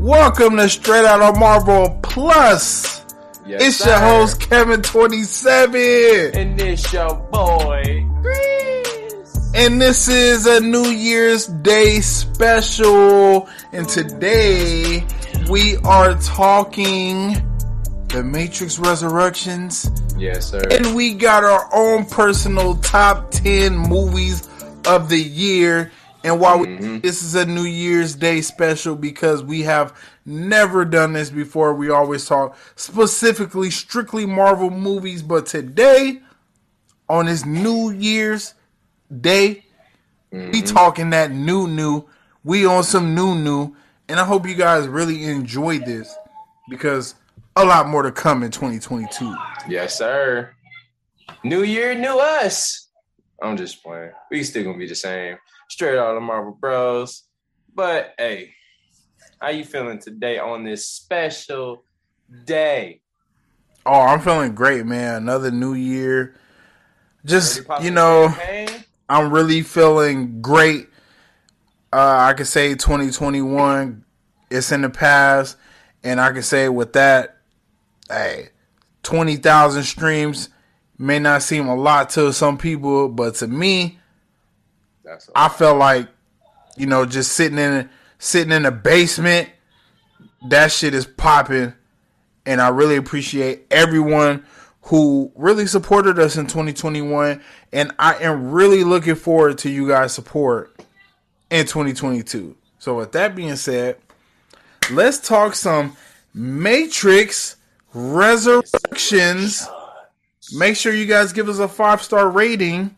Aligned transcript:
Welcome 0.00 0.56
to 0.56 0.68
Straight 0.68 1.04
Out 1.04 1.20
of 1.20 1.38
Marvel 1.38 1.98
Plus. 2.02 3.04
Yes, 3.46 3.62
it's 3.62 3.76
sir. 3.76 3.90
your 3.90 3.98
host 3.98 4.40
Kevin 4.40 4.80
Twenty 4.82 5.22
Seven, 5.24 6.30
And 6.34 6.58
this 6.58 6.90
your 6.92 7.14
boy, 7.14 8.06
Chris. 8.22 9.50
and 9.54 9.80
this 9.80 10.08
is 10.08 10.46
a 10.46 10.60
New 10.60 10.86
Year's 10.86 11.46
Day 11.46 12.00
special. 12.00 13.46
And 13.72 13.86
today 13.88 15.04
we 15.50 15.76
are 15.78 16.14
talking 16.20 17.36
the 18.08 18.24
Matrix 18.24 18.78
Resurrections, 18.78 19.90
Yes, 20.16 20.50
sir. 20.50 20.62
and 20.70 20.94
we 20.96 21.12
got 21.14 21.44
our 21.44 21.68
own 21.74 22.06
personal 22.06 22.76
top 22.76 23.30
ten 23.32 23.76
movies 23.76 24.48
of 24.86 25.08
the 25.10 25.20
year. 25.20 25.92
And 26.22 26.38
while 26.38 26.58
we, 26.58 26.66
mm-hmm. 26.66 26.98
this 27.00 27.22
is 27.22 27.34
a 27.34 27.46
New 27.46 27.64
Year's 27.64 28.14
Day 28.14 28.42
special 28.42 28.94
because 28.94 29.42
we 29.42 29.62
have 29.62 29.98
never 30.26 30.84
done 30.84 31.14
this 31.14 31.30
before, 31.30 31.74
we 31.74 31.90
always 31.90 32.26
talk 32.26 32.56
specifically 32.76 33.70
strictly 33.70 34.26
Marvel 34.26 34.70
movies. 34.70 35.22
But 35.22 35.46
today, 35.46 36.20
on 37.08 37.26
this 37.26 37.46
New 37.46 37.90
Year's 37.90 38.54
Day, 39.20 39.64
we 40.30 40.38
mm-hmm. 40.38 40.74
talking 40.74 41.10
that 41.10 41.30
new 41.32 41.66
new. 41.66 42.04
We 42.44 42.66
on 42.66 42.84
some 42.84 43.14
new 43.14 43.34
new, 43.34 43.74
and 44.08 44.20
I 44.20 44.24
hope 44.24 44.46
you 44.46 44.54
guys 44.54 44.88
really 44.88 45.24
enjoyed 45.24 45.84
this 45.84 46.14
because 46.68 47.14
a 47.56 47.64
lot 47.64 47.88
more 47.88 48.02
to 48.02 48.12
come 48.12 48.42
in 48.42 48.50
2022. 48.50 49.34
yes, 49.68 49.98
sir. 49.98 50.54
New 51.44 51.62
year, 51.62 51.94
new 51.94 52.18
us. 52.18 52.88
I'm 53.42 53.56
just 53.56 53.82
playing. 53.82 54.12
We 54.30 54.42
still 54.44 54.64
gonna 54.64 54.78
be 54.78 54.86
the 54.86 54.94
same. 54.94 55.36
Straight 55.70 55.96
out 55.96 56.16
of 56.16 56.22
Marvel 56.22 56.58
Bros. 56.60 57.22
But 57.72 58.14
hey, 58.18 58.52
how 59.40 59.50
you 59.50 59.64
feeling 59.64 60.00
today 60.00 60.36
on 60.36 60.64
this 60.64 60.88
special 60.88 61.84
day? 62.44 63.02
Oh, 63.86 64.00
I'm 64.00 64.20
feeling 64.20 64.56
great, 64.56 64.84
man. 64.84 65.14
Another 65.14 65.52
new 65.52 65.74
year. 65.74 66.34
Just 67.24 67.58
Ready 67.58 67.62
to 67.62 67.68
pop 67.68 67.84
you 67.84 67.90
know? 67.92 68.34
I'm 69.08 69.32
really 69.32 69.62
feeling 69.62 70.42
great. 70.42 70.88
Uh, 71.92 72.16
I 72.18 72.32
can 72.32 72.46
say 72.46 72.74
2021, 72.74 74.04
it's 74.50 74.72
in 74.72 74.82
the 74.82 74.90
past, 74.90 75.56
and 76.02 76.20
I 76.20 76.32
can 76.32 76.42
say 76.42 76.68
with 76.68 76.94
that, 76.94 77.38
hey, 78.08 78.48
20,000 79.04 79.84
streams 79.84 80.48
may 80.98 81.20
not 81.20 81.44
seem 81.44 81.68
a 81.68 81.76
lot 81.76 82.10
to 82.10 82.32
some 82.32 82.58
people, 82.58 83.08
but 83.08 83.36
to 83.36 83.46
me, 83.46 83.99
That's. 85.10 85.28
I 85.34 85.48
felt 85.48 85.78
like, 85.78 86.08
you 86.76 86.86
know, 86.86 87.04
just 87.04 87.32
sitting 87.32 87.58
in 87.58 87.90
sitting 88.18 88.52
in 88.52 88.62
the 88.62 88.70
basement, 88.70 89.50
that 90.48 90.70
shit 90.70 90.94
is 90.94 91.04
popping, 91.04 91.72
and 92.46 92.60
I 92.60 92.68
really 92.68 92.94
appreciate 92.94 93.66
everyone 93.72 94.44
who 94.82 95.32
really 95.34 95.66
supported 95.66 96.20
us 96.20 96.36
in 96.36 96.46
2021, 96.46 97.42
and 97.72 97.92
I 97.98 98.14
am 98.22 98.52
really 98.52 98.84
looking 98.84 99.16
forward 99.16 99.58
to 99.58 99.70
you 99.70 99.88
guys' 99.88 100.12
support 100.12 100.80
in 101.50 101.66
2022. 101.66 102.56
So 102.78 102.96
with 102.96 103.10
that 103.12 103.34
being 103.34 103.56
said, 103.56 103.96
let's 104.92 105.18
talk 105.18 105.56
some 105.56 105.96
Matrix 106.32 107.56
Resurrections. 107.92 109.68
Make 110.52 110.76
sure 110.76 110.94
you 110.94 111.06
guys 111.06 111.32
give 111.32 111.48
us 111.48 111.58
a 111.58 111.66
five 111.66 112.00
star 112.00 112.30
rating 112.30 112.96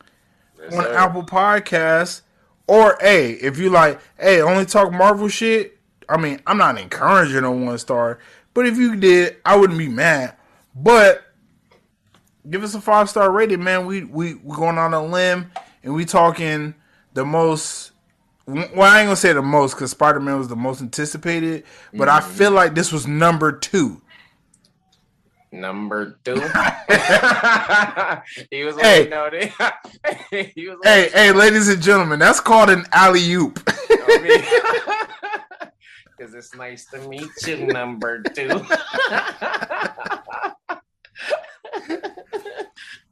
Yes, 0.62 0.74
on 0.74 0.84
sir. 0.84 0.94
Apple 0.94 1.24
Podcasts. 1.24 2.22
Or 2.66 2.96
hey, 3.00 3.32
if 3.32 3.58
you 3.58 3.70
like, 3.70 4.00
hey, 4.18 4.40
only 4.40 4.64
talk 4.64 4.92
Marvel 4.92 5.28
shit. 5.28 5.78
I 6.08 6.16
mean, 6.16 6.40
I'm 6.46 6.58
not 6.58 6.78
encouraging 6.78 7.44
a 7.44 7.50
one 7.50 7.78
star, 7.78 8.18
but 8.54 8.66
if 8.66 8.76
you 8.76 8.96
did, 8.96 9.36
I 9.44 9.56
wouldn't 9.56 9.78
be 9.78 9.88
mad. 9.88 10.36
But 10.74 11.22
give 12.48 12.62
us 12.62 12.74
a 12.74 12.80
five 12.80 13.08
star 13.10 13.30
rating, 13.30 13.62
man. 13.62 13.86
We 13.86 14.04
we 14.04 14.34
we 14.34 14.56
going 14.56 14.78
on 14.78 14.94
a 14.94 15.04
limb 15.04 15.50
and 15.82 15.94
we 15.94 16.04
talking 16.04 16.74
the 17.14 17.24
most. 17.24 17.92
Well, 18.46 18.82
I 18.82 19.00
ain't 19.00 19.06
gonna 19.06 19.16
say 19.16 19.32
the 19.32 19.42
most 19.42 19.74
because 19.74 19.92
Spider 19.92 20.20
Man 20.20 20.38
was 20.38 20.48
the 20.48 20.56
most 20.56 20.80
anticipated, 20.80 21.64
but 21.94 22.08
I 22.08 22.20
mm-hmm. 22.20 22.32
feel 22.32 22.50
like 22.50 22.74
this 22.74 22.92
was 22.92 23.06
number 23.06 23.52
two. 23.52 24.02
Number 25.52 26.18
two. 26.24 26.34
he 28.50 28.64
was 28.64 28.74
Hey. 28.80 29.02
waiting 29.02 29.12
on 29.12 29.34
it. 29.34 29.52
he 30.54 30.66
was 30.66 30.78
Hey, 30.82 31.10
hey, 31.12 31.30
ladies 31.32 31.68
and 31.68 31.82
gentlemen, 31.82 32.18
that's 32.18 32.40
called 32.40 32.70
an 32.70 32.86
alley 32.90 33.30
oop. 33.34 33.62
Because 36.16 36.32
it's 36.38 36.54
nice 36.54 36.86
to 36.86 37.06
meet 37.06 37.28
you, 37.46 37.66
number 37.66 38.22
two. 38.22 38.48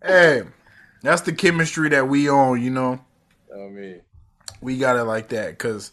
hey, 0.02 0.42
that's 1.02 1.20
the 1.22 1.32
chemistry 1.32 1.88
that 1.90 2.08
we 2.08 2.30
own. 2.30 2.62
You 2.62 2.70
know. 2.70 3.00
I 3.54 3.68
mean, 3.68 4.00
we 4.62 4.78
got 4.78 4.96
it 4.96 5.04
like 5.04 5.28
that 5.28 5.50
because 5.50 5.92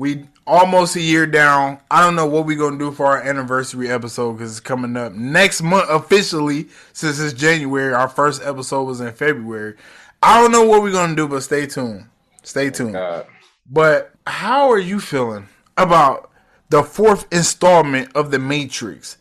we 0.00 0.24
almost 0.46 0.96
a 0.96 1.00
year 1.00 1.26
down. 1.26 1.78
I 1.90 2.02
don't 2.02 2.16
know 2.16 2.24
what 2.24 2.46
we're 2.46 2.56
gonna 2.56 2.78
do 2.78 2.90
for 2.90 3.04
our 3.04 3.20
anniversary 3.20 3.90
episode 3.90 4.32
because 4.32 4.52
it's 4.52 4.58
coming 4.60 4.96
up 4.96 5.12
next 5.12 5.60
month 5.60 5.90
officially. 5.90 6.68
Since 6.94 7.20
it's 7.20 7.34
January, 7.34 7.92
our 7.92 8.08
first 8.08 8.40
episode 8.42 8.84
was 8.84 9.02
in 9.02 9.12
February. 9.12 9.74
I 10.22 10.40
don't 10.40 10.52
know 10.52 10.64
what 10.64 10.82
we're 10.82 10.92
gonna 10.92 11.14
do, 11.14 11.28
but 11.28 11.42
stay 11.42 11.66
tuned. 11.66 12.06
Stay 12.42 12.70
tuned. 12.70 12.94
God. 12.94 13.26
But 13.70 14.12
how 14.26 14.70
are 14.70 14.78
you 14.78 15.00
feeling 15.00 15.48
about 15.76 16.30
the 16.70 16.82
fourth 16.82 17.26
installment 17.30 18.10
of 18.16 18.30
The 18.30 18.38
Matrix? 18.38 19.18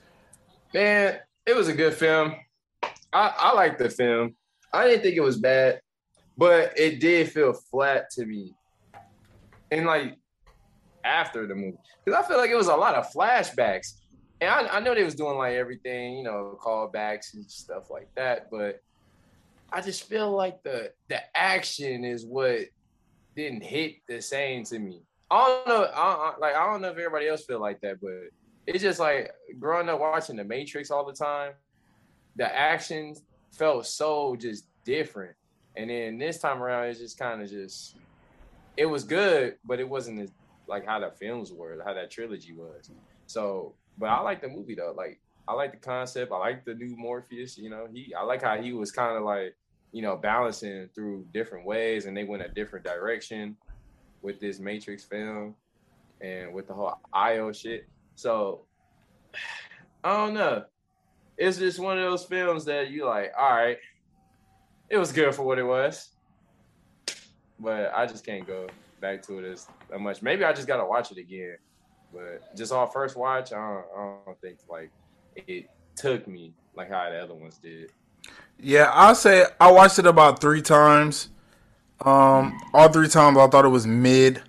man, 0.73 1.19
it 1.45 1.57
was 1.57 1.67
a 1.67 1.73
good 1.73 1.93
film. 1.93 2.35
I, 3.11 3.33
I 3.37 3.53
liked 3.53 3.79
the 3.79 3.89
film. 3.89 4.33
I 4.71 4.87
didn't 4.87 5.01
think 5.03 5.17
it 5.17 5.21
was 5.21 5.39
bad, 5.39 5.81
but 6.37 6.71
it 6.79 7.01
did 7.01 7.29
feel 7.29 7.51
flat 7.51 8.09
to 8.11 8.25
me. 8.25 8.53
And 9.71 9.85
like 9.85 10.18
after 11.03 11.47
the 11.47 11.55
movie, 11.55 11.77
because 12.03 12.23
I 12.23 12.27
feel 12.27 12.37
like 12.37 12.49
it 12.49 12.55
was 12.55 12.67
a 12.67 12.75
lot 12.75 12.95
of 12.95 13.11
flashbacks. 13.11 13.93
And 14.41 14.49
I, 14.49 14.77
I 14.77 14.79
know 14.79 14.95
they 14.95 15.03
was 15.03 15.15
doing 15.15 15.37
like 15.37 15.55
everything, 15.55 16.17
you 16.17 16.23
know, 16.23 16.57
callbacks 16.61 17.33
and 17.33 17.49
stuff 17.49 17.89
like 17.89 18.07
that, 18.15 18.49
but 18.49 18.81
I 19.71 19.81
just 19.81 20.03
feel 20.03 20.31
like 20.31 20.63
the 20.63 20.91
the 21.09 21.21
action 21.37 22.03
is 22.03 22.25
what 22.25 22.61
didn't 23.35 23.63
hit 23.63 23.97
the 24.07 24.21
same 24.21 24.63
to 24.65 24.79
me. 24.79 25.01
I 25.31 25.47
don't 25.47 25.67
know, 25.67 25.83
I, 25.83 26.01
I, 26.01 26.33
like 26.39 26.55
I 26.55 26.65
don't 26.65 26.81
know 26.81 26.89
if 26.89 26.97
everybody 26.97 27.27
else 27.27 27.45
feel 27.45 27.59
like 27.59 27.81
that, 27.81 28.01
but 28.01 28.29
it's 28.65 28.81
just 28.81 28.99
like 28.99 29.31
growing 29.59 29.89
up 29.89 29.99
watching 29.99 30.37
The 30.37 30.43
Matrix 30.43 30.89
all 30.91 31.05
the 31.05 31.13
time. 31.13 31.53
The 32.35 32.55
action 32.55 33.15
felt 33.51 33.85
so 33.85 34.35
just 34.35 34.65
different, 34.85 35.35
and 35.75 35.89
then 35.89 36.17
this 36.17 36.39
time 36.39 36.63
around, 36.63 36.87
it's 36.87 36.99
just 36.99 37.19
kind 37.19 37.41
of 37.41 37.49
just 37.49 37.95
it 38.77 38.85
was 38.85 39.03
good, 39.03 39.55
but 39.65 39.79
it 39.79 39.87
wasn't 39.87 40.19
as 40.19 40.31
like 40.69 40.85
how 40.85 40.99
the 40.99 41.11
films 41.11 41.51
were, 41.51 41.81
how 41.85 41.93
that 41.93 42.11
trilogy 42.11 42.53
was. 42.53 42.91
So, 43.25 43.73
but 43.97 44.07
I 44.07 44.21
like 44.21 44.41
the 44.41 44.47
movie 44.47 44.75
though. 44.75 44.93
Like 44.95 45.19
I 45.47 45.53
like 45.53 45.71
the 45.71 45.77
concept. 45.77 46.31
I 46.31 46.37
like 46.37 46.63
the 46.63 46.75
new 46.75 46.95
Morpheus. 46.95 47.57
You 47.57 47.69
know, 47.69 47.87
he 47.91 48.13
I 48.13 48.23
like 48.23 48.43
how 48.43 48.61
he 48.61 48.71
was 48.71 48.91
kind 48.91 49.17
of 49.17 49.23
like 49.23 49.55
you 49.91 50.01
know 50.01 50.15
balancing 50.15 50.87
through 50.93 51.25
different 51.33 51.65
ways, 51.65 52.05
and 52.05 52.15
they 52.15 52.23
went 52.23 52.43
a 52.43 52.49
different 52.49 52.85
direction 52.85 53.57
with 54.21 54.39
this 54.39 54.59
Matrix 54.59 55.03
film 55.03 55.55
and 56.21 56.53
with 56.53 56.67
the 56.67 56.73
whole 56.73 56.99
IO 57.11 57.51
shit. 57.51 57.87
So 58.15 58.65
I 60.03 60.15
don't 60.15 60.33
know. 60.33 60.65
It's 61.37 61.57
just 61.57 61.79
one 61.79 61.97
of 61.97 62.03
those 62.03 62.25
films 62.25 62.65
that 62.65 62.91
you 62.91 63.05
like, 63.05 63.31
all 63.37 63.55
right, 63.55 63.77
it 64.89 64.97
was 64.97 65.11
good 65.11 65.33
for 65.33 65.43
what 65.43 65.57
it 65.57 65.63
was. 65.63 66.09
But 67.59 67.93
I 67.93 68.05
just 68.05 68.25
can't 68.25 68.45
go 68.45 68.67
back 68.99 69.21
to 69.23 69.39
it 69.39 69.45
as 69.45 69.67
much. 69.99 70.21
Maybe 70.21 70.43
I 70.43 70.53
just 70.53 70.67
gotta 70.67 70.85
watch 70.85 71.11
it 71.11 71.17
again. 71.17 71.57
But 72.13 72.55
just 72.55 72.71
on 72.71 72.89
first 72.89 73.15
watch, 73.15 73.53
I 73.53 73.55
don't, 73.55 73.85
I 73.95 74.15
don't 74.25 74.41
think 74.41 74.57
like 74.69 74.89
it 75.35 75.69
took 75.95 76.27
me 76.27 76.53
like 76.75 76.89
how 76.89 77.09
the 77.09 77.19
other 77.19 77.35
ones 77.35 77.57
did. 77.57 77.91
Yeah, 78.59 78.91
I'll 78.93 79.15
say 79.15 79.45
I 79.59 79.71
watched 79.71 79.99
it 79.99 80.05
about 80.05 80.41
three 80.41 80.61
times. 80.61 81.29
Um, 82.01 82.59
all 82.73 82.89
three 82.89 83.07
times 83.07 83.37
I 83.37 83.47
thought 83.47 83.65
it 83.65 83.69
was 83.69 83.85
mid. 83.85 84.41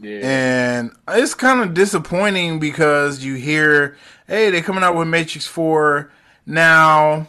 Yeah. 0.00 0.20
And 0.22 0.90
it's 1.08 1.34
kind 1.34 1.60
of 1.60 1.74
disappointing 1.74 2.58
because 2.58 3.24
you 3.24 3.34
hear, 3.34 3.96
hey, 4.26 4.50
they're 4.50 4.62
coming 4.62 4.82
out 4.82 4.96
with 4.96 5.08
Matrix 5.08 5.46
4. 5.46 6.10
Now, 6.46 7.28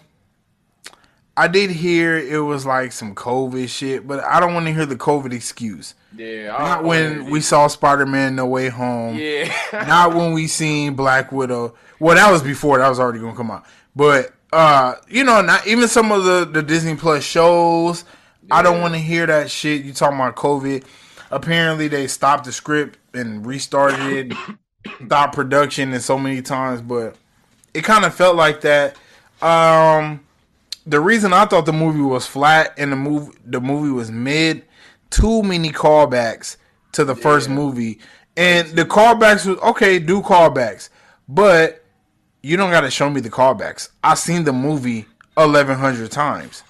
I 1.37 1.47
did 1.47 1.69
hear 1.69 2.17
it 2.17 2.39
was 2.39 2.65
like 2.65 2.93
some 2.93 3.13
COVID 3.13 3.67
shit, 3.67 4.07
but 4.07 4.23
I 4.23 4.39
don't 4.39 4.53
want 4.53 4.67
to 4.67 4.73
hear 4.73 4.85
the 4.85 4.95
COVID 4.95 5.33
excuse. 5.33 5.93
Yeah, 6.15 6.57
not 6.57 6.83
when 6.85 7.29
we 7.29 7.41
saw 7.41 7.67
Spider 7.67 8.05
Man 8.05 8.35
No 8.35 8.45
Way 8.45 8.69
Home. 8.69 9.17
Yeah, 9.17 9.53
not 9.73 10.15
when 10.15 10.31
we 10.31 10.47
seen 10.47 10.95
Black 10.95 11.31
Widow. 11.31 11.75
Well, 11.99 12.15
that 12.15 12.31
was 12.31 12.41
before 12.41 12.77
that 12.77 12.87
was 12.87 12.99
already 12.99 13.19
gonna 13.19 13.35
come 13.35 13.51
out. 13.51 13.65
But 13.95 14.33
uh, 14.53 14.95
you 15.09 15.25
know, 15.25 15.41
not 15.41 15.67
even 15.67 15.89
some 15.89 16.11
of 16.11 16.23
the 16.23 16.45
the 16.45 16.63
Disney 16.63 16.95
Plus 16.95 17.23
shows. 17.23 18.05
Yeah. 18.47 18.55
I 18.55 18.61
don't 18.61 18.79
want 18.79 18.93
to 18.93 18.99
hear 18.99 19.25
that 19.25 19.51
shit. 19.51 19.83
You 19.83 19.91
talking 19.91 20.17
about 20.17 20.35
COVID? 20.35 20.85
Apparently, 21.31 21.89
they 21.89 22.07
stopped 22.07 22.45
the 22.45 22.53
script 22.53 22.97
and 23.13 23.45
restarted 23.45 24.31
it, 24.31 24.37
stopped 25.05 25.35
production, 25.35 25.91
and 25.91 26.01
so 26.01 26.17
many 26.17 26.41
times. 26.41 26.81
But 26.81 27.17
it 27.73 27.83
kind 27.83 28.05
of 28.05 28.13
felt 28.15 28.37
like 28.37 28.61
that. 28.61 28.95
Um, 29.41 30.24
the 30.85 30.99
reason 30.99 31.33
I 31.33 31.45
thought 31.45 31.65
the 31.65 31.73
movie 31.73 32.01
was 32.01 32.27
flat 32.27 32.73
and 32.77 32.91
the 32.91 32.95
movie 32.95 33.37
the 33.45 33.61
movie 33.61 33.91
was 33.91 34.11
mid, 34.11 34.65
too 35.09 35.43
many 35.43 35.71
callbacks 35.71 36.57
to 36.93 37.03
the 37.03 37.15
yeah. 37.15 37.21
first 37.21 37.49
movie, 37.49 37.99
and 38.37 38.67
the 38.69 38.85
callbacks 38.85 39.45
was 39.45 39.57
okay. 39.59 39.99
Do 39.99 40.21
callbacks, 40.21 40.89
but 41.27 41.83
you 42.41 42.57
don't 42.57 42.71
got 42.71 42.81
to 42.81 42.91
show 42.91 43.09
me 43.09 43.21
the 43.21 43.29
callbacks. 43.29 43.89
I've 44.03 44.19
seen 44.19 44.43
the 44.43 44.53
movie 44.53 45.05
eleven 45.37 45.77
hundred 45.77 46.11
times. 46.11 46.63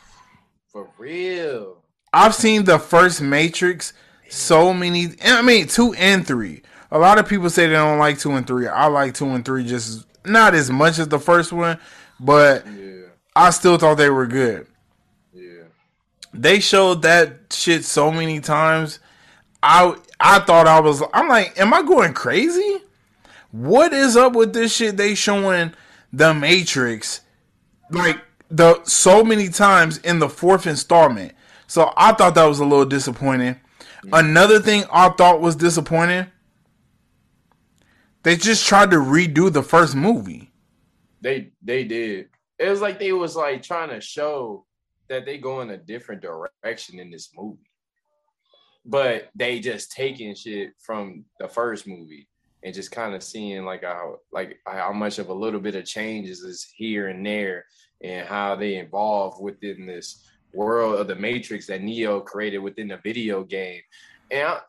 For 0.68 0.88
real. 0.98 1.78
I've 2.14 2.36
seen 2.36 2.64
the 2.64 2.80
first 2.80 3.22
Matrix 3.22 3.94
so 4.30 4.74
many. 4.74 5.10
I 5.24 5.42
mean, 5.42 5.68
two 5.68 5.94
and 5.94 6.26
three. 6.26 6.62
A 6.92 6.98
lot 6.98 7.18
of 7.18 7.28
people 7.28 7.50
say 7.50 7.68
they 7.68 7.74
don't 7.74 8.00
like 8.00 8.20
two 8.20 8.32
and 8.32 8.48
three. 8.48 8.68
I 8.68 8.86
like 8.88 9.14
two 9.14 9.28
and 9.28 9.44
three 9.44 9.66
just 9.66 10.06
not 10.26 10.56
as 10.56 10.70
much 10.70 10.98
as 10.98 11.10
the 11.10 11.20
first 11.20 11.52
one, 11.52 11.80
but 12.20 12.66
yeah. 12.68 13.05
I 13.36 13.50
still 13.50 13.78
thought 13.78 13.96
they 13.96 14.10
were 14.10 14.28
good. 14.28 14.68
Yeah. 15.34 15.64
They 16.34 16.60
showed 16.60 17.02
that 17.02 17.52
shit 17.52 17.84
so 17.84 18.12
many 18.12 18.40
times. 18.40 19.00
I 19.62 19.96
I 20.20 20.40
thought 20.40 20.68
I 20.68 20.80
was. 20.80 21.04
I'm 21.14 21.28
like, 21.28 21.60
am 21.60 21.74
I 21.74 21.82
going 21.82 22.14
crazy? 22.14 22.80
What 23.52 23.94
is 23.94 24.16
up 24.16 24.34
with 24.34 24.54
this 24.54 24.76
shit? 24.76 24.98
They 24.98 25.16
showing 25.16 25.74
the 26.14 26.34
Matrix 26.34 27.22
like 27.90 28.20
the 28.50 28.84
so 28.84 29.24
many 29.24 29.50
times 29.50 29.98
in 30.00 30.20
the 30.20 30.30
fourth 30.30 30.68
installment. 30.68 31.34
So 31.68 31.92
I 31.98 32.14
thought 32.14 32.36
that 32.36 32.46
was 32.46 32.60
a 32.60 32.66
little 32.66 32.86
disappointing. 32.86 33.60
Another 34.14 34.60
thing 34.60 34.84
I 34.92 35.10
thought 35.10 35.42
was 35.42 35.56
disappointing. 35.56 36.28
They 38.24 38.36
just 38.36 38.66
tried 38.66 38.92
to 38.92 38.98
redo 38.98 39.52
the 39.52 39.64
first 39.64 39.96
movie. 39.96 40.52
They 41.22 41.52
they 41.62 41.84
did. 41.84 42.30
It 42.58 42.70
was 42.70 42.82
like 42.82 43.00
they 43.00 43.12
was 43.12 43.36
like 43.36 43.64
trying 43.64 43.90
to 43.90 44.02
show 44.02 44.66
that 45.10 45.26
they 45.26 45.38
go 45.38 45.62
in 45.62 45.70
a 45.70 45.78
different 45.78 46.22
direction 46.22 47.00
in 47.00 47.12
this 47.12 47.32
movie. 47.36 47.70
But 48.86 49.30
they 49.36 49.60
just 49.60 49.92
taking 49.92 50.36
shit 50.36 50.74
from 50.80 51.26
the 51.40 51.48
first 51.48 51.88
movie 51.88 52.28
and 52.66 52.74
just 52.74 52.92
kind 52.92 53.14
of 53.14 53.24
seeing 53.24 53.64
like 53.64 53.84
how 53.84 54.18
like 54.34 54.58
how 54.66 54.92
much 54.92 55.20
of 55.20 55.30
a 55.30 55.34
little 55.34 55.60
bit 55.60 55.76
of 55.76 55.86
changes 55.86 56.42
is 56.42 56.68
here 56.76 57.08
and 57.08 57.26
there 57.26 57.66
and 58.04 58.28
how 58.28 58.56
they 58.56 58.78
evolve 58.78 59.40
within 59.40 59.86
this 59.86 60.26
world 60.54 61.00
of 61.00 61.08
the 61.08 61.16
matrix 61.16 61.68
that 61.68 61.84
neo 61.84 62.20
created 62.20 62.58
within 62.58 62.88
the 62.88 62.98
video 62.98 63.44
game 63.44 63.82
and 64.32 64.48
I, 64.48 64.60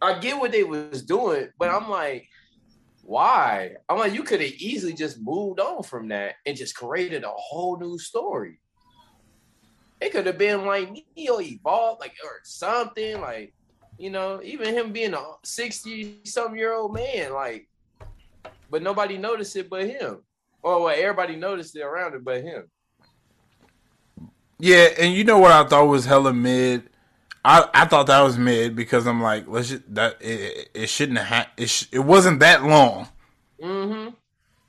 I 0.00 0.18
get 0.20 0.38
what 0.38 0.52
they 0.52 0.62
was 0.62 1.02
doing 1.02 1.48
but 1.58 1.68
i'm 1.68 1.90
like 1.90 2.28
why 3.02 3.74
i'm 3.88 3.98
like 3.98 4.14
you 4.14 4.22
could 4.22 4.40
have 4.40 4.52
easily 4.52 4.92
just 4.92 5.20
moved 5.20 5.58
on 5.60 5.82
from 5.82 6.08
that 6.08 6.34
and 6.46 6.56
just 6.56 6.74
created 6.76 7.24
a 7.24 7.32
whole 7.34 7.78
new 7.78 7.98
story 7.98 8.60
it 10.00 10.10
could 10.12 10.26
have 10.26 10.38
been 10.38 10.64
like 10.64 10.90
neo 11.16 11.40
evolved 11.40 12.00
like 12.00 12.14
or 12.24 12.40
something 12.44 13.20
like 13.20 13.52
you 13.98 14.10
know, 14.10 14.40
even 14.42 14.74
him 14.74 14.92
being 14.92 15.14
a 15.14 15.22
60 15.44 16.22
some 16.24 16.56
year 16.56 16.72
old 16.72 16.92
man, 16.92 17.32
like, 17.32 17.68
but 18.70 18.82
nobody 18.82 19.16
noticed 19.16 19.54
it 19.56 19.70
but 19.70 19.86
him. 19.86 20.18
Or 20.62 20.82
well, 20.82 20.96
everybody 20.96 21.36
noticed 21.36 21.76
it 21.76 21.82
around 21.82 22.14
it 22.14 22.24
but 22.24 22.42
him. 22.42 22.64
Yeah, 24.58 24.88
and 24.98 25.14
you 25.14 25.24
know 25.24 25.38
what 25.38 25.52
I 25.52 25.64
thought 25.64 25.84
was 25.84 26.04
hella 26.04 26.32
mid. 26.32 26.88
I, 27.44 27.68
I 27.74 27.86
thought 27.86 28.06
that 28.06 28.20
was 28.20 28.38
mid 28.38 28.76
because 28.76 29.06
I'm 29.06 29.20
like, 29.20 29.48
let's 29.48 29.70
just, 29.70 29.94
that 29.94 30.16
it, 30.20 30.70
it 30.74 30.88
shouldn't 30.88 31.18
have 31.18 31.48
it, 31.56 31.68
sh- 31.68 31.86
it 31.90 31.98
wasn't 31.98 32.40
that 32.40 32.62
long. 32.62 33.08
Mm-hmm. 33.60 34.10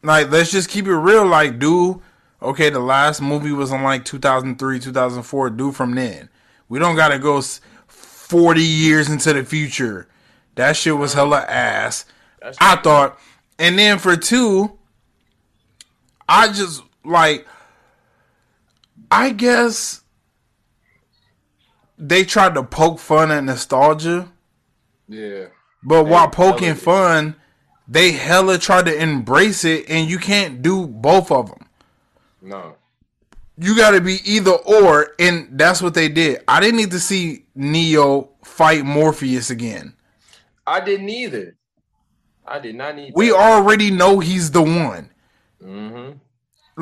Like, 0.02 0.32
let's 0.32 0.52
just 0.52 0.70
keep 0.70 0.88
it 0.88 0.96
real. 0.96 1.26
Like, 1.26 1.60
dude, 1.60 2.00
okay. 2.42 2.70
The 2.70 2.80
last 2.80 3.22
movie 3.22 3.52
was 3.52 3.72
in 3.72 3.84
like 3.84 4.06
2003, 4.06 4.80
2004. 4.80 5.50
Do 5.52 5.72
from 5.72 5.96
then. 5.96 6.30
We 6.68 6.80
don't 6.80 6.96
gotta 6.96 7.20
go 7.20 7.42
40 7.42 8.62
years 8.62 9.10
into 9.10 9.34
the 9.34 9.44
future. 9.44 10.08
That 10.56 10.76
shit 10.76 10.98
was 10.98 11.14
hella 11.14 11.42
ass. 11.42 12.06
I 12.60 12.76
thought. 12.78 13.20
And 13.60 13.78
then 13.78 14.00
for 14.00 14.16
two, 14.16 14.78
I 16.28 16.48
just 16.48 16.84
like 17.06 17.48
I 19.12 19.30
guess 19.30 20.03
they 21.98 22.24
tried 22.24 22.56
to 22.56 22.64
poke 22.64 23.00
fun 23.00 23.32
at 23.32 23.44
nostalgia. 23.44 24.32
Yeah. 25.08 25.46
But 25.84 26.06
while 26.06 26.30
poking 26.30 26.76
fun, 26.76 27.36
they 27.88 28.14
hella 28.14 28.58
tried 28.58 28.86
to 28.86 28.96
embrace 28.96 29.66
it 29.66 29.90
and 29.90 30.10
you 30.10 30.18
can't 30.18 30.62
do 30.62 30.88
both 30.88 31.32
of 31.32 31.50
them. 31.50 31.68
No 32.42 32.76
you 33.58 33.76
got 33.76 33.92
to 33.92 34.02
be 34.02 34.18
either 34.26 34.52
or, 34.52 35.14
and 35.20 35.48
that's 35.52 35.82
what 35.82 35.94
they 35.94 36.10
did. 36.10 36.44
I 36.48 36.60
didn't 36.60 36.78
need 36.78 36.92
to 36.92 37.00
see 37.00 37.46
Neo 37.56 38.30
fight 38.44 38.84
Morpheus 38.84 39.50
again. 39.50 39.94
I 40.66 40.80
didn't 40.80 41.10
either. 41.10 41.56
I 42.46 42.60
did 42.60 42.76
not 42.76 42.96
need. 42.96 43.14
We 43.16 43.30
that. 43.30 43.36
already 43.36 43.92
know 43.92 44.20
he's 44.20 44.52
the 44.52 44.62
one. 44.62 45.10
Mm-hmm. 45.64 46.18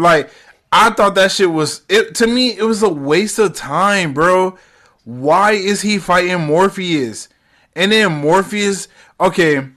Like 0.02 0.32
I 0.72 0.92
thought 0.92 1.16
that 1.16 1.32
shit 1.32 1.52
was 1.52 1.82
it 1.90 2.16
to 2.16 2.28
me. 2.28 2.58
It 2.58 2.64
was 2.64 2.82
a 2.82 2.90
waste 2.90 3.38
of 3.38 3.54
time, 3.54 4.14
bro. 4.14 4.58
Why 5.04 5.54
is 5.54 5.82
he 5.82 5.98
fighting 5.98 6.42
Morpheus? 6.42 7.30
And 7.76 7.92
then 7.92 8.12
Morpheus, 8.12 8.88
okay, 9.20 9.68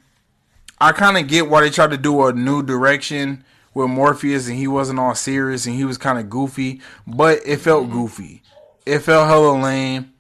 I 0.81 0.93
kind 0.93 1.17
of 1.17 1.29
get 1.29 1.49
why 1.49 1.63
they 1.63 1.71
tried 1.71 1.91
to 1.91 1.97
do 1.97 2.27
a 2.27 2.33
new 2.33 2.63
direction 2.63 3.45
with 3.73 3.89
Morpheus 3.89 4.49
and 4.49 4.57
he 4.57 4.69
wasn't 4.69 4.99
all 4.99 5.15
serious 5.15 5.67
and 5.67 5.75
he 5.75 5.85
was 5.85 5.99
kind 5.99 6.19
of 6.19 6.29
goofy, 6.29 6.81
but 7.07 7.41
it 7.45 7.59
felt 7.59 7.85
mm-hmm. 7.85 7.93
goofy. 7.93 8.43
It 8.87 9.01
felt 9.01 9.29
hella 9.29 9.61
lame. 9.63 10.13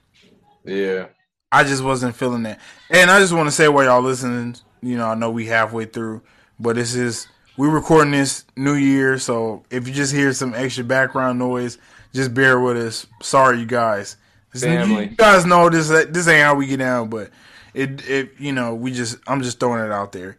Yeah. 0.64 1.06
I 1.52 1.64
just 1.64 1.84
wasn't 1.84 2.16
feeling 2.16 2.42
that. 2.44 2.60
And 2.90 3.10
I 3.10 3.20
just 3.20 3.32
want 3.32 3.46
to 3.46 3.54
say 3.54 3.68
while 3.68 3.84
y'all 3.84 4.02
listening, 4.02 4.56
you 4.82 4.96
know, 4.96 5.06
I 5.06 5.14
know 5.14 5.30
we 5.30 5.46
halfway 5.46 5.84
through, 5.84 6.22
but 6.58 6.76
this 6.76 6.94
is 6.94 7.28
we 7.56 7.68
recording 7.68 8.10
this 8.10 8.44
New 8.56 8.74
Year, 8.74 9.18
so 9.18 9.62
if 9.70 9.86
you 9.86 9.94
just 9.94 10.12
hear 10.12 10.32
some 10.32 10.54
extra 10.54 10.82
background 10.82 11.38
noise, 11.38 11.78
just 12.12 12.34
bear 12.34 12.58
with 12.58 12.76
us. 12.76 13.06
Sorry, 13.22 13.60
you 13.60 13.66
guys. 13.66 14.16
Family. 14.62 15.08
You 15.08 15.16
guys 15.16 15.44
know 15.44 15.68
this. 15.68 15.88
This 15.88 16.28
ain't 16.28 16.44
how 16.44 16.54
we 16.54 16.66
get 16.66 16.78
down, 16.78 17.08
but 17.08 17.30
it, 17.74 18.08
it, 18.08 18.32
you 18.38 18.52
know, 18.52 18.74
we 18.74 18.92
just. 18.92 19.18
I'm 19.26 19.42
just 19.42 19.60
throwing 19.60 19.84
it 19.84 19.92
out 19.92 20.12
there. 20.12 20.36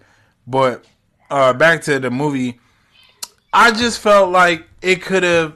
But 0.48 0.86
uh 1.29 1.53
back 1.53 1.81
to 1.84 2.00
the 2.00 2.12
movie. 2.12 2.60
I 3.51 3.72
just 3.72 4.00
felt 4.00 4.31
like 4.31 4.67
it 4.81 5.01
could 5.01 5.24
have. 5.24 5.55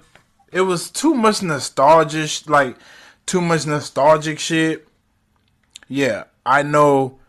It 0.51 0.61
was 0.61 0.89
too 0.89 1.13
much 1.13 1.43
nostalgic, 1.43 2.49
like 2.49 2.77
too 3.25 3.41
much 3.41 3.67
nostalgic 3.67 4.39
shit. 4.39 4.87
Yeah, 5.87 6.25
I 6.45 6.63
know. 6.63 7.19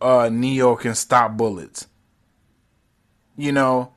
Uh, 0.00 0.28
Neo 0.30 0.76
can 0.76 0.94
stop 0.94 1.36
bullets. 1.36 1.88
You 3.36 3.52
know, 3.52 3.92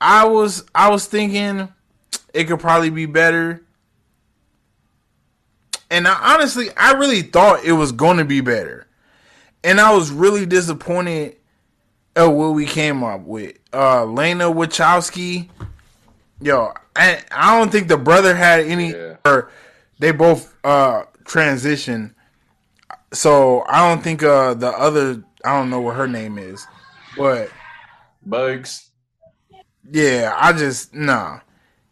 I 0.00 0.26
was 0.26 0.64
I 0.74 0.88
was 0.90 1.06
thinking 1.06 1.72
it 2.32 2.44
could 2.44 2.60
probably 2.60 2.90
be 2.90 3.06
better. 3.06 3.63
And 5.94 6.08
I, 6.08 6.34
honestly, 6.34 6.68
I 6.76 6.92
really 6.92 7.22
thought 7.22 7.64
it 7.64 7.72
was 7.72 7.92
going 7.92 8.16
to 8.16 8.24
be 8.24 8.40
better. 8.40 8.86
And 9.62 9.80
I 9.80 9.94
was 9.94 10.10
really 10.10 10.44
disappointed 10.44 11.36
Oh, 12.16 12.30
what 12.30 12.50
we 12.50 12.66
came 12.66 13.02
up 13.02 13.22
with. 13.22 13.58
Uh 13.72 14.04
Lana 14.04 14.44
Wachowski. 14.44 15.48
Yo, 16.40 16.72
I, 16.94 17.22
I 17.30 17.58
don't 17.58 17.72
think 17.72 17.88
the 17.88 17.96
brother 17.96 18.36
had 18.36 18.60
any 18.60 18.92
yeah. 18.92 19.16
or 19.24 19.50
they 19.98 20.12
both 20.12 20.54
uh 20.62 21.04
transition. 21.24 22.14
So 23.12 23.64
I 23.66 23.88
don't 23.88 24.02
think 24.02 24.22
uh 24.22 24.54
the 24.54 24.68
other 24.68 25.24
I 25.44 25.58
don't 25.58 25.70
know 25.70 25.80
what 25.80 25.96
her 25.96 26.06
name 26.06 26.38
is. 26.38 26.66
But 27.16 27.50
Bugs. 28.24 28.90
Yeah, 29.90 30.34
I 30.36 30.52
just 30.52 30.94
nah. 30.94 31.40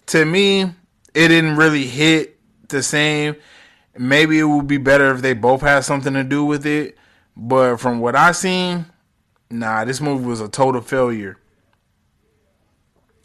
To 0.06 0.24
me, 0.24 0.62
it 0.62 1.28
didn't 1.28 1.56
really 1.56 1.86
hit 1.86 2.38
the 2.68 2.82
same. 2.82 3.36
Maybe 3.96 4.38
it 4.38 4.44
would 4.44 4.66
be 4.66 4.78
better 4.78 5.14
if 5.14 5.20
they 5.20 5.34
both 5.34 5.60
had 5.60 5.80
something 5.80 6.14
to 6.14 6.24
do 6.24 6.44
with 6.44 6.66
it. 6.66 6.96
But 7.36 7.76
from 7.76 8.00
what 8.00 8.16
I 8.16 8.32
seen, 8.32 8.86
nah, 9.50 9.84
this 9.84 10.00
movie 10.00 10.26
was 10.26 10.40
a 10.40 10.48
total 10.48 10.80
failure. 10.80 11.38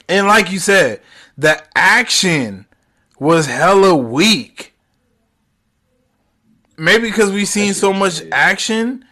And 0.10 0.28
like 0.28 0.52
you 0.52 0.60
said, 0.60 1.02
the 1.38 1.62
action 1.76 2.66
was 3.20 3.46
hella 3.46 3.96
weak. 3.96 4.74
Maybe 6.78 7.10
because 7.10 7.32
we 7.32 7.46
seen 7.46 7.74
so 7.74 7.92
much 7.92 8.22
action, 8.32 9.04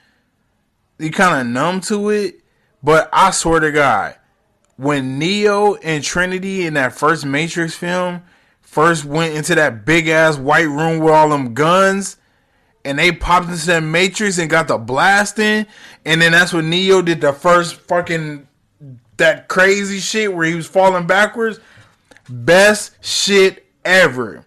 you 0.99 1.11
kind 1.11 1.41
of 1.41 1.47
numb 1.47 1.81
to 1.81 2.09
it. 2.09 2.41
But 2.83 3.09
I 3.11 3.31
swear 3.31 3.59
to 3.59 3.71
God, 3.71 4.15
when 4.77 5.17
Neo 5.17 5.75
and 5.75 6.03
Trinity 6.03 6.65
in 6.65 6.75
that 6.75 6.93
first 6.93 7.25
Matrix 7.25 7.75
film 7.75 8.21
first 8.75 9.05
went 9.05 9.33
into 9.33 9.55
that 9.55 9.85
big 9.85 10.09
ass 10.09 10.37
white 10.37 10.67
room 10.67 10.99
with 10.99 11.13
all 11.13 11.29
them 11.29 11.53
guns, 11.53 12.17
and 12.83 12.99
they 12.99 13.09
popped 13.09 13.47
into 13.47 13.65
that 13.67 13.79
Matrix 13.79 14.37
and 14.37 14.49
got 14.49 14.67
the 14.67 14.77
blasting, 14.77 15.65
and 16.03 16.21
then 16.21 16.33
that's 16.33 16.51
when 16.51 16.69
Neo 16.69 17.01
did 17.01 17.21
the 17.21 17.31
first 17.31 17.75
fucking 17.75 18.45
that 19.15 19.47
crazy 19.47 19.99
shit 19.99 20.33
where 20.33 20.45
he 20.45 20.55
was 20.55 20.67
falling 20.67 21.07
backwards. 21.07 21.57
Best 22.27 23.01
shit 23.01 23.65
ever. 23.85 24.43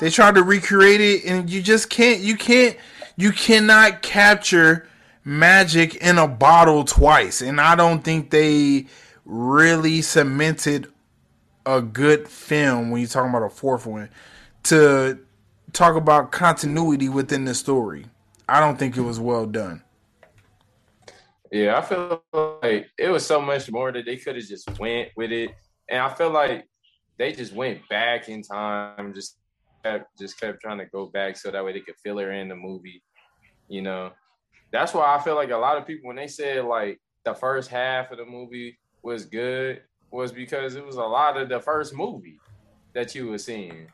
They 0.00 0.10
tried 0.10 0.34
to 0.34 0.42
recreate 0.42 1.00
it, 1.00 1.24
and 1.24 1.48
you 1.48 1.62
just 1.62 1.88
can't. 1.88 2.20
You 2.20 2.36
can't. 2.36 2.76
You 3.16 3.32
cannot 3.32 4.02
capture 4.02 4.86
magic 5.24 5.94
in 5.96 6.18
a 6.18 6.28
bottle 6.28 6.84
twice, 6.84 7.40
and 7.40 7.58
I 7.58 7.74
don't 7.74 8.04
think 8.04 8.28
they 8.28 8.84
really 9.24 10.02
cemented 10.02 10.92
a 11.68 11.82
good 11.82 12.26
film 12.26 12.90
when 12.90 13.02
you're 13.02 13.08
talking 13.08 13.28
about 13.28 13.42
a 13.42 13.50
fourth 13.50 13.84
one 13.84 14.08
to 14.62 15.18
talk 15.74 15.96
about 15.96 16.32
continuity 16.32 17.10
within 17.10 17.44
the 17.44 17.54
story. 17.54 18.06
I 18.48 18.58
don't 18.58 18.78
think 18.78 18.96
it 18.96 19.02
was 19.02 19.20
well 19.20 19.44
done. 19.44 19.82
Yeah, 21.52 21.76
I 21.76 21.82
feel 21.82 22.22
like 22.62 22.88
it 22.98 23.10
was 23.10 23.26
so 23.26 23.42
much 23.42 23.70
more 23.70 23.92
that 23.92 24.06
they 24.06 24.16
could 24.16 24.36
have 24.36 24.46
just 24.46 24.78
went 24.78 25.10
with 25.14 25.30
it, 25.30 25.50
and 25.90 26.00
I 26.00 26.08
feel 26.08 26.30
like 26.30 26.66
they 27.18 27.32
just 27.32 27.52
went 27.52 27.86
back 27.90 28.30
in 28.30 28.42
time, 28.42 29.12
just 29.12 29.36
kept 29.84 30.18
just 30.18 30.40
kept 30.40 30.62
trying 30.62 30.78
to 30.78 30.86
go 30.86 31.06
back 31.06 31.36
so 31.36 31.50
that 31.50 31.62
way 31.62 31.74
they 31.74 31.80
could 31.80 31.96
fill 32.02 32.18
her 32.18 32.32
in 32.32 32.48
the 32.48 32.56
movie. 32.56 33.02
You 33.68 33.82
know, 33.82 34.12
that's 34.72 34.94
why 34.94 35.14
I 35.14 35.22
feel 35.22 35.34
like 35.34 35.50
a 35.50 35.56
lot 35.56 35.76
of 35.76 35.86
people 35.86 36.08
when 36.08 36.16
they 36.16 36.28
said 36.28 36.64
like 36.64 36.98
the 37.24 37.34
first 37.34 37.68
half 37.68 38.10
of 38.10 38.16
the 38.16 38.24
movie 38.24 38.78
was 39.02 39.26
good 39.26 39.82
was 40.10 40.32
because 40.32 40.74
it 40.74 40.84
was 40.84 40.96
a 40.96 41.02
lot 41.02 41.36
of 41.36 41.48
the 41.48 41.60
first 41.60 41.94
movie 41.94 42.40
that 42.94 43.14
you 43.14 43.28
were 43.28 43.38
seeing. 43.38 43.88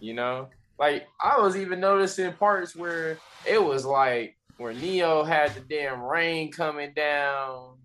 You 0.00 0.14
know, 0.14 0.48
like 0.78 1.06
I 1.22 1.40
was 1.40 1.56
even 1.56 1.80
noticing 1.80 2.32
parts 2.34 2.76
where 2.76 3.18
it 3.46 3.62
was 3.62 3.84
like 3.84 4.36
where 4.58 4.72
Neo 4.72 5.24
had 5.24 5.54
the 5.54 5.60
damn 5.60 6.02
rain 6.02 6.50
coming 6.50 6.92
down 6.94 7.76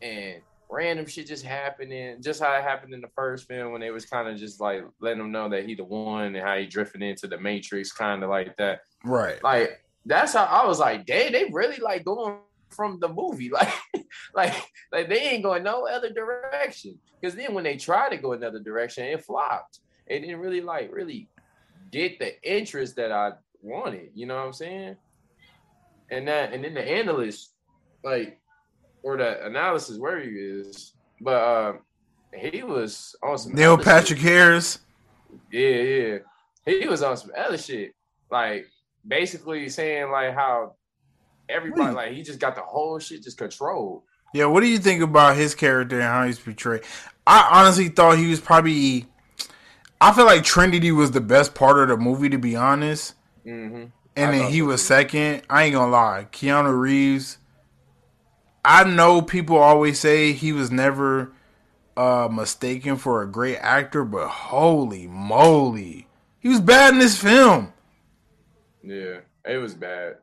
and 0.00 0.40
random 0.70 1.06
shit 1.06 1.26
just 1.26 1.44
happening, 1.44 2.22
just 2.22 2.40
how 2.40 2.52
it 2.54 2.62
happened 2.62 2.94
in 2.94 3.00
the 3.00 3.08
first 3.14 3.48
film 3.48 3.72
when 3.72 3.80
they 3.80 3.90
was 3.90 4.06
kind 4.06 4.28
of 4.28 4.36
just 4.36 4.60
like 4.60 4.84
letting 5.00 5.20
him 5.20 5.32
know 5.32 5.48
that 5.48 5.66
he 5.66 5.74
the 5.74 5.84
one 5.84 6.34
and 6.34 6.44
how 6.44 6.56
he 6.56 6.66
drifting 6.66 7.02
into 7.02 7.26
the 7.26 7.38
Matrix, 7.38 7.92
kind 7.92 8.22
of 8.22 8.30
like 8.30 8.56
that. 8.56 8.80
Right. 9.04 9.42
Like 9.42 9.84
that's 10.06 10.32
how 10.32 10.44
I 10.44 10.66
was 10.66 10.78
like, 10.78 11.06
damn, 11.06 11.32
they 11.32 11.46
really 11.52 11.78
like 11.78 12.04
going 12.04 12.38
from 12.70 12.98
the 13.00 13.08
movie, 13.08 13.50
like, 13.52 13.72
like, 14.34 14.70
like 14.92 15.08
they 15.08 15.20
ain't 15.20 15.42
going 15.42 15.62
no 15.62 15.86
other 15.86 16.10
direction. 16.10 16.98
Because 17.20 17.34
then 17.34 17.54
when 17.54 17.64
they 17.64 17.76
tried 17.76 18.10
to 18.10 18.16
go 18.16 18.32
another 18.32 18.60
direction, 18.60 19.04
it 19.04 19.24
flopped. 19.24 19.80
It 20.06 20.20
didn't 20.20 20.40
really 20.40 20.60
like 20.60 20.92
really 20.92 21.28
get 21.90 22.18
the 22.18 22.40
interest 22.42 22.96
that 22.96 23.12
I 23.12 23.32
wanted. 23.62 24.10
You 24.14 24.26
know 24.26 24.36
what 24.36 24.46
I'm 24.46 24.52
saying? 24.52 24.96
And 26.10 26.26
that, 26.28 26.52
and 26.52 26.64
then 26.64 26.74
the 26.74 26.82
analyst, 26.82 27.52
like 28.02 28.40
or 29.02 29.16
the 29.16 29.44
analysis 29.46 29.98
where 29.98 30.20
he 30.20 30.30
is, 30.30 30.94
but 31.20 31.34
uh, 31.34 31.72
he 32.34 32.62
was 32.62 33.14
on 33.22 33.38
some 33.38 33.54
Neil 33.54 33.78
Patrick 33.78 34.18
shit. 34.18 34.28
Harris. 34.28 34.78
Yeah, 35.50 35.68
yeah, 35.68 36.18
he 36.66 36.88
was 36.88 37.02
on 37.02 37.16
some 37.16 37.30
other 37.36 37.58
shit, 37.58 37.94
like 38.30 38.66
basically 39.06 39.68
saying 39.68 40.10
like 40.10 40.34
how 40.34 40.74
everybody 41.50 41.94
like 41.94 42.12
he 42.12 42.22
just 42.22 42.38
got 42.38 42.54
the 42.54 42.62
whole 42.62 42.98
shit 42.98 43.22
just 43.22 43.38
controlled. 43.38 44.02
Yeah, 44.32 44.46
what 44.46 44.60
do 44.60 44.66
you 44.66 44.78
think 44.78 45.02
about 45.02 45.36
his 45.36 45.54
character 45.54 45.96
and 45.96 46.04
how 46.04 46.24
he's 46.24 46.38
portrayed? 46.38 46.82
I 47.26 47.48
honestly 47.50 47.88
thought 47.88 48.18
he 48.18 48.28
was 48.28 48.40
probably. 48.40 49.06
I 50.00 50.12
feel 50.12 50.24
like 50.24 50.44
Trinity 50.44 50.92
was 50.92 51.10
the 51.10 51.20
best 51.20 51.54
part 51.54 51.78
of 51.78 51.88
the 51.88 51.96
movie, 51.96 52.30
to 52.30 52.38
be 52.38 52.56
honest. 52.56 53.14
Mm-hmm. 53.44 53.86
And 54.16 54.30
I 54.30 54.38
then 54.38 54.50
he 54.50 54.62
was 54.62 54.84
second. 54.84 55.42
I 55.50 55.64
ain't 55.64 55.74
gonna 55.74 55.90
lie, 55.90 56.26
Keanu 56.32 56.78
Reeves 56.78 57.38
I 58.64 58.84
know 58.84 59.22
people 59.22 59.56
always 59.56 59.98
say 59.98 60.32
he 60.32 60.52
was 60.52 60.70
never 60.70 61.32
uh, 61.96 62.28
mistaken 62.30 62.96
for 62.96 63.22
a 63.22 63.30
great 63.30 63.56
actor, 63.56 64.04
but 64.04 64.28
holy 64.28 65.06
moly, 65.06 66.06
he 66.38 66.48
was 66.48 66.60
bad 66.60 66.92
in 66.92 67.00
this 67.00 67.20
film. 67.20 67.72
Yeah, 68.82 69.20
it 69.44 69.56
was 69.56 69.74
bad, 69.74 70.16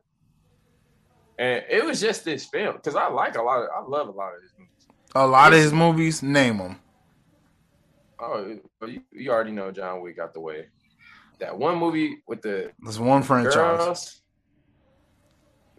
and 1.38 1.64
it 1.68 1.84
was 1.84 2.00
just 2.00 2.24
this 2.24 2.44
film 2.44 2.76
because 2.76 2.96
I 2.96 3.08
like 3.08 3.36
a 3.36 3.42
lot. 3.42 3.62
Of, 3.62 3.68
I 3.74 3.88
love 3.88 4.08
a 4.08 4.12
lot 4.12 4.34
of 4.34 4.42
his 4.42 4.52
movies. 4.58 4.86
A 5.14 5.26
lot 5.26 5.52
it's, 5.52 5.58
of 5.58 5.64
his 5.64 5.72
movies, 5.72 6.22
name 6.22 6.58
them. 6.58 6.80
Oh, 8.18 8.58
you, 8.86 9.02
you, 9.12 9.30
already 9.30 9.52
know 9.52 9.70
John 9.70 10.00
Wick 10.00 10.16
got 10.16 10.34
the 10.34 10.40
way. 10.40 10.66
That 11.38 11.56
one 11.56 11.78
movie 11.78 12.18
with 12.26 12.42
the 12.42 12.72
there's 12.80 12.98
one 12.98 13.22
franchise. 13.22 13.54
Girls, 13.54 14.20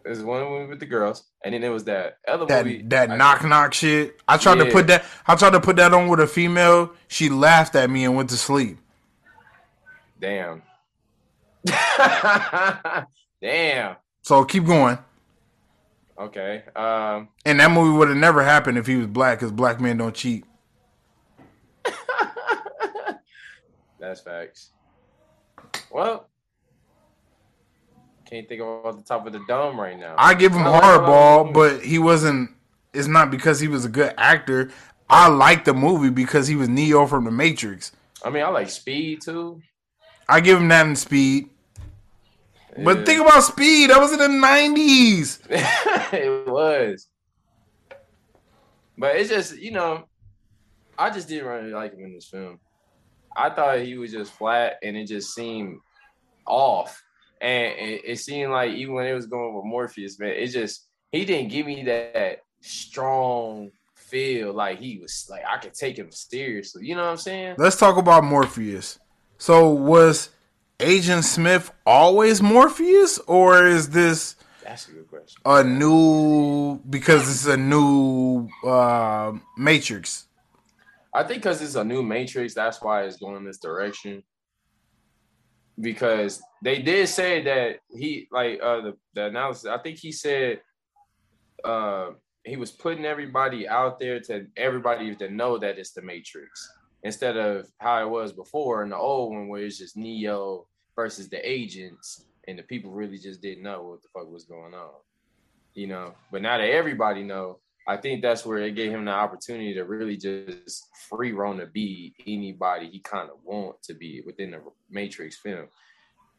there's 0.02 0.22
one 0.22 0.44
movie 0.44 0.70
with 0.70 0.80
the 0.80 0.86
girls, 0.86 1.24
and 1.44 1.52
then 1.52 1.60
there 1.60 1.70
was 1.70 1.84
that 1.84 2.16
other 2.26 2.46
that, 2.46 2.64
movie. 2.64 2.82
That 2.82 3.10
I, 3.10 3.16
knock 3.16 3.44
knock 3.44 3.74
shit. 3.74 4.18
I 4.26 4.38
tried 4.38 4.56
yeah. 4.56 4.64
to 4.64 4.70
put 4.70 4.86
that. 4.86 5.04
I 5.26 5.36
tried 5.36 5.50
to 5.50 5.60
put 5.60 5.76
that 5.76 5.92
on 5.92 6.08
with 6.08 6.20
a 6.20 6.26
female. 6.26 6.94
She 7.08 7.28
laughed 7.28 7.76
at 7.76 7.90
me 7.90 8.04
and 8.04 8.16
went 8.16 8.30
to 8.30 8.38
sleep. 8.38 8.78
Damn. 10.18 10.62
Damn. 13.42 13.96
So 14.22 14.44
keep 14.44 14.64
going. 14.64 14.98
Okay. 16.20 16.62
Um. 16.76 17.28
And 17.46 17.58
that 17.60 17.70
movie 17.70 17.96
would 17.96 18.08
have 18.08 18.18
never 18.18 18.42
happened 18.42 18.76
if 18.78 18.86
he 18.86 18.96
was 18.96 19.06
black, 19.06 19.38
because 19.38 19.52
black 19.52 19.80
men 19.80 19.96
don't 19.96 20.14
cheat. 20.14 20.44
That's 23.98 24.20
facts. 24.20 24.70
Well, 25.90 26.28
can't 28.30 28.48
think 28.48 28.60
of 28.60 28.68
off 28.86 28.96
the 28.96 29.02
top 29.02 29.26
of 29.26 29.32
the 29.32 29.40
dome 29.48 29.80
right 29.80 29.98
now. 29.98 30.14
I 30.16 30.34
give 30.34 30.52
him 30.52 30.62
hardball, 30.62 31.52
but 31.52 31.82
he 31.82 31.98
wasn't. 31.98 32.50
It's 32.92 33.08
not 33.08 33.30
because 33.30 33.58
he 33.58 33.68
was 33.68 33.84
a 33.84 33.88
good 33.88 34.14
actor. 34.18 34.70
I 35.08 35.28
like 35.28 35.64
the 35.64 35.74
movie 35.74 36.10
because 36.10 36.46
he 36.46 36.54
was 36.54 36.68
Neo 36.68 37.06
from 37.06 37.24
the 37.24 37.30
Matrix. 37.30 37.92
I 38.24 38.30
mean, 38.30 38.44
I 38.44 38.48
like 38.48 38.70
Speed 38.70 39.22
too. 39.22 39.60
I 40.28 40.40
give 40.40 40.58
him 40.58 40.68
that 40.68 40.86
in 40.86 40.94
Speed. 40.94 41.50
Yeah. 42.76 42.84
But 42.84 43.06
think 43.06 43.20
about 43.20 43.42
Speed. 43.42 43.90
That 43.90 44.00
was 44.00 44.12
in 44.12 44.18
the 44.18 44.28
nineties. 44.28 45.40
it 45.50 46.46
was. 46.48 47.08
But 48.96 49.16
it's 49.16 49.30
just 49.30 49.58
you 49.58 49.70
know, 49.70 50.04
I 50.98 51.10
just 51.10 51.28
didn't 51.28 51.46
really 51.46 51.72
like 51.72 51.94
him 51.94 52.04
in 52.04 52.14
this 52.14 52.28
film. 52.28 52.60
I 53.36 53.50
thought 53.50 53.80
he 53.80 53.96
was 53.96 54.12
just 54.12 54.32
flat, 54.32 54.76
and 54.82 54.96
it 54.96 55.06
just 55.06 55.34
seemed 55.34 55.78
off. 56.46 57.02
And 57.40 57.72
it, 57.78 58.02
it 58.04 58.18
seemed 58.18 58.52
like 58.52 58.72
even 58.72 58.94
when 58.94 59.06
it 59.06 59.14
was 59.14 59.26
going 59.26 59.54
with 59.54 59.64
Morpheus, 59.64 60.18
man, 60.18 60.30
it 60.30 60.48
just 60.48 60.88
he 61.10 61.24
didn't 61.24 61.50
give 61.50 61.66
me 61.66 61.84
that 61.84 62.40
strong 62.60 63.70
feel 63.94 64.52
like 64.52 64.80
he 64.80 64.98
was 64.98 65.26
like 65.30 65.42
I 65.48 65.58
could 65.58 65.74
take 65.74 65.96
him 65.96 66.10
seriously. 66.10 66.86
You 66.86 66.96
know 66.96 67.04
what 67.04 67.12
I'm 67.12 67.16
saying? 67.16 67.54
Let's 67.58 67.76
talk 67.76 67.96
about 67.96 68.24
Morpheus. 68.24 68.98
So 69.38 69.70
was 69.70 70.30
Agent 70.80 71.24
Smith 71.24 71.72
always 71.86 72.42
Morpheus, 72.42 73.18
or 73.20 73.66
is 73.66 73.90
this 73.90 74.36
that's 74.64 74.88
a 74.88 74.92
good 74.92 75.08
question. 75.08 75.40
A 75.44 75.64
new 75.64 76.80
because 76.88 77.28
it's 77.28 77.46
a 77.46 77.56
new 77.56 78.48
uh, 78.64 79.32
Matrix. 79.56 80.26
I 81.12 81.24
think 81.24 81.42
because 81.42 81.60
it's 81.60 81.74
a 81.74 81.84
new 81.84 82.02
Matrix, 82.02 82.54
that's 82.54 82.80
why 82.80 83.02
it's 83.02 83.16
going 83.16 83.44
this 83.44 83.58
direction 83.58 84.22
because 85.80 86.42
they 86.62 86.80
did 86.82 87.08
say 87.08 87.42
that 87.42 87.78
he 87.90 88.28
like 88.30 88.60
uh 88.62 88.80
the, 88.80 88.96
the 89.14 89.26
analysis 89.26 89.66
i 89.66 89.78
think 89.78 89.98
he 89.98 90.12
said 90.12 90.60
uh 91.64 92.10
he 92.44 92.56
was 92.56 92.70
putting 92.70 93.04
everybody 93.04 93.68
out 93.68 93.98
there 93.98 94.20
to 94.20 94.46
everybody 94.56 95.14
to 95.14 95.28
know 95.30 95.58
that 95.58 95.78
it's 95.78 95.92
the 95.92 96.02
matrix 96.02 96.70
instead 97.02 97.36
of 97.36 97.66
how 97.78 98.02
it 98.02 98.08
was 98.08 98.32
before 98.32 98.82
in 98.82 98.90
the 98.90 98.96
old 98.96 99.32
one 99.32 99.48
where 99.48 99.62
it's 99.62 99.78
just 99.78 99.96
neo 99.96 100.66
versus 100.96 101.28
the 101.28 101.50
agents 101.50 102.26
and 102.48 102.58
the 102.58 102.62
people 102.64 102.90
really 102.90 103.18
just 103.18 103.40
didn't 103.42 103.62
know 103.62 103.82
what 103.82 104.02
the 104.02 104.08
fuck 104.12 104.30
was 104.30 104.44
going 104.44 104.74
on 104.74 104.92
you 105.74 105.86
know 105.86 106.14
but 106.32 106.42
now 106.42 106.58
that 106.58 106.70
everybody 106.70 107.22
know 107.22 107.58
i 107.88 107.96
think 107.96 108.22
that's 108.22 108.44
where 108.44 108.58
it 108.58 108.74
gave 108.74 108.90
him 108.90 109.04
the 109.04 109.10
opportunity 109.10 109.72
to 109.72 109.84
really 109.84 110.16
just 110.16 110.88
free 111.08 111.32
roam 111.32 111.58
to 111.58 111.66
be 111.66 112.14
anybody 112.26 112.88
he 112.90 113.00
kind 113.00 113.30
of 113.30 113.36
want 113.44 113.80
to 113.82 113.94
be 113.94 114.22
within 114.26 114.50
the 114.50 114.60
matrix 114.90 115.36
film 115.36 115.66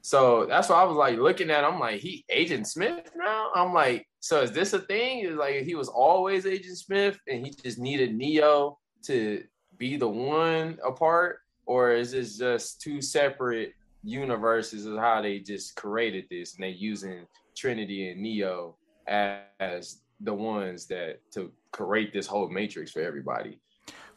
So 0.02 0.48
that's 0.48 0.70
why 0.70 0.82
I 0.82 0.84
was 0.84 0.98
like 0.98 1.18
looking 1.20 1.52
at. 1.52 1.64
Him, 1.64 1.74
I'm 1.76 1.80
like, 1.80 2.00
he 2.02 2.26
Agent 2.30 2.68
Smith 2.68 3.12
now. 3.16 3.52
I'm 3.54 3.72
like, 3.74 4.08
so 4.20 4.42
is 4.42 4.52
this 4.52 4.74
a 4.74 4.80
thing? 4.80 5.20
Is 5.20 5.36
like 5.36 5.62
he 5.62 5.76
was 5.76 5.88
always 5.88 6.46
Agent 6.46 6.78
Smith, 6.78 7.20
and 7.28 7.46
he 7.46 7.52
just 7.52 7.78
needed 7.78 8.16
Neo 8.16 8.80
to 9.04 9.44
be 9.82 9.98
the 9.98 10.08
one 10.08 10.78
apart, 10.86 11.40
or 11.66 11.92
is 11.92 12.12
this 12.12 12.38
just 12.38 12.80
two 12.82 13.02
separate 13.02 13.74
universes 14.04 14.86
of 14.86 14.96
how 15.00 15.24
they 15.24 15.40
just 15.40 15.76
created 15.76 16.26
this, 16.30 16.54
and 16.54 16.64
they 16.64 16.70
using 16.70 17.26
Trinity 17.56 18.12
and 18.12 18.22
Neo 18.22 18.76
as 19.08 19.98
the 20.20 20.34
ones 20.34 20.86
that 20.86 21.20
to 21.32 21.52
create 21.72 22.14
this 22.14 22.28
whole 22.28 22.48
matrix 22.48 22.92
for 22.92 23.02
everybody. 23.02 23.58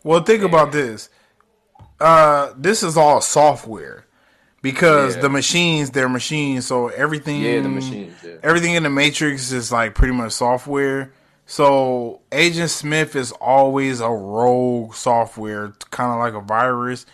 Well, 0.02 0.23
think 0.23 0.42
and, 0.42 0.52
about 0.52 0.71
this. 0.71 1.09
Uh, 1.99 2.52
this 2.59 2.83
is 2.83 2.99
all 2.99 3.23
software 3.23 4.04
because 4.61 5.16
yeah. 5.16 5.23
the 5.23 5.30
machines, 5.30 5.90
they're 5.90 6.11
machines. 6.11 6.66
So 6.66 6.88
everything, 6.88 7.40
yeah, 7.40 7.62
the 7.62 7.71
machines, 7.71 8.12
yeah. 8.23 8.35
everything 8.42 8.75
in 8.75 8.83
the 8.83 8.90
matrix 8.90 9.50
is 9.50 9.73
like 9.73 9.94
pretty 9.94 10.12
much 10.12 10.33
software. 10.33 11.14
So 11.46 12.22
Agent 12.32 12.70
Smith 12.70 13.14
is 13.16 13.32
always 13.32 14.00
a 14.00 14.08
rogue 14.08 14.94
software, 14.94 15.74
kind 15.90 16.10
of 16.12 16.18
like 16.18 16.34
a 16.34 16.44
virus, 16.44 17.04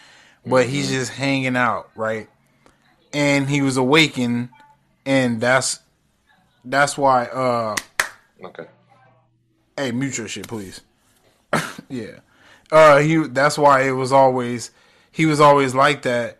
but 0.46 0.64
mm-hmm. 0.64 0.72
he's 0.72 0.90
just 0.90 1.12
hanging 1.12 1.56
out, 1.56 1.90
right? 1.96 2.28
And 3.12 3.48
he 3.48 3.60
was 3.60 3.76
awakened, 3.76 4.50
and 5.04 5.40
that's 5.40 5.80
that's 6.64 6.96
why. 6.96 7.24
uh 7.26 7.76
Okay. 8.42 8.66
Hey, 9.76 9.92
mute 9.92 10.16
your 10.16 10.28
shit, 10.28 10.46
please. 10.46 10.80
yeah. 11.88 12.20
Uh, 12.70 12.98
he. 12.98 13.16
That's 13.26 13.58
why 13.58 13.82
it 13.82 13.92
was 13.92 14.12
always. 14.12 14.70
He 15.10 15.26
was 15.26 15.40
always 15.40 15.74
like 15.74 16.02
that. 16.02 16.38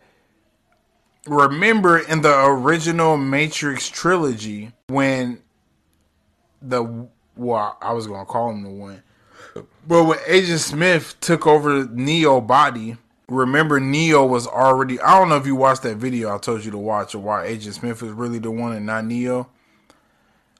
Remember 1.27 1.99
in 1.99 2.21
the 2.21 2.45
original 2.45 3.17
Matrix 3.17 3.89
trilogy 3.89 4.71
when 4.87 5.41
the 6.61 7.09
well, 7.41 7.75
I 7.81 7.93
was 7.93 8.05
gonna 8.05 8.25
call 8.25 8.51
him 8.51 8.61
the 8.61 8.69
one, 8.69 9.01
but 9.87 10.03
when 10.03 10.19
Agent 10.27 10.59
Smith 10.59 11.15
took 11.19 11.47
over 11.47 11.85
Neo 11.85 12.39
body, 12.39 12.97
remember 13.27 13.79
Neo 13.79 14.25
was 14.25 14.45
already. 14.45 15.01
I 15.01 15.17
don't 15.17 15.29
know 15.29 15.37
if 15.37 15.47
you 15.47 15.55
watched 15.55 15.81
that 15.83 15.97
video 15.97 16.33
I 16.33 16.37
told 16.37 16.63
you 16.63 16.71
to 16.71 16.77
watch 16.77 17.15
or 17.15 17.19
why 17.19 17.45
Agent 17.45 17.75
Smith 17.75 18.03
is 18.03 18.11
really 18.11 18.37
the 18.37 18.51
one 18.51 18.73
and 18.73 18.85
not 18.85 19.05
Neo. 19.05 19.49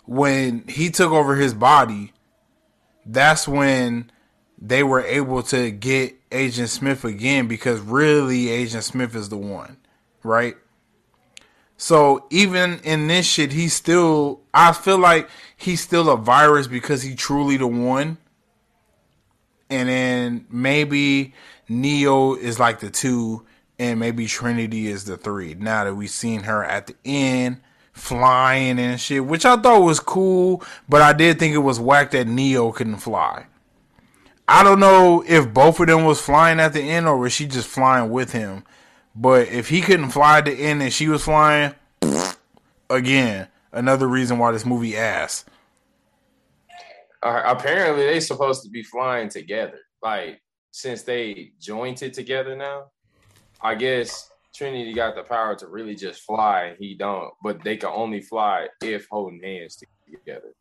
When 0.06 0.68
he 0.68 0.90
took 0.90 1.12
over 1.12 1.36
his 1.36 1.54
body, 1.54 2.14
that's 3.06 3.48
when 3.48 4.12
they 4.58 4.82
were 4.82 5.02
able 5.02 5.44
to 5.44 5.70
get 5.70 6.16
Agent 6.32 6.70
Smith 6.70 7.06
again 7.06 7.48
because 7.48 7.80
really 7.80 8.50
Agent 8.50 8.84
Smith 8.84 9.16
is 9.16 9.30
the 9.30 9.38
one, 9.38 9.78
right? 10.24 10.56
So 11.82 12.28
even 12.30 12.80
in 12.84 13.08
this 13.08 13.26
shit, 13.26 13.52
he's 13.54 13.74
still. 13.74 14.42
I 14.54 14.72
feel 14.72 15.00
like 15.00 15.28
he's 15.62 15.82
still 15.82 16.10
a 16.10 16.18
virus 16.18 16.68
because 16.68 17.04
he 17.04 17.16
truly 17.16 17.58
the 17.58 17.68
one. 17.68 18.18
And 19.70 19.88
then 19.88 20.46
maybe 20.50 21.34
Neo 21.70 22.36
is 22.36 22.60
like 22.60 22.80
the 22.80 22.90
two, 22.90 23.46
and 23.80 24.00
maybe 24.00 24.26
Trinity 24.26 24.88
is 24.88 25.06
the 25.06 25.18
three. 25.18 25.54
Now 25.54 25.86
that 25.86 25.96
we've 25.96 26.10
seen 26.10 26.42
her 26.42 26.64
at 26.64 26.88
the 26.88 26.96
end 27.06 27.62
flying 27.94 28.80
and 28.80 29.00
shit, 29.00 29.26
which 29.26 29.46
I 29.46 29.58
thought 29.58 29.84
was 29.84 30.00
cool, 30.00 30.64
but 30.90 31.02
I 31.02 31.14
did 31.14 31.40
think 31.40 31.54
it 31.54 31.60
was 31.60 31.80
whack 31.80 32.12
that 32.12 32.28
Neo 32.28 32.72
couldn't 32.72 32.98
fly. 32.98 33.46
I 34.48 34.64
don't 34.64 34.80
know 34.80 35.24
if 35.28 35.54
both 35.54 35.80
of 35.80 35.88
them 35.88 36.06
was 36.06 36.20
flying 36.20 36.60
at 36.60 36.74
the 36.74 36.82
end 36.82 37.08
or 37.08 37.18
was 37.18 37.32
she 37.32 37.46
just 37.46 37.68
flying 37.68 38.10
with 38.10 38.32
him. 38.34 38.64
But 39.16 39.50
if 39.50 39.70
he 39.70 39.82
couldn't 39.82 40.10
fly 40.10 40.40
at 40.40 40.46
the 40.46 40.54
end 40.54 40.82
and 40.82 40.92
she 40.92 41.08
was 41.08 41.24
flying, 41.24 41.76
again, 42.90 43.48
another 43.72 44.08
reason 44.08 44.40
why 44.40 44.52
this 44.52 44.66
movie 44.66 44.98
ass. 44.98 45.46
Uh, 47.24 47.44
apparently, 47.46 48.06
they 48.06 48.20
supposed 48.20 48.64
to 48.64 48.70
be 48.70 48.84
flying 48.84 49.30
together. 49.30 49.80
Like 50.02 50.42
since 50.72 51.04
they 51.04 51.52
joined 51.60 52.02
it 52.02 52.14
together 52.14 52.56
now, 52.56 52.86
I 53.62 53.76
guess 53.76 54.30
Trinity 54.56 54.94
got 54.94 55.16
the 55.16 55.24
power 55.24 55.56
to 55.56 55.68
really 55.68 55.96
just 55.96 56.22
fly. 56.24 56.76
He 56.80 56.96
don't, 56.96 57.32
but 57.44 57.64
they 57.64 57.78
can 57.78 57.90
only 57.94 58.22
fly 58.22 58.68
if 58.82 59.08
holding 59.10 59.42
hands 59.42 59.82
together. 60.10 60.54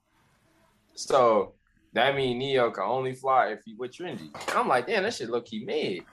So 0.94 1.54
that 1.94 2.14
means 2.14 2.38
Neo 2.38 2.70
can 2.70 2.84
only 2.84 3.14
fly 3.14 3.48
if 3.48 3.60
he 3.64 3.74
with 3.74 3.94
Trinity. 3.94 4.30
I'm 4.54 4.68
like, 4.68 4.86
damn, 4.86 5.02
that 5.04 5.14
shit 5.14 5.30
look 5.30 5.48
he 5.48 5.64
made. 5.64 6.04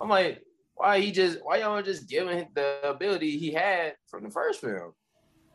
I'm 0.00 0.08
like, 0.08 0.42
why 0.74 1.00
he 1.00 1.10
just 1.10 1.38
why 1.42 1.58
y'all 1.58 1.82
just 1.82 2.08
giving 2.08 2.46
the 2.54 2.78
ability 2.88 3.38
he 3.38 3.52
had 3.52 3.94
from 4.06 4.22
the 4.22 4.30
first 4.30 4.60
film? 4.60 4.92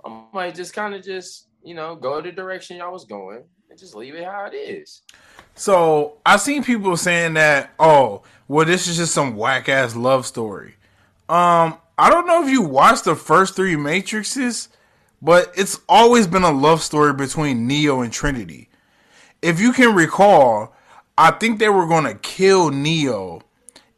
I 0.03 0.25
might 0.33 0.55
just 0.55 0.73
kind 0.73 0.93
of 0.93 1.03
just 1.03 1.47
you 1.63 1.75
know 1.75 1.95
go 1.95 2.21
the 2.21 2.31
direction 2.31 2.77
y'all 2.77 2.91
was 2.91 3.05
going 3.05 3.43
and 3.71 3.79
just 3.79 3.95
leave 3.95 4.15
it 4.15 4.25
how 4.25 4.45
it 4.45 4.53
is. 4.53 5.01
So 5.55 6.17
I've 6.25 6.41
seen 6.41 6.61
people 6.61 6.97
saying 6.97 7.35
that, 7.35 7.71
oh, 7.79 8.23
well, 8.49 8.65
this 8.65 8.87
is 8.87 8.97
just 8.97 9.13
some 9.13 9.37
whack 9.37 9.69
ass 9.69 9.95
love 9.95 10.25
story. 10.25 10.75
Um, 11.29 11.77
I 11.97 12.09
don't 12.09 12.27
know 12.27 12.43
if 12.43 12.51
you 12.51 12.61
watched 12.61 13.05
the 13.05 13.15
first 13.15 13.55
three 13.55 13.75
Matrixes, 13.75 14.67
but 15.21 15.53
it's 15.55 15.79
always 15.87 16.27
been 16.27 16.43
a 16.43 16.51
love 16.51 16.81
story 16.81 17.13
between 17.13 17.65
Neo 17.65 18.01
and 18.01 18.11
Trinity. 18.11 18.67
If 19.41 19.61
you 19.61 19.71
can 19.71 19.95
recall, 19.95 20.75
I 21.17 21.31
think 21.31 21.59
they 21.59 21.69
were 21.69 21.87
going 21.87 22.03
to 22.03 22.15
kill 22.15 22.71
Neo 22.71 23.41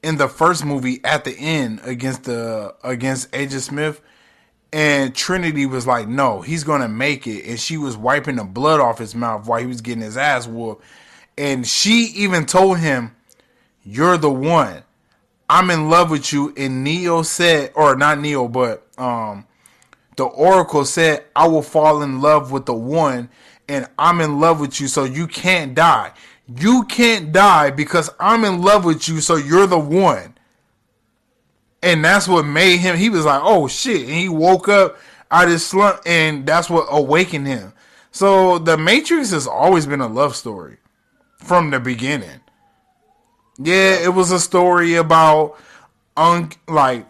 in 0.03 0.17
the 0.17 0.27
first 0.27 0.63
movie 0.63 1.03
at 1.03 1.23
the 1.23 1.35
end 1.35 1.81
against 1.83 2.25
the 2.25 2.75
against 2.83 3.35
Agent 3.35 3.63
Smith. 3.63 4.01
And 4.73 5.15
Trinity 5.15 5.67
was 5.67 5.85
like, 5.85 6.07
no, 6.07 6.41
he's 6.41 6.63
gonna 6.63 6.89
make 6.89 7.27
it. 7.27 7.45
And 7.45 7.59
she 7.59 7.77
was 7.77 7.95
wiping 7.95 8.37
the 8.37 8.43
blood 8.43 8.79
off 8.79 8.97
his 8.97 9.13
mouth 9.13 9.47
while 9.47 9.59
he 9.59 9.67
was 9.67 9.81
getting 9.81 10.01
his 10.01 10.17
ass 10.17 10.47
whooped. 10.47 10.83
And 11.37 11.65
she 11.65 12.11
even 12.15 12.45
told 12.45 12.79
him, 12.79 13.15
You're 13.83 14.17
the 14.17 14.31
one. 14.31 14.83
I'm 15.47 15.69
in 15.69 15.89
love 15.89 16.09
with 16.09 16.33
you. 16.33 16.53
And 16.57 16.83
Neo 16.83 17.21
said, 17.21 17.71
or 17.75 17.95
not 17.95 18.19
Neo, 18.19 18.47
but 18.47 18.87
um 18.97 19.45
the 20.15 20.25
Oracle 20.25 20.85
said, 20.85 21.25
I 21.35 21.47
will 21.47 21.61
fall 21.61 22.01
in 22.01 22.21
love 22.21 22.51
with 22.51 22.65
the 22.65 22.73
one, 22.73 23.29
and 23.67 23.87
I'm 23.97 24.21
in 24.21 24.39
love 24.39 24.59
with 24.59 24.79
you, 24.79 24.87
so 24.87 25.05
you 25.05 25.27
can't 25.27 25.73
die. 25.73 26.11
You 26.47 26.83
can't 26.83 27.31
die 27.31 27.71
because 27.71 28.09
I'm 28.19 28.45
in 28.45 28.61
love 28.61 28.85
with 28.85 29.07
you, 29.07 29.21
so 29.21 29.35
you're 29.35 29.65
the 29.65 29.79
one. 29.79 30.32
And 31.83 32.03
that's 32.03 32.27
what 32.27 32.45
made 32.45 32.77
him, 32.77 32.97
he 32.97 33.09
was 33.09 33.25
like, 33.25 33.41
oh 33.43 33.67
shit. 33.67 34.01
And 34.01 34.11
he 34.11 34.29
woke 34.29 34.69
up 34.69 34.97
out 35.29 35.45
of 35.45 35.51
his 35.51 35.65
slump, 35.65 36.01
and 36.05 36.45
that's 36.45 36.69
what 36.69 36.87
awakened 36.89 37.45
him. 37.45 37.73
So 38.11 38.57
the 38.57 38.77
Matrix 38.77 39.31
has 39.31 39.47
always 39.47 39.85
been 39.85 39.99
a 39.99 40.07
love 40.07 40.35
story 40.35 40.77
from 41.35 41.71
the 41.71 41.79
beginning. 41.79 42.39
Yeah, 43.57 43.95
it 44.01 44.13
was 44.13 44.31
a 44.31 44.39
story 44.39 44.95
about 44.95 45.57
un 46.15 46.51
like 46.67 47.05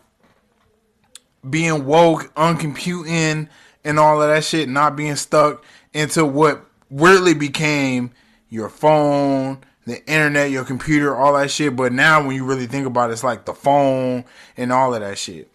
being 1.48 1.86
woke, 1.86 2.34
uncomputing, 2.36 3.50
and 3.84 4.00
all 4.00 4.22
of 4.22 4.30
that 4.30 4.44
shit, 4.44 4.70
not 4.70 4.96
being 4.96 5.16
stuck 5.18 5.64
into 5.94 6.26
what 6.26 6.66
weirdly 6.90 7.34
became 7.34 8.12
your 8.50 8.70
phone, 8.70 9.60
the 9.86 10.00
internet, 10.06 10.52
your 10.52 10.64
computer, 10.64 11.16
all 11.16 11.34
that 11.34 11.52
shit. 11.52 11.76
But 11.76 11.94
now 11.94 12.26
when 12.26 12.36
you 12.36 12.46
really 12.46 12.68
think 12.68 12.86
about 12.86 13.10
it, 13.10 13.14
it's 13.14 13.24
like 13.24 13.46
the 13.46 13.54
phone 13.54 14.26
and 14.58 14.72
all 14.72 14.94
of 14.94 15.02
that 15.02 15.18
shit. 15.18 15.52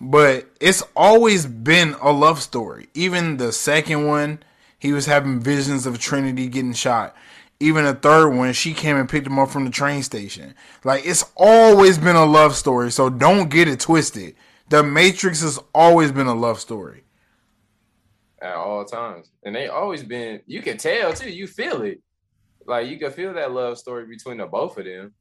But 0.00 0.48
it's 0.60 0.82
always 0.96 1.46
been 1.46 1.94
a 2.00 2.10
love 2.10 2.40
story. 2.40 2.88
Even 2.94 3.36
the 3.36 3.52
second 3.52 4.06
one, 4.06 4.42
he 4.78 4.92
was 4.92 5.06
having 5.06 5.40
visions 5.40 5.86
of 5.86 5.98
Trinity 5.98 6.48
getting 6.48 6.72
shot. 6.72 7.14
Even 7.62 7.84
the 7.84 7.92
third 7.92 8.30
one, 8.30 8.54
she 8.54 8.72
came 8.72 8.96
and 8.96 9.08
picked 9.08 9.26
him 9.26 9.38
up 9.38 9.50
from 9.50 9.66
the 9.66 9.70
train 9.70 10.02
station. 10.02 10.54
Like 10.84 11.04
it's 11.04 11.24
always 11.36 11.98
been 11.98 12.16
a 12.16 12.24
love 12.24 12.56
story. 12.56 12.90
So 12.90 13.10
don't 13.10 13.50
get 13.50 13.68
it 13.68 13.80
twisted. 13.80 14.34
The 14.70 14.82
Matrix 14.82 15.42
has 15.42 15.58
always 15.74 16.12
been 16.12 16.26
a 16.26 16.34
love 16.34 16.60
story. 16.60 17.04
At 18.40 18.54
all 18.54 18.86
times. 18.86 19.30
And 19.42 19.54
they 19.54 19.68
always 19.68 20.02
been 20.02 20.40
you 20.46 20.62
can 20.62 20.78
tell 20.78 21.12
too, 21.12 21.28
you 21.28 21.46
feel 21.46 21.82
it 21.82 22.00
like 22.66 22.88
you 22.88 22.98
can 22.98 23.10
feel 23.10 23.32
that 23.34 23.52
love 23.52 23.78
story 23.78 24.06
between 24.06 24.38
the 24.38 24.46
both 24.46 24.78
of 24.78 24.84
them. 24.84 25.14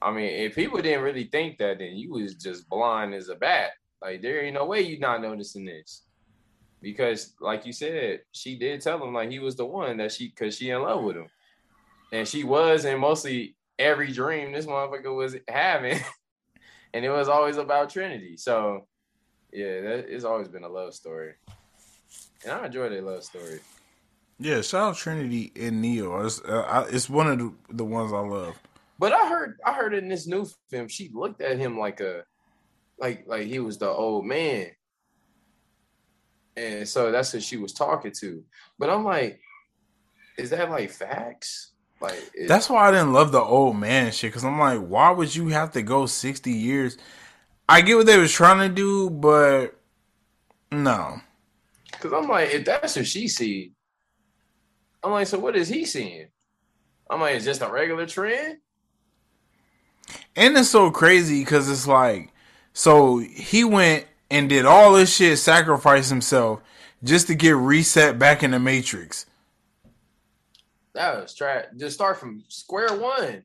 I 0.00 0.12
mean, 0.12 0.30
if 0.30 0.54
people 0.54 0.80
didn't 0.80 1.02
really 1.02 1.24
think 1.24 1.58
that, 1.58 1.78
then 1.78 1.96
you 1.96 2.12
was 2.12 2.34
just 2.34 2.68
blind 2.68 3.14
as 3.14 3.28
a 3.28 3.34
bat. 3.34 3.70
Like 4.00 4.22
there 4.22 4.44
ain't 4.44 4.54
no 4.54 4.64
way 4.64 4.82
you 4.82 4.98
not 4.98 5.22
noticing 5.22 5.64
this, 5.64 6.04
because 6.80 7.34
like 7.40 7.66
you 7.66 7.72
said, 7.72 8.20
she 8.32 8.56
did 8.56 8.80
tell 8.80 9.02
him 9.02 9.12
like 9.12 9.30
he 9.30 9.40
was 9.40 9.56
the 9.56 9.66
one 9.66 9.96
that 9.96 10.12
she, 10.12 10.30
cause 10.30 10.56
she 10.56 10.70
in 10.70 10.82
love 10.82 11.02
with 11.02 11.16
him, 11.16 11.26
and 12.12 12.26
she 12.26 12.44
was 12.44 12.84
in 12.84 13.00
mostly 13.00 13.56
every 13.78 14.12
dream 14.12 14.52
this 14.52 14.66
motherfucker 14.66 15.14
was 15.14 15.36
having, 15.48 15.98
and 16.94 17.04
it 17.04 17.10
was 17.10 17.28
always 17.28 17.56
about 17.56 17.90
Trinity. 17.90 18.36
So 18.36 18.86
yeah, 19.52 19.80
that, 19.80 20.06
it's 20.08 20.24
always 20.24 20.46
been 20.46 20.62
a 20.62 20.68
love 20.68 20.94
story, 20.94 21.32
and 22.44 22.52
I 22.52 22.66
enjoy 22.66 22.88
that 22.90 23.04
love 23.04 23.24
story. 23.24 23.58
Yeah, 24.38 24.62
shout 24.62 24.90
out 24.90 24.96
Trinity 24.96 25.52
and 25.56 25.82
Neo. 25.82 26.24
It's, 26.24 26.40
uh, 26.42 26.86
it's 26.90 27.10
one 27.10 27.28
of 27.28 27.38
the, 27.38 27.52
the 27.70 27.84
ones 27.84 28.12
I 28.12 28.20
love. 28.20 28.56
But 28.98 29.12
I 29.12 29.28
heard 29.28 29.58
I 29.64 29.72
heard 29.74 29.94
in 29.94 30.08
this 30.08 30.26
new 30.26 30.46
film, 30.70 30.88
she 30.88 31.10
looked 31.12 31.40
at 31.40 31.58
him 31.58 31.78
like 31.78 32.00
a 32.00 32.24
like 32.98 33.24
like 33.26 33.46
he 33.46 33.60
was 33.60 33.78
the 33.78 33.88
old 33.88 34.26
man. 34.26 34.68
and 36.56 36.88
so 36.88 37.12
that's 37.12 37.32
who 37.32 37.40
she 37.40 37.56
was 37.56 37.72
talking 37.72 38.12
to. 38.20 38.44
But 38.78 38.90
I'm 38.90 39.04
like, 39.04 39.40
is 40.36 40.50
that 40.50 40.70
like 40.70 40.90
facts? 40.90 41.72
Like 42.00 42.20
that's 42.46 42.68
why 42.70 42.88
I 42.88 42.90
didn't 42.92 43.12
love 43.12 43.32
the 43.32 43.40
old 43.40 43.76
man 43.76 44.12
shit. 44.12 44.30
Because 44.32 44.44
I'm 44.44 44.58
like, 44.58 44.80
why 44.80 45.10
would 45.10 45.34
you 45.34 45.48
have 45.48 45.72
to 45.72 45.82
go 45.82 46.06
60 46.06 46.50
years? 46.50 46.98
I 47.68 47.80
get 47.82 47.96
what 47.96 48.06
they 48.06 48.18
was 48.18 48.32
trying 48.32 48.68
to 48.68 48.74
do, 48.74 49.10
but 49.10 49.78
no. 50.72 51.20
Because 51.92 52.12
I'm 52.12 52.28
like, 52.28 52.50
if 52.50 52.64
that's 52.64 52.96
what 52.96 53.06
she 53.06 53.28
see, 53.28 53.72
I'm 55.02 55.12
like, 55.12 55.26
so 55.26 55.38
what 55.38 55.56
is 55.56 55.68
he 55.68 55.84
seeing? 55.84 56.28
I'm 57.10 57.20
like, 57.20 57.36
it's 57.36 57.44
just 57.44 57.62
a 57.62 57.70
regular 57.70 58.06
trend. 58.06 58.58
And 60.36 60.56
it's 60.56 60.70
so 60.70 60.90
crazy 60.90 61.40
because 61.40 61.68
it's 61.70 61.86
like, 61.86 62.32
so 62.72 63.18
he 63.18 63.64
went 63.64 64.06
and 64.30 64.48
did 64.48 64.66
all 64.66 64.92
this 64.92 65.14
shit, 65.14 65.38
sacrifice 65.38 66.08
himself 66.08 66.60
just 67.02 67.26
to 67.28 67.34
get 67.34 67.56
reset 67.56 68.18
back 68.18 68.42
in 68.42 68.50
the 68.50 68.58
Matrix. 68.58 69.26
That 70.94 71.20
was 71.20 71.34
trash. 71.34 71.66
Just 71.76 71.94
start 71.94 72.18
from 72.18 72.42
square 72.48 72.96
one, 72.96 73.44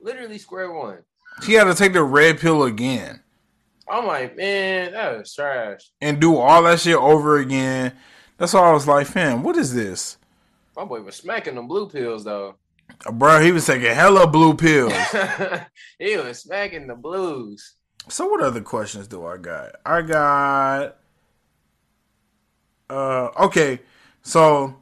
literally 0.00 0.38
square 0.38 0.70
one. 0.72 0.98
He 1.44 1.54
had 1.54 1.64
to 1.64 1.74
take 1.74 1.92
the 1.94 2.02
red 2.02 2.38
pill 2.38 2.64
again. 2.64 3.22
I'm 3.88 4.06
like, 4.06 4.36
man, 4.36 4.92
that 4.92 5.18
was 5.18 5.34
trash. 5.34 5.90
And 6.00 6.20
do 6.20 6.36
all 6.36 6.62
that 6.62 6.80
shit 6.80 6.96
over 6.96 7.38
again. 7.38 7.92
That's 8.36 8.54
why 8.54 8.60
I 8.60 8.72
was 8.72 8.86
like, 8.86 9.06
fam, 9.06 9.42
what 9.42 9.56
is 9.56 9.74
this? 9.74 10.16
My 10.80 10.86
boy 10.86 11.02
was 11.02 11.16
smacking 11.16 11.56
them 11.56 11.68
blue 11.68 11.90
pills 11.90 12.24
though. 12.24 12.54
Bro, 13.12 13.42
he 13.42 13.52
was 13.52 13.66
taking 13.66 13.94
hella 13.94 14.26
blue 14.26 14.54
pills. 14.54 14.94
he 15.98 16.16
was 16.16 16.38
smacking 16.38 16.86
the 16.86 16.94
blues. 16.94 17.74
So 18.08 18.26
what 18.26 18.42
other 18.42 18.62
questions 18.62 19.06
do 19.06 19.26
I 19.26 19.36
got? 19.36 19.72
I 19.84 20.00
got 20.00 20.96
uh 22.88 23.28
okay. 23.40 23.80
So 24.22 24.74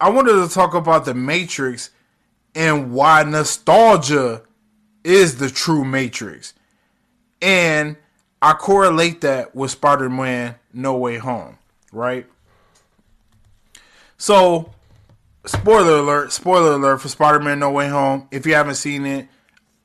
I 0.00 0.08
wanted 0.08 0.48
to 0.48 0.48
talk 0.48 0.72
about 0.72 1.04
the 1.04 1.12
Matrix 1.12 1.90
and 2.54 2.90
why 2.90 3.22
nostalgia 3.24 4.44
is 5.04 5.36
the 5.36 5.50
true 5.50 5.84
Matrix. 5.84 6.54
And 7.42 7.98
I 8.40 8.54
correlate 8.54 9.20
that 9.20 9.54
with 9.54 9.72
Spider 9.72 10.08
Man 10.08 10.54
No 10.72 10.96
Way 10.96 11.18
Home, 11.18 11.58
right? 11.92 12.26
So, 14.20 14.70
spoiler 15.46 15.96
alert, 15.96 16.30
spoiler 16.30 16.72
alert 16.72 16.98
for 16.98 17.08
Spider 17.08 17.40
Man 17.40 17.58
No 17.58 17.70
Way 17.70 17.88
Home. 17.88 18.28
If 18.30 18.44
you 18.44 18.52
haven't 18.54 18.74
seen 18.74 19.06
it, 19.06 19.28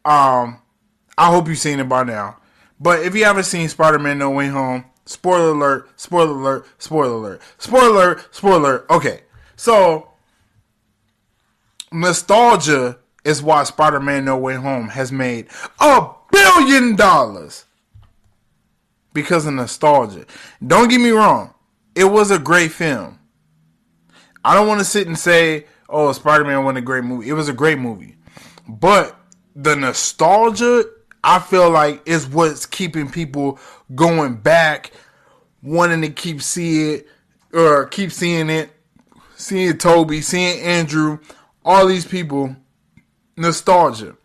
um, 0.03 0.59
I 1.17 1.27
hope 1.27 1.47
you've 1.47 1.57
seen 1.57 1.79
it 1.79 1.87
by 1.87 2.03
now. 2.03 2.35
But 2.77 2.99
if 2.99 3.15
you 3.15 3.23
haven't 3.23 3.45
seen 3.45 3.69
Spider 3.69 3.97
Man 3.97 4.17
No 4.17 4.29
Way 4.31 4.47
Home, 4.47 4.83
spoiler 5.05 5.51
alert, 5.51 5.89
spoiler 5.95 6.33
alert, 6.33 6.67
spoiler 6.79 7.13
alert, 7.13 7.41
spoiler 7.59 7.87
alert, 7.87 8.35
spoiler 8.35 8.57
alert. 8.59 8.85
Okay, 8.89 9.21
so 9.55 10.09
nostalgia 11.93 12.97
is 13.23 13.41
why 13.41 13.63
Spider 13.63 14.01
Man 14.01 14.25
No 14.25 14.37
Way 14.37 14.55
Home 14.55 14.89
has 14.89 15.13
made 15.13 15.47
a 15.79 16.09
billion 16.29 16.97
dollars 16.97 17.63
because 19.13 19.45
of 19.45 19.53
nostalgia. 19.53 20.25
Don't 20.67 20.89
get 20.89 20.99
me 20.99 21.11
wrong, 21.11 21.53
it 21.95 22.03
was 22.03 22.31
a 22.31 22.37
great 22.37 22.73
film. 22.73 23.17
I 24.45 24.53
don't 24.53 24.67
want 24.67 24.79
to 24.79 24.85
sit 24.85 25.07
and 25.07 25.17
say, 25.17 25.65
"Oh, 25.89 26.11
Spider 26.11 26.45
Man 26.45 26.63
wasn't 26.63 26.77
a 26.77 26.81
great 26.81 27.03
movie." 27.03 27.27
It 27.27 27.33
was 27.33 27.49
a 27.49 27.53
great 27.53 27.79
movie, 27.79 28.15
but 28.67 29.19
the 29.55 29.75
nostalgia 29.75 30.85
I 31.23 31.39
feel 31.39 31.71
like 31.71 32.07
is 32.07 32.27
what's 32.27 32.67
keeping 32.67 33.09
people 33.09 33.57
going 33.95 34.35
back, 34.35 34.91
wanting 35.63 36.01
to 36.03 36.09
keep 36.09 36.43
see 36.43 36.93
it 36.93 37.07
or 37.51 37.87
keep 37.87 38.11
seeing 38.11 38.51
it, 38.51 38.69
seeing 39.35 39.79
Tobey, 39.79 40.21
seeing 40.21 40.61
Andrew, 40.61 41.17
all 41.65 41.87
these 41.87 42.05
people. 42.05 42.55
Nostalgia 43.35 44.15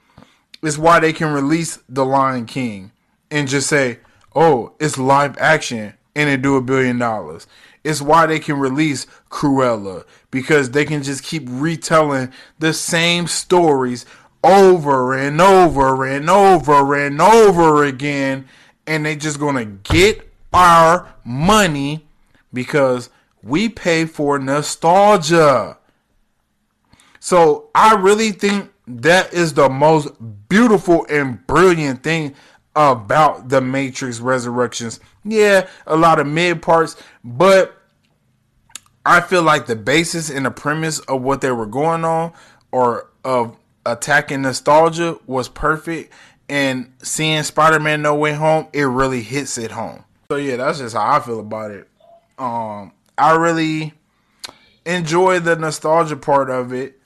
is 0.61 0.79
why 0.79 1.01
they 1.01 1.15
can 1.15 1.33
release 1.33 1.79
The 1.89 2.05
Lion 2.05 2.45
King 2.45 2.93
and 3.31 3.49
just 3.49 3.69
say, 3.69 4.01
"Oh, 4.37 4.75
it's 4.79 4.99
live 4.99 5.39
action," 5.39 5.95
and 6.15 6.29
it 6.29 6.43
do 6.43 6.57
a 6.57 6.61
billion 6.61 6.99
dollars. 6.99 7.47
It's 7.83 8.03
why 8.03 8.27
they 8.27 8.39
can 8.39 8.59
release 8.59 9.07
Cruella 9.31 10.05
because 10.31 10.71
they 10.71 10.85
can 10.85 11.03
just 11.03 11.25
keep 11.25 11.45
retelling 11.47 12.33
the 12.59 12.73
same 12.73 13.27
stories 13.27 14.05
over 14.45 15.15
and 15.15 15.41
over 15.41 16.07
and 16.07 16.29
over 16.29 16.95
and 16.95 17.21
over 17.21 17.85
again 17.85 18.47
and 18.87 19.05
they 19.05 19.17
just 19.17 19.39
gonna 19.39 19.65
get 19.65 20.31
our 20.53 21.15
money 21.25 22.07
because 22.53 23.11
we 23.43 23.69
pay 23.69 24.05
for 24.05 24.39
nostalgia. 24.39 25.79
So 27.21 27.71
i 27.75 27.95
really 27.95 28.33
think 28.33 28.73
that 28.87 29.33
is 29.33 29.55
the 29.55 29.69
most 29.69 30.09
beautiful 30.49 31.07
and 31.09 31.47
brilliant 31.47 32.03
thing 32.03 32.35
about 32.77 33.49
the 33.49 33.61
matrix 33.61 34.21
resurrections 34.21 35.01
yeah 35.25 35.67
a 35.87 35.97
lot 35.97 36.21
of 36.21 36.27
mid 36.27 36.63
parts 36.63 36.97
but 37.25 37.77
i 39.05 39.21
feel 39.21 39.43
like 39.43 39.67
the 39.67 39.75
basis 39.75 40.31
and 40.31 40.47
the 40.47 40.51
premise 40.51 40.99
of 41.01 41.21
what 41.23 41.41
they 41.41 41.51
were 41.51 41.67
going 41.67 42.05
on 42.05 42.33
or 42.71 43.11
of 43.25 43.57
attacking 43.87 44.43
nostalgia 44.43 45.19
was 45.27 45.49
perfect, 45.49 46.13
and 46.49 46.93
seeing 47.03 47.43
Spider-Man 47.43 48.03
No 48.03 48.15
Way 48.15 48.33
Home, 48.33 48.69
it 48.73 48.83
really 48.83 49.23
hits 49.23 49.59
it 49.59 49.71
home. 49.71 50.05
So 50.31 50.37
yeah, 50.37 50.57
that's 50.57 50.79
just 50.79 50.95
how 50.95 51.17
I 51.17 51.21
feel 51.21 51.41
about 51.41 51.71
it. 51.71 51.89
Um, 52.39 52.93
I 53.19 53.37
really 53.37 53.93
enjoy 54.87 55.41
the 55.41 55.57
nostalgia 55.57 56.17
part 56.17 56.51
of 56.51 56.73
it. 56.73 56.99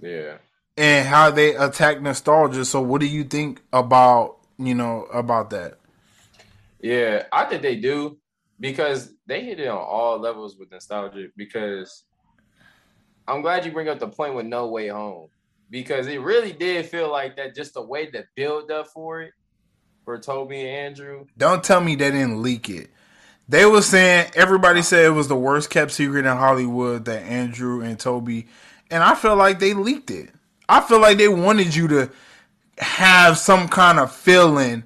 Yeah. 0.00 0.38
And 0.76 1.06
how 1.06 1.30
they 1.30 1.54
attack 1.54 2.00
nostalgia. 2.00 2.64
So 2.64 2.80
what 2.80 3.00
do 3.00 3.06
you 3.06 3.24
think 3.24 3.60
about, 3.72 4.38
you 4.60 4.74
know, 4.74 5.06
about 5.12 5.50
that? 5.50 5.78
Yeah, 6.80 7.24
I 7.32 7.44
think 7.44 7.62
they 7.62 7.76
do 7.76 8.18
because 8.58 9.12
they 9.26 9.44
hit 9.44 9.60
it 9.60 9.68
on 9.68 9.78
all 9.78 10.18
levels 10.18 10.56
with 10.56 10.70
nostalgia 10.70 11.28
because 11.36 12.04
I'm 13.26 13.42
glad 13.42 13.64
you 13.64 13.72
bring 13.72 13.88
up 13.88 13.98
the 13.98 14.08
point 14.08 14.34
with 14.34 14.46
No 14.46 14.68
Way 14.68 14.88
Home 14.88 15.28
because 15.70 16.06
it 16.06 16.20
really 16.20 16.52
did 16.52 16.86
feel 16.86 17.10
like 17.10 17.36
that. 17.36 17.54
Just 17.54 17.74
the 17.74 17.82
way 17.82 18.10
the 18.10 18.24
build 18.34 18.70
up 18.70 18.88
for 18.88 19.22
it 19.22 19.32
for 20.04 20.18
Tobey 20.18 20.60
and 20.60 20.68
Andrew. 20.68 21.26
Don't 21.38 21.64
tell 21.64 21.80
me 21.80 21.94
they 21.94 22.10
didn't 22.10 22.42
leak 22.42 22.68
it. 22.68 22.90
They 23.48 23.66
were 23.66 23.82
saying 23.82 24.30
everybody 24.34 24.82
said 24.82 25.06
it 25.06 25.10
was 25.10 25.28
the 25.28 25.36
worst 25.36 25.70
kept 25.70 25.90
secret 25.90 26.24
in 26.24 26.36
Hollywood 26.36 27.04
that 27.06 27.22
Andrew 27.22 27.82
and 27.82 27.98
Tobey, 27.98 28.46
and 28.90 29.02
I 29.02 29.14
feel 29.14 29.36
like 29.36 29.58
they 29.58 29.74
leaked 29.74 30.10
it. 30.10 30.30
I 30.68 30.80
feel 30.80 31.00
like 31.00 31.18
they 31.18 31.28
wanted 31.28 31.74
you 31.74 31.88
to 31.88 32.10
have 32.80 33.38
some 33.38 33.68
kind 33.68 33.98
of 33.98 34.14
feeling 34.14 34.84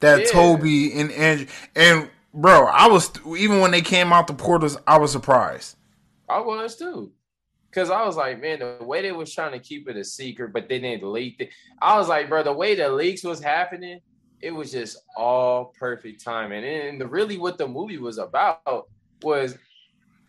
that 0.00 0.20
yeah. 0.20 0.26
Tobey 0.26 0.92
and 0.98 1.10
Andrew 1.12 1.46
and 1.74 2.10
bro, 2.32 2.66
I 2.66 2.88
was 2.88 3.10
even 3.26 3.60
when 3.60 3.70
they 3.70 3.82
came 3.82 4.12
out 4.12 4.26
the 4.26 4.34
portals, 4.34 4.76
I 4.86 4.98
was 4.98 5.12
surprised. 5.12 5.76
I 6.28 6.40
was 6.40 6.76
too. 6.76 7.12
Cause 7.72 7.90
I 7.90 8.04
was 8.04 8.16
like, 8.16 8.40
man, 8.40 8.60
the 8.60 8.84
way 8.84 9.02
they 9.02 9.10
was 9.10 9.34
trying 9.34 9.50
to 9.50 9.58
keep 9.58 9.88
it 9.88 9.96
a 9.96 10.04
secret, 10.04 10.52
but 10.52 10.68
they 10.68 10.78
didn't 10.78 11.10
leak 11.10 11.36
it. 11.40 11.50
I 11.82 11.98
was 11.98 12.08
like, 12.08 12.28
bro, 12.28 12.44
the 12.44 12.52
way 12.52 12.76
the 12.76 12.88
leaks 12.88 13.24
was 13.24 13.42
happening, 13.42 14.00
it 14.40 14.52
was 14.52 14.70
just 14.70 14.96
all 15.16 15.74
perfect 15.76 16.22
timing. 16.22 16.64
And 16.64 17.00
the, 17.00 17.06
really 17.08 17.36
what 17.36 17.58
the 17.58 17.66
movie 17.66 17.98
was 17.98 18.18
about 18.18 18.88
was 19.22 19.58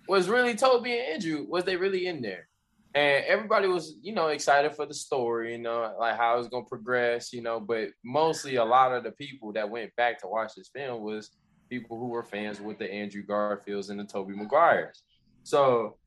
was 0.07 0.27
really 0.27 0.55
Tobey 0.55 0.97
and 0.97 1.13
Andrew. 1.13 1.45
Was 1.47 1.65
they 1.65 1.75
really 1.75 2.07
in 2.07 2.21
there? 2.21 2.47
And 2.95 3.25
everybody 3.25 3.67
was, 3.67 3.97
you 4.01 4.13
know, 4.13 4.29
excited 4.29 4.73
for 4.73 4.85
the 4.85 4.93
story, 4.93 5.51
you 5.51 5.57
know, 5.57 5.93
like 5.99 6.15
how 6.15 6.35
it 6.35 6.37
was 6.37 6.47
gonna 6.47 6.65
progress, 6.65 7.33
you 7.33 7.41
know. 7.41 7.59
But 7.59 7.89
mostly 8.05 8.55
a 8.55 8.63
lot 8.63 8.93
of 8.93 9.03
the 9.03 9.11
people 9.11 9.51
that 9.53 9.69
went 9.69 9.93
back 9.97 10.21
to 10.21 10.27
watch 10.27 10.53
this 10.55 10.69
film 10.69 11.03
was 11.03 11.29
people 11.69 11.99
who 11.99 12.07
were 12.07 12.23
fans 12.23 12.61
with 12.61 12.79
the 12.79 12.89
Andrew 12.89 13.23
Garfields 13.23 13.89
and 13.89 13.99
the 13.99 14.05
Tobey 14.05 14.33
Maguires. 14.33 15.03
So 15.43 15.97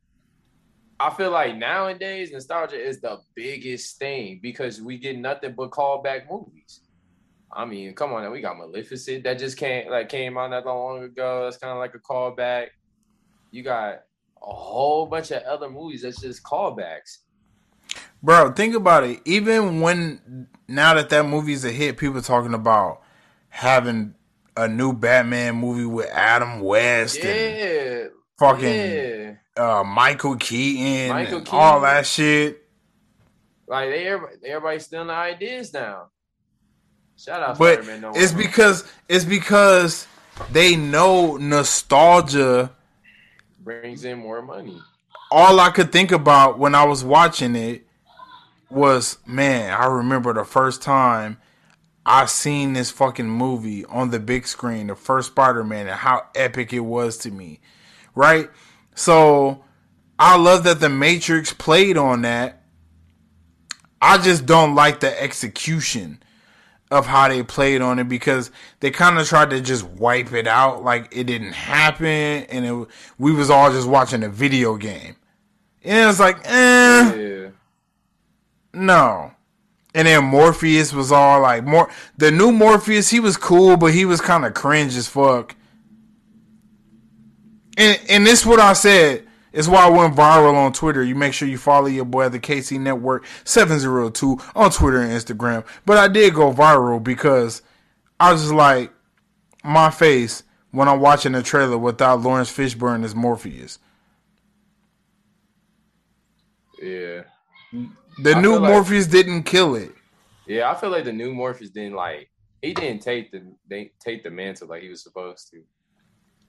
I 0.98 1.10
feel 1.10 1.30
like 1.30 1.56
nowadays 1.56 2.32
nostalgia 2.32 2.80
is 2.80 3.02
the 3.02 3.18
biggest 3.34 3.98
thing 3.98 4.40
because 4.42 4.80
we 4.80 4.96
get 4.96 5.18
nothing 5.18 5.54
but 5.54 5.70
callback 5.70 6.30
movies. 6.30 6.80
I 7.52 7.66
mean, 7.66 7.94
come 7.94 8.14
on, 8.14 8.22
now 8.22 8.30
we 8.30 8.40
got 8.40 8.56
Maleficent 8.58 9.24
that 9.24 9.38
just 9.38 9.58
came 9.58 9.90
like 9.90 10.08
came 10.08 10.38
out 10.38 10.50
not 10.50 10.64
that 10.64 10.70
long 10.70 11.02
ago. 11.02 11.44
That's 11.44 11.58
kind 11.58 11.72
of 11.72 11.78
like 11.78 11.94
a 11.94 11.98
callback. 11.98 12.68
You 13.50 13.62
got 13.62 14.00
a 14.42 14.52
whole 14.52 15.06
bunch 15.06 15.30
of 15.30 15.42
other 15.42 15.68
movies 15.68 16.02
that's 16.02 16.20
just 16.20 16.42
callbacks. 16.42 17.18
Bro, 18.22 18.52
think 18.52 18.74
about 18.74 19.04
it. 19.04 19.20
Even 19.24 19.80
when 19.80 20.48
now 20.66 20.94
that 20.94 21.10
that 21.10 21.26
movie's 21.26 21.64
a 21.64 21.70
hit, 21.70 21.96
people 21.96 22.20
talking 22.20 22.54
about 22.54 23.02
having 23.48 24.14
a 24.56 24.68
new 24.68 24.92
Batman 24.92 25.56
movie 25.56 25.86
with 25.86 26.08
Adam 26.10 26.60
West 26.60 27.22
yeah, 27.22 27.30
and 27.30 28.10
fucking 28.38 28.64
yeah 28.64 29.32
uh, 29.58 29.82
Michael 29.84 30.36
Keaton, 30.36 31.08
Michael 31.08 31.40
Keaton, 31.40 31.58
all 31.58 31.80
that 31.80 32.06
shit. 32.06 32.64
Like 33.66 33.90
they, 33.90 34.06
everybody, 34.06 34.46
everybody's 34.46 34.84
stealing 34.86 35.08
the 35.08 35.14
ideas 35.14 35.72
now. 35.74 36.06
Shout 37.16 37.42
out, 37.42 37.58
but 37.58 37.84
no 38.00 38.12
it's 38.14 38.32
because 38.32 38.90
it's 39.08 39.24
because 39.24 40.06
they 40.52 40.76
know 40.76 41.36
nostalgia 41.36 42.72
brings 43.68 44.02
in 44.06 44.18
more 44.18 44.40
money. 44.40 44.80
All 45.30 45.60
I 45.60 45.68
could 45.68 45.92
think 45.92 46.10
about 46.10 46.58
when 46.58 46.74
I 46.74 46.84
was 46.84 47.04
watching 47.04 47.54
it 47.54 47.86
was, 48.70 49.18
man, 49.26 49.78
I 49.78 49.84
remember 49.84 50.32
the 50.32 50.44
first 50.44 50.80
time 50.80 51.36
I 52.06 52.24
seen 52.24 52.72
this 52.72 52.90
fucking 52.90 53.28
movie 53.28 53.84
on 53.84 54.08
the 54.08 54.20
big 54.20 54.46
screen, 54.46 54.86
the 54.86 54.94
first 54.94 55.32
Spider 55.32 55.64
Man, 55.64 55.86
and 55.86 55.96
how 55.96 56.28
epic 56.34 56.72
it 56.72 56.80
was 56.80 57.18
to 57.18 57.30
me. 57.30 57.60
Right? 58.14 58.48
So 58.94 59.62
I 60.18 60.38
love 60.38 60.64
that 60.64 60.80
the 60.80 60.88
Matrix 60.88 61.52
played 61.52 61.98
on 61.98 62.22
that. 62.22 62.62
I 64.00 64.16
just 64.16 64.46
don't 64.46 64.74
like 64.74 65.00
the 65.00 65.22
execution 65.22 66.22
of 66.90 67.06
how 67.06 67.28
they 67.28 67.42
played 67.42 67.82
on 67.82 67.98
it 67.98 68.08
because 68.08 68.50
they 68.80 68.90
kind 68.90 69.18
of 69.18 69.28
tried 69.28 69.50
to 69.50 69.60
just 69.60 69.84
wipe 69.84 70.32
it 70.32 70.46
out 70.46 70.82
like 70.82 71.08
it 71.14 71.24
didn't 71.24 71.52
happen 71.52 72.06
and 72.06 72.64
it 72.64 72.88
we 73.18 73.32
was 73.32 73.50
all 73.50 73.70
just 73.70 73.88
watching 73.88 74.22
a 74.22 74.28
video 74.28 74.76
game. 74.76 75.16
And 75.84 75.98
it 75.98 76.06
was 76.06 76.20
like, 76.20 76.38
eh, 76.44 77.14
yeah. 77.14 77.48
no. 78.72 79.32
And 79.94 80.06
then 80.06 80.24
Morpheus 80.24 80.92
was 80.92 81.12
all 81.12 81.40
like 81.40 81.64
more 81.64 81.90
the 82.16 82.30
new 82.30 82.52
Morpheus, 82.52 83.10
he 83.10 83.20
was 83.20 83.36
cool, 83.36 83.76
but 83.76 83.92
he 83.92 84.04
was 84.04 84.20
kind 84.20 84.44
of 84.44 84.54
cringe 84.54 84.96
as 84.96 85.08
fuck. 85.08 85.54
And 87.76 88.00
and 88.08 88.26
this 88.26 88.44
what 88.44 88.60
I 88.60 88.72
said. 88.72 89.27
It's 89.58 89.66
why 89.66 89.86
I 89.86 89.90
went 89.90 90.14
viral 90.14 90.54
on 90.54 90.72
Twitter. 90.72 91.02
You 91.02 91.16
make 91.16 91.34
sure 91.34 91.48
you 91.48 91.58
follow 91.58 91.88
your 91.88 92.04
boy 92.04 92.26
at 92.26 92.32
the 92.32 92.38
KC 92.38 92.78
Network 92.78 93.26
702 93.42 94.38
on 94.54 94.70
Twitter 94.70 95.00
and 95.00 95.10
Instagram. 95.10 95.66
But 95.84 95.98
I 95.98 96.06
did 96.06 96.32
go 96.32 96.52
viral 96.52 97.02
because 97.02 97.62
I 98.20 98.32
was 98.32 98.42
just 98.42 98.54
like 98.54 98.92
my 99.64 99.90
face 99.90 100.44
when 100.70 100.86
I'm 100.86 101.00
watching 101.00 101.32
the 101.32 101.42
trailer 101.42 101.76
without 101.76 102.20
Laurence 102.20 102.56
Fishburne 102.56 103.04
as 103.04 103.16
Morpheus. 103.16 103.80
Yeah. 106.80 107.22
The 108.22 108.36
I 108.36 108.40
new 108.40 108.60
Morpheus 108.60 109.06
like, 109.06 109.12
didn't 109.12 109.42
kill 109.42 109.74
it. 109.74 109.90
Yeah, 110.46 110.70
I 110.70 110.76
feel 110.76 110.90
like 110.90 111.04
the 111.04 111.12
new 111.12 111.34
Morpheus 111.34 111.70
didn't 111.70 111.94
like 111.94 112.30
he 112.62 112.74
didn't 112.74 113.02
take 113.02 113.32
the 113.32 113.42
they 113.68 113.90
take 113.98 114.22
the 114.22 114.30
mantle 114.30 114.68
like 114.68 114.82
he 114.82 114.88
was 114.88 115.02
supposed 115.02 115.50
to. 115.50 115.64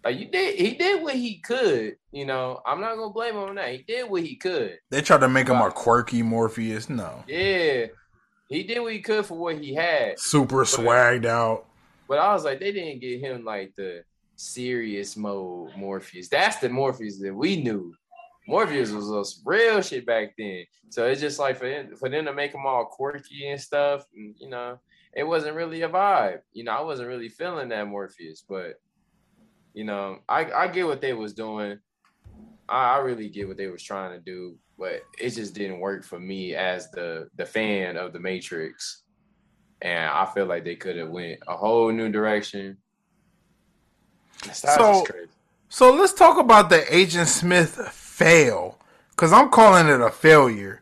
Like 0.04 0.18
you 0.18 0.28
did, 0.28 0.56
he 0.58 0.76
did 0.76 1.04
what 1.04 1.16
he 1.16 1.40
could. 1.40 1.98
You 2.12 2.26
know, 2.26 2.62
I'm 2.66 2.80
not 2.80 2.96
gonna 2.96 3.12
blame 3.12 3.36
him 3.36 3.44
on 3.44 3.56
that. 3.56 3.72
He 3.72 3.84
did 3.84 4.10
what 4.10 4.24
he 4.24 4.36
could. 4.36 4.78
They 4.90 5.02
tried 5.02 5.20
to 5.22 5.30
make 5.30 5.48
him 5.48 5.62
a 5.62 5.72
quirky 5.72 6.22
Morpheus. 6.22 6.90
No. 6.90 7.24
Yeah, 7.28 7.88
he 8.48 8.64
did 8.64 8.80
what 8.80 8.94
he 8.94 9.02
could 9.02 9.26
for 9.26 9.38
what 9.38 9.58
he 9.58 9.76
had. 9.76 10.20
Super 10.20 10.60
but, 10.60 10.68
swagged 10.68 11.26
out. 11.26 11.66
But 12.08 12.20
I 12.20 12.34
was 12.34 12.44
like, 12.44 12.60
they 12.60 12.72
didn't 12.72 13.02
get 13.02 13.20
him 13.20 13.44
like 13.44 13.74
the 13.76 14.04
serious 14.36 15.18
mode 15.18 15.76
Morpheus. 15.76 16.30
That's 16.30 16.58
the 16.58 16.70
Morpheus 16.70 17.20
that 17.20 17.36
we 17.36 17.62
knew. 17.62 17.94
Morpheus 18.48 18.90
was 18.92 19.12
a 19.12 19.24
real 19.48 19.82
shit 19.82 20.08
back 20.08 20.34
then. 20.38 20.66
So 20.90 21.06
it's 21.06 21.22
just 21.22 21.38
like 21.38 21.58
for 21.58 21.70
them, 21.70 21.96
for 21.98 22.10
them 22.10 22.26
to 22.26 22.34
make 22.34 22.52
them 22.52 22.66
all 22.66 22.86
quirky 22.86 23.48
and 23.50 23.62
stuff, 23.62 24.06
and, 24.16 24.34
you 24.40 24.50
know, 24.50 24.80
it 25.16 25.24
wasn't 25.24 25.56
really 25.56 25.84
a 25.84 25.90
vibe. 25.90 26.40
You 26.52 26.64
know, 26.64 26.72
I 26.72 26.82
wasn't 26.82 27.10
really 27.10 27.30
feeling 27.30 27.70
that 27.70 27.88
Morpheus, 27.88 28.44
but 28.50 28.80
you 29.74 29.84
know, 29.84 30.20
I, 30.28 30.52
I 30.52 30.68
get 30.68 30.86
what 30.86 31.02
they 31.02 31.14
was 31.14 31.34
doing. 31.34 31.80
I, 32.68 32.96
I 32.96 32.98
really 33.00 33.30
get 33.30 33.48
what 33.48 33.58
they 33.58 33.68
was 33.68 33.84
trying 33.84 34.12
to 34.12 34.20
do, 34.20 34.58
but 34.78 35.02
it 35.18 35.32
just 35.32 35.54
didn't 35.54 35.80
work 35.80 36.04
for 36.04 36.20
me 36.20 36.56
as 36.56 36.90
the 36.92 37.30
the 37.36 37.46
fan 37.46 37.98
of 37.98 38.14
the 38.14 38.20
Matrix. 38.20 39.04
And 39.82 40.10
I 40.10 40.26
feel 40.26 40.46
like 40.46 40.66
they 40.66 40.76
could 40.76 40.98
have 40.98 41.10
went 41.10 41.40
a 41.48 41.56
whole 41.56 41.92
new 41.92 42.10
direction. 42.12 42.78
So, 44.54 45.06
so 45.70 45.94
let's 45.94 46.14
talk 46.14 46.38
about 46.38 46.70
the 46.70 46.84
Agent 46.94 47.28
Smith 47.28 47.76
fail 47.92 48.78
because 49.12 49.32
I'm 49.32 49.50
calling 49.50 49.88
it 49.88 50.02
a 50.02 50.10
failure. 50.10 50.82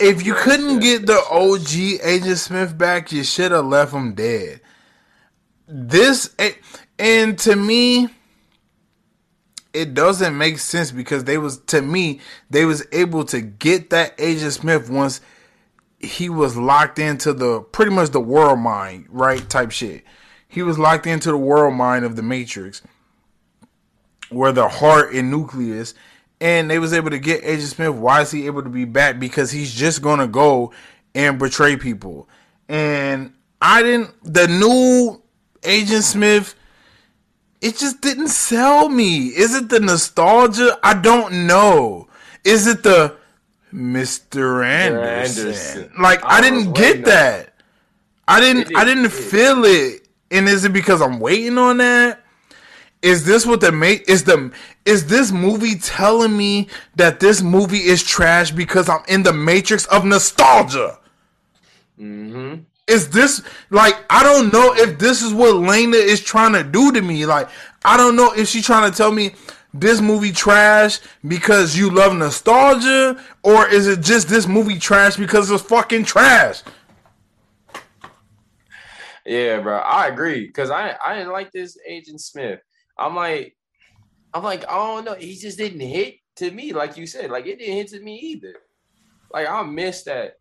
If 0.00 0.24
you 0.24 0.34
couldn't 0.34 0.78
get 0.78 1.06
the 1.06 1.20
OG 1.30 2.00
Agent 2.04 2.38
Smith 2.38 2.78
back, 2.78 3.10
you 3.10 3.24
should 3.24 3.50
have 3.50 3.66
left 3.66 3.92
him 3.92 4.14
dead. 4.14 4.60
This 5.66 6.34
eh, 6.38 6.52
and 6.98 7.38
to 7.40 7.54
me, 7.56 8.08
it 9.72 9.94
doesn't 9.94 10.36
make 10.36 10.58
sense 10.58 10.90
because 10.90 11.24
they 11.24 11.38
was 11.38 11.58
to 11.58 11.82
me 11.82 12.20
they 12.50 12.64
was 12.64 12.86
able 12.92 13.24
to 13.26 13.40
get 13.40 13.90
that 13.90 14.14
Agent 14.18 14.52
Smith 14.52 14.90
once 14.90 15.20
he 16.00 16.28
was 16.28 16.56
locked 16.56 16.98
into 16.98 17.32
the 17.32 17.60
pretty 17.60 17.90
much 17.90 18.10
the 18.10 18.20
world 18.20 18.58
mind 18.58 19.06
right 19.08 19.48
type 19.48 19.70
shit. 19.70 20.04
He 20.48 20.62
was 20.62 20.78
locked 20.78 21.06
into 21.06 21.30
the 21.30 21.36
world 21.36 21.74
mind 21.74 22.04
of 22.04 22.16
the 22.16 22.22
Matrix 22.22 22.82
where 24.30 24.52
the 24.52 24.68
heart 24.68 25.12
and 25.12 25.30
nucleus 25.30 25.94
and 26.40 26.70
they 26.70 26.78
was 26.78 26.92
able 26.92 27.10
to 27.10 27.18
get 27.18 27.44
Agent 27.44 27.68
Smith. 27.68 27.94
Why 27.94 28.22
is 28.22 28.30
he 28.30 28.46
able 28.46 28.62
to 28.62 28.68
be 28.68 28.84
back? 28.84 29.18
Because 29.18 29.50
he's 29.50 29.74
just 29.74 30.02
gonna 30.02 30.28
go 30.28 30.72
and 31.14 31.38
betray 31.38 31.76
people. 31.76 32.28
And 32.68 33.34
I 33.60 33.82
didn't 33.82 34.12
the 34.22 34.48
new 34.48 35.22
Agent 35.62 36.04
Smith 36.04 36.54
it 37.60 37.76
just 37.76 38.00
didn't 38.00 38.28
sell 38.28 38.88
me. 38.88 39.28
Is 39.28 39.54
it 39.54 39.68
the 39.68 39.80
nostalgia? 39.80 40.78
I 40.82 40.94
don't 40.94 41.46
know. 41.46 42.08
Is 42.44 42.66
it 42.66 42.82
the 42.82 43.16
Mr. 43.72 44.64
Anderson? 44.64 45.46
Anderson. 45.46 45.92
Like 45.98 46.24
I, 46.24 46.38
I 46.38 46.40
didn't 46.40 46.72
get 46.72 47.04
that. 47.04 47.54
I 48.26 48.40
didn't 48.40 48.76
I 48.76 48.84
didn't 48.84 49.10
feel 49.10 49.64
it. 49.64 50.06
And 50.30 50.48
is 50.48 50.64
it 50.64 50.72
because 50.72 51.00
I'm 51.00 51.18
waiting 51.20 51.58
on 51.58 51.78
that? 51.78 52.22
Is 53.00 53.24
this 53.24 53.46
what 53.46 53.60
the 53.60 53.72
make 53.72 54.08
is 54.08 54.24
the 54.24 54.52
is 54.84 55.06
this 55.06 55.30
movie 55.30 55.76
telling 55.76 56.36
me 56.36 56.68
that 56.96 57.20
this 57.20 57.42
movie 57.42 57.78
is 57.78 58.02
trash 58.02 58.50
because 58.50 58.88
I'm 58.88 59.02
in 59.08 59.22
the 59.22 59.32
matrix 59.32 59.86
of 59.86 60.04
nostalgia? 60.04 60.98
Mm-hmm. 61.98 62.62
Is 62.88 63.10
this 63.10 63.42
like 63.70 63.96
I 64.10 64.22
don't 64.22 64.52
know 64.52 64.74
if 64.74 64.98
this 64.98 65.22
is 65.22 65.32
what 65.32 65.56
Lena 65.56 65.96
is 65.96 66.20
trying 66.20 66.54
to 66.54 66.64
do 66.64 66.90
to 66.92 67.02
me? 67.02 67.26
Like 67.26 67.48
I 67.84 67.96
don't 67.96 68.16
know 68.16 68.32
if 68.32 68.48
she's 68.48 68.64
trying 68.66 68.90
to 68.90 68.96
tell 68.96 69.12
me 69.12 69.32
this 69.74 70.00
movie 70.00 70.32
trash 70.32 70.98
because 71.26 71.76
you 71.76 71.90
love 71.90 72.16
nostalgia, 72.16 73.22
or 73.42 73.68
is 73.68 73.86
it 73.86 74.00
just 74.00 74.28
this 74.28 74.46
movie 74.46 74.78
trash 74.78 75.16
because 75.16 75.50
it's 75.50 75.62
fucking 75.62 76.04
trash? 76.04 76.62
Yeah, 79.26 79.60
bro, 79.60 79.76
I 79.76 80.06
agree 80.06 80.46
because 80.46 80.70
I 80.70 80.96
I 81.04 81.14
didn't 81.14 81.32
like 81.32 81.52
this 81.52 81.76
Agent 81.86 82.22
Smith. 82.22 82.60
I'm 82.98 83.14
like, 83.14 83.54
I'm 84.32 84.42
like, 84.42 84.64
I 84.66 84.74
don't 84.76 85.04
know. 85.04 85.14
He 85.14 85.36
just 85.36 85.58
didn't 85.58 85.80
hit 85.80 86.14
to 86.36 86.50
me, 86.50 86.72
like 86.72 86.96
you 86.96 87.06
said. 87.06 87.30
Like 87.30 87.46
it 87.46 87.58
didn't 87.58 87.76
hit 87.76 87.88
to 87.88 88.00
me 88.00 88.18
either. 88.18 88.54
Like 89.32 89.46
I 89.46 89.62
missed 89.64 90.06
that, 90.06 90.37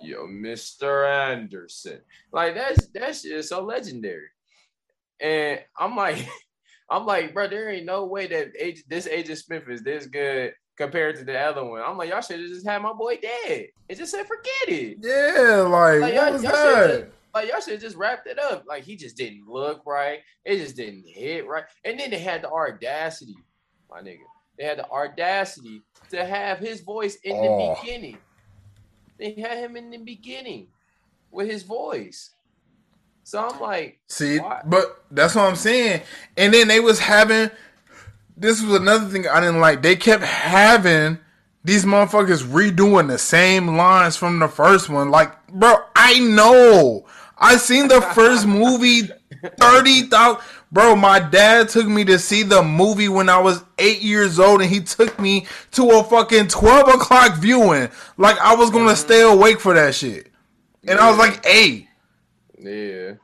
yo, 0.00 0.26
Mr. 0.26 1.08
Anderson. 1.08 2.00
Like 2.32 2.54
that's 2.54 2.86
that's 2.88 3.22
just 3.22 3.48
so 3.48 3.62
legendary. 3.62 4.28
And 5.20 5.60
I'm 5.78 5.96
like, 5.96 6.26
I'm 6.90 7.06
like, 7.06 7.34
bro, 7.34 7.48
there 7.48 7.70
ain't 7.70 7.86
no 7.86 8.06
way 8.06 8.26
that 8.28 8.52
age, 8.58 8.84
this 8.88 9.06
Agent 9.06 9.38
Smith 9.38 9.68
is 9.68 9.82
this 9.82 10.06
good 10.06 10.52
compared 10.76 11.16
to 11.16 11.24
the 11.24 11.38
other 11.38 11.64
one. 11.64 11.82
I'm 11.84 11.98
like, 11.98 12.10
y'all 12.10 12.20
should 12.20 12.40
have 12.40 12.48
just 12.48 12.66
had 12.66 12.82
my 12.82 12.92
boy 12.92 13.18
dead. 13.20 13.66
It 13.88 13.98
just 13.98 14.12
said 14.12 14.26
forget 14.26 14.68
it. 14.68 14.98
Yeah, 15.02 15.62
like, 15.62 16.00
like 16.00 16.14
what 16.14 16.32
was 16.32 16.42
that? 16.42 17.10
Like 17.34 17.50
y'all 17.50 17.60
should 17.60 17.80
just 17.80 17.96
wrapped 17.96 18.26
it 18.26 18.38
up. 18.38 18.64
Like 18.66 18.84
he 18.84 18.96
just 18.96 19.16
didn't 19.16 19.46
look 19.46 19.82
right. 19.84 20.20
It 20.44 20.58
just 20.58 20.76
didn't 20.76 21.04
hit 21.06 21.46
right. 21.46 21.64
And 21.84 22.00
then 22.00 22.10
they 22.10 22.18
had 22.18 22.42
the 22.42 22.50
audacity, 22.50 23.36
my 23.90 24.00
nigga. 24.00 24.18
They 24.58 24.64
had 24.64 24.78
the 24.78 24.90
audacity 24.90 25.82
to 26.10 26.24
have 26.24 26.58
his 26.58 26.80
voice 26.80 27.16
in 27.22 27.36
oh. 27.36 27.42
the 27.42 27.80
beginning. 27.80 28.18
They 29.18 29.32
had 29.32 29.58
him 29.58 29.76
in 29.76 29.90
the 29.90 29.98
beginning 29.98 30.68
with 31.30 31.48
his 31.48 31.62
voice. 31.62 32.30
So 33.24 33.46
I'm 33.46 33.60
like, 33.60 33.98
see, 34.06 34.38
why? 34.38 34.62
but 34.64 35.04
that's 35.10 35.34
what 35.34 35.44
I'm 35.44 35.56
saying. 35.56 36.02
And 36.36 36.54
then 36.54 36.68
they 36.68 36.80
was 36.80 36.98
having. 36.98 37.50
This 38.36 38.62
was 38.62 38.80
another 38.80 39.06
thing 39.06 39.26
I 39.26 39.40
didn't 39.40 39.60
like. 39.60 39.82
They 39.82 39.96
kept 39.96 40.22
having 40.22 41.18
these 41.64 41.84
motherfuckers 41.84 42.44
redoing 42.44 43.08
the 43.08 43.18
same 43.18 43.76
lines 43.76 44.16
from 44.16 44.38
the 44.38 44.48
first 44.48 44.88
one. 44.88 45.10
Like, 45.10 45.46
bro, 45.48 45.74
I 45.94 46.20
know. 46.20 47.06
I 47.36 47.56
seen 47.56 47.88
the 47.88 48.00
first 48.00 48.46
movie 48.46 49.10
thirty 49.60 50.02
thousand. 50.02 50.42
Bro, 50.70 50.96
my 50.96 51.18
dad 51.18 51.70
took 51.70 51.86
me 51.86 52.04
to 52.04 52.18
see 52.18 52.42
the 52.42 52.62
movie 52.62 53.08
when 53.08 53.28
I 53.30 53.38
was 53.38 53.64
eight 53.78 54.02
years 54.02 54.38
old, 54.38 54.60
and 54.60 54.70
he 54.70 54.80
took 54.80 55.18
me 55.18 55.46
to 55.72 55.90
a 55.90 56.04
fucking 56.04 56.48
twelve 56.48 56.88
o'clock 56.88 57.36
viewing. 57.36 57.88
Like 58.18 58.38
I 58.38 58.54
was 58.54 58.70
gonna 58.70 58.92
mm-hmm. 58.92 58.96
stay 58.96 59.22
awake 59.22 59.60
for 59.60 59.74
that 59.74 59.94
shit, 59.94 60.26
and 60.86 60.98
yeah. 60.98 61.06
I 61.06 61.08
was 61.08 61.18
like 61.18 61.44
eight. 61.46 61.88
Yeah. 62.58 63.14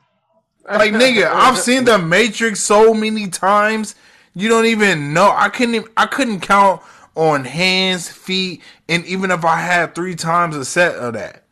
Like 0.67 0.93
nigga, 0.93 1.27
I've 1.27 1.59
seen 1.59 1.85
the 1.85 1.99
Matrix 1.99 2.61
so 2.61 2.93
many 2.93 3.27
times. 3.27 3.93
You 4.33 4.49
don't 4.49 4.65
even 4.65 5.13
know. 5.13 5.31
I 5.31 5.49
couldn't. 5.49 5.75
Even, 5.75 5.89
I 5.95 6.07
couldn't 6.07 6.39
count 6.39 6.81
on 7.13 7.45
hands, 7.45 8.09
feet, 8.09 8.61
and 8.89 9.05
even 9.05 9.29
if 9.29 9.45
I 9.45 9.57
had 9.57 9.93
three 9.93 10.15
times 10.15 10.55
a 10.55 10.65
set 10.65 10.95
of 10.95 11.13
that, 11.13 11.43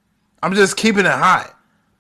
I'm 0.42 0.56
just 0.56 0.76
keeping 0.76 1.06
it 1.06 1.12
hot. 1.12 1.56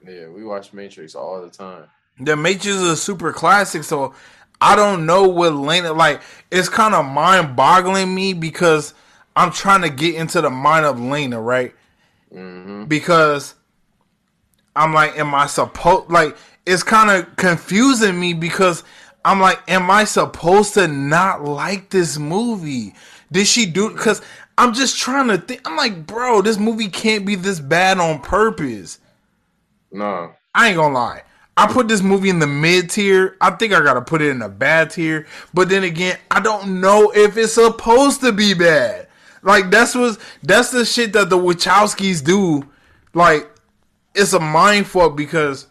Yeah, 0.06 0.28
we 0.30 0.44
watch 0.44 0.74
Matrix 0.74 1.14
all 1.14 1.42
the 1.42 1.50
time. 1.50 1.86
The 2.20 2.36
Matrix 2.36 2.68
is 2.68 2.82
a 2.82 2.98
super 2.98 3.34
classic, 3.34 3.84
so 3.84 4.14
I 4.62 4.76
don't 4.76 5.06
know 5.06 5.28
what 5.28 5.54
Lena 5.54 5.94
like. 5.94 6.22
It's 6.52 6.70
kind 6.70 6.94
of 6.94 7.06
mind 7.06 7.56
boggling 7.56 8.14
me 8.14 8.34
because 8.34 8.94
I'm 9.36 9.52
trying 9.52 9.82
to 9.82 9.90
get 9.90 10.16
into 10.16 10.42
the 10.42 10.50
mind 10.50 10.86
of 10.86 11.00
Lena, 11.00 11.42
right? 11.42 11.74
Mm-hmm. 12.34 12.86
Because 12.86 13.56
I'm 14.76 14.94
like, 14.94 15.18
am 15.18 15.34
I 15.34 15.48
supposed 15.48 16.10
like? 16.10 16.38
It's 16.66 16.84
kind 16.84 17.10
of 17.10 17.36
confusing 17.36 18.18
me 18.18 18.34
because 18.34 18.84
I'm 19.26 19.42
like, 19.42 19.60
am 19.68 19.92
I 19.92 20.06
supposed 20.06 20.76
to 20.76 20.88
not 20.88 21.44
like 21.44 21.90
this 21.90 22.18
movie? 22.18 22.94
Did 23.32 23.48
she 23.48 23.66
do? 23.66 23.90
Because 23.90 24.22
I'm 24.58 24.74
just 24.74 24.98
trying 24.98 25.28
to 25.30 25.38
think. 25.40 25.68
I'm 25.68 25.76
like, 25.76 26.06
bro, 26.06 26.42
this 26.42 26.58
movie 26.58 26.88
can't 26.88 27.26
be 27.26 27.36
this 27.36 27.60
bad 27.60 28.00
on 28.00 28.22
purpose. 28.22 29.00
No, 29.92 30.32
I 30.54 30.70
ain't 30.70 30.78
gonna 30.78 30.94
lie. 30.94 31.24
I 31.56 31.72
put 31.72 31.88
this 31.88 32.02
movie 32.02 32.30
in 32.30 32.40
the 32.40 32.48
mid 32.48 32.90
tier. 32.90 33.38
I 33.40 33.52
think 33.52 33.74
I 33.74 33.82
gotta 33.82 34.02
put 34.02 34.22
it 34.22 34.30
in 34.30 34.40
the 34.40 34.50
bad 34.50 34.90
tier. 34.90 35.28
But 35.54 35.70
then 35.70 35.84
again, 35.84 36.18
I 36.32 36.40
don't 36.40 36.82
know 36.82 37.12
if 37.14 37.38
it's 37.38 37.54
supposed 37.54 38.22
to 38.22 38.32
be 38.32 38.54
bad. 38.54 39.08
Like 39.44 39.70
that's 39.70 39.94
what 39.94 40.18
that's 40.42 40.72
the 40.72 40.86
shit 40.86 41.14
that 41.14 41.30
the 41.30 41.38
Wachowskis 41.38 42.24
do. 42.24 42.68
Like 43.14 43.50
it's 44.16 44.34
a 44.34 44.40
mind 44.40 44.88
fuck 44.88 45.16
because 45.16 45.68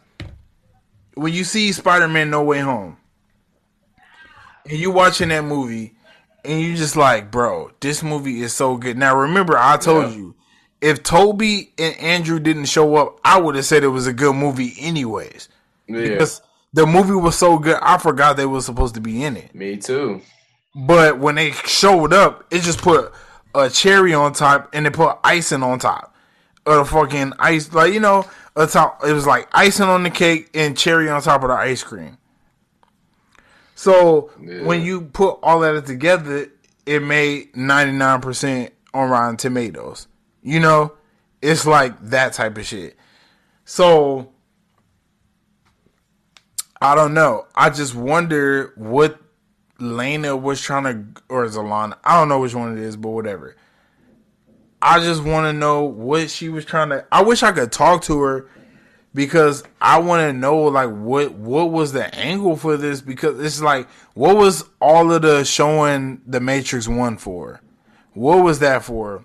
when 1.15 1.33
you 1.33 1.45
see 1.45 1.73
Spider 1.73 2.09
Man 2.09 2.31
No 2.31 2.45
Way 2.45 2.61
Home 2.61 2.97
and 4.69 4.79
you 4.79 4.91
watching 4.91 5.31
that 5.31 5.45
movie 5.45 5.95
and 6.45 6.61
you 6.61 6.77
just 6.77 6.97
like, 6.97 7.31
bro, 7.31 7.71
this 7.81 8.03
movie 8.03 8.41
is 8.43 8.53
so 8.53 8.77
good. 8.77 8.97
Now 8.97 9.17
remember, 9.17 9.57
I 9.59 9.77
told 9.79 10.11
yeah. 10.11 10.17
you 10.17 10.35
if 10.81 11.03
Tobey 11.03 11.73
and 11.79 11.97
Andrew 11.99 12.39
didn't 12.39 12.67
show 12.67 12.97
up, 12.97 13.21
I 13.25 13.41
would 13.41 13.55
have 13.55 13.65
said 13.65 13.85
it 13.85 13.89
was 13.89 14.07
a 14.07 14.13
good 14.13 14.35
movie 14.35 14.75
anyways. 14.79 15.49
Yeah. 15.93 16.09
Because 16.09 16.43
the 16.73 16.87
movie 16.87 17.13
was 17.13 17.37
so 17.37 17.59
good, 17.59 17.79
I 17.83 17.99
forgot 17.99 18.37
they 18.37 18.47
were 18.47 18.61
supposed 18.61 18.95
to 18.95 19.01
be 19.01 19.25
in 19.25 19.37
it. 19.37 19.55
Me 19.55 19.77
too. 19.77 20.23
But 20.75 21.19
when 21.19 21.35
they 21.35 21.51
showed 21.53 22.13
up, 22.13 22.47
it 22.51 22.63
just 22.63 22.81
put 22.81 23.13
a 23.55 23.69
cherry 23.69 24.15
on 24.15 24.33
top 24.33 24.71
and 24.73 24.87
they 24.87 24.91
put 24.91 25.19
icing 25.23 25.63
on 25.63 25.79
top 25.79 26.15
of 26.65 26.77
the 26.77 26.85
fucking 26.85 27.35
ice. 27.39 27.73
Like 27.73 27.93
you 27.93 28.01
know, 28.01 28.25
a 28.57 28.67
top. 28.67 29.05
It 29.05 29.13
was 29.13 29.27
like 29.27 29.49
icing 29.53 29.87
on 29.87 30.03
the 30.03 30.11
cake 30.11 30.51
and 30.55 30.77
cherry 30.77 31.09
on 31.09 31.21
top 31.23 31.43
of 31.43 31.49
the 31.49 31.55
ice 31.55 31.83
cream. 31.83 32.19
So 33.75 34.31
yeah. 34.41 34.63
when 34.63 34.83
you 34.83 35.03
put 35.03 35.41
all 35.43 35.61
that 35.61 35.87
together, 35.87 36.49
it 36.87 37.03
made 37.03 37.55
ninety 37.57 37.93
nine 37.93 38.21
percent 38.21 38.73
on 38.95 39.11
Rotten 39.11 39.37
Tomatoes. 39.37 40.09
You 40.43 40.61
know, 40.61 40.95
it's 41.41 41.67
like 41.67 42.01
that 42.09 42.33
type 42.33 42.57
of 42.57 42.67
shit. 42.67 42.97
So 43.65 44.32
I 46.83 46.97
don't 46.97 47.15
know. 47.15 47.47
I 47.55 47.71
just 47.71 47.95
wonder 47.95 48.73
what 48.77 49.21
Lena 49.79 50.37
was 50.37 50.61
trying 50.61 50.85
to, 51.15 51.23
or 51.29 51.47
Zalana. 51.47 51.97
I 52.03 52.19
don't 52.19 52.29
know 52.29 52.41
which 52.41 52.57
one 52.57 52.77
it 52.77 52.83
is, 52.83 52.97
but 52.97 53.11
whatever. 53.11 53.57
I 54.81 54.99
just 54.99 55.23
want 55.23 55.47
to 55.47 55.53
know 55.53 55.85
what 55.85 56.29
she 56.29 56.49
was 56.49 56.65
trying 56.65 56.89
to. 56.89 57.07
I 57.13 57.23
wish 57.23 57.45
I 57.45 57.53
could 57.53 57.71
talk 57.71 58.03
to 58.05 58.21
her 58.23 58.49
because 59.15 59.63
I 59.81 60.01
want 60.01 60.23
to 60.23 60.33
know 60.33 60.65
like 60.65 60.91
what 60.91 61.35
what 61.35 61.71
was 61.71 61.93
the 61.93 62.13
angle 62.17 62.57
for 62.57 62.77
this 62.77 63.01
because 63.01 63.39
it's 63.39 63.63
like 63.63 63.89
what 64.15 64.37
was 64.37 64.65
all 64.81 65.13
of 65.13 65.23
the 65.23 65.45
showing 65.45 66.21
the 66.27 66.41
Matrix 66.41 66.89
one 66.89 67.17
for? 67.17 67.61
What 68.15 68.43
was 68.43 68.59
that 68.59 68.83
for? 68.83 69.25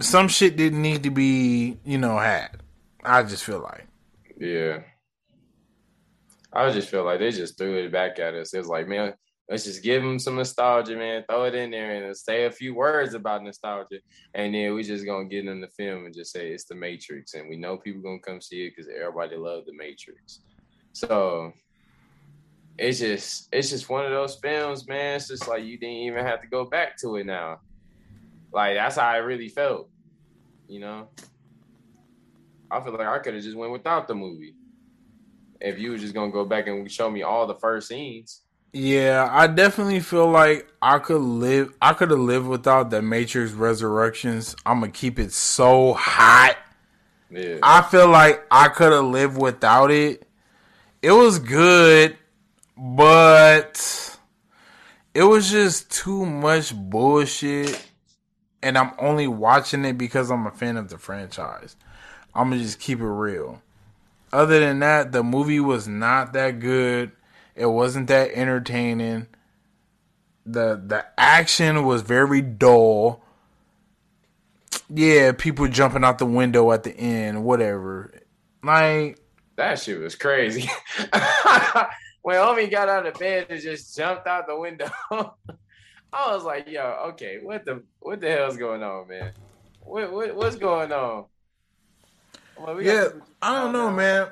Some 0.00 0.28
shit 0.28 0.56
didn't 0.56 0.80
need 0.80 1.02
to 1.02 1.10
be 1.10 1.76
you 1.84 1.98
know 1.98 2.16
had. 2.16 2.62
I 3.04 3.24
just 3.24 3.44
feel 3.44 3.60
like. 3.60 3.86
Yeah. 4.38 4.80
I 6.54 6.70
just 6.70 6.88
feel 6.88 7.04
like 7.04 7.18
they 7.18 7.32
just 7.32 7.58
threw 7.58 7.76
it 7.76 7.92
back 7.92 8.18
at 8.18 8.34
us. 8.34 8.54
It 8.54 8.58
was 8.58 8.68
like, 8.68 8.86
man, 8.86 9.14
let's 9.48 9.64
just 9.64 9.82
give 9.82 10.02
them 10.02 10.18
some 10.20 10.36
nostalgia, 10.36 10.96
man. 10.96 11.24
Throw 11.28 11.44
it 11.44 11.54
in 11.54 11.72
there 11.72 11.90
and 11.90 12.16
say 12.16 12.44
a 12.44 12.50
few 12.50 12.74
words 12.74 13.14
about 13.14 13.42
nostalgia, 13.42 13.98
and 14.34 14.54
then 14.54 14.74
we 14.74 14.84
just 14.84 15.04
gonna 15.04 15.24
get 15.24 15.46
in 15.46 15.60
the 15.60 15.68
film 15.68 16.06
and 16.06 16.14
just 16.14 16.32
say 16.32 16.50
it's 16.50 16.64
the 16.64 16.74
Matrix, 16.76 17.34
and 17.34 17.48
we 17.48 17.56
know 17.56 17.76
people 17.76 18.02
gonna 18.02 18.20
come 18.20 18.40
see 18.40 18.66
it 18.66 18.74
because 18.76 18.88
everybody 18.88 19.36
loved 19.36 19.66
the 19.66 19.74
Matrix. 19.74 20.40
So 20.92 21.52
it's 22.78 23.00
just 23.00 23.48
it's 23.52 23.70
just 23.70 23.88
one 23.88 24.04
of 24.04 24.12
those 24.12 24.36
films, 24.36 24.86
man. 24.86 25.16
It's 25.16 25.28
just 25.28 25.48
like 25.48 25.64
you 25.64 25.76
didn't 25.76 25.96
even 25.96 26.24
have 26.24 26.40
to 26.42 26.46
go 26.46 26.64
back 26.64 26.96
to 26.98 27.16
it 27.16 27.26
now. 27.26 27.58
Like 28.52 28.76
that's 28.76 28.96
how 28.96 29.08
I 29.08 29.16
really 29.16 29.48
felt, 29.48 29.90
you 30.68 30.78
know. 30.78 31.08
I 32.70 32.80
feel 32.80 32.92
like 32.92 33.06
I 33.06 33.18
could 33.18 33.34
have 33.34 33.42
just 33.42 33.56
went 33.56 33.72
without 33.72 34.06
the 34.06 34.14
movie 34.14 34.54
if 35.64 35.78
you 35.78 35.90
were 35.90 35.98
just 35.98 36.14
gonna 36.14 36.30
go 36.30 36.44
back 36.44 36.66
and 36.66 36.90
show 36.90 37.10
me 37.10 37.22
all 37.22 37.46
the 37.46 37.54
first 37.54 37.88
scenes. 37.88 38.42
Yeah, 38.72 39.28
I 39.30 39.46
definitely 39.46 40.00
feel 40.00 40.28
like 40.28 40.68
I 40.82 40.98
could 40.98 41.22
live. 41.22 41.72
I 41.80 41.94
could 41.94 42.10
have 42.10 42.18
lived 42.18 42.46
without 42.46 42.90
the 42.90 43.00
Matrix 43.00 43.52
Resurrections. 43.52 44.54
I'm 44.66 44.80
gonna 44.80 44.92
keep 44.92 45.18
it 45.18 45.32
so 45.32 45.94
hot. 45.94 46.56
Yeah. 47.30 47.58
I 47.62 47.82
feel 47.82 48.08
like 48.08 48.44
I 48.50 48.68
could 48.68 48.92
have 48.92 49.06
lived 49.06 49.40
without 49.40 49.90
it. 49.90 50.28
It 51.02 51.12
was 51.12 51.38
good, 51.38 52.18
but 52.76 54.18
it 55.14 55.22
was 55.22 55.50
just 55.50 55.90
too 55.90 56.26
much 56.26 56.74
bullshit. 56.74 57.90
And 58.62 58.76
I'm 58.76 58.92
only 58.98 59.28
watching 59.28 59.84
it 59.84 59.96
because 59.98 60.30
I'm 60.30 60.46
a 60.46 60.50
fan 60.50 60.76
of 60.76 60.88
the 60.88 60.98
franchise. 60.98 61.76
I'm 62.34 62.50
gonna 62.50 62.62
just 62.62 62.80
keep 62.80 63.00
it 63.00 63.06
real 63.06 63.62
other 64.34 64.58
than 64.58 64.80
that, 64.80 65.12
the 65.12 65.22
movie 65.22 65.60
was 65.60 65.86
not 65.86 66.32
that 66.32 66.58
good. 66.58 67.12
It 67.54 67.66
wasn't 67.66 68.08
that 68.08 68.32
entertaining. 68.34 69.28
The 70.44 70.82
the 70.84 71.06
action 71.16 71.84
was 71.84 72.02
very 72.02 72.42
dull. 72.42 73.22
Yeah, 74.90 75.32
people 75.32 75.68
jumping 75.68 76.04
out 76.04 76.18
the 76.18 76.26
window 76.26 76.72
at 76.72 76.82
the 76.82 76.94
end, 76.94 77.44
whatever. 77.44 78.12
Like 78.62 79.20
that 79.56 79.78
shit 79.78 80.00
was 80.00 80.16
crazy. 80.16 80.68
when 82.22 82.36
homie 82.36 82.70
got 82.70 82.88
out 82.88 83.06
of 83.06 83.14
bed 83.14 83.46
and 83.48 83.62
just 83.62 83.96
jumped 83.96 84.26
out 84.26 84.48
the 84.48 84.58
window, 84.58 84.90
I 85.10 86.34
was 86.34 86.42
like, 86.42 86.68
"Yo, 86.68 86.82
okay, 87.10 87.38
what 87.40 87.64
the 87.64 87.84
what 88.00 88.20
the 88.20 88.30
hell's 88.30 88.56
going 88.56 88.82
on, 88.82 89.06
man? 89.06 89.32
What, 89.80 90.12
what 90.12 90.34
what's 90.34 90.56
going 90.56 90.90
on?" 90.90 91.26
Well, 92.58 92.80
yeah, 92.80 93.08
I 93.42 93.60
don't 93.60 93.72
know, 93.72 93.90
man. 93.90 94.28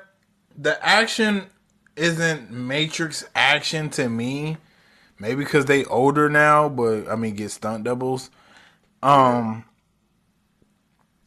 The 0.57 0.83
action 0.85 1.47
isn't 1.95 2.51
Matrix 2.51 3.25
action 3.35 3.89
to 3.91 4.09
me. 4.09 4.57
Maybe 5.19 5.43
because 5.43 5.65
they 5.65 5.85
older 5.85 6.29
now, 6.29 6.69
but 6.69 7.07
I 7.07 7.15
mean, 7.15 7.35
get 7.35 7.51
stunt 7.51 7.83
doubles. 7.83 8.29
Um, 9.01 9.65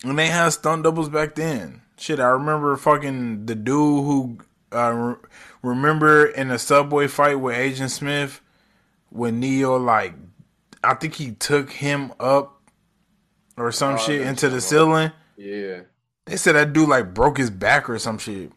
and 0.04 0.18
they 0.18 0.28
had 0.28 0.50
stunt 0.50 0.82
doubles 0.82 1.08
back 1.08 1.34
then. 1.34 1.82
Shit, 1.96 2.20
I 2.20 2.28
remember 2.28 2.76
fucking 2.76 3.46
the 3.46 3.54
dude 3.54 4.04
who 4.04 4.38
uh, 4.72 4.92
re- 4.92 5.14
remember 5.62 6.26
in 6.26 6.48
the 6.48 6.58
subway 6.58 7.06
fight 7.06 7.36
with 7.36 7.56
Agent 7.56 7.90
Smith 7.90 8.40
when 9.10 9.40
Neo 9.40 9.76
like 9.78 10.14
I 10.84 10.94
think 10.94 11.14
he 11.14 11.32
took 11.32 11.70
him 11.70 12.12
up 12.20 12.60
or 13.56 13.72
some 13.72 13.94
oh, 13.94 13.98
shit 13.98 14.20
into 14.22 14.48
the 14.48 14.60
ceiling. 14.60 15.12
Yeah. 15.36 15.80
They 16.26 16.36
said 16.36 16.56
that 16.56 16.72
dude 16.72 16.88
like 16.88 17.14
broke 17.14 17.38
his 17.38 17.50
back 17.50 17.88
or 17.88 17.98
some 17.98 18.18
shit. 18.18 18.52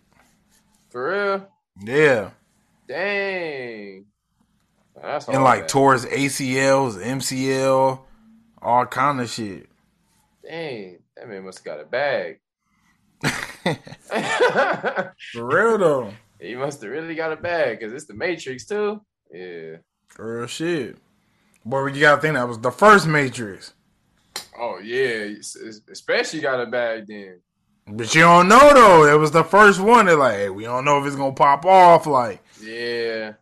For 0.89 1.09
real? 1.11 1.47
Yeah. 1.81 2.31
Dang. 2.87 4.05
That's 5.01 5.27
and 5.27 5.43
like 5.43 5.61
bad. 5.61 5.69
towards 5.69 6.05
ACLs, 6.05 6.97
MCL, 6.97 7.99
all 8.61 8.85
kind 8.87 9.21
of 9.21 9.29
shit. 9.29 9.69
Dang, 10.43 10.97
that 11.15 11.29
man 11.29 11.45
must 11.45 11.59
have 11.59 11.65
got 11.65 11.79
a 11.79 11.85
bag. 11.85 12.39
For 15.33 15.45
real 15.45 15.77
though. 15.77 16.13
He 16.39 16.55
must 16.55 16.81
have 16.81 16.91
really 16.91 17.15
got 17.15 17.31
a 17.31 17.35
bag 17.35 17.79
because 17.79 17.93
it's 17.93 18.05
the 18.05 18.13
Matrix 18.13 18.65
too. 18.65 19.01
Yeah. 19.31 19.77
For 20.07 20.39
real 20.39 20.47
shit. 20.47 20.97
Boy, 21.63 21.87
you 21.87 22.01
gotta 22.01 22.21
think 22.21 22.33
that 22.33 22.47
was 22.47 22.59
the 22.59 22.71
first 22.71 23.05
Matrix. 23.07 23.73
Oh 24.57 24.79
yeah, 24.79 25.27
especially 25.91 26.41
got 26.41 26.61
a 26.61 26.65
bag 26.65 27.05
then. 27.07 27.41
But 27.91 28.13
you 28.13 28.21
don't 28.21 28.47
know 28.47 28.73
though. 28.73 29.05
It 29.05 29.17
was 29.17 29.31
the 29.31 29.43
first 29.43 29.79
one. 29.79 30.05
They're 30.05 30.15
like, 30.15 30.35
hey, 30.35 30.49
we 30.49 30.63
don't 30.63 30.85
know 30.85 30.99
if 30.99 31.07
it's 31.07 31.15
gonna 31.15 31.33
pop 31.33 31.65
off. 31.65 32.05
Like, 32.05 32.43
yeah, 32.61 33.33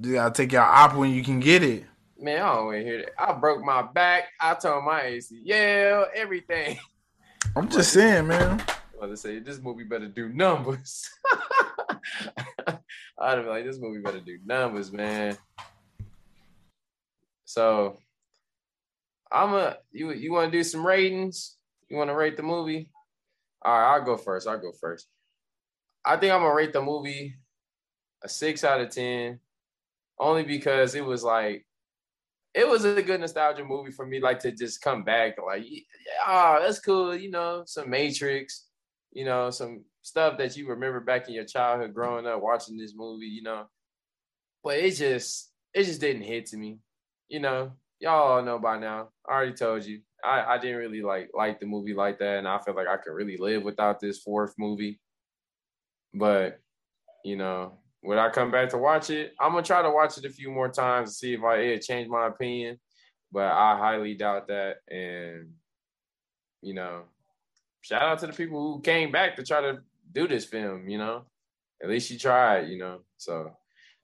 you 0.00 0.12
gotta 0.12 0.32
take 0.32 0.52
your 0.52 0.62
op 0.62 0.94
when 0.94 1.10
you 1.10 1.24
can 1.24 1.40
get 1.40 1.64
it. 1.64 1.84
Man, 2.20 2.40
I 2.42 2.54
don't 2.54 2.66
want 2.66 2.78
to 2.78 2.84
hear 2.84 2.98
that. 2.98 3.12
I 3.18 3.32
broke 3.32 3.62
my 3.64 3.82
back. 3.82 4.24
I 4.40 4.54
tore 4.54 4.82
my 4.82 5.02
ACL, 5.02 6.06
everything. 6.14 6.78
I'm 7.56 7.68
just 7.68 7.92
saying, 7.92 8.28
man. 8.28 8.62
I 9.00 9.06
was 9.06 9.20
say 9.20 9.38
this 9.40 9.60
movie 9.60 9.84
better 9.84 10.08
do 10.08 10.28
numbers. 10.28 11.08
I'd 13.20 13.42
be 13.42 13.48
like, 13.48 13.64
this 13.64 13.78
movie 13.78 14.00
better 14.00 14.20
do 14.20 14.38
numbers, 14.44 14.92
man. 14.92 15.36
So, 17.44 17.96
I'm 19.32 19.54
a 19.54 19.78
you. 19.90 20.12
You 20.12 20.32
want 20.32 20.52
to 20.52 20.58
do 20.58 20.62
some 20.62 20.86
ratings? 20.86 21.56
You 21.88 21.96
want 21.96 22.10
to 22.10 22.14
rate 22.14 22.36
the 22.36 22.42
movie? 22.42 22.90
All 23.62 23.78
right, 23.78 23.94
I'll 23.94 24.04
go 24.04 24.16
first. 24.16 24.46
I'll 24.48 24.58
go 24.60 24.72
first. 24.80 25.08
I 26.04 26.16
think 26.16 26.32
I'm 26.32 26.40
gonna 26.40 26.54
rate 26.54 26.72
the 26.72 26.82
movie 26.82 27.36
a 28.22 28.28
six 28.28 28.64
out 28.64 28.80
of 28.80 28.90
ten. 28.90 29.40
only 30.18 30.42
because 30.44 30.94
it 30.94 31.04
was 31.04 31.22
like 31.24 31.66
it 32.54 32.66
was 32.68 32.84
a 32.84 33.02
good 33.02 33.20
nostalgia 33.20 33.64
movie 33.64 33.92
for 33.92 34.06
me, 34.06 34.20
like 34.20 34.40
to 34.40 34.50
just 34.52 34.82
come 34.82 35.04
back, 35.04 35.36
like, 35.44 35.64
yeah, 35.68 35.80
oh, 36.26 36.58
that's 36.62 36.80
cool, 36.80 37.14
you 37.14 37.30
know, 37.30 37.62
some 37.66 37.90
Matrix, 37.90 38.66
you 39.12 39.24
know, 39.24 39.50
some 39.50 39.84
stuff 40.02 40.38
that 40.38 40.56
you 40.56 40.68
remember 40.68 41.00
back 41.00 41.28
in 41.28 41.34
your 41.34 41.44
childhood 41.44 41.94
growing 41.94 42.26
up 42.26 42.42
watching 42.42 42.76
this 42.76 42.94
movie, 42.96 43.26
you 43.26 43.42
know. 43.42 43.66
But 44.64 44.78
it 44.78 44.92
just 44.96 45.52
it 45.74 45.84
just 45.84 46.00
didn't 46.00 46.22
hit 46.22 46.46
to 46.46 46.56
me. 46.56 46.80
You 47.28 47.40
know, 47.40 47.72
y'all 48.00 48.32
all 48.32 48.42
know 48.42 48.58
by 48.58 48.78
now. 48.78 49.10
I 49.28 49.32
already 49.32 49.52
told 49.54 49.84
you. 49.84 50.00
I, 50.24 50.54
I 50.54 50.58
didn't 50.58 50.78
really 50.78 51.02
like 51.02 51.30
like 51.34 51.60
the 51.60 51.66
movie 51.66 51.94
like 51.94 52.18
that, 52.18 52.38
and 52.38 52.48
I 52.48 52.58
feel 52.58 52.74
like 52.74 52.88
I 52.88 52.96
could 52.96 53.12
really 53.12 53.36
live 53.36 53.62
without 53.62 54.00
this 54.00 54.18
fourth 54.18 54.54
movie. 54.58 55.00
But 56.14 56.60
you 57.24 57.36
know, 57.36 57.78
when 58.00 58.18
I 58.18 58.28
come 58.30 58.50
back 58.50 58.70
to 58.70 58.78
watch 58.78 59.10
it, 59.10 59.34
I'm 59.40 59.52
gonna 59.52 59.62
try 59.62 59.82
to 59.82 59.90
watch 59.90 60.18
it 60.18 60.24
a 60.24 60.30
few 60.30 60.50
more 60.50 60.68
times 60.68 61.10
to 61.10 61.14
see 61.14 61.34
if 61.34 61.42
I 61.42 61.56
it 61.56 61.82
change 61.82 62.08
my 62.08 62.26
opinion. 62.26 62.78
But 63.30 63.52
I 63.52 63.76
highly 63.76 64.14
doubt 64.14 64.48
that. 64.48 64.78
And 64.88 65.50
you 66.62 66.74
know, 66.74 67.02
shout 67.80 68.02
out 68.02 68.18
to 68.20 68.26
the 68.26 68.32
people 68.32 68.74
who 68.74 68.80
came 68.80 69.12
back 69.12 69.36
to 69.36 69.44
try 69.44 69.60
to 69.60 69.78
do 70.12 70.26
this 70.26 70.44
film. 70.44 70.88
You 70.88 70.98
know, 70.98 71.26
at 71.82 71.88
least 71.88 72.08
she 72.08 72.18
tried. 72.18 72.68
You 72.68 72.78
know, 72.78 73.00
so 73.16 73.52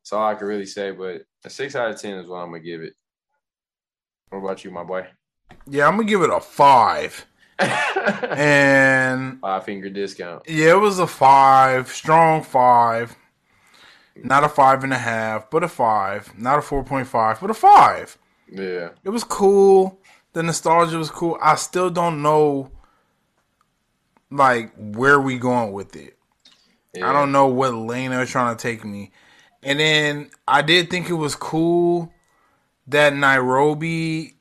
that's 0.01 0.13
all 0.13 0.29
I 0.29 0.35
can 0.35 0.47
really 0.47 0.67
say. 0.67 0.93
But 0.93 1.23
a 1.45 1.51
six 1.51 1.75
out 1.75 1.91
of 1.91 2.01
ten 2.01 2.19
is 2.19 2.29
what 2.29 2.37
I'm 2.37 2.51
gonna 2.51 2.61
give 2.61 2.83
it. 2.83 2.95
What 4.31 4.39
about 4.39 4.65
you, 4.65 4.71
my 4.71 4.85
boy? 4.85 5.07
Yeah, 5.67 5.89
I'm 5.89 5.97
gonna 5.97 6.09
give 6.09 6.23
it 6.23 6.31
a 6.31 6.41
five. 6.41 7.27
and 7.59 9.41
five 9.41 9.65
finger 9.65 9.89
discount. 9.89 10.43
Yeah, 10.49 10.73
it 10.73 10.81
was 10.81 10.99
a 10.99 11.07
five, 11.07 11.89
strong 11.89 12.43
five. 12.43 13.17
Not 14.17 14.45
a 14.45 14.49
five 14.49 14.85
and 14.85 14.93
a 14.93 14.99
half, 14.99 15.51
but 15.51 15.65
a 15.65 15.69
five. 15.69 16.37
Not 16.39 16.59
a 16.59 16.63
four 16.63 16.85
point 16.85 17.07
five, 17.07 17.41
but 17.41 17.51
a 17.51 17.55
five. 17.55 18.17
Yeah. 18.51 18.91
It 19.03 19.11
was 19.11 19.25
cool. 19.25 19.99
The 20.33 20.43
nostalgia 20.43 20.99
was 20.99 21.11
cool. 21.11 21.39
I 21.41 21.55
still 21.57 21.91
don't 21.91 22.23
know 22.23 22.71
like 24.31 24.73
where 24.77 25.21
we 25.21 25.39
going 25.39 25.73
with 25.73 25.97
it. 25.97 26.17
Yeah. 26.93 27.09
I 27.09 27.13
don't 27.13 27.33
know 27.33 27.47
what 27.47 27.75
lane 27.75 28.11
they're 28.11 28.27
trying 28.27 28.57
to 28.57 28.63
take 28.63 28.85
me. 28.85 29.13
And 29.63 29.81
then 29.81 30.31
I 30.47 30.63
did 30.63 30.91
think 30.91 31.09
it 31.09 31.15
was 31.15 31.35
cool 31.35 32.13
that 32.87 33.15
Nairobi 33.15 34.34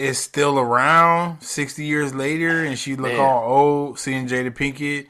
is 0.00 0.18
still 0.18 0.58
around 0.58 1.42
60 1.42 1.84
years 1.84 2.14
later 2.14 2.64
and 2.64 2.78
she 2.78 2.96
look 2.96 3.12
Man. 3.12 3.20
all 3.20 3.52
old 3.52 3.98
seeing 3.98 4.26
Jada 4.26 4.50
Pinkett. 4.50 5.06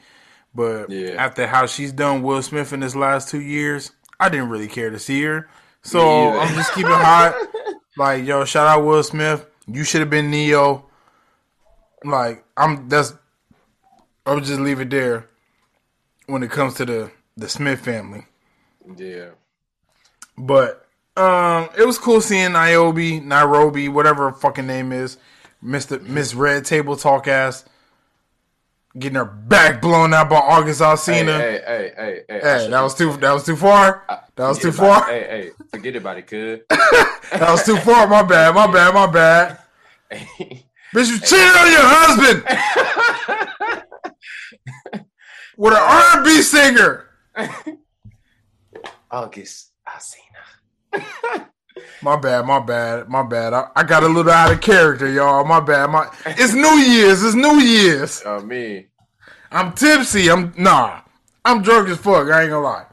But 0.53 0.89
yeah. 0.89 1.11
after 1.11 1.47
how 1.47 1.65
she's 1.65 1.93
done 1.93 2.23
Will 2.23 2.41
Smith 2.41 2.73
in 2.73 2.81
his 2.81 2.95
last 2.95 3.29
two 3.29 3.39
years, 3.39 3.91
I 4.19 4.27
didn't 4.27 4.49
really 4.49 4.67
care 4.67 4.89
to 4.89 4.99
see 4.99 5.23
her. 5.23 5.47
So 5.81 6.37
I'm 6.37 6.53
just 6.55 6.73
keeping 6.73 6.91
hot. 6.91 7.35
Like, 7.97 8.25
yo, 8.25 8.45
shout 8.45 8.67
out 8.67 8.85
Will 8.85 9.03
Smith. 9.03 9.45
You 9.67 9.83
should 9.83 9.99
have 9.99 10.09
been 10.09 10.31
Neo. 10.31 10.85
Like, 12.05 12.45
I'm 12.55 12.87
that's 12.87 13.13
I 14.25 14.33
would 14.33 14.45
just 14.45 14.61
leave 14.61 14.79
it 14.79 14.89
there 14.89 15.27
when 16.25 16.41
it 16.41 16.49
comes 16.49 16.75
to 16.75 16.85
the 16.85 17.11
the 17.35 17.49
Smith 17.49 17.81
family. 17.81 18.25
Yeah. 18.95 19.31
But 20.37 20.87
um, 21.21 21.69
it 21.77 21.85
was 21.85 21.97
cool 21.97 22.21
seeing 22.21 22.53
Niobe, 22.53 23.21
Nairobi, 23.23 23.89
whatever 23.89 24.31
her 24.31 24.35
fucking 24.35 24.65
name 24.65 24.91
is, 24.91 25.17
Mister 25.61 25.99
Miss 25.99 26.33
Red 26.33 26.65
Table 26.65 26.95
Talk 26.95 27.27
ass, 27.27 27.65
getting 28.97 29.17
her 29.17 29.25
back 29.25 29.81
blown 29.81 30.13
out 30.13 30.29
by 30.29 30.37
August 30.37 30.81
Alsina. 30.81 31.39
Hey, 31.39 31.61
hey, 31.65 31.91
hey, 31.95 32.21
hey, 32.27 32.39
hey. 32.41 32.67
that 32.69 32.81
was 32.81 32.95
too. 32.95 33.15
That 33.17 33.33
was 33.33 33.45
too 33.45 33.55
far. 33.55 34.05
That 34.35 34.47
was 34.47 34.59
too 34.59 34.71
far. 34.71 35.11
It. 35.11 35.29
Hey, 35.29 35.41
hey, 35.41 35.51
forget 35.69 35.95
about 35.95 36.17
it, 36.17 36.25
kid. 36.27 36.63
that 36.69 37.47
was 37.49 37.63
too 37.63 37.77
far. 37.77 38.07
My 38.07 38.23
bad. 38.23 38.55
My 38.55 38.71
bad. 38.71 38.93
My 38.93 39.07
bad. 39.07 39.59
Bitch, 40.93 41.07
you 41.07 41.19
cheated 41.19 41.55
on 41.55 41.71
your 41.71 41.83
husband 41.83 42.43
with 45.57 45.73
an 45.73 45.79
R&B 45.79 46.41
singer. 46.41 47.07
August 49.09 49.71
Alsina. 49.87 50.30
my 52.01 52.17
bad, 52.17 52.45
my 52.45 52.59
bad, 52.59 53.09
my 53.09 53.23
bad. 53.23 53.53
I, 53.53 53.67
I, 53.75 53.83
got 53.83 54.03
a 54.03 54.07
little 54.07 54.31
out 54.31 54.51
of 54.51 54.61
character, 54.61 55.09
y'all. 55.09 55.45
My 55.45 55.59
bad. 55.59 55.89
My 55.89 56.09
it's 56.25 56.53
New 56.53 56.77
Year's. 56.77 57.23
It's 57.23 57.35
New 57.35 57.59
Year's. 57.59 58.21
Oh 58.25 58.41
me. 58.41 58.87
I'm 59.51 59.73
tipsy. 59.73 60.29
I'm 60.29 60.53
nah. 60.57 61.01
I'm 61.43 61.61
drunk 61.61 61.89
as 61.89 61.97
fuck. 61.97 62.27
I 62.27 62.43
ain't 62.43 62.51
gonna 62.51 62.61
lie. 62.61 62.85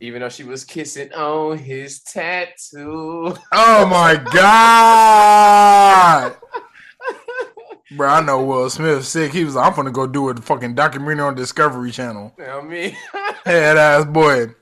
Even 0.00 0.20
though 0.20 0.28
she 0.28 0.44
was 0.44 0.64
kissing 0.64 1.12
on 1.12 1.58
his 1.58 2.02
tattoo. 2.02 3.36
Oh 3.52 3.86
my 3.86 4.16
god. 4.32 6.36
Bro, 7.96 8.08
I 8.08 8.20
know 8.20 8.44
Will 8.44 8.68
Smith 8.68 9.06
sick. 9.06 9.32
He 9.32 9.44
was 9.44 9.54
like, 9.54 9.66
I'm 9.66 9.74
gonna 9.74 9.90
go 9.90 10.06
do 10.06 10.28
a 10.28 10.36
fucking 10.36 10.74
documentary 10.74 11.24
on 11.24 11.34
Discovery 11.34 11.90
Channel. 11.90 12.34
You 12.38 12.44
know 12.44 12.62
me. 12.62 12.96
Head 13.44 13.78
ass 13.78 14.04
boy. 14.04 14.54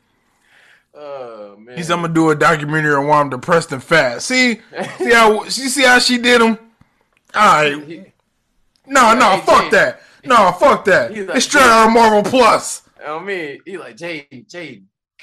Oh 0.97 1.57
man. 1.59 1.77
He's 1.77 1.91
I'm 1.91 2.01
gonna 2.01 2.15
do 2.15 2.31
a 2.31 2.35
documentary 2.35 2.95
on 2.95 3.07
why 3.07 3.21
I'm 3.21 3.29
depressed 3.29 3.71
and 3.73 3.83
fat. 3.83 4.23
See, 4.23 4.61
see 4.99 5.13
how 5.13 5.45
she 5.45 5.69
see 5.69 5.85
how 5.85 5.99
she 5.99 6.17
did 6.17 6.41
him. 6.41 6.59
All 7.35 7.63
right. 7.63 8.13
No, 8.87 9.15
no, 9.15 9.41
fuck 9.45 9.71
that. 9.73 10.01
No, 10.25 10.53
fuck 10.53 10.85
that. 10.87 11.11
Like, 11.11 11.37
it's 11.37 11.45
straight 11.45 11.63
out 11.63 11.89
of 11.89 11.93
Marvel 11.93 12.23
Plus. 12.23 12.83
On 13.07 13.25
me, 13.25 13.61
he 13.65 13.77
like 13.77 13.97
Jay, 13.97 14.27
Jay. 14.49 14.83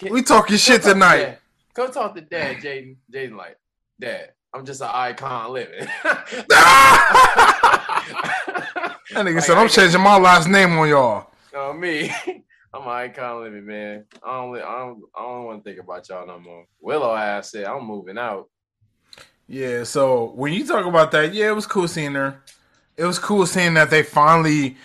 We 0.09 0.21
talking 0.21 0.57
shit 0.57 0.83
tonight. 0.83 1.39
Go 1.73 1.87
talk 1.87 2.13
to 2.15 2.21
Dad, 2.21 2.57
Jaden. 2.57 2.97
Jaden 3.11 3.35
like, 3.35 3.57
Dad, 3.99 4.33
I'm 4.53 4.65
just 4.65 4.81
an 4.81 4.89
icon 4.91 5.51
living. 5.53 5.87
that 6.03 6.45
nigga 9.11 9.35
like, 9.35 9.43
said, 9.43 9.57
I'm 9.57 9.69
changing 9.69 10.01
my 10.01 10.17
last 10.17 10.47
name 10.47 10.77
on 10.77 10.87
y'all. 10.87 11.31
On 11.57 11.79
me. 11.79 12.13
I'm 12.73 12.81
an 12.83 12.89
icon 12.89 13.43
living, 13.43 13.65
man. 13.65 14.05
I 14.23 14.41
don't, 14.41 14.55
I 14.55 14.79
don't, 14.79 15.01
I 15.15 15.21
don't 15.21 15.45
want 15.45 15.63
to 15.63 15.69
think 15.69 15.79
about 15.81 16.09
y'all 16.09 16.25
no 16.25 16.39
more. 16.39 16.65
Willow 16.81 17.15
ass 17.15 17.51
said, 17.51 17.65
I'm 17.65 17.85
moving 17.85 18.17
out. 18.17 18.49
Yeah, 19.47 19.83
so 19.83 20.31
when 20.35 20.53
you 20.53 20.65
talk 20.65 20.85
about 20.85 21.11
that, 21.11 21.33
yeah, 21.33 21.49
it 21.49 21.55
was 21.55 21.67
cool 21.67 21.87
seeing 21.87 22.13
her. 22.13 22.41
It 22.97 23.05
was 23.05 23.19
cool 23.19 23.45
seeing 23.45 23.75
that 23.75 23.91
they 23.91 24.01
finally 24.01 24.77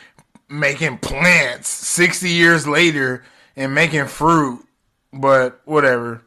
making 0.51 0.99
plants 0.99 1.69
60 1.69 2.29
years 2.29 2.67
later 2.67 3.25
and 3.57 3.75
making 3.75 4.07
fruit, 4.07 4.65
but 5.13 5.61
whatever. 5.65 6.23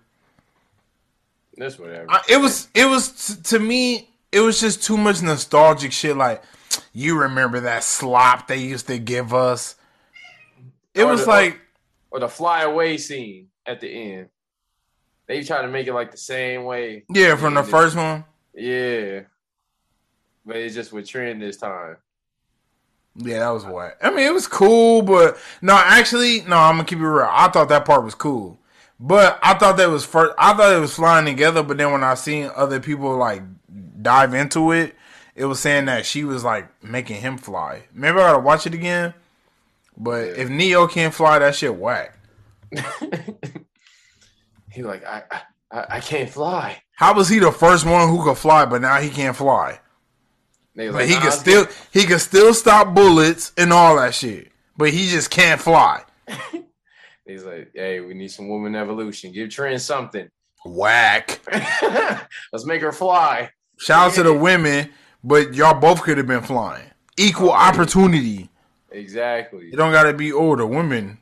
That's 1.58 1.78
whatever. 1.78 2.08
I, 2.10 2.22
it 2.30 2.38
was, 2.38 2.70
it 2.74 2.86
was, 2.86 3.38
to 3.44 3.60
me, 3.60 4.10
it 4.32 4.40
was 4.40 4.60
just 4.60 4.82
too 4.82 4.98
much 4.98 5.22
nostalgic 5.22 5.92
shit. 5.92 6.18
Like, 6.18 6.44
you 6.94 7.20
remember 7.20 7.60
that 7.62 7.84
slop 7.84 8.48
they 8.48 8.58
used 8.58 8.88
to 8.88 8.98
give 8.98 9.34
us? 9.34 9.76
It 10.94 11.06
was 11.06 11.24
the, 11.24 11.30
like 11.30 11.54
or, 12.10 12.18
or 12.18 12.20
the 12.20 12.28
fly 12.28 12.64
away 12.64 12.98
scene 12.98 13.48
at 13.66 13.80
the 13.80 13.88
end. 13.88 14.30
They 15.28 15.44
try 15.44 15.62
to 15.62 15.68
make 15.68 15.88
it 15.88 15.94
like 15.94 16.12
the 16.12 16.18
same 16.18 16.66
way. 16.66 17.06
Yeah, 17.10 17.36
from 17.36 17.54
the 17.54 17.64
first 17.64 17.96
one. 17.96 18.26
Yeah, 18.54 19.22
but 20.46 20.58
it's 20.58 20.76
just 20.76 20.92
with 20.92 21.08
trend 21.08 21.42
this 21.42 21.58
time. 21.58 21.98
Yeah, 23.16 23.40
that 23.40 23.50
was 23.50 23.66
what. 23.66 23.98
I 24.02 24.10
mean, 24.10 24.26
it 24.26 24.34
was 24.34 24.48
cool, 24.48 25.02
but 25.02 25.38
no, 25.62 25.74
actually, 25.74 26.42
no. 26.42 26.58
I'm 26.58 26.76
gonna 26.76 26.86
keep 26.86 27.00
it 27.00 27.08
real. 27.08 27.28
I 27.30 27.50
thought 27.50 27.70
that 27.70 27.86
part 27.86 28.04
was 28.04 28.16
cool, 28.16 28.60
but 29.00 29.40
I 29.42 29.54
thought 29.54 29.78
that 29.78 29.90
was 29.90 30.06
first. 30.06 30.34
I 30.38 30.54
thought 30.54 30.74
it 30.74 30.80
was 30.80 30.96
flying 30.96 31.26
together, 31.26 31.64
but 31.64 31.78
then 31.78 31.92
when 31.92 32.04
I 32.04 32.16
seen 32.16 32.50
other 32.56 32.80
people 32.80 33.16
like 33.16 33.44
dive 34.02 34.34
into 34.34 34.72
it, 34.72 34.96
it 35.36 35.46
was 35.46 35.60
saying 35.60 35.86
that 35.86 36.06
she 36.06 36.24
was 36.24 36.44
like 36.44 36.84
making 36.84 37.22
him 37.22 37.38
fly. 37.38 37.84
Maybe 37.94 38.18
I 38.18 38.32
gotta 38.32 38.40
watch 38.40 38.66
it 38.66 38.74
again. 38.74 39.14
But 39.98 40.28
yeah. 40.28 40.42
if 40.42 40.50
Neo 40.50 40.88
can't 40.88 41.14
fly, 41.14 41.40
that 41.40 41.56
shit 41.56 41.76
whack. 41.76 42.18
he 44.72 44.82
like 44.84 45.06
I, 45.06 45.24
I 45.72 45.86
I 45.90 46.00
can't 46.00 46.30
fly. 46.30 46.82
How 46.96 47.14
was 47.14 47.30
he 47.30 47.40
the 47.40 47.52
first 47.52 47.86
one 47.86 48.10
who 48.10 48.24
could 48.24 48.38
fly, 48.38 48.66
but 48.66 48.82
now 48.82 49.00
he 49.00 49.10
can't 49.10 49.36
fly? 49.36 49.80
Like, 50.76 51.08
he 51.08 51.16
nah, 51.16 51.22
can 51.22 51.32
still 51.32 51.66
good. 51.66 51.76
he 51.92 52.04
can 52.06 52.20
still 52.20 52.54
stop 52.54 52.96
bullets 52.96 53.52
and 53.58 53.74
all 53.74 53.98
that 53.98 54.16
shit, 54.16 54.52
but 54.78 54.92
he 54.92 55.10
just 55.10 55.30
can't 55.30 55.60
fly. 55.60 56.04
He's 57.26 57.44
like, 57.44 57.72
hey, 57.74 58.00
we 58.00 58.14
need 58.14 58.30
some 58.30 58.48
woman 58.48 58.76
evolution. 58.76 59.32
Give 59.32 59.50
Trent 59.50 59.82
something. 59.82 60.30
Whack. 60.66 61.40
Let's 62.54 62.66
make 62.66 62.82
her 62.82 62.92
fly. 62.92 63.50
Shout 63.80 64.10
out 64.10 64.14
to 64.16 64.24
the 64.24 64.34
women, 64.34 64.92
but 65.24 65.54
y'all 65.54 65.80
both 65.80 66.04
could 66.04 66.18
have 66.18 66.28
been 66.28 66.44
flying. 66.44 66.86
Equal 67.18 67.52
opportunity. 67.52 68.50
Exactly. 68.92 69.66
You 69.66 69.78
don't 69.78 69.92
gotta 69.92 70.14
be 70.14 70.34
older. 70.34 70.66
Women. 70.66 71.18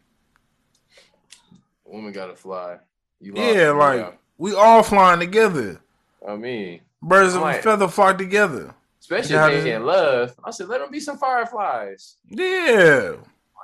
Women 1.86 2.12
gotta 2.12 2.36
fly. 2.36 2.78
yeah, 3.20 3.72
like 3.72 4.20
we 4.38 4.54
all 4.56 4.84
flying 4.84 5.20
together. 5.20 5.80
I 6.28 6.36
mean, 6.36 6.82
birds 7.02 7.36
of 7.36 7.44
a 7.44 7.54
feather 7.62 7.88
flock 7.88 8.18
together. 8.18 8.74
Especially 9.00 9.36
if 9.36 9.64
they 9.64 9.72
can 9.72 9.86
love. 9.86 10.36
I 10.44 10.52
said, 10.52 10.68
let 10.68 10.82
them 10.82 10.92
be 10.92 11.00
some 11.00 11.18
fireflies. 11.18 12.18
Yeah. 12.28 13.14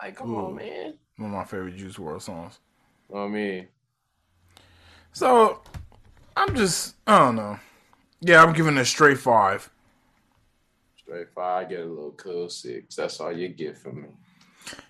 Like, 0.02 0.16
come 0.16 0.32
Ooh. 0.32 0.48
on, 0.48 0.56
man. 0.56 0.96
One 1.18 1.30
of 1.30 1.36
my 1.36 1.44
favorite 1.44 1.76
Juice 1.76 1.98
WRLD 1.98 2.22
songs. 2.22 2.60
I 3.16 3.28
mean. 3.28 3.68
So, 5.14 5.62
I'm 6.36 6.56
just 6.56 6.96
I 7.06 7.20
don't 7.20 7.36
know. 7.36 7.60
Yeah, 8.22 8.44
I'm 8.44 8.54
giving 8.54 8.76
it 8.78 8.82
a 8.82 8.86
straight 8.86 9.20
five. 9.20 9.70
Straight 11.06 11.30
five. 11.36 11.68
I 11.68 11.70
get 11.70 11.82
a 11.82 11.86
little 11.86 12.14
cool 12.14 12.50
six. 12.50 12.96
That's 12.96 13.20
all 13.20 13.32
you 13.32 13.48
get 13.50 13.78
from 13.78 14.02
me. 14.02 14.08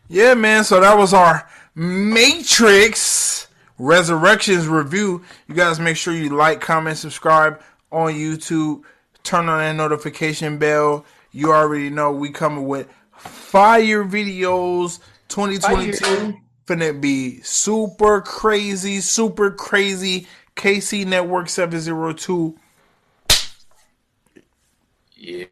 Yeah, 0.08 0.34
man. 0.34 0.64
So 0.64 0.80
that 0.80 0.98
was 0.98 1.14
our 1.14 1.46
Matrix 1.76 3.48
Resurrections 3.78 4.66
review. 4.66 5.24
You 5.50 5.56
guys 5.56 5.78
make 5.78 5.98
sure 5.98 6.14
you 6.14 6.30
like, 6.30 6.62
comment, 6.62 6.98
subscribe 6.98 7.62
on 7.92 8.14
YouTube. 8.14 8.84
Turn 9.24 9.50
on 9.50 9.60
that 9.60 9.74
notification 9.74 10.58
bell. 10.58 11.06
You 11.34 11.52
already 11.52 11.90
know 11.90 12.14
we 12.14 12.30
coming 12.30 12.66
with 12.66 12.88
fire 13.18 14.06
videos 14.06 15.00
2022. 15.28 16.34
Finna 16.66 17.02
be 17.02 17.42
super 17.42 18.22
crazy, 18.22 19.02
super 19.02 19.52
crazy. 19.52 20.28
KC 20.56 21.06
Network 21.06 21.50
702. 21.50 22.58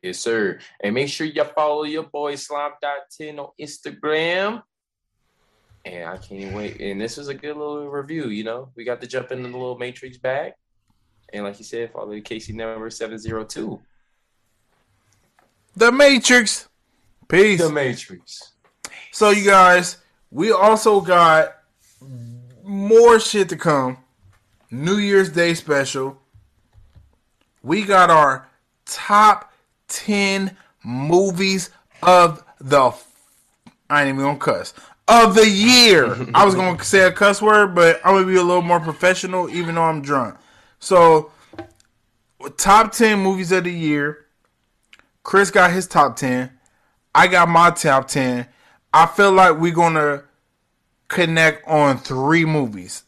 Yes, 0.01 0.19
sir. 0.19 0.59
And 0.82 0.95
make 0.95 1.09
sure 1.09 1.28
you 1.28 1.43
follow 1.43 1.84
your 1.84 2.03
boy 2.03 2.36
Slime.10 2.36 3.39
on 3.39 3.49
Instagram. 3.59 4.61
And 5.86 6.09
I 6.09 6.17
can't 6.17 6.55
wait. 6.55 6.80
And 6.80 7.01
this 7.01 7.17
was 7.17 7.28
a 7.28 7.34
good 7.34 7.57
little 7.57 7.89
review, 7.89 8.30
you 8.30 8.43
know. 8.43 8.69
We 8.76 8.84
got 8.84 9.01
to 9.01 9.07
jump 9.07 9.32
into 9.32 9.49
the 9.49 9.57
little 9.57 9.78
Matrix 9.78 10.17
bag. 10.17 10.53
And 11.34 11.43
like 11.43 11.57
you 11.57 11.65
said, 11.65 11.91
follow 11.91 12.11
the 12.11 12.21
KC 12.21 12.53
number 12.53 12.89
702. 12.89 13.82
The 15.76 15.91
Matrix. 15.91 16.69
Peace. 17.28 17.59
The 17.59 17.71
Matrix. 17.71 18.53
So 19.11 19.32
you 19.32 19.45
guys, 19.45 19.97
we 20.32 20.51
also 20.51 21.01
got 21.01 21.55
more 22.63 23.19
shit 23.19 23.49
to 23.49 23.57
come. 23.57 23.97
New 24.69 24.97
Year's 24.97 25.30
Day 25.30 25.53
special. 25.53 26.19
We 27.61 27.84
got 27.84 28.09
our 28.09 28.47
top 28.86 29.53
10 29.94 30.56
movies 30.84 31.70
of 32.02 32.44
the 32.60 32.94
I 33.89 34.02
ain't 34.02 34.10
even 34.10 34.22
gonna 34.22 34.39
cuss. 34.39 34.74
Of 35.08 35.36
the 35.36 35.48
year. 35.48 36.18
I 36.34 36.46
was 36.46 36.56
gonna 36.56 36.84
say 36.84 37.02
a 37.02 37.12
cuss 37.12 37.41
word, 37.41 37.76
but 37.76 38.02
I'm 38.04 38.16
gonna 38.16 38.26
be 38.26 38.36
a 38.36 38.44
little 38.44 38.62
more 38.62 38.80
professional 38.80 39.50
even 39.50 39.76
though 39.76 39.84
I'm 39.84 40.02
drunk. 40.02 40.38
So 40.80 41.32
top 42.58 42.91
10 42.91 43.20
movies 43.20 43.52
of 43.52 43.66
the 43.66 43.72
year. 43.72 44.26
Chris 45.24 45.52
got 45.52 45.72
his 45.72 45.88
top 45.88 46.18
10. 46.18 46.52
I 47.16 47.28
got 47.28 47.48
my 47.48 47.72
top 47.72 48.08
10. 48.08 48.48
I 48.94 49.06
feel 49.06 49.32
like 49.32 49.58
we're 49.58 49.74
to 49.94 50.24
connect 51.08 51.68
on 51.68 51.98
three 51.98 52.46
movies. 52.46 53.04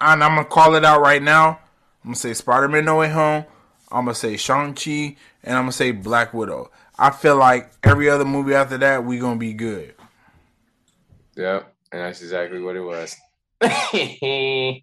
And 0.00 0.22
I'm 0.22 0.36
to 0.36 0.44
call 0.44 0.74
it 0.74 0.84
out 0.84 1.00
right 1.00 1.22
now. 1.22 1.60
I'm 2.04 2.12
to 2.12 2.18
say 2.18 2.34
Spider 2.34 2.68
Man 2.68 2.84
No 2.84 2.96
Way 2.96 3.08
Home. 3.08 3.44
I'm 3.96 4.06
to 4.06 4.14
say 4.14 4.36
Shang-Chi. 4.36 5.16
And 5.42 5.56
I'm 5.56 5.66
to 5.66 5.72
say 5.72 5.90
Black 5.90 6.34
Widow. 6.34 6.70
I 6.98 7.10
feel 7.10 7.36
like 7.36 7.70
every 7.82 8.10
other 8.10 8.24
movie 8.24 8.54
after 8.54 8.76
that, 8.78 9.04
we're 9.04 9.20
going 9.20 9.36
to 9.36 9.40
be 9.40 9.52
good. 9.54 9.94
Yep. 11.36 11.72
And 11.92 12.00
that's 12.02 12.20
exactly 12.20 12.60
what 12.60 12.76
it 12.76 12.80
was. 12.80 13.16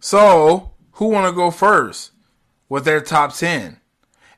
so, 0.00 0.72
who 0.92 1.08
want 1.08 1.26
to 1.26 1.32
go 1.32 1.50
first 1.50 2.12
with 2.68 2.84
their 2.84 3.00
top 3.00 3.34
10? 3.34 3.80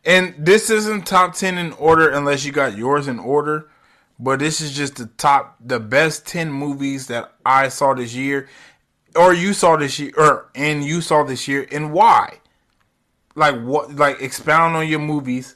And 0.04 0.34
this 0.38 0.70
isn't 0.70 1.06
top 1.06 1.34
10 1.34 1.58
in 1.58 1.72
order 1.72 2.08
unless 2.08 2.44
you 2.44 2.52
got 2.52 2.76
yours 2.76 3.06
in 3.06 3.18
order. 3.18 3.68
But 4.18 4.38
this 4.38 4.60
is 4.60 4.74
just 4.74 4.96
the 4.96 5.06
top, 5.06 5.56
the 5.60 5.78
best 5.78 6.26
10 6.26 6.50
movies 6.50 7.08
that 7.08 7.32
I 7.44 7.68
saw 7.68 7.94
this 7.94 8.14
year. 8.14 8.48
Or 9.14 9.32
you 9.34 9.52
saw 9.52 9.76
this 9.76 9.98
year, 9.98 10.12
or 10.16 10.50
and 10.54 10.84
you 10.84 11.00
saw 11.00 11.24
this 11.24 11.48
year, 11.48 11.66
and 11.70 11.92
why? 11.92 12.40
Like 13.36 13.62
what? 13.62 13.94
Like 13.94 14.20
expound 14.22 14.74
on 14.74 14.88
your 14.88 14.98
movies 14.98 15.54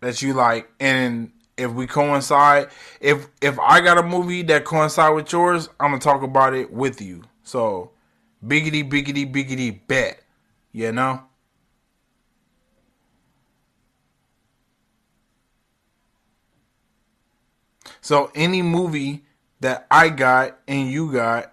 that 0.00 0.20
you 0.20 0.34
like, 0.34 0.70
and 0.80 1.32
if 1.56 1.70
we 1.70 1.86
coincide, 1.86 2.68
if 3.00 3.28
if 3.40 3.58
I 3.58 3.80
got 3.80 3.96
a 3.96 4.02
movie 4.02 4.42
that 4.42 4.64
coincide 4.64 5.14
with 5.14 5.32
yours, 5.32 5.68
I'm 5.78 5.92
gonna 5.92 6.00
talk 6.00 6.22
about 6.22 6.54
it 6.54 6.72
with 6.72 7.00
you. 7.00 7.22
So, 7.44 7.92
biggity 8.44 8.88
biggity 8.90 9.32
biggity 9.32 9.80
bet, 9.86 10.20
you 10.72 10.90
know. 10.92 11.22
So 18.00 18.32
any 18.34 18.62
movie 18.62 19.24
that 19.60 19.86
I 19.88 20.08
got 20.08 20.58
and 20.66 20.90
you 20.90 21.12
got, 21.12 21.52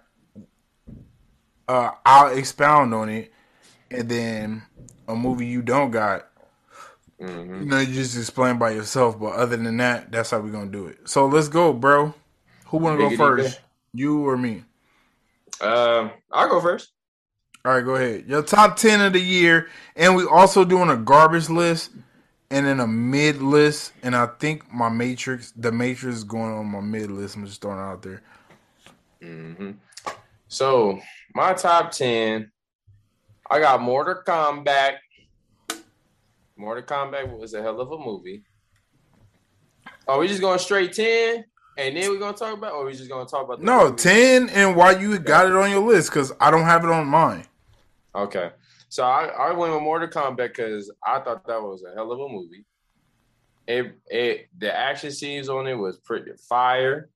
uh, 1.68 1.92
I'll 2.04 2.36
expound 2.36 2.94
on 2.94 3.08
it, 3.10 3.32
and 3.90 4.08
then 4.08 4.62
a 5.06 5.14
movie 5.14 5.46
you 5.46 5.62
don't 5.62 5.90
got, 5.90 6.28
mm-hmm. 7.20 7.62
you 7.62 7.66
know, 7.66 7.78
you 7.78 7.94
just 7.94 8.16
explain 8.16 8.58
by 8.58 8.70
yourself. 8.70 9.18
But 9.18 9.34
other 9.34 9.56
than 9.56 9.76
that, 9.78 10.12
that's 10.12 10.30
how 10.30 10.40
we're 10.40 10.52
gonna 10.52 10.70
do 10.70 10.86
it. 10.86 11.08
So 11.08 11.26
let's 11.26 11.48
go, 11.48 11.72
bro. 11.72 12.14
Who 12.66 12.78
wanna 12.78 12.98
go 12.98 13.16
first? 13.16 13.60
You 13.92 14.28
or 14.28 14.36
me? 14.36 14.64
Um, 15.60 16.12
I'll 16.30 16.48
go 16.48 16.60
first. 16.60 16.92
All 17.64 17.74
right, 17.74 17.84
go 17.84 17.96
ahead. 17.96 18.26
Your 18.26 18.42
top 18.42 18.76
ten 18.76 19.00
of 19.00 19.12
the 19.12 19.20
year, 19.20 19.68
and 19.96 20.16
we 20.16 20.24
also 20.26 20.64
doing 20.64 20.90
a 20.90 20.96
garbage 20.96 21.50
list 21.50 21.90
and 22.50 22.66
then 22.66 22.80
a 22.80 22.86
mid 22.86 23.42
list, 23.42 23.92
and 24.02 24.16
I 24.16 24.26
think 24.26 24.72
my 24.72 24.88
Matrix, 24.88 25.52
the 25.56 25.72
Matrix, 25.72 26.18
is 26.18 26.24
going 26.24 26.52
on 26.52 26.66
my 26.66 26.80
mid 26.80 27.10
list. 27.10 27.36
I'm 27.36 27.44
just 27.44 27.60
throwing 27.60 27.78
it 27.78 27.82
out 27.82 28.02
there. 28.02 28.22
Mm-hmm. 29.22 29.72
So 30.48 31.00
my 31.34 31.52
top 31.52 31.90
ten, 31.90 32.50
I 33.50 33.60
got 33.60 33.80
Mortal 33.80 34.22
Kombat. 34.26 34.96
Mortal 36.56 36.84
Kombat 36.84 37.38
was 37.38 37.54
a 37.54 37.62
hell 37.62 37.80
of 37.80 37.90
a 37.92 37.98
movie. 37.98 38.44
Are 40.06 40.18
we 40.18 40.28
just 40.28 40.40
going 40.40 40.58
straight 40.58 40.92
ten, 40.92 41.44
and 41.76 41.96
then 41.96 42.10
we're 42.10 42.18
gonna 42.18 42.36
talk 42.36 42.54
about, 42.54 42.72
or 42.72 42.82
are 42.82 42.86
we 42.86 42.92
just 42.92 43.08
gonna 43.08 43.28
talk 43.28 43.44
about? 43.44 43.62
no, 43.62 43.84
movie? 43.84 43.96
ten, 43.96 44.48
and 44.50 44.76
why 44.76 44.92
you 44.98 45.18
got 45.18 45.46
it 45.46 45.54
on 45.54 45.70
your 45.70 45.80
list? 45.86 46.10
Because 46.10 46.32
I 46.40 46.50
don't 46.50 46.64
have 46.64 46.84
it 46.84 46.90
on 46.90 47.06
mine. 47.06 47.44
Okay. 48.14 48.50
So 48.90 49.04
I, 49.04 49.26
I 49.26 49.52
went 49.52 49.74
with 49.74 49.82
Mortal 49.82 50.08
Kombat 50.08 50.36
because 50.36 50.90
I 51.06 51.20
thought 51.20 51.46
that 51.46 51.62
was 51.62 51.84
a 51.84 51.94
hell 51.94 52.10
of 52.10 52.20
a 52.20 52.28
movie. 52.28 52.64
It 53.66 53.98
it 54.06 54.48
the 54.56 54.74
action 54.74 55.10
scenes 55.10 55.48
on 55.48 55.66
it 55.66 55.74
was 55.74 55.98
pretty 55.98 56.32
fire. 56.48 57.10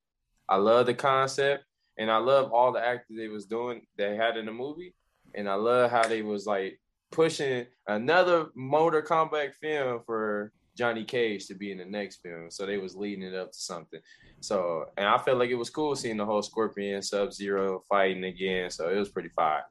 I 0.47 0.57
love 0.57 0.85
the 0.85 0.93
concept 0.93 1.65
and 1.97 2.11
I 2.11 2.17
love 2.17 2.51
all 2.51 2.71
the 2.71 2.85
actors 2.85 3.17
they 3.17 3.27
was 3.27 3.45
doing 3.45 3.87
they 3.97 4.15
had 4.15 4.37
in 4.37 4.45
the 4.45 4.51
movie. 4.51 4.93
And 5.35 5.49
I 5.49 5.55
love 5.55 5.91
how 5.91 6.07
they 6.07 6.21
was 6.21 6.45
like 6.45 6.79
pushing 7.11 7.65
another 7.87 8.47
Mortal 8.55 9.01
Kombat 9.01 9.53
film 9.55 10.01
for 10.05 10.51
Johnny 10.75 11.03
Cage 11.03 11.47
to 11.47 11.53
be 11.53 11.71
in 11.71 11.77
the 11.77 11.85
next 11.85 12.21
film. 12.23 12.49
So 12.49 12.65
they 12.65 12.77
was 12.77 12.95
leading 12.95 13.23
it 13.23 13.35
up 13.35 13.51
to 13.51 13.59
something. 13.59 13.99
So 14.39 14.85
and 14.97 15.07
I 15.07 15.17
felt 15.17 15.37
like 15.37 15.49
it 15.49 15.55
was 15.55 15.69
cool 15.69 15.95
seeing 15.95 16.17
the 16.17 16.25
whole 16.25 16.41
Scorpion 16.41 17.01
Sub 17.01 17.31
Zero 17.31 17.83
fighting 17.87 18.23
again. 18.25 18.69
So 18.69 18.89
it 18.89 18.97
was 18.97 19.09
pretty 19.09 19.29
fire. 19.29 19.63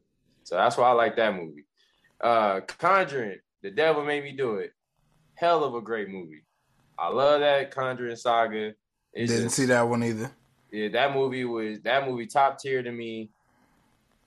So 0.45 0.57
that's 0.57 0.77
why 0.77 0.89
I 0.89 0.93
like 0.93 1.17
that 1.17 1.35
movie. 1.35 1.67
Uh, 2.21 2.61
Conjuring, 2.61 3.39
The 3.63 3.71
Devil 3.71 4.05
Made 4.05 4.25
Me 4.25 4.33
Do 4.33 4.57
It. 4.57 4.73
Hell 5.35 5.65
of 5.65 5.75
a 5.75 5.81
great 5.81 6.09
movie. 6.09 6.45
I 6.99 7.09
love 7.09 7.41
that 7.41 7.71
Conjuring 7.73 8.17
saga. 8.17 8.75
It's 9.13 9.31
Didn't 9.31 9.47
just, 9.47 9.57
see 9.57 9.67
that 9.67 9.89
one 9.89 10.05
either. 10.05 10.31
Yeah, 10.71 10.89
that 10.89 11.13
movie 11.13 11.45
was 11.45 11.81
that 11.81 12.09
movie 12.09 12.27
top 12.27 12.59
tier 12.59 12.83
to 12.83 12.91
me. 12.93 13.31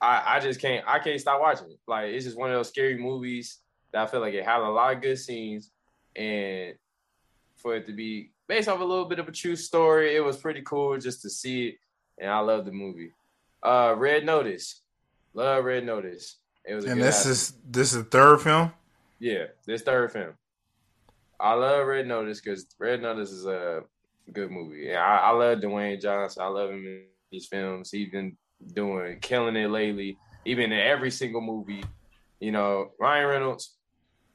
I, 0.01 0.37
I 0.37 0.39
just 0.39 0.59
can't 0.59 0.85
I 0.87 0.99
can't 0.99 1.19
stop 1.19 1.39
watching 1.39 1.71
it. 1.71 1.79
Like 1.87 2.09
it's 2.09 2.25
just 2.25 2.37
one 2.37 2.49
of 2.49 2.55
those 2.55 2.69
scary 2.69 2.97
movies 2.97 3.59
that 3.91 4.03
I 4.03 4.07
feel 4.07 4.19
like 4.19 4.33
it 4.33 4.45
had 4.45 4.61
a 4.61 4.69
lot 4.69 4.95
of 4.95 5.01
good 5.01 5.17
scenes, 5.17 5.71
and 6.15 6.73
for 7.55 7.75
it 7.75 7.85
to 7.87 7.93
be 7.93 8.31
based 8.47 8.67
off 8.67 8.79
a 8.79 8.83
little 8.83 9.05
bit 9.05 9.19
of 9.19 9.27
a 9.27 9.31
true 9.31 9.55
story, 9.55 10.15
it 10.15 10.23
was 10.23 10.37
pretty 10.37 10.61
cool 10.61 10.97
just 10.97 11.21
to 11.23 11.29
see 11.29 11.67
it, 11.67 11.75
and 12.17 12.29
I 12.29 12.39
love 12.39 12.65
the 12.65 12.71
movie. 12.71 13.11
Uh, 13.63 13.95
Red 13.97 14.25
Notice, 14.25 14.81
love 15.33 15.63
Red 15.65 15.85
Notice. 15.85 16.37
It 16.65 16.75
was 16.75 16.85
and 16.85 17.01
this 17.01 17.25
is 17.25 17.53
this 17.69 17.93
is 17.93 18.03
the 18.03 18.09
third 18.09 18.41
film. 18.41 18.73
Yeah, 19.19 19.45
this 19.65 19.81
third 19.81 20.11
film. 20.11 20.33
I 21.39 21.53
love 21.53 21.87
Red 21.87 22.07
Notice 22.07 22.41
because 22.41 22.65
Red 22.79 23.01
Notice 23.01 23.31
is 23.31 23.45
a 23.45 23.83
good 24.31 24.51
movie. 24.51 24.87
Yeah, 24.87 25.03
I, 25.03 25.29
I, 25.29 25.31
love 25.31 25.59
Dwayne 25.59 26.01
Johnson. 26.01 26.43
I 26.43 26.47
love 26.47 26.69
him 26.69 26.85
in 26.85 27.03
these 27.31 27.47
films. 27.47 27.91
He's 27.91 28.09
been 28.09 28.37
doing 28.73 29.19
killing 29.19 29.55
it 29.55 29.69
lately. 29.69 30.17
Even 30.45 30.71
in 30.71 30.79
every 30.79 31.11
single 31.11 31.41
movie, 31.41 31.83
you 32.39 32.51
know, 32.51 32.91
Ryan 32.99 33.27
Reynolds, 33.27 33.75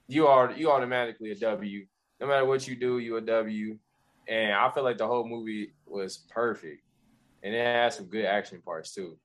you 0.08 0.26
are 0.26 0.52
you 0.52 0.70
automatically 0.70 1.30
a 1.30 1.36
W. 1.36 1.86
No 2.20 2.26
matter 2.26 2.44
what 2.44 2.66
you 2.66 2.76
do, 2.76 2.98
you 2.98 3.16
a 3.16 3.20
W. 3.20 3.78
And 4.28 4.52
I 4.52 4.70
feel 4.70 4.84
like 4.84 4.98
the 4.98 5.06
whole 5.06 5.26
movie 5.26 5.72
was 5.86 6.18
perfect, 6.30 6.82
and 7.42 7.54
it 7.54 7.64
had 7.64 7.92
some 7.92 8.06
good 8.06 8.24
action 8.24 8.60
parts 8.62 8.94
too. 8.94 9.16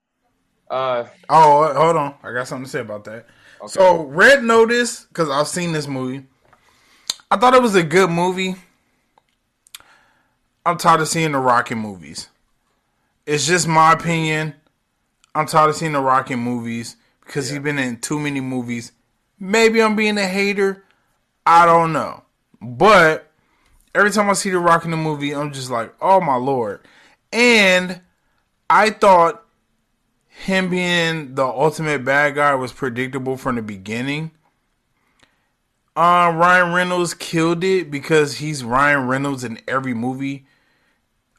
Uh 0.69 1.05
oh, 1.29 1.73
hold 1.73 1.95
on. 1.95 2.15
I 2.23 2.31
got 2.33 2.47
something 2.47 2.65
to 2.65 2.69
say 2.69 2.79
about 2.79 3.03
that. 3.05 3.27
Okay. 3.61 3.67
So, 3.67 4.03
Red 4.03 4.43
Notice, 4.43 5.05
because 5.05 5.29
I've 5.29 5.47
seen 5.47 5.71
this 5.71 5.87
movie. 5.87 6.25
I 7.29 7.37
thought 7.37 7.53
it 7.53 7.61
was 7.61 7.75
a 7.75 7.83
good 7.83 8.09
movie. 8.09 8.55
I'm 10.65 10.77
tired 10.77 11.01
of 11.01 11.07
seeing 11.07 11.31
the 11.31 11.37
Rocky 11.37 11.75
movies. 11.75 12.29
It's 13.25 13.45
just 13.45 13.67
my 13.67 13.93
opinion. 13.93 14.55
I'm 15.35 15.45
tired 15.45 15.69
of 15.69 15.75
seeing 15.75 15.91
the 15.91 15.99
Rock 15.99 16.31
in 16.31 16.39
movies 16.39 16.95
because 17.19 17.49
yeah. 17.49 17.57
he's 17.57 17.63
been 17.63 17.77
in 17.77 17.99
too 17.99 18.19
many 18.19 18.39
movies. 18.39 18.93
Maybe 19.37 19.81
I'm 19.81 19.95
being 19.95 20.17
a 20.17 20.25
hater. 20.25 20.85
I 21.45 21.65
don't 21.65 21.91
know. 21.91 22.23
But 22.61 23.29
every 23.93 24.11
time 24.11 24.29
I 24.29 24.33
see 24.33 24.49
The 24.49 24.59
Rock 24.59 24.85
in 24.85 24.93
a 24.93 24.97
movie, 24.97 25.35
I'm 25.35 25.51
just 25.51 25.69
like, 25.69 25.93
oh 26.01 26.21
my 26.21 26.35
lord. 26.35 26.79
And 27.33 28.01
I 28.69 28.91
thought 28.91 29.45
him 30.29 30.69
being 30.69 31.35
the 31.35 31.45
ultimate 31.45 32.05
bad 32.05 32.35
guy 32.35 32.55
was 32.55 32.71
predictable 32.71 33.35
from 33.35 33.55
the 33.55 33.61
beginning. 33.61 34.31
Uh, 35.97 36.33
Ryan 36.35 36.73
Reynolds 36.73 37.13
killed 37.13 37.63
it 37.63 37.91
because 37.91 38.37
he's 38.37 38.63
Ryan 38.63 39.07
Reynolds 39.07 39.43
in 39.43 39.59
every 39.67 39.93
movie. 39.93 40.45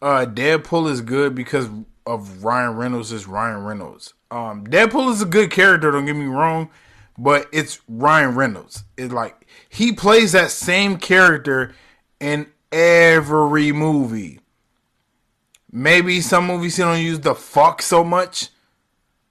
Uh, 0.01 0.25
Deadpool 0.27 0.91
is 0.91 1.01
good 1.01 1.35
because 1.35 1.69
of 2.07 2.45
Ryan 2.45 2.77
Reynolds 2.77 3.13
is 3.13 3.27
Ryan 3.27 3.65
Reynolds. 3.65 4.15
Um, 4.31 4.67
Deadpool 4.67 5.13
is 5.13 5.23
a 5.23 5.27
good 5.27 5.51
character. 5.51 5.91
Don't 5.91 6.07
get 6.07 6.17
me 6.17 6.27
wrong, 6.27 6.71
but 7.19 7.49
it's 7.53 7.81
Ryan 7.89 8.35
Reynolds. 8.35 8.85
It's 8.97 9.13
like 9.13 9.47
he 9.69 9.93
plays 9.93 10.33
that 10.33 10.51
same 10.51 10.99
character 10.99 11.75
in 12.21 12.47
every 12.73 13.73
movie. 13.73 14.41
Maybe 15.71 16.21
some 16.21 16.47
movies 16.47 16.77
he 16.77 16.83
don't 16.83 17.03
use 17.03 17.21
the 17.21 17.35
fuck 17.35 17.83
so 17.83 18.03
much, 18.03 18.49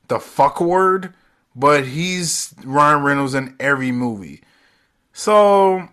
the 0.07 0.19
fuck 0.19 0.61
word, 0.61 1.13
but 1.55 1.87
he's 1.87 2.53
Ryan 2.63 3.03
Reynolds 3.03 3.33
in 3.33 3.55
every 3.59 3.91
movie. 3.91 4.41
So 5.13 5.87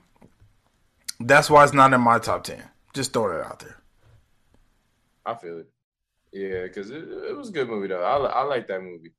that's 1.20 1.48
why 1.48 1.64
it's 1.64 1.72
not 1.72 1.92
in 1.92 2.00
my 2.00 2.18
top 2.18 2.44
ten. 2.44 2.62
Just 2.92 3.12
throw 3.12 3.32
that 3.32 3.46
out 3.46 3.60
there. 3.60 3.78
I 5.24 5.34
feel 5.34 5.58
it. 5.60 5.71
Yeah, 6.32 6.62
because 6.62 6.90
it, 6.90 7.02
it, 7.02 7.36
was 7.36 7.50
a 7.50 7.52
good 7.52 7.68
movie 7.68 7.88
though. 7.88 8.02
I, 8.02 8.16
I 8.16 8.42
like 8.42 8.66
that 8.68 8.82
movie. 8.82 9.12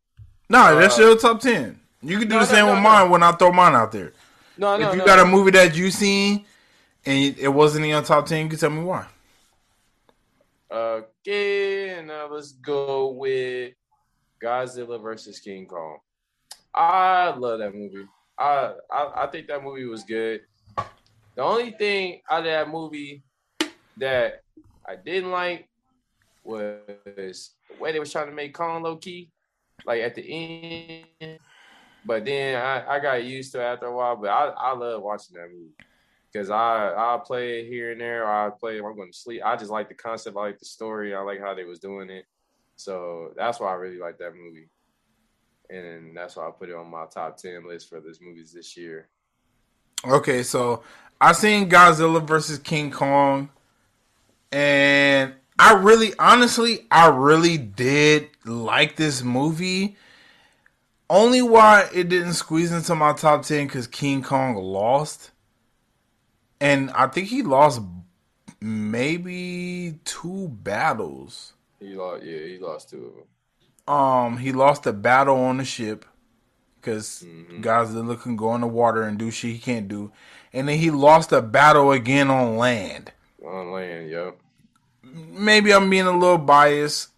No, 0.49 0.57
nah, 0.59 0.65
uh, 0.69 0.75
that's 0.79 0.97
your 0.97 1.17
top 1.17 1.39
ten. 1.39 1.79
You 2.01 2.17
can 2.19 2.27
do 2.27 2.35
no, 2.35 2.39
the 2.41 2.45
same 2.45 2.65
no, 2.65 2.67
no, 2.67 2.73
with 2.73 2.83
mine 2.83 3.09
when 3.09 3.23
I 3.23 3.31
throw 3.33 3.51
mine 3.51 3.75
out 3.75 3.91
there. 3.91 4.13
No, 4.57 4.77
no. 4.77 4.89
If 4.89 4.95
you 4.95 5.05
got 5.05 5.19
a 5.19 5.25
movie 5.25 5.51
that 5.51 5.75
you 5.75 5.91
seen 5.91 6.45
and 7.05 7.37
it 7.37 7.47
wasn't 7.47 7.85
in 7.85 7.91
your 7.91 8.01
top 8.01 8.25
ten, 8.25 8.43
you 8.43 8.49
can 8.49 8.59
tell 8.59 8.69
me 8.71 8.83
why. 8.83 9.05
Okay, 10.71 12.03
now 12.03 12.27
let's 12.31 12.53
go 12.53 13.11
with 13.11 13.73
Godzilla 14.41 14.99
versus 14.99 15.39
King 15.39 15.67
Kong. 15.67 15.99
I 16.73 17.35
love 17.35 17.59
that 17.59 17.75
movie. 17.75 18.07
I, 18.39 18.73
I 18.91 19.11
I 19.23 19.27
think 19.27 19.47
that 19.47 19.63
movie 19.63 19.85
was 19.85 20.03
good. 20.03 20.41
The 21.35 21.43
only 21.43 21.71
thing 21.71 22.21
out 22.29 22.39
of 22.39 22.45
that 22.45 22.69
movie 22.69 23.23
that 23.97 24.41
I 24.87 24.95
didn't 24.95 25.31
like 25.31 25.69
was 26.43 27.51
the 27.69 27.79
way 27.79 27.91
they 27.91 27.99
was 27.99 28.11
trying 28.11 28.27
to 28.27 28.33
make 28.33 28.53
Kong 28.53 28.83
low 28.83 28.97
key, 28.97 29.31
like 29.85 30.01
at 30.01 30.15
the 30.15 31.05
end. 31.21 31.39
But 32.05 32.25
then 32.25 32.61
I, 32.61 32.95
I 32.95 32.99
got 32.99 33.23
used 33.23 33.53
to 33.53 33.61
it 33.61 33.63
after 33.63 33.85
a 33.85 33.95
while. 33.95 34.15
But 34.15 34.29
I, 34.29 34.47
I 34.49 34.73
love 34.75 35.01
watching 35.01 35.35
that 35.35 35.49
movie 35.49 35.71
because 36.31 36.49
I 36.49 36.89
I'll 36.89 37.19
play 37.19 37.61
it 37.61 37.67
here 37.67 37.91
and 37.91 38.01
there. 38.01 38.27
I 38.29 38.49
play 38.49 38.77
it 38.77 38.81
when 38.81 38.91
I'm 38.91 38.97
going 38.97 39.11
to 39.11 39.17
sleep. 39.17 39.41
I 39.45 39.55
just 39.55 39.71
like 39.71 39.87
the 39.87 39.95
concept. 39.95 40.35
I 40.37 40.41
like 40.41 40.59
the 40.59 40.65
story. 40.65 41.15
I 41.15 41.21
like 41.21 41.39
how 41.39 41.53
they 41.53 41.63
was 41.63 41.79
doing 41.79 42.09
it. 42.09 42.25
So 42.75 43.31
that's 43.37 43.59
why 43.59 43.71
I 43.71 43.75
really 43.75 43.99
like 43.99 44.17
that 44.17 44.35
movie 44.35 44.67
and 45.69 46.15
that's 46.15 46.35
why 46.35 46.47
I 46.47 46.51
put 46.51 46.69
it 46.69 46.75
on 46.75 46.89
my 46.89 47.05
top 47.05 47.37
ten 47.37 47.67
list 47.67 47.89
for 47.89 47.99
this 47.99 48.21
movies 48.21 48.53
this 48.53 48.75
year. 48.77 49.07
Okay, 50.05 50.43
so 50.43 50.83
I 51.19 51.31
seen 51.31 51.69
Godzilla 51.69 52.25
versus 52.25 52.59
King 52.59 52.91
Kong, 52.91 53.49
and 54.51 55.33
I 55.59 55.73
really, 55.73 56.13
honestly, 56.17 56.87
I 56.89 57.09
really 57.09 57.57
did 57.57 58.29
like 58.45 58.95
this 58.95 59.21
movie. 59.21 59.97
Only 61.09 61.41
why 61.41 61.87
it 61.93 62.09
didn't 62.09 62.33
squeeze 62.33 62.71
into 62.71 62.95
my 62.95 63.13
top 63.13 63.43
ten 63.43 63.67
because 63.67 63.87
King 63.87 64.23
Kong 64.23 64.55
lost, 64.55 65.31
and 66.59 66.89
I 66.91 67.07
think 67.07 67.27
he 67.27 67.43
lost 67.43 67.81
maybe 68.59 69.99
two 70.05 70.47
battles. 70.47 71.53
He 71.79 71.93
lost, 71.93 72.23
yeah, 72.23 72.39
he 72.39 72.57
lost 72.57 72.89
two 72.89 73.05
of 73.05 73.15
them 73.15 73.23
um 73.87 74.37
he 74.37 74.51
lost 74.51 74.85
a 74.85 74.93
battle 74.93 75.37
on 75.37 75.57
the 75.57 75.65
ship 75.65 76.05
because 76.79 77.23
mm-hmm. 77.25 77.61
Godzilla 77.61 78.21
can 78.21 78.35
go 78.35 78.55
in 78.55 78.61
the 78.61 78.67
water 78.67 79.03
and 79.03 79.17
do 79.17 79.31
shit 79.31 79.53
he 79.53 79.59
can't 79.59 79.87
do, 79.87 80.11
and 80.51 80.67
then 80.67 80.77
he 80.77 80.91
lost 80.91 81.31
a 81.31 81.41
battle 81.41 81.91
again 81.91 82.29
on 82.29 82.57
land. 82.57 83.11
On 83.45 83.71
land, 83.71 84.09
yep. 84.09 84.37
Maybe 85.13 85.73
I'm 85.73 85.89
being 85.89 86.05
a 86.05 86.17
little 86.17 86.37
biased 86.37 87.09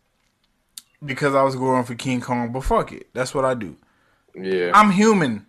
because 1.04 1.34
I 1.34 1.44
was 1.44 1.56
going 1.56 1.86
for 1.86 1.96
King 1.96 2.22
Kong, 2.22 2.52
but 2.52 2.64
fuck 2.64 2.92
it, 2.92 3.08
that's 3.14 3.34
what 3.34 3.46
I 3.46 3.54
do. 3.54 3.78
Yeah, 4.36 4.72
I'm 4.74 4.92
human. 4.92 5.46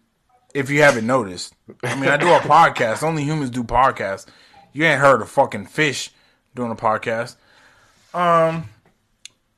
If 0.55 0.71
you 0.71 0.81
haven't 0.81 1.07
noticed, 1.07 1.55
I 1.83 1.95
mean, 1.97 2.09
I 2.09 2.17
do 2.17 2.29
a 2.29 2.39
podcast. 2.41 3.03
Only 3.03 3.25
humans 3.25 3.51
do 3.51 3.63
podcasts. 3.65 4.27
You 4.73 4.85
ain't 4.85 5.01
heard 5.01 5.21
a 5.21 5.27
fucking 5.27 5.67
fish 5.67 6.11
doing 6.55 6.71
a 6.71 6.77
podcast. 6.77 7.37
Um, 8.15 8.69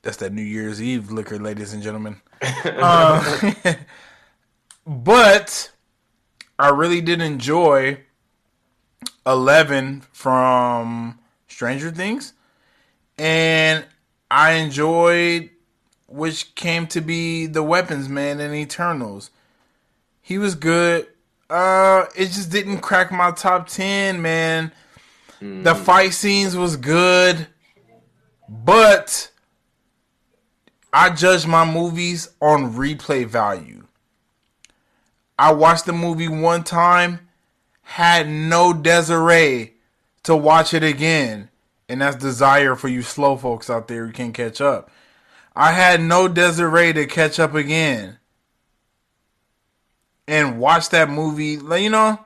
that's 0.01 0.17
that 0.17 0.33
New 0.33 0.41
Year's 0.41 0.81
Eve 0.81 1.11
liquor, 1.11 1.39
ladies 1.39 1.73
and 1.73 1.83
gentlemen. 1.83 2.21
uh, 2.41 3.53
but 4.87 5.71
I 6.57 6.69
really 6.69 7.01
did 7.01 7.21
enjoy 7.21 7.99
Eleven 9.25 10.01
from 10.11 11.19
Stranger 11.47 11.91
Things, 11.91 12.33
and 13.19 13.85
I 14.31 14.53
enjoyed 14.53 15.49
which 16.07 16.55
came 16.55 16.87
to 16.87 17.01
be 17.01 17.45
the 17.45 17.61
Weapons 17.61 18.09
Man 18.09 18.39
in 18.39 18.53
Eternals. 18.53 19.29
He 20.21 20.37
was 20.37 20.55
good. 20.55 21.07
Uh, 21.49 22.05
it 22.15 22.27
just 22.27 22.51
didn't 22.51 22.79
crack 22.79 23.11
my 23.11 23.31
top 23.31 23.67
ten, 23.67 24.21
man. 24.21 24.71
Mm. 25.41 25.63
The 25.63 25.75
fight 25.75 26.13
scenes 26.13 26.55
was 26.55 26.77
good, 26.77 27.47
but 28.47 29.31
I 30.91 31.11
judge 31.11 31.45
my 31.45 31.65
movies 31.65 32.29
on 32.41 32.73
replay 32.73 33.25
value. 33.25 33.85
I 35.37 35.53
watched 35.53 35.85
the 35.85 35.93
movie 35.93 36.27
one 36.27 36.63
time, 36.63 37.29
had 37.81 38.27
no 38.27 38.73
Desiree 38.73 39.73
to 40.23 40.35
watch 40.35 40.73
it 40.73 40.83
again. 40.83 41.49
And 41.89 42.01
that's 42.01 42.15
desire 42.15 42.75
for 42.75 42.87
you 42.87 43.01
slow 43.01 43.35
folks 43.35 43.69
out 43.69 43.87
there 43.87 44.05
who 44.05 44.13
can't 44.13 44.33
catch 44.33 44.61
up. 44.61 44.91
I 45.55 45.71
had 45.71 46.01
no 46.01 46.27
Desiree 46.27 46.93
to 46.93 47.07
catch 47.07 47.39
up 47.39 47.55
again. 47.55 48.19
And 50.27 50.59
watch 50.59 50.89
that 50.89 51.09
movie. 51.09 51.57
You 51.81 51.89
know, 51.89 52.23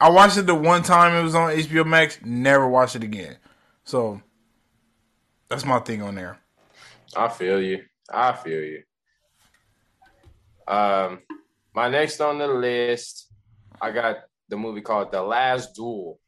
I 0.00 0.08
watched 0.08 0.38
it 0.38 0.46
the 0.46 0.54
one 0.54 0.82
time 0.82 1.14
it 1.14 1.22
was 1.22 1.34
on 1.34 1.50
HBO 1.50 1.86
Max, 1.86 2.18
never 2.24 2.66
watched 2.66 2.96
it 2.96 3.04
again. 3.04 3.36
So 3.84 4.22
that's 5.48 5.66
my 5.66 5.80
thing 5.80 6.00
on 6.00 6.14
there. 6.14 6.38
I 7.14 7.28
feel 7.28 7.60
you. 7.60 7.84
I 8.10 8.32
feel 8.32 8.60
you. 8.62 8.82
Um, 10.66 11.20
my 11.74 11.88
next 11.88 12.20
on 12.20 12.38
the 12.38 12.46
list, 12.46 13.26
I 13.80 13.90
got 13.90 14.16
the 14.48 14.56
movie 14.56 14.80
called 14.80 15.10
The 15.10 15.20
Last 15.20 15.74
Duel. 15.74 16.19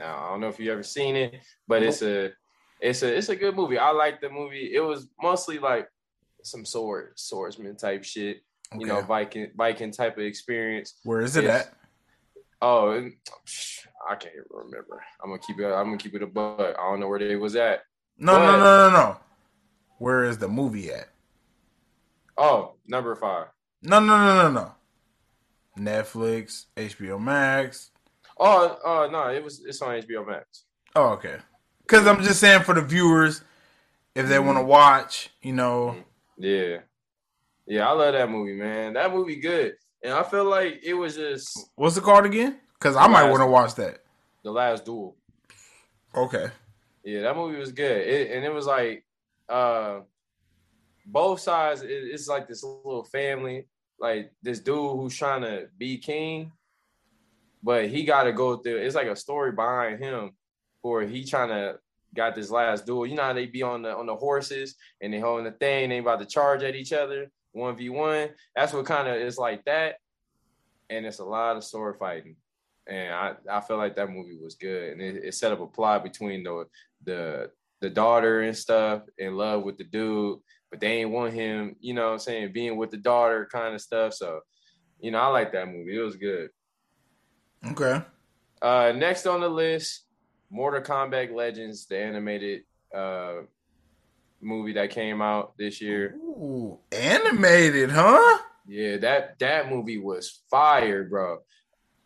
Now 0.00 0.24
I 0.24 0.30
don't 0.30 0.40
know 0.40 0.48
if 0.48 0.58
you 0.58 0.72
ever 0.72 0.82
seen 0.82 1.14
it, 1.14 1.34
but 1.68 1.82
it's 1.82 2.00
a 2.00 2.30
it's 2.80 3.02
a 3.02 3.14
it's 3.14 3.28
a 3.28 3.36
good 3.36 3.54
movie. 3.54 3.76
I 3.76 3.90
like 3.90 4.22
the 4.22 4.30
movie. 4.30 4.72
It 4.74 4.80
was 4.80 5.06
mostly 5.22 5.58
like 5.58 5.90
some 6.42 6.64
sword 6.64 7.12
swordsman 7.16 7.76
type 7.76 8.02
shit. 8.02 8.42
Okay. 8.72 8.80
You 8.80 8.86
know, 8.86 9.02
Viking 9.02 9.50
Viking 9.54 9.90
type 9.92 10.16
of 10.16 10.24
experience. 10.24 10.94
Where 11.04 11.20
is 11.20 11.36
it 11.36 11.44
it's, 11.44 11.52
at? 11.52 11.74
Oh, 12.62 13.10
I 14.08 14.14
can't 14.14 14.34
remember. 14.48 15.02
I'm 15.22 15.28
gonna 15.28 15.42
keep 15.42 15.60
it. 15.60 15.66
I'm 15.66 15.84
gonna 15.84 15.98
keep 15.98 16.14
it 16.14 16.22
a 16.22 16.26
butt. 16.26 16.76
I 16.78 16.90
don't 16.90 17.00
know 17.00 17.08
where 17.08 17.18
they 17.18 17.36
was 17.36 17.54
at. 17.54 17.82
No, 18.16 18.32
but, 18.32 18.46
no, 18.46 18.58
no, 18.58 18.90
no, 18.90 18.96
no. 18.96 19.16
Where 19.98 20.24
is 20.24 20.38
the 20.38 20.48
movie 20.48 20.90
at? 20.90 21.08
Oh, 22.38 22.76
number 22.88 23.14
five. 23.16 23.48
No, 23.82 24.00
no, 24.00 24.16
no, 24.16 24.50
no, 24.50 24.50
no. 24.50 24.72
Netflix, 25.78 26.66
HBO 26.74 27.20
Max. 27.20 27.89
Oh, 28.42 28.78
oh 28.82 29.08
no, 29.12 29.28
it 29.28 29.44
was 29.44 29.62
it's 29.66 29.82
on 29.82 30.00
HBO 30.00 30.26
Max. 30.26 30.64
Oh, 30.96 31.10
okay. 31.10 31.36
Because 31.82 32.06
I'm 32.06 32.22
just 32.22 32.40
saying 32.40 32.62
for 32.62 32.74
the 32.74 32.80
viewers, 32.80 33.42
if 34.14 34.28
they 34.28 34.36
mm-hmm. 34.36 34.46
want 34.46 34.58
to 34.58 34.64
watch, 34.64 35.28
you 35.42 35.52
know. 35.52 35.96
Yeah, 36.38 36.78
yeah, 37.66 37.86
I 37.86 37.92
love 37.92 38.14
that 38.14 38.30
movie, 38.30 38.54
man. 38.54 38.94
That 38.94 39.12
movie 39.12 39.36
good, 39.36 39.74
and 40.02 40.14
I 40.14 40.22
feel 40.22 40.44
like 40.44 40.80
it 40.82 40.94
was 40.94 41.16
just. 41.16 41.68
What's 41.76 41.98
it 41.98 42.02
called 42.02 42.24
again? 42.24 42.58
Because 42.78 42.96
I 42.96 43.06
might 43.08 43.28
want 43.30 43.42
to 43.42 43.46
watch 43.46 43.74
that. 43.74 43.98
The 44.42 44.50
Last 44.50 44.86
Duel. 44.86 45.16
Okay. 46.14 46.46
Yeah, 47.04 47.20
that 47.22 47.36
movie 47.36 47.58
was 47.58 47.72
good, 47.72 48.06
it, 48.06 48.30
and 48.30 48.44
it 48.44 48.52
was 48.52 48.64
like 48.64 49.04
uh, 49.50 50.00
both 51.04 51.40
sides. 51.40 51.82
It, 51.82 51.90
it's 51.90 52.26
like 52.26 52.48
this 52.48 52.64
little 52.64 53.04
family, 53.04 53.66
like 53.98 54.32
this 54.42 54.60
dude 54.60 54.96
who's 54.96 55.14
trying 55.14 55.42
to 55.42 55.68
be 55.76 55.98
king, 55.98 56.52
but 57.62 57.88
he 57.88 58.04
got 58.04 58.24
to 58.24 58.32
go 58.32 58.56
through. 58.56 58.78
It's 58.78 58.94
like 58.94 59.08
a 59.08 59.16
story 59.16 59.52
behind 59.52 60.02
him, 60.02 60.32
where 60.82 61.06
he 61.06 61.24
trying 61.24 61.48
to 61.48 61.78
got 62.14 62.34
this 62.34 62.50
last 62.50 62.86
duel. 62.86 63.06
You 63.06 63.14
know 63.14 63.22
how 63.22 63.32
they 63.32 63.46
be 63.46 63.62
on 63.62 63.82
the 63.82 63.96
on 63.96 64.06
the 64.06 64.16
horses 64.16 64.76
and 65.00 65.12
they 65.12 65.20
holding 65.20 65.44
the 65.44 65.52
thing, 65.52 65.90
they 65.90 65.98
about 65.98 66.20
to 66.20 66.26
charge 66.26 66.62
at 66.62 66.74
each 66.74 66.92
other. 66.92 67.30
one 67.52 67.76
v 67.76 67.88
one. 67.88 68.30
That's 68.56 68.72
what 68.72 68.86
kind 68.86 69.08
of 69.08 69.16
is 69.16 69.38
like 69.38 69.64
that, 69.64 69.96
and 70.88 71.06
it's 71.06 71.18
a 71.18 71.24
lot 71.24 71.56
of 71.56 71.64
sword 71.64 71.96
fighting. 71.98 72.36
And 72.86 73.14
I, 73.14 73.34
I 73.48 73.60
feel 73.60 73.76
like 73.76 73.94
that 73.96 74.10
movie 74.10 74.38
was 74.42 74.56
good, 74.56 74.92
and 74.92 75.00
it, 75.00 75.24
it 75.24 75.34
set 75.34 75.52
up 75.52 75.60
a 75.60 75.66
plot 75.66 76.02
between 76.02 76.42
the 76.42 76.64
the 77.04 77.50
the 77.80 77.90
daughter 77.90 78.42
and 78.42 78.56
stuff 78.56 79.02
in 79.18 79.36
love 79.36 79.62
with 79.62 79.78
the 79.78 79.84
dude, 79.84 80.38
but 80.70 80.80
they 80.80 81.00
ain't 81.00 81.10
want 81.10 81.32
him, 81.32 81.76
you 81.80 81.94
know 81.94 82.08
what 82.08 82.12
I'm 82.12 82.18
saying, 82.18 82.52
being 82.52 82.76
with 82.76 82.90
the 82.90 82.98
daughter 82.98 83.48
kind 83.50 83.74
of 83.74 83.80
stuff. 83.80 84.12
So, 84.12 84.40
you 85.00 85.10
know, 85.10 85.18
I 85.18 85.28
like 85.28 85.52
that 85.52 85.68
movie. 85.68 85.96
It 85.96 86.02
was 86.02 86.16
good. 86.16 86.50
Okay. 87.66 88.02
Uh 88.62 88.92
next 88.94 89.26
on 89.26 89.40
the 89.40 89.48
list, 89.48 90.02
Mortal 90.50 90.82
Kombat 90.82 91.34
Legends, 91.34 91.86
the 91.86 91.98
animated 91.98 92.62
uh 92.94 93.42
movie 94.40 94.72
that 94.74 94.90
came 94.90 95.20
out 95.22 95.56
this 95.58 95.80
year. 95.80 96.14
Ooh, 96.16 96.78
animated, 96.92 97.90
huh? 97.90 98.38
Yeah, 98.66 98.96
that 98.98 99.38
that 99.38 99.70
movie 99.70 99.98
was 99.98 100.40
fire, 100.50 101.04
bro. 101.04 101.38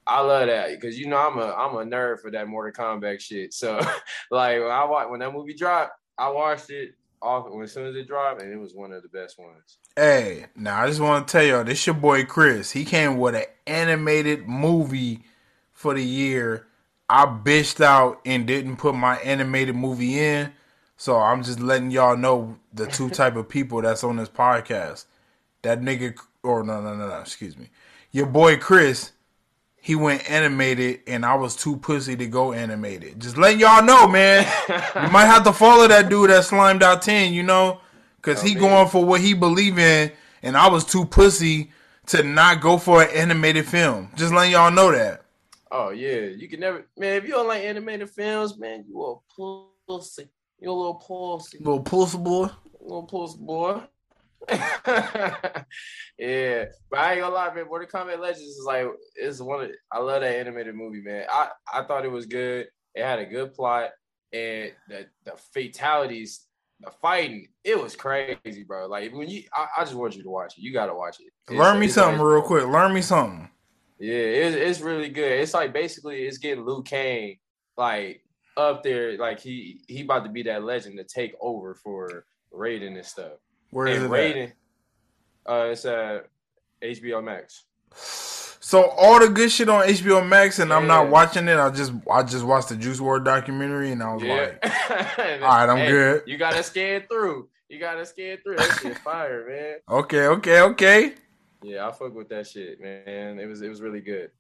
I 0.07 0.21
love 0.21 0.49
that 0.49 0.69
because 0.71 0.99
you 0.99 1.09
know 1.09 1.17
I'm 1.17 1.39
a 1.39 1.53
I'm 1.53 1.75
a 1.77 1.91
nerd 1.91 2.21
for 2.21 2.31
that 2.31 2.49
Mortal 2.49 2.73
Kombat 2.73 3.21
shit. 3.21 3.55
So 3.55 3.79
like 4.31 4.61
when 4.61 4.71
I 4.71 4.85
watch 4.85 5.09
when 5.09 5.21
that 5.21 5.33
movie 5.33 5.55
dropped, 5.55 5.93
I 6.19 6.29
watched 6.31 6.71
it 6.71 6.95
off 7.23 7.47
as 7.63 7.73
soon 7.73 7.87
as 7.87 7.97
it 7.97 8.07
dropped, 8.07 8.43
and 8.43 8.53
it 8.53 8.57
was 8.57 8.75
one 8.75 8.93
of 8.93 9.03
the 9.03 9.09
best 9.09 9.39
ones. 9.39 9.79
Hey, 9.97 10.47
now 10.55 10.83
I 10.83 10.89
just 10.89 11.01
want 11.01 11.27
to 11.27 11.33
tell 11.33 11.43
y'all, 11.45 11.65
this 11.65 11.87
your 11.87 11.95
boy 11.95 12.25
Chris. 12.25 12.71
He 12.71 12.85
came 12.85 13.17
with 13.17 13.35
an 13.35 13.45
animated 13.67 14.47
movie 14.49 15.25
for 15.85 15.93
the 15.93 16.03
year. 16.03 16.67
I 17.11 17.27
bitched 17.27 17.85
out 17.85 18.19
and 18.25 18.47
didn't 18.47 18.79
put 18.79 18.95
my 18.95 19.17
animated 19.17 19.77
movie 19.77 20.19
in. 20.19 20.51
So 20.97 21.19
I'm 21.19 21.43
just 21.43 21.61
letting 21.61 21.91
y'all 21.91 22.17
know 22.17 22.57
the 22.73 22.87
two 22.87 23.11
type 23.21 23.37
of 23.37 23.51
people 23.51 23.83
that's 23.83 24.03
on 24.03 24.17
this 24.17 24.31
podcast. 24.31 25.05
That 25.61 25.83
nigga, 25.83 26.19
or 26.43 26.65
no, 26.65 26.81
no, 26.81 26.95
no, 26.95 27.07
no, 27.07 27.21
excuse 27.21 27.59
me. 27.59 27.69
Your 28.13 28.25
boy 28.25 28.57
Chris, 28.57 29.13
he 29.77 29.95
went 29.95 30.31
animated, 30.31 31.01
and 31.07 31.27
I 31.27 31.35
was 31.35 31.55
too 31.55 31.77
pussy 31.77 32.17
to 32.17 32.27
go 32.27 32.55
animated. 32.55 33.21
Just 33.21 33.37
letting 33.37 33.61
y'all 33.61 33.85
know, 33.85 34.09
man. 34.09 34.51
you 34.71 35.11
might 35.11 35.27
have 35.27 35.45
to 35.45 35.53
follow 35.53 35.87
that 35.87 36.09
dude 36.09 36.31
that 36.31 36.45
slimed 36.45 36.83
out 36.83 37.03
ten, 37.03 37.35
you 37.35 37.43
know, 37.43 37.83
because 38.17 38.41
he 38.41 38.57
oh, 38.57 38.61
going 38.61 38.89
for 38.89 39.05
what 39.05 39.21
he 39.21 39.35
believe 39.35 39.79
in, 39.79 40.11
and 40.43 40.57
I 40.57 40.67
was 40.71 40.87
too 40.87 41.05
pussy 41.05 41.73
to 42.07 42.23
not 42.23 42.63
go 42.63 42.79
for 42.79 43.03
an 43.03 43.11
animated 43.15 43.67
film. 43.67 44.09
Just 44.17 44.33
letting 44.33 44.53
y'all 44.53 44.71
know 44.71 44.91
that. 44.91 45.24
Oh 45.77 45.91
yeah, 45.91 46.21
you 46.21 46.49
can 46.49 46.61
never, 46.61 46.87
man. 46.97 47.17
If 47.17 47.25
you 47.25 47.31
don't 47.31 47.49
like 47.49 47.65
animated 47.65 48.09
films, 48.11 48.57
man, 48.57 48.85
you 48.87 49.03
a 49.03 49.17
pussy. 49.89 50.29
You 50.61 50.71
a 50.71 50.73
little 50.73 50.95
pussy. 50.95 51.59
Little 51.59 51.83
pussy 51.83 52.17
boy. 52.17 52.49
Little 52.81 53.03
pussy 53.03 53.39
boy. 53.41 53.83
yeah, 54.49 55.65
but 56.89 56.99
I 57.01 57.13
ain't 57.13 57.23
gonna 57.23 57.35
lie, 57.35 57.53
man. 57.53 57.67
Mortal 57.67 57.89
Kombat 57.89 58.21
Legends 58.21 58.43
is 58.43 58.63
like 58.65 58.87
it's 59.17 59.41
one 59.41 59.65
of 59.65 59.71
I 59.91 59.99
love 59.99 60.21
that 60.21 60.37
animated 60.37 60.77
movie, 60.77 61.03
man. 61.03 61.25
I 61.29 61.49
I 61.73 61.83
thought 61.83 62.05
it 62.05 62.13
was 62.13 62.27
good. 62.27 62.69
It 62.95 63.03
had 63.03 63.19
a 63.19 63.27
good 63.27 63.53
plot, 63.53 63.91
and 64.33 64.71
the 64.89 65.07
the 65.25 65.33
fatalities, 65.53 66.47
the 66.79 66.93
fighting, 67.03 67.49
it 67.65 67.83
was 67.83 67.97
crazy, 67.97 68.63
bro. 68.65 68.87
Like 68.87 69.13
when 69.13 69.29
you, 69.29 69.43
I, 69.53 69.67
I 69.79 69.83
just 69.83 69.97
want 69.97 70.15
you 70.15 70.23
to 70.23 70.31
watch 70.31 70.57
it. 70.57 70.63
You 70.63 70.73
gotta 70.73 70.95
watch 70.95 71.19
it. 71.19 71.33
It's, 71.49 71.59
Learn 71.59 71.81
me 71.81 71.89
something 71.89 72.23
real 72.23 72.43
quick. 72.43 72.69
Learn 72.69 72.95
me 72.95 73.03
something. 73.03 73.51
Yeah, 73.99 74.15
it's 74.15 74.57
it's 74.57 74.81
really 74.81 75.09
good. 75.09 75.41
It's 75.41 75.55
like 75.55 75.73
basically 75.73 76.23
it's 76.27 76.39
getting 76.39 76.65
Liu 76.65 76.83
Kang 76.83 77.37
like 77.77 78.23
up 78.57 78.83
there, 78.83 79.17
like 79.19 79.41
he 79.41 79.81
he 79.89 80.03
about 80.03 80.25
to 80.25 80.31
be 80.31 80.43
that 80.45 80.65
legend 80.65 80.99
to 80.99 81.05
take 81.05 81.35
over 81.41 81.75
for 81.75 82.25
Raiden 82.53 82.97
and 82.97 83.05
stuff. 83.07 83.33
Where 83.71 83.87
is 83.87 84.03
and 84.03 84.13
it? 84.13 84.17
Raiden, 84.17 84.53
at? 85.47 85.53
uh, 85.53 85.65
it's 85.71 85.85
at 85.85 86.27
HBO 86.83 87.23
Max. 87.23 87.65
So 88.61 88.83
all 88.91 89.21
the 89.21 89.29
good 89.29 89.53
shit 89.53 89.69
on 89.69 89.87
HBO 89.87 90.27
Max, 90.27 90.59
and 90.59 90.73
I'm 90.73 90.87
not 90.87 91.09
watching 91.11 91.47
it. 91.49 91.59
I 91.59 91.71
just 91.71 91.93
I 92.11 92.23
just 92.23 92.45
watched 92.45 92.71
the 92.71 92.77
Juice 92.77 92.99
WRLD 92.99 93.25
documentary, 93.25 93.93
and 93.93 94.03
I 94.03 94.15
was 94.15 94.23
Yeah. 94.23 94.35
like, 94.63 94.65
all 95.43 95.49
right, 95.49 95.69
I'm 95.69 95.87
good. 95.91 96.23
You 96.27 96.39
gotta 96.39 96.63
scan 96.63 97.03
through. 97.11 97.49
You 97.69 97.79
gotta 97.79 98.07
scan 98.07 98.39
through. 98.43 98.57
That 98.57 98.79
shit 98.81 98.99
fire, 98.99 99.47
man. 99.49 99.75
okay, 99.99 100.27
okay, 100.29 100.61
okay, 100.63 101.15
Yeah, 101.65 101.89
I 101.89 101.93
fuck 101.93 102.15
with 102.15 102.29
that 102.29 102.47
shit, 102.47 102.81
man. 102.81 103.39
It 103.39 103.47
was 103.47 103.63
it 103.63 103.69
was 103.69 103.81
really 103.81 104.01
good. 104.01 104.31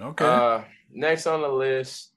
okay. 0.00 0.24
Uh, 0.24 0.62
next 0.90 1.26
on 1.26 1.42
the 1.42 1.48
list, 1.48 2.10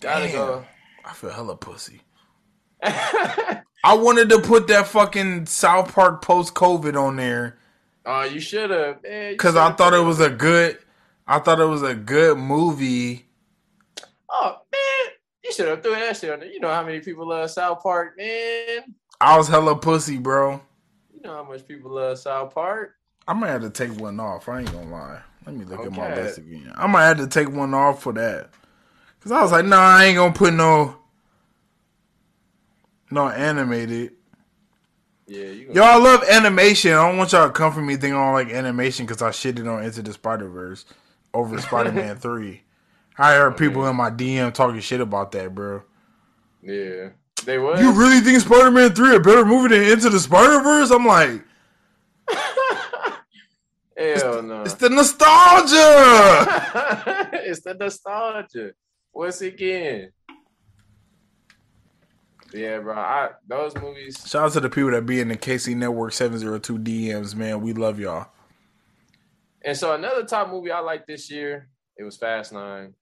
gotta 0.00 0.30
go. 0.30 0.64
I 1.04 1.12
feel 1.12 1.30
hella 1.30 1.56
pussy. 1.56 2.00
I 2.82 3.62
wanted 3.94 4.30
to 4.30 4.40
put 4.40 4.66
that 4.68 4.86
fucking 4.86 5.46
South 5.46 5.94
Park 5.94 6.22
post 6.22 6.54
COVID 6.54 6.98
on 6.98 7.16
there 7.16 7.58
Oh, 8.06 8.22
you 8.24 8.40
should 8.40 8.70
have, 8.70 9.00
because 9.02 9.56
I 9.56 9.72
thought 9.72 9.94
it 9.94 10.04
was 10.04 10.20
a 10.20 10.28
good. 10.28 10.78
I 11.26 11.38
thought 11.38 11.60
it 11.60 11.64
was 11.64 11.82
a 11.82 11.94
good 11.94 12.36
movie. 12.36 13.24
Oh 14.28 14.58
man, 14.70 15.14
you 15.42 15.52
should 15.52 15.68
have 15.68 15.82
threw 15.82 15.92
that 15.92 16.16
shit 16.16 16.30
on 16.30 16.40
there. 16.40 16.50
You 16.50 16.60
know 16.60 16.68
how 16.68 16.84
many 16.84 17.00
people 17.00 17.26
love 17.26 17.50
South 17.50 17.82
Park, 17.82 18.18
man. 18.18 18.94
I 19.22 19.38
was 19.38 19.48
hella 19.48 19.76
pussy, 19.76 20.18
bro. 20.18 20.60
You 21.14 21.22
know 21.22 21.32
how 21.32 21.44
much 21.44 21.66
people 21.66 21.92
love 21.92 22.18
South 22.18 22.52
Park. 22.52 22.94
I 23.26 23.32
might 23.32 23.48
have 23.48 23.62
to 23.62 23.70
take 23.70 23.98
one 23.98 24.20
off. 24.20 24.48
I 24.48 24.60
ain't 24.60 24.72
gonna 24.72 24.90
lie. 24.90 25.20
Let 25.46 25.54
me 25.54 25.64
look 25.64 25.84
at 25.84 25.92
my 25.92 26.14
list 26.14 26.38
again. 26.38 26.72
I 26.76 26.86
might 26.86 27.04
have 27.04 27.18
to 27.18 27.26
take 27.26 27.50
one 27.50 27.74
off 27.74 28.02
for 28.02 28.12
that. 28.14 28.50
Cause 29.20 29.32
I 29.32 29.40
was 29.40 29.52
like, 29.52 29.64
nah, 29.64 29.78
I 29.78 30.04
ain't 30.04 30.16
gonna 30.16 30.34
put 30.34 30.52
no 30.52 30.96
no 33.10 33.28
animated. 33.28 34.12
Yeah, 35.26 35.46
you. 35.46 35.70
Y'all 35.72 36.02
love 36.02 36.22
animation. 36.24 36.92
I 36.92 37.08
don't 37.08 37.16
want 37.16 37.32
y'all 37.32 37.46
to 37.46 37.52
come 37.52 37.72
for 37.72 37.80
me 37.80 37.94
thinking 37.94 38.14
I 38.14 38.24
don't 38.24 38.34
like 38.34 38.50
animation 38.50 39.06
because 39.06 39.22
I 39.22 39.30
shitted 39.30 39.70
on 39.72 39.82
Into 39.82 40.02
the 40.02 40.12
Spider 40.12 40.48
Verse 40.48 40.84
over 41.32 41.58
Spider 41.60 41.92
Man 41.92 42.16
Three. 42.18 42.62
I 43.16 43.34
heard 43.34 43.54
oh, 43.54 43.56
people 43.56 43.86
in 43.86 43.96
my 43.96 44.10
DM 44.10 44.52
talking 44.52 44.80
shit 44.80 45.00
about 45.00 45.32
that, 45.32 45.54
bro. 45.54 45.82
Yeah, 46.62 47.10
they 47.46 47.58
was. 47.58 47.80
You 47.80 47.92
really 47.92 48.20
think 48.20 48.40
Spider 48.40 48.70
Man 48.70 48.94
Three 48.94 49.16
a 49.16 49.20
better 49.20 49.46
movie 49.46 49.74
than 49.74 49.90
Into 49.90 50.10
the 50.10 50.20
Spider 50.20 50.62
Verse? 50.62 50.90
I'm 50.90 51.06
like, 51.06 51.42
Hell 53.96 54.38
eh, 54.38 54.40
no. 54.40 54.62
it's 54.62 54.74
the 54.74 54.90
nostalgia. 54.90 55.78
it's 57.44 57.60
the 57.60 57.74
nostalgia. 57.74 58.72
Once 59.12 59.40
again. 59.40 60.10
Yeah, 62.52 62.78
bro. 62.78 62.94
I 62.96 63.30
those 63.46 63.74
movies. 63.76 64.24
Shout 64.26 64.44
out 64.44 64.52
to 64.52 64.60
the 64.60 64.70
people 64.70 64.90
that 64.92 65.06
be 65.06 65.20
in 65.20 65.28
the 65.28 65.36
KC 65.36 65.76
Network 65.76 66.12
702 66.12 66.78
DMs, 66.78 67.34
man. 67.34 67.60
We 67.60 67.72
love 67.72 67.98
y'all. 67.98 68.28
And 69.64 69.76
so 69.76 69.94
another 69.94 70.24
top 70.24 70.50
movie 70.50 70.70
I 70.70 70.80
like 70.80 71.06
this 71.06 71.30
year, 71.30 71.68
it 71.96 72.04
was 72.04 72.16
Fast 72.16 72.52
Nine. 72.52 72.94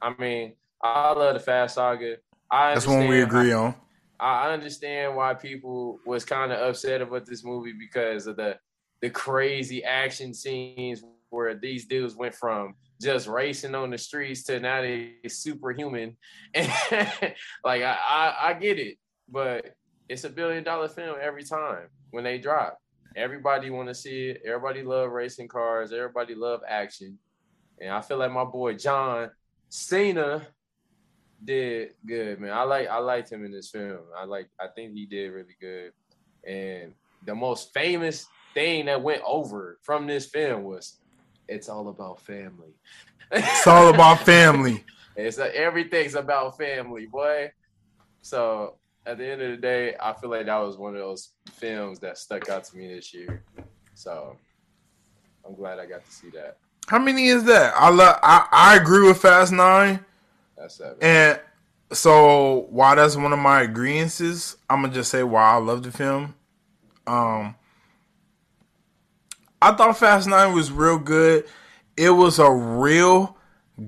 I 0.00 0.14
mean, 0.18 0.54
I 0.82 1.12
love 1.12 1.34
the 1.34 1.40
Fast 1.40 1.74
Saga. 1.74 2.16
I 2.50 2.74
That's 2.74 2.86
one 2.86 3.08
we 3.08 3.22
agree 3.22 3.52
on. 3.52 3.74
I 4.20 4.52
understand 4.52 5.16
why 5.16 5.34
people 5.34 5.98
was 6.06 6.24
kind 6.24 6.52
of 6.52 6.60
upset 6.60 7.02
about 7.02 7.26
this 7.26 7.44
movie 7.44 7.72
because 7.72 8.26
of 8.26 8.36
the 8.36 8.58
the 9.04 9.10
crazy 9.10 9.84
action 9.84 10.32
scenes 10.32 11.04
where 11.28 11.54
these 11.54 11.84
dudes 11.84 12.16
went 12.16 12.34
from 12.34 12.74
just 13.02 13.26
racing 13.26 13.74
on 13.74 13.90
the 13.90 13.98
streets 13.98 14.44
to 14.44 14.58
now 14.58 14.80
they 14.80 15.12
superhuman. 15.28 16.16
And 16.54 16.72
like 17.62 17.82
I, 17.82 17.98
I 18.08 18.34
I 18.44 18.52
get 18.54 18.78
it, 18.78 18.96
but 19.28 19.74
it's 20.08 20.24
a 20.24 20.30
billion 20.30 20.64
dollar 20.64 20.88
film 20.88 21.18
every 21.20 21.44
time 21.44 21.88
when 22.12 22.24
they 22.24 22.38
drop. 22.38 22.78
Everybody 23.14 23.68
want 23.68 23.88
to 23.88 23.94
see 23.94 24.30
it. 24.30 24.40
Everybody 24.46 24.82
love 24.82 25.10
racing 25.10 25.48
cars. 25.48 25.92
Everybody 25.92 26.34
love 26.34 26.62
action. 26.66 27.18
And 27.78 27.90
I 27.90 28.00
feel 28.00 28.16
like 28.16 28.32
my 28.32 28.44
boy 28.44 28.72
John 28.72 29.28
Cena 29.68 30.46
did 31.44 31.90
good, 32.06 32.40
man. 32.40 32.54
I 32.54 32.62
like 32.62 32.88
I 32.88 33.00
liked 33.00 33.30
him 33.30 33.44
in 33.44 33.52
this 33.52 33.68
film. 33.68 33.98
I 34.18 34.24
like 34.24 34.48
I 34.58 34.68
think 34.74 34.94
he 34.94 35.04
did 35.04 35.30
really 35.30 35.56
good. 35.60 35.92
And 36.48 36.94
the 37.26 37.34
most 37.34 37.74
famous 37.74 38.26
thing 38.54 38.86
that 38.86 39.02
went 39.02 39.22
over 39.26 39.78
from 39.82 40.06
this 40.06 40.26
film 40.26 40.64
was 40.64 40.98
it's 41.48 41.68
all 41.68 41.88
about 41.88 42.20
family. 42.20 42.74
It's 43.30 43.66
all 43.66 43.88
about 43.88 44.20
family. 44.20 44.84
It's 45.16 45.38
everything's 45.38 46.16
about 46.16 46.58
family, 46.58 47.06
boy. 47.06 47.52
So 48.22 48.74
at 49.06 49.16
the 49.18 49.26
end 49.30 49.42
of 49.42 49.50
the 49.52 49.56
day, 49.58 49.94
I 50.02 50.12
feel 50.12 50.30
like 50.30 50.46
that 50.46 50.56
was 50.56 50.76
one 50.76 50.94
of 50.96 51.00
those 51.00 51.30
films 51.52 52.00
that 52.00 52.18
stuck 52.18 52.48
out 52.48 52.64
to 52.64 52.76
me 52.76 52.92
this 52.92 53.14
year. 53.14 53.44
So 53.94 54.36
I'm 55.46 55.54
glad 55.54 55.78
I 55.78 55.86
got 55.86 56.04
to 56.04 56.10
see 56.10 56.30
that. 56.30 56.56
How 56.88 56.98
many 56.98 57.28
is 57.28 57.44
that? 57.44 57.74
I 57.76 57.90
love. 57.90 58.18
I, 58.24 58.48
I 58.50 58.76
agree 58.76 59.06
with 59.06 59.18
Fast 59.18 59.52
Nine, 59.52 60.04
That's 60.58 60.74
seven. 60.76 60.96
and 61.00 61.40
so 61.92 62.66
while 62.70 62.96
that's 62.96 63.16
one 63.16 63.32
of 63.32 63.38
my 63.38 63.62
agreements, 63.62 64.56
I'm 64.68 64.82
gonna 64.82 64.92
just 64.92 65.10
say 65.10 65.22
why 65.22 65.52
I 65.52 65.56
love 65.56 65.82
the 65.84 65.92
film. 65.92 66.34
Um, 67.06 67.54
I 69.64 69.72
thought 69.72 69.96
Fast 69.96 70.28
Nine 70.28 70.52
was 70.52 70.70
real 70.70 70.98
good. 70.98 71.46
It 71.96 72.10
was 72.10 72.38
a 72.38 72.50
real 72.50 73.38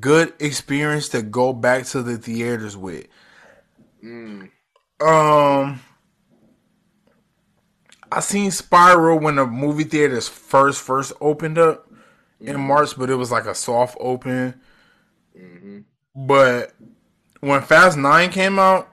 good 0.00 0.32
experience 0.40 1.10
to 1.10 1.20
go 1.20 1.52
back 1.52 1.84
to 1.88 2.02
the 2.02 2.16
theaters 2.16 2.78
with. 2.78 3.06
Mm, 4.02 4.50
Um, 5.00 5.80
I 8.10 8.20
seen 8.20 8.50
Spiral 8.50 9.18
when 9.18 9.36
the 9.36 9.44
movie 9.44 9.84
theaters 9.84 10.28
first 10.28 10.80
first 10.80 11.12
opened 11.20 11.58
up 11.58 11.92
mm-hmm. 11.92 12.48
in 12.48 12.58
March, 12.58 12.96
but 12.96 13.10
it 13.10 13.16
was 13.16 13.30
like 13.30 13.44
a 13.44 13.54
soft 13.54 13.98
open. 14.00 14.58
Mm-hmm. 15.38 15.80
But 16.14 16.72
when 17.40 17.60
Fast 17.60 17.98
Nine 17.98 18.30
came 18.30 18.58
out, 18.58 18.88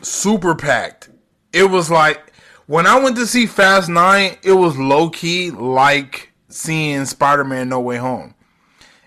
super 0.00 0.54
packed. 0.54 1.10
It 1.52 1.64
was 1.64 1.90
like 1.90 2.29
when 2.70 2.86
I 2.86 3.00
went 3.00 3.16
to 3.16 3.26
see 3.26 3.46
Fast 3.46 3.88
Nine, 3.88 4.36
it 4.44 4.52
was 4.52 4.78
low 4.78 5.10
key 5.10 5.50
like 5.50 6.30
seeing 6.50 7.04
Spider 7.04 7.42
Man 7.42 7.68
No 7.68 7.80
Way 7.80 7.96
Home. 7.96 8.32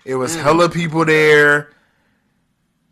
It 0.04 0.16
was 0.16 0.36
mm. 0.36 0.42
hella 0.42 0.68
people 0.68 1.06
there. 1.06 1.72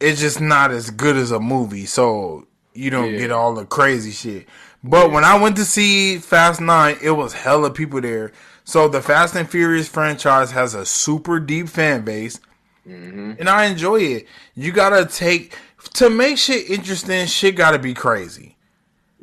It's 0.01 0.19
just 0.19 0.41
not 0.41 0.71
as 0.71 0.89
good 0.89 1.17
as 1.17 1.31
a 1.31 1.39
movie, 1.39 1.85
so 1.85 2.47
you 2.73 2.89
don't 2.89 3.13
yeah. 3.13 3.19
get 3.19 3.31
all 3.31 3.53
the 3.53 3.67
crazy 3.67 4.13
shit. 4.13 4.49
But 4.83 5.09
yeah. 5.09 5.15
when 5.15 5.25
I 5.25 5.39
went 5.39 5.57
to 5.57 5.67
see 5.67 6.17
Fast 6.17 6.59
Nine, 6.59 6.97
it 7.03 7.11
was 7.11 7.35
hella 7.35 7.71
people 7.71 8.01
there. 8.01 8.33
So 8.65 8.89
the 8.89 9.03
Fast 9.03 9.37
and 9.37 9.51
Furious 9.51 9.89
franchise 9.89 10.53
has 10.53 10.75
a 10.75 10.87
super 10.87 11.39
deep 11.39 11.69
fan 11.69 12.03
base, 12.03 12.41
mm-hmm. 12.89 13.33
and 13.39 13.47
I 13.47 13.67
enjoy 13.67 14.01
it. 14.01 14.27
You 14.55 14.73
gotta 14.73 15.05
take 15.05 15.55
to 15.97 16.09
make 16.09 16.39
shit 16.39 16.71
interesting. 16.71 17.27
Shit 17.27 17.57
gotta 17.57 17.79
be 17.79 17.93
crazy. 17.93 18.57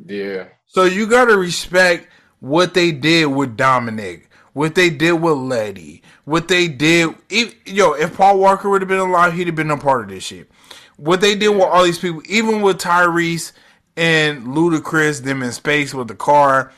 Yeah. 0.06 0.44
So 0.72 0.84
you 0.84 1.08
gotta 1.08 1.36
respect 1.36 2.06
what 2.38 2.74
they 2.74 2.92
did 2.92 3.26
with 3.26 3.56
Dominic, 3.56 4.30
what 4.52 4.76
they 4.76 4.88
did 4.88 5.14
with 5.14 5.36
Letty, 5.36 6.00
what 6.26 6.46
they 6.46 6.68
did. 6.68 7.16
If, 7.28 7.56
yo, 7.66 7.94
if 7.94 8.16
Paul 8.16 8.38
Walker 8.38 8.70
would 8.70 8.80
have 8.80 8.88
been 8.88 9.00
alive, 9.00 9.32
he'd 9.32 9.48
have 9.48 9.56
been 9.56 9.72
a 9.72 9.76
part 9.76 10.02
of 10.02 10.10
this 10.10 10.22
shit. 10.22 10.48
What 10.96 11.20
they 11.20 11.34
did 11.34 11.48
with 11.48 11.62
all 11.64 11.82
these 11.82 11.98
people, 11.98 12.22
even 12.28 12.62
with 12.62 12.78
Tyrese 12.78 13.50
and 13.96 14.46
Ludacris, 14.46 15.24
them 15.24 15.42
in 15.42 15.50
space 15.50 15.92
with 15.92 16.06
the 16.06 16.14
car, 16.14 16.70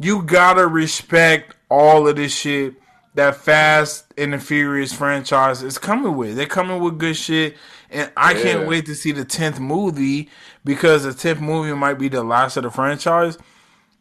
you 0.00 0.22
gotta 0.22 0.66
respect 0.66 1.54
all 1.68 2.08
of 2.08 2.16
this 2.16 2.34
shit 2.34 2.74
that 3.14 3.36
Fast 3.36 4.12
and 4.18 4.32
the 4.32 4.38
Furious 4.40 4.92
franchise 4.92 5.62
is 5.62 5.78
coming 5.78 6.16
with. 6.16 6.34
They're 6.34 6.46
coming 6.46 6.80
with 6.80 6.98
good 6.98 7.16
shit, 7.16 7.56
and 7.90 8.10
I 8.16 8.32
yeah. 8.32 8.42
can't 8.42 8.68
wait 8.68 8.86
to 8.86 8.96
see 8.96 9.12
the 9.12 9.24
tenth 9.24 9.60
movie 9.60 10.30
because 10.66 11.04
the 11.04 11.14
tenth 11.14 11.40
movie 11.40 11.72
might 11.74 11.94
be 11.94 12.08
the 12.08 12.24
last 12.24 12.56
of 12.56 12.64
the 12.64 12.70
franchise. 12.70 13.38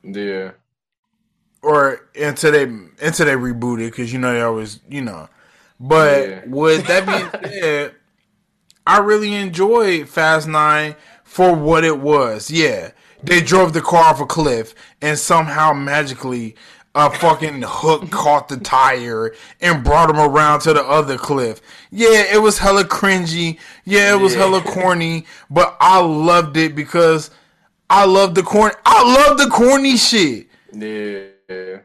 Yeah. 0.04 0.52
Or 1.62 2.10
until 2.16 2.52
they 2.52 2.64
until 2.64 3.26
they 3.26 3.36
reboot 3.36 3.82
it, 3.82 3.92
because 3.92 4.12
you 4.12 4.20
know 4.20 4.34
they 4.34 4.42
always 4.42 4.80
you 4.90 5.02
know. 5.02 5.30
But 5.80 6.28
yeah. 6.28 6.42
with 6.48 6.86
that 6.88 7.06
being 7.06 7.52
said, 7.52 7.96
I 8.86 8.98
really 8.98 9.34
enjoyed 9.34 10.10
Fast 10.10 10.48
Nine 10.48 10.96
for 11.24 11.56
what 11.56 11.84
it 11.84 12.00
was. 12.00 12.52
Yeah, 12.52 12.92
they 13.24 13.42
drove 13.42 13.74
the 13.74 13.82
car 13.82 14.04
off 14.04 14.22
a 14.22 14.26
cliff 14.26 14.76
and 15.02 15.18
somehow 15.18 15.74
magically 15.74 16.56
a 16.96 17.12
fucking 17.12 17.62
hook 17.68 18.10
caught 18.10 18.48
the 18.48 18.58
tire 18.58 19.36
and 19.60 19.84
brought 19.84 20.10
him 20.10 20.18
around 20.18 20.62
to 20.62 20.74
the 20.74 20.82
other 20.82 21.18
cliff. 21.18 21.62
Yeah, 21.92 22.24
it 22.34 22.42
was 22.42 22.58
hella 22.58 22.86
cringy. 22.86 23.60
Yeah, 23.84 24.16
it 24.16 24.22
was 24.22 24.34
yeah. 24.34 24.40
hella 24.40 24.62
corny, 24.62 25.26
but 25.50 25.76
I 25.82 26.00
loved 26.00 26.56
it 26.56 26.74
because 26.74 27.32
I 27.90 28.06
love 28.06 28.34
the 28.34 28.44
corny. 28.44 28.74
I 28.86 29.04
love 29.04 29.38
the 29.38 29.50
corny 29.50 29.98
shit. 29.98 30.48
Yeah. 30.72 31.80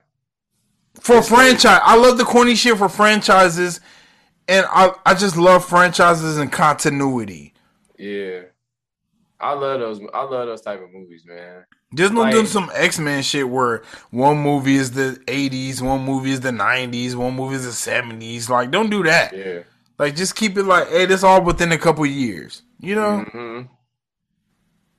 For 1.00 1.16
it's 1.16 1.28
franchise, 1.28 1.80
I 1.82 1.96
love 1.96 2.16
the 2.16 2.24
corny 2.24 2.54
shit 2.54 2.78
for 2.78 2.88
franchises, 2.88 3.80
and 4.46 4.64
I 4.70 4.92
I 5.04 5.14
just 5.14 5.36
love 5.36 5.64
franchises 5.64 6.38
and 6.38 6.52
continuity. 6.52 7.52
Yeah. 7.98 8.42
I 9.40 9.54
love 9.54 9.80
those. 9.80 10.00
I 10.14 10.22
love 10.22 10.46
those 10.46 10.60
type 10.60 10.82
of 10.82 10.92
movies, 10.92 11.24
man. 11.26 11.64
Just 11.92 12.14
don't 12.14 12.22
like, 12.22 12.32
do 12.34 12.46
some 12.46 12.70
X 12.72 12.98
Men 13.00 13.22
shit 13.22 13.48
where 13.48 13.82
one 14.10 14.38
movie 14.38 14.76
is 14.76 14.92
the 14.92 15.20
'80s, 15.26 15.82
one 15.82 16.04
movie 16.04 16.30
is 16.30 16.40
the 16.40 16.50
'90s, 16.50 17.16
one 17.16 17.34
movie 17.34 17.56
is 17.56 17.64
the 17.64 17.90
'70s. 17.90 18.48
Like, 18.48 18.70
don't 18.70 18.90
do 18.90 19.02
that. 19.02 19.36
Yeah. 19.36 19.60
Like, 19.98 20.14
just 20.14 20.36
keep 20.36 20.56
it 20.56 20.62
like, 20.62 20.88
hey, 20.88 21.06
this 21.06 21.24
all 21.24 21.42
within 21.42 21.72
a 21.72 21.78
couple 21.78 22.06
years. 22.06 22.62
You 22.78 22.94
know. 22.94 23.24
Mm-hmm. 23.26 23.72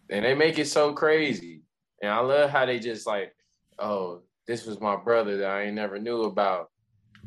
And 0.10 0.26
they 0.26 0.36
make 0.36 0.60
it 0.60 0.68
so 0.68 0.92
crazy, 0.92 1.62
and 2.02 2.12
I 2.12 2.20
love 2.20 2.50
how 2.50 2.66
they 2.66 2.80
just 2.80 3.08
like, 3.08 3.34
oh, 3.80 4.24
this 4.46 4.66
was 4.66 4.82
my 4.82 4.98
brother 4.98 5.38
that 5.38 5.50
I 5.50 5.64
ain't 5.64 5.76
never 5.76 5.98
knew 5.98 6.24
about. 6.24 6.70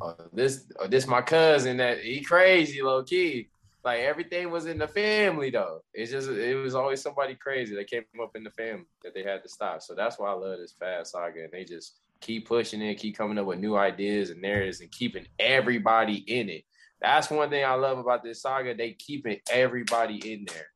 Oh, 0.02 0.14
this, 0.34 0.66
oh, 0.78 0.86
this 0.86 1.06
my 1.06 1.22
cousin 1.22 1.78
that 1.78 2.00
he 2.00 2.20
crazy 2.20 2.82
low 2.82 3.02
key. 3.02 3.48
Like 3.84 4.00
everything 4.00 4.50
was 4.50 4.64
in 4.64 4.78
the 4.78 4.88
family 4.88 5.50
though. 5.50 5.80
It's 5.92 6.10
just 6.10 6.28
it 6.28 6.54
was 6.54 6.74
always 6.74 7.02
somebody 7.02 7.34
crazy 7.34 7.74
that 7.74 7.90
came 7.90 8.04
up 8.22 8.34
in 8.34 8.42
the 8.42 8.50
family 8.50 8.86
that 9.02 9.14
they 9.14 9.22
had 9.22 9.42
to 9.42 9.48
stop. 9.48 9.82
So 9.82 9.94
that's 9.94 10.18
why 10.18 10.30
I 10.30 10.32
love 10.32 10.58
this 10.58 10.72
fast 10.72 11.12
saga. 11.12 11.44
And 11.44 11.52
they 11.52 11.64
just 11.64 11.98
keep 12.20 12.48
pushing 12.48 12.80
it, 12.80 12.94
keep 12.94 13.16
coming 13.16 13.38
up 13.38 13.44
with 13.44 13.58
new 13.58 13.76
ideas 13.76 14.30
and 14.30 14.40
narratives 14.40 14.80
and 14.80 14.90
keeping 14.90 15.26
everybody 15.38 16.24
in 16.26 16.48
it. 16.48 16.64
That's 17.02 17.28
one 17.28 17.50
thing 17.50 17.64
I 17.64 17.74
love 17.74 17.98
about 17.98 18.22
this 18.22 18.40
saga. 18.40 18.74
They 18.74 18.92
keeping 18.92 19.38
everybody 19.50 20.32
in 20.32 20.46
there. 20.46 20.68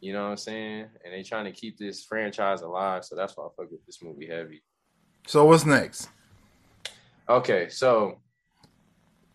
You 0.00 0.12
know 0.14 0.24
what 0.24 0.30
I'm 0.30 0.36
saying? 0.38 0.86
And 1.04 1.14
they 1.14 1.22
trying 1.22 1.44
to 1.44 1.52
keep 1.52 1.78
this 1.78 2.02
franchise 2.02 2.62
alive. 2.62 3.04
So 3.04 3.14
that's 3.14 3.36
why 3.36 3.44
I 3.44 3.48
fuck 3.56 3.70
with 3.70 3.84
this 3.86 4.02
movie 4.02 4.26
heavy. 4.26 4.62
So 5.26 5.44
what's 5.44 5.64
next? 5.64 6.08
Okay, 7.28 7.68
so 7.68 8.18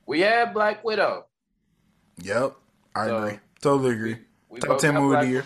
we 0.05 0.19
have 0.21 0.53
Black 0.53 0.83
Widow. 0.83 1.27
Yep. 2.21 2.55
I 2.95 3.07
so, 3.07 3.17
agree. 3.17 3.39
Totally 3.61 3.93
agree. 3.93 4.13
We, 4.49 4.55
we 4.55 4.59
Top 4.61 4.79
ten 4.79 4.95
movie 4.95 5.15
of 5.15 5.21
the 5.21 5.27
year. 5.27 5.45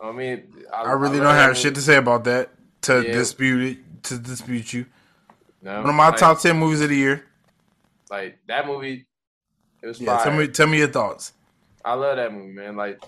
I 0.00 0.12
mean, 0.12 0.42
I, 0.72 0.82
I 0.82 0.92
really 0.92 1.20
I 1.20 1.24
don't 1.24 1.34
have 1.34 1.56
shit 1.56 1.74
to 1.74 1.80
say 1.80 1.96
about 1.96 2.24
that 2.24 2.50
to 2.82 3.02
yeah. 3.02 3.12
dispute 3.12 3.62
it. 3.62 3.78
To 4.04 4.18
dispute 4.18 4.72
you. 4.72 4.86
No, 5.62 5.80
one 5.80 5.90
of 5.90 5.94
my 5.94 6.08
like, 6.08 6.18
top 6.18 6.40
ten 6.40 6.58
movies 6.58 6.80
of 6.80 6.88
the 6.88 6.96
year. 6.96 7.24
Like 8.10 8.38
that 8.48 8.66
movie, 8.66 9.06
it 9.80 9.86
was. 9.86 10.00
Yeah, 10.00 10.16
fire. 10.16 10.24
tell 10.24 10.36
me, 10.36 10.48
tell 10.48 10.66
me 10.66 10.78
your 10.78 10.88
thoughts. 10.88 11.32
I 11.84 11.94
love 11.94 12.16
that 12.16 12.32
movie, 12.32 12.52
man. 12.52 12.76
Like, 12.76 13.02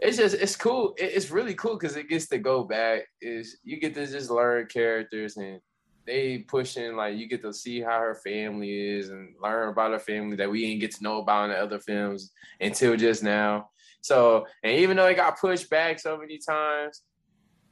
it's 0.00 0.16
just, 0.16 0.34
it's 0.34 0.56
cool. 0.56 0.94
it's 0.96 1.30
really 1.30 1.54
cool 1.54 1.74
because 1.74 1.96
it 1.96 2.08
gets 2.08 2.28
to 2.28 2.38
go 2.38 2.64
back. 2.64 3.02
Is 3.20 3.58
you 3.64 3.80
get 3.80 3.94
to 3.94 4.06
just 4.06 4.30
learn 4.30 4.66
characters 4.66 5.36
and 5.36 5.60
they 6.06 6.38
pushing 6.38 6.96
like 6.96 7.16
you 7.16 7.26
get 7.26 7.42
to 7.42 7.52
see 7.52 7.80
how 7.80 7.98
her 7.98 8.14
family 8.14 8.96
is 8.96 9.10
and 9.10 9.34
learn 9.42 9.70
about 9.70 9.92
her 9.92 9.98
family 9.98 10.36
that 10.36 10.50
we 10.50 10.66
didn't 10.66 10.80
get 10.80 10.94
to 10.94 11.02
know 11.02 11.18
about 11.18 11.44
in 11.44 11.50
the 11.50 11.56
other 11.56 11.78
films 11.78 12.30
until 12.60 12.96
just 12.96 13.22
now. 13.22 13.70
So, 14.00 14.46
and 14.62 14.78
even 14.78 14.96
though 14.96 15.06
it 15.06 15.16
got 15.16 15.40
pushed 15.40 15.70
back 15.70 15.98
so 15.98 16.18
many 16.18 16.38
times, 16.38 17.02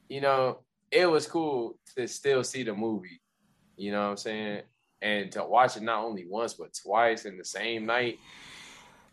you 0.09 0.20
know, 0.20 0.61
it 0.91 1.07
was 1.07 1.26
cool 1.26 1.78
to 1.97 2.07
still 2.09 2.43
see 2.43 2.62
the 2.62 2.74
movie. 2.74 3.20
You 3.76 3.93
know 3.93 4.03
what 4.03 4.11
I'm 4.11 4.16
saying? 4.16 4.62
And 5.03 5.33
to 5.33 5.45
watch 5.45 5.76
it 5.76 5.83
not 5.83 6.05
only 6.05 6.26
once 6.26 6.55
but 6.55 6.74
twice 6.74 7.24
in 7.24 7.37
the 7.37 7.45
same 7.45 7.87
night. 7.87 8.18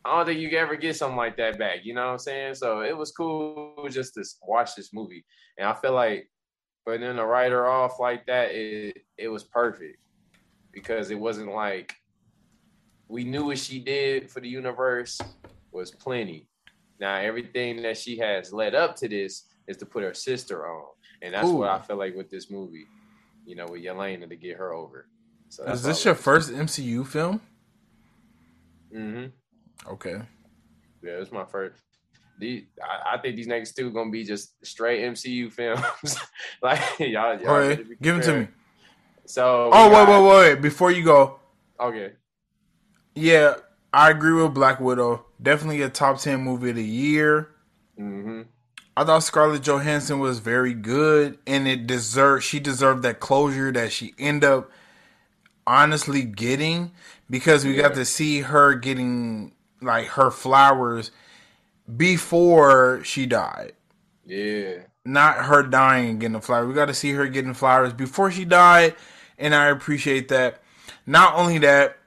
I 0.05 0.15
don't 0.15 0.25
think 0.25 0.39
you 0.39 0.49
ever 0.57 0.77
get 0.77 0.95
something 0.95 1.17
like 1.17 1.35
that 1.37 1.59
back. 1.59 1.79
You 1.83 1.93
know 1.93 2.05
what 2.05 2.11
I'm 2.13 2.19
saying? 2.19 2.55
So 2.55 2.81
it 2.81 2.97
was 2.97 3.11
cool 3.11 3.75
just 3.89 4.13
to 4.13 4.23
watch 4.43 4.75
this 4.75 4.93
movie. 4.93 5.25
And 5.57 5.67
I 5.67 5.73
feel 5.73 5.93
like 5.93 6.29
but 6.89 7.01
then 7.01 7.17
to 7.17 7.25
write 7.25 7.51
her 7.51 7.67
off 7.67 7.99
like 7.99 8.25
that, 8.25 8.49
it 8.49 9.03
it 9.15 9.27
was 9.27 9.43
perfect 9.43 9.99
because 10.71 11.11
it 11.11 11.19
wasn't 11.19 11.53
like 11.53 11.93
we 13.07 13.23
knew 13.23 13.45
what 13.45 13.59
she 13.59 13.77
did 13.77 14.27
for 14.27 14.39
the 14.39 14.49
universe 14.49 15.19
was 15.71 15.91
plenty. 15.91 16.47
Now 16.99 17.17
everything 17.17 17.83
that 17.83 17.95
she 17.95 18.17
has 18.17 18.51
led 18.51 18.73
up 18.73 18.95
to 18.97 19.07
this 19.07 19.45
is 19.67 19.77
to 19.77 19.85
put 19.85 20.01
her 20.01 20.15
sister 20.15 20.67
on, 20.67 20.87
and 21.21 21.35
that's 21.35 21.47
Ooh. 21.47 21.57
what 21.57 21.69
I 21.69 21.77
feel 21.79 21.97
like 21.97 22.15
with 22.15 22.31
this 22.31 22.49
movie. 22.49 22.87
You 23.45 23.55
know, 23.55 23.67
with 23.67 23.83
Yelena 23.83 24.27
to 24.27 24.35
get 24.35 24.57
her 24.57 24.73
over. 24.73 25.07
So 25.49 25.65
is 25.65 25.83
this 25.83 26.03
your 26.05 26.15
first 26.15 26.51
MCU 26.51 27.05
film? 27.05 27.39
Mm-hmm. 28.91 29.91
Okay. 29.91 30.21
Yeah, 31.03 31.11
it's 31.21 31.31
my 31.31 31.45
first 31.45 31.75
these, 32.39 32.63
I, 32.81 33.15
I, 33.15 33.17
think 33.17 33.35
these 33.35 33.47
next 33.47 33.73
two 33.73 33.91
gonna 33.91 34.09
be 34.09 34.23
just 34.23 34.53
straight 34.65 35.03
MCU 35.03 35.51
films. 35.51 36.17
like 36.61 36.79
y'all, 36.99 37.39
y'all 37.39 37.49
okay, 37.49 37.83
give 38.01 38.15
them 38.15 38.21
to 38.23 38.39
me. 38.41 38.47
So 39.25 39.69
oh 39.71 39.89
wait, 39.89 40.07
wait, 40.07 40.23
wait, 40.23 40.55
wait, 40.55 40.61
before 40.61 40.91
you 40.91 41.03
go. 41.03 41.39
Okay. 41.79 42.13
Yeah, 43.15 43.55
I 43.93 44.09
agree 44.09 44.33
with 44.33 44.53
Black 44.53 44.79
Widow. 44.79 45.25
Definitely 45.41 45.81
a 45.81 45.89
top 45.89 46.19
ten 46.19 46.41
movie 46.41 46.71
of 46.71 46.77
the 46.77 46.83
year. 46.83 47.49
Mm-hmm. 47.99 48.41
I 48.95 49.05
thought 49.05 49.23
Scarlett 49.23 49.63
Johansson 49.63 50.19
was 50.19 50.39
very 50.39 50.73
good, 50.73 51.37
and 51.45 51.67
it 51.67 51.87
deserved. 51.87 52.43
She 52.43 52.59
deserved 52.59 53.03
that 53.03 53.19
closure 53.19 53.71
that 53.71 53.91
she 53.91 54.13
end 54.17 54.43
up 54.43 54.71
honestly 55.67 56.23
getting 56.23 56.91
because 57.29 57.63
we 57.63 57.75
yeah. 57.75 57.83
got 57.83 57.95
to 57.95 58.05
see 58.05 58.41
her 58.41 58.73
getting 58.73 59.53
like 59.81 60.07
her 60.07 60.31
flowers 60.31 61.11
before 61.97 63.01
she 63.03 63.25
died. 63.25 63.73
Yeah. 64.25 64.83
Not 65.05 65.37
her 65.45 65.63
dying 65.63 66.09
and 66.09 66.19
getting 66.19 66.33
the 66.33 66.41
flowers. 66.41 66.67
We 66.67 66.73
got 66.73 66.85
to 66.85 66.93
see 66.93 67.11
her 67.13 67.27
getting 67.27 67.53
flowers 67.53 67.93
before 67.93 68.31
she 68.31 68.45
died, 68.45 68.95
and 69.37 69.55
I 69.55 69.67
appreciate 69.67 70.27
that. 70.27 70.61
Not 71.05 71.35
only 71.35 71.57
that, 71.59 71.97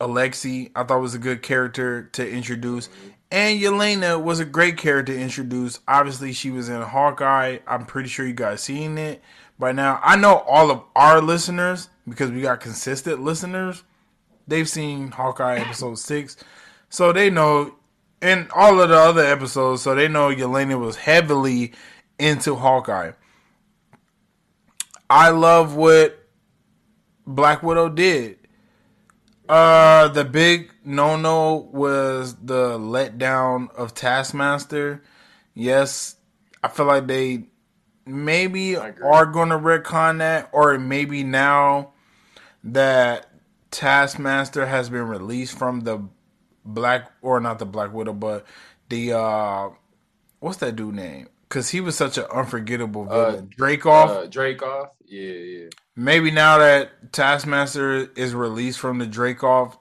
Alexei, 0.00 0.70
I 0.74 0.82
thought 0.84 1.00
was 1.00 1.14
a 1.14 1.18
good 1.18 1.40
character 1.40 2.02
to 2.12 2.28
introduce, 2.28 2.88
And 3.34 3.60
Yelena 3.60 4.22
was 4.22 4.38
a 4.38 4.44
great 4.44 4.76
character 4.76 5.12
to 5.12 5.20
introduce. 5.20 5.80
Obviously, 5.88 6.32
she 6.32 6.52
was 6.52 6.68
in 6.68 6.80
Hawkeye. 6.80 7.58
I'm 7.66 7.84
pretty 7.84 8.08
sure 8.08 8.24
you 8.24 8.32
guys 8.32 8.62
seen 8.62 8.96
it 8.96 9.22
by 9.58 9.72
now. 9.72 9.98
I 10.04 10.14
know 10.14 10.38
all 10.46 10.70
of 10.70 10.82
our 10.94 11.20
listeners 11.20 11.88
because 12.08 12.30
we 12.30 12.42
got 12.42 12.60
consistent 12.60 13.24
listeners. 13.24 13.82
They've 14.46 14.68
seen 14.68 15.10
Hawkeye 15.10 15.56
episode 15.56 15.98
six, 15.98 16.36
so 16.90 17.12
they 17.12 17.28
know, 17.28 17.74
and 18.24 18.50
all 18.52 18.80
of 18.80 18.88
the 18.88 18.96
other 18.96 19.22
episodes, 19.22 19.82
so 19.82 19.94
they 19.94 20.08
know 20.08 20.34
Yelena 20.34 20.80
was 20.80 20.96
heavily 20.96 21.72
into 22.18 22.54
Hawkeye. 22.56 23.12
I 25.10 25.28
love 25.28 25.76
what 25.76 26.18
Black 27.26 27.62
Widow 27.62 27.90
did. 27.90 28.38
Uh, 29.46 30.08
the 30.08 30.24
big 30.24 30.72
no 30.86 31.18
no 31.18 31.68
was 31.70 32.34
the 32.36 32.78
letdown 32.78 33.70
of 33.74 33.92
Taskmaster. 33.92 35.02
Yes, 35.52 36.16
I 36.62 36.68
feel 36.68 36.86
like 36.86 37.06
they 37.06 37.44
maybe 38.06 38.74
are 38.74 39.26
going 39.26 39.50
to 39.50 39.58
retcon 39.58 40.18
that, 40.18 40.48
or 40.52 40.78
maybe 40.78 41.22
now 41.24 41.92
that 42.64 43.30
Taskmaster 43.70 44.64
has 44.64 44.88
been 44.88 45.08
released 45.08 45.58
from 45.58 45.80
the 45.80 46.08
Black, 46.64 47.10
or 47.22 47.40
not 47.40 47.58
the 47.58 47.66
Black 47.66 47.92
Widow, 47.92 48.12
but 48.12 48.46
the 48.88 49.12
uh, 49.12 49.68
what's 50.40 50.58
that 50.58 50.76
dude 50.76 50.94
name? 50.94 51.28
Because 51.48 51.70
he 51.70 51.80
was 51.80 51.96
such 51.96 52.18
an 52.18 52.24
unforgettable 52.32 53.04
villain. 53.04 53.50
Uh, 53.52 53.62
Dreykov. 53.62 54.08
Uh, 54.08 54.26
Dreykov. 54.28 54.90
Yeah, 55.06 55.30
yeah. 55.30 55.68
Maybe 55.96 56.30
now 56.30 56.58
that 56.58 57.12
Taskmaster 57.12 58.10
is 58.16 58.34
released 58.34 58.80
from 58.80 58.98
the 58.98 59.06
Dreykov, 59.06 59.76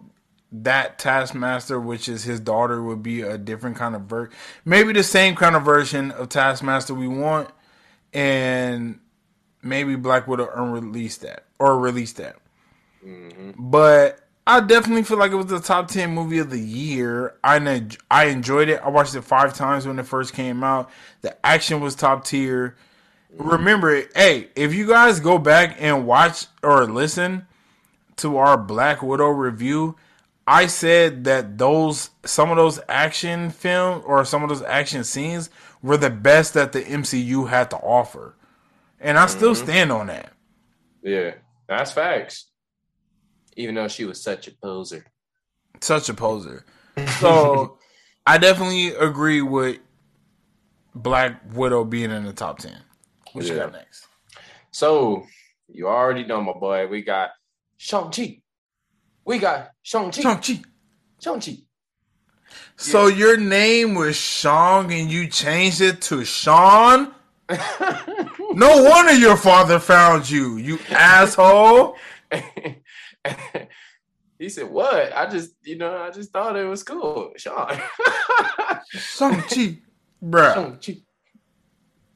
that 0.52 1.00
Taskmaster, 1.00 1.80
which 1.80 2.08
is 2.08 2.24
his 2.24 2.40
daughter, 2.40 2.84
would 2.84 3.02
be 3.02 3.22
a 3.22 3.38
different 3.38 3.76
kind 3.78 3.96
of 3.96 4.04
ver. 4.04 4.30
Maybe 4.66 4.94
the 4.94 5.04
same 5.04 5.36
kind 5.36 5.56
of 5.56 5.64
version 5.64 6.12
of 6.12 6.30
Taskmaster 6.30 6.94
we 6.94 7.08
want, 7.08 7.50
and 8.14 9.00
maybe 9.64 9.96
Black 9.96 10.28
Widow 10.28 10.50
unrelease 10.54 11.18
that 11.18 11.46
or 11.58 11.80
release 11.80 12.14
that. 12.14 12.36
Mm-hmm. 13.04 13.52
But 13.58 14.23
I 14.46 14.60
definitely 14.60 15.04
feel 15.04 15.18
like 15.18 15.32
it 15.32 15.36
was 15.36 15.46
the 15.46 15.60
top 15.60 15.88
ten 15.88 16.14
movie 16.14 16.40
of 16.40 16.50
the 16.50 16.60
year. 16.60 17.36
I 17.44 17.86
I 18.12 18.26
enjoyed 18.26 18.70
it. 18.70 18.82
I 18.84 18.90
watched 18.90 19.16
it 19.16 19.22
five 19.22 19.54
times 19.54 19.88
when 19.88 20.00
it 20.00 20.06
first 20.06 20.34
came 20.34 20.64
out. 20.64 20.90
The 21.22 21.36
action 21.46 21.80
was 21.80 21.96
top 21.96 22.26
tier. 22.26 22.76
Remember, 23.38 24.04
hey, 24.16 24.50
if 24.56 24.74
you 24.74 24.88
guys 24.88 25.20
go 25.20 25.38
back 25.38 25.78
and 25.80 26.06
watch 26.06 26.48
or 26.62 26.86
listen 26.86 27.48
to 28.18 28.38
our 28.38 28.58
Black 28.58 29.02
Widow 29.02 29.30
review, 29.30 29.96
I 30.46 30.68
said 30.68 31.24
that 31.24 31.58
those 31.58 32.10
some 32.26 32.52
of 32.52 32.58
those 32.58 32.82
action 32.90 33.50
film 33.50 34.04
or 34.06 34.26
some 34.26 34.44
of 34.44 34.50
those 34.50 34.62
action 34.62 35.06
scenes 35.06 35.50
were 35.82 35.98
the 35.98 36.10
best 36.10 36.54
that 36.54 36.74
the 36.74 36.82
MCU 36.82 37.48
had 37.48 37.70
to 37.72 37.78
offer. 37.78 38.36
And 39.00 39.18
I 39.18 39.26
still 39.28 39.54
mm-hmm. 39.54 39.66
stand 39.66 39.92
on 39.92 40.08
that. 40.08 40.34
Yeah, 41.02 41.36
that's 41.68 41.92
facts. 41.92 42.48
Even 43.58 43.76
though 43.76 43.88
she 43.88 44.06
was 44.06 44.22
such 44.22 44.48
a 44.48 44.52
poser. 44.52 45.06
Such 45.82 46.10
a 46.10 46.14
poser. 46.14 46.66
So 47.20 47.78
I 48.26 48.38
definitely 48.38 48.90
agree 48.90 49.42
with 49.42 49.80
Black 50.96 51.42
Widow 51.54 51.84
being 51.84 52.12
in 52.12 52.26
the 52.26 52.34
top 52.34 52.60
10. 52.60 52.76
What 53.34 53.46
yeah. 53.46 53.54
you 53.54 53.60
got 53.60 53.74
next? 53.74 54.08
So 54.72 55.26
you 55.68 55.88
already 55.88 56.26
know, 56.26 56.42
my 56.42 56.54
boy. 56.54 56.88
We 56.88 57.02
got 57.02 57.32
Shang-Chi. 57.78 58.42
We 59.26 59.40
got 59.40 59.72
Shang-Chi. 59.82 60.22
Shang-Chi. 60.22 60.62
Shang-Chi. 61.22 61.58
So 62.76 63.08
yeah. 63.08 63.16
your 63.16 63.38
name 63.38 63.96
was 63.96 64.16
Shang 64.16 64.92
and 64.92 65.10
you 65.10 65.28
changed 65.28 65.82
it 65.82 66.02
to 66.04 66.24
Sean? 66.24 67.14
no 67.50 68.84
wonder 68.84 69.14
your 69.14 69.38
father 69.38 69.80
found 69.80 70.30
you, 70.30 70.58
you 70.58 70.80
asshole. 70.90 71.96
he 74.40 74.50
said, 74.50 74.70
What? 74.70 75.16
I 75.16 75.30
just, 75.30 75.54
you 75.64 75.78
know, 75.78 75.98
I 75.98 76.12
just 76.12 76.32
thought 76.32 76.56
it 76.56 76.66
was 76.66 76.84
cool. 76.84 77.32
Sean. 77.38 77.70
Shang-Chi. 78.90 79.80
Bruh. 80.24 80.54
Shang-Chi. 80.54 81.02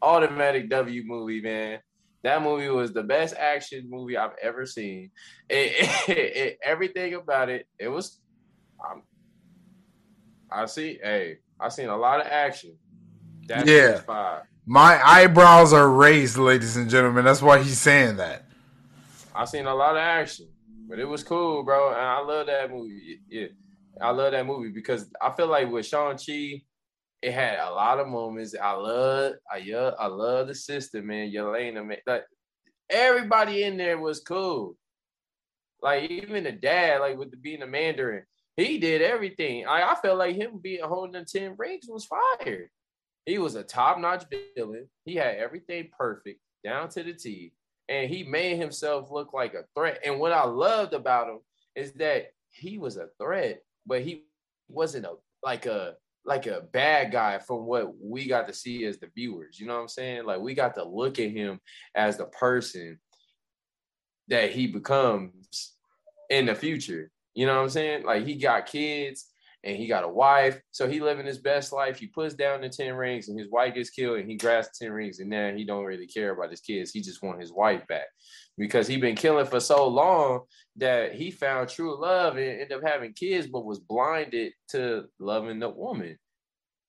Automatic 0.01 0.69
W 0.69 1.03
movie, 1.05 1.41
man. 1.41 1.79
That 2.23 2.41
movie 2.41 2.69
was 2.69 2.93
the 2.93 3.03
best 3.03 3.35
action 3.35 3.89
movie 3.89 4.17
I've 4.17 4.35
ever 4.41 4.65
seen. 4.65 5.11
It, 5.49 5.89
it, 6.09 6.17
it, 6.17 6.59
everything 6.63 7.13
about 7.13 7.49
it, 7.49 7.67
it 7.79 7.87
was. 7.87 8.19
Um, 8.85 9.03
I 10.51 10.65
see. 10.65 10.99
Hey, 11.01 11.37
I 11.59 11.69
seen 11.69 11.89
a 11.89 11.97
lot 11.97 12.19
of 12.19 12.27
action. 12.27 12.75
That's 13.47 13.69
yeah. 13.69 14.01
Five. 14.01 14.43
My 14.65 15.01
eyebrows 15.01 15.71
are 15.71 15.89
raised, 15.89 16.37
ladies 16.37 16.75
and 16.75 16.89
gentlemen. 16.89 17.23
That's 17.23 17.41
why 17.41 17.63
he's 17.63 17.79
saying 17.79 18.17
that. 18.17 18.43
I've 19.33 19.47
seen 19.47 19.65
a 19.65 19.73
lot 19.73 19.95
of 19.95 20.01
action, 20.01 20.47
but 20.87 20.99
it 20.99 21.07
was 21.07 21.23
cool, 21.23 21.63
bro. 21.63 21.89
And 21.89 21.99
I 21.99 22.19
love 22.19 22.47
that 22.47 22.71
movie. 22.71 23.19
Yeah, 23.29 23.47
I 24.01 24.11
love 24.11 24.31
that 24.31 24.45
movie 24.45 24.71
because 24.71 25.09
I 25.21 25.31
feel 25.31 25.47
like 25.47 25.69
with 25.69 25.85
Shang 25.85 26.17
Chi, 26.17 26.61
it 27.21 27.33
had 27.33 27.59
a 27.59 27.71
lot 27.71 27.99
of 27.99 28.07
moments. 28.07 28.55
I 28.61 28.71
love, 28.73 29.33
I 29.51 29.57
yeah, 29.57 29.91
I 29.99 30.07
love 30.07 30.47
the 30.47 30.55
sister, 30.55 31.01
man. 31.01 31.31
Yelena, 31.31 31.85
man. 31.85 31.97
Like 32.05 32.23
everybody 32.89 33.63
in 33.63 33.77
there 33.77 33.97
was 33.97 34.21
cool. 34.21 34.75
Like 35.81 36.09
even 36.09 36.43
the 36.43 36.51
dad, 36.51 37.01
like 37.01 37.17
with 37.17 37.31
the, 37.31 37.37
being 37.37 37.61
a 37.61 37.67
Mandarin, 37.67 38.23
he 38.55 38.79
did 38.79 39.01
everything. 39.01 39.67
I, 39.67 39.91
I 39.91 39.95
felt 39.95 40.17
like 40.17 40.35
him 40.35 40.59
being 40.61 40.83
holding 40.83 41.13
the 41.13 41.25
ten 41.25 41.55
rings 41.57 41.85
was 41.87 42.05
fire. 42.05 42.71
He 43.25 43.37
was 43.37 43.55
a 43.55 43.63
top 43.63 43.99
notch 43.99 44.23
villain. 44.55 44.87
He 45.05 45.15
had 45.15 45.35
everything 45.35 45.89
perfect 45.97 46.39
down 46.63 46.89
to 46.89 47.03
the 47.03 47.13
T, 47.13 47.51
and 47.89 48.09
he 48.09 48.23
made 48.23 48.57
himself 48.57 49.11
look 49.11 49.33
like 49.33 49.53
a 49.53 49.63
threat. 49.75 49.99
And 50.05 50.19
what 50.19 50.31
I 50.31 50.45
loved 50.45 50.93
about 50.93 51.29
him 51.29 51.39
is 51.75 51.93
that 51.93 52.27
he 52.49 52.77
was 52.77 52.97
a 52.97 53.07
threat, 53.19 53.61
but 53.85 54.01
he 54.01 54.23
wasn't 54.67 55.05
a 55.05 55.13
like 55.43 55.65
a 55.65 55.95
like 56.25 56.45
a 56.45 56.61
bad 56.73 57.11
guy 57.11 57.39
from 57.39 57.65
what 57.65 57.93
we 58.01 58.27
got 58.27 58.47
to 58.47 58.53
see 58.53 58.83
as 58.85 58.97
the 58.97 59.09
viewers. 59.15 59.59
You 59.59 59.67
know 59.67 59.75
what 59.75 59.81
I'm 59.81 59.87
saying? 59.87 60.25
Like 60.25 60.41
we 60.41 60.53
got 60.53 60.75
to 60.75 60.83
look 60.83 61.19
at 61.19 61.31
him 61.31 61.59
as 61.95 62.17
the 62.17 62.25
person 62.25 62.99
that 64.27 64.51
he 64.51 64.67
becomes 64.67 65.73
in 66.29 66.47
the 66.47 66.55
future. 66.55 67.09
You 67.33 67.45
know 67.45 67.55
what 67.55 67.63
I'm 67.63 67.69
saying? 67.69 68.03
Like 68.03 68.25
he 68.25 68.35
got 68.35 68.65
kids 68.65 69.27
and 69.63 69.75
he 69.75 69.87
got 69.87 70.03
a 70.03 70.07
wife. 70.07 70.59
So 70.71 70.87
he 70.87 70.99
living 70.99 71.25
his 71.25 71.39
best 71.39 71.73
life. 71.73 71.99
He 71.99 72.07
puts 72.07 72.35
down 72.35 72.61
the 72.61 72.69
10 72.69 72.93
rings 72.93 73.27
and 73.27 73.39
his 73.39 73.49
wife 73.49 73.73
gets 73.73 73.89
killed 73.89 74.19
and 74.19 74.29
he 74.29 74.37
grabs 74.37 74.69
10 74.79 74.91
rings 74.91 75.19
and 75.19 75.29
now 75.29 75.51
he 75.51 75.65
don't 75.65 75.85
really 75.85 76.07
care 76.07 76.31
about 76.31 76.51
his 76.51 76.61
kids. 76.61 76.91
He 76.91 77.01
just 77.01 77.23
want 77.23 77.41
his 77.41 77.51
wife 77.51 77.85
back 77.87 78.07
because 78.57 78.87
he 78.87 78.97
been 78.97 79.15
killing 79.15 79.45
for 79.45 79.59
so 79.59 79.87
long 79.87 80.41
that 80.77 81.15
he 81.15 81.31
found 81.31 81.69
true 81.69 81.99
love 81.99 82.37
and 82.37 82.61
ended 82.61 82.71
up 82.71 82.81
having 82.85 83.13
kids, 83.13 83.47
but 83.47 83.65
was 83.65 83.79
blinded 83.79 84.53
to 84.69 85.05
loving 85.19 85.59
the 85.59 85.69
woman, 85.69 86.17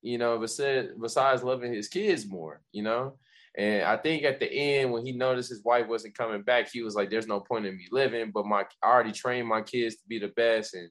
you 0.03 0.19
know, 0.19 0.39
besides, 0.39 0.89
besides 1.01 1.43
loving 1.43 1.73
his 1.73 1.89
kids 1.89 2.29
more, 2.29 2.61
you 2.73 2.83
know? 2.83 3.15
And 3.57 3.83
I 3.83 3.97
think 3.97 4.23
at 4.23 4.39
the 4.39 4.51
end, 4.51 4.93
when 4.93 5.05
he 5.05 5.11
noticed 5.11 5.49
his 5.49 5.65
wife 5.65 5.89
wasn't 5.89 6.17
coming 6.17 6.43
back, 6.43 6.71
he 6.71 6.83
was 6.83 6.95
like, 6.95 7.11
"There's 7.11 7.27
no 7.27 7.41
point 7.41 7.67
in 7.67 7.77
me 7.77 7.89
living." 7.91 8.31
But 8.31 8.47
my, 8.47 8.65
I 8.83 8.87
already 8.87 9.11
trained 9.11 9.49
my 9.49 9.63
kids 9.63 9.97
to 9.97 10.03
be 10.07 10.21
the 10.21 10.29
best, 10.29 10.75
and 10.75 10.89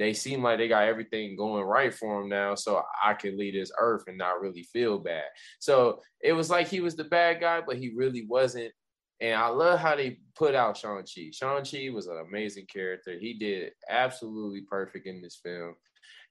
they 0.00 0.14
seem 0.14 0.42
like 0.42 0.56
they 0.56 0.66
got 0.66 0.88
everything 0.88 1.36
going 1.36 1.62
right 1.62 1.92
for 1.92 2.20
them 2.20 2.30
now, 2.30 2.54
so 2.54 2.82
I 3.04 3.12
can 3.12 3.36
leave 3.36 3.52
this 3.52 3.70
earth 3.78 4.04
and 4.06 4.16
not 4.16 4.40
really 4.40 4.62
feel 4.62 4.98
bad. 4.98 5.24
So 5.58 6.00
it 6.22 6.32
was 6.32 6.48
like 6.48 6.68
he 6.68 6.80
was 6.80 6.96
the 6.96 7.04
bad 7.04 7.40
guy, 7.40 7.60
but 7.60 7.76
he 7.76 7.92
really 7.94 8.24
wasn't. 8.26 8.72
And 9.20 9.34
I 9.34 9.48
love 9.48 9.78
how 9.78 9.96
they 9.96 10.20
put 10.34 10.54
out 10.54 10.78
Shang-Chi. 10.78 11.32
Shang-Chi 11.32 11.90
was 11.92 12.06
an 12.06 12.16
amazing 12.26 12.64
character. 12.72 13.18
He 13.18 13.34
did 13.34 13.72
absolutely 13.90 14.62
perfect 14.62 15.06
in 15.06 15.20
this 15.20 15.38
film. 15.44 15.74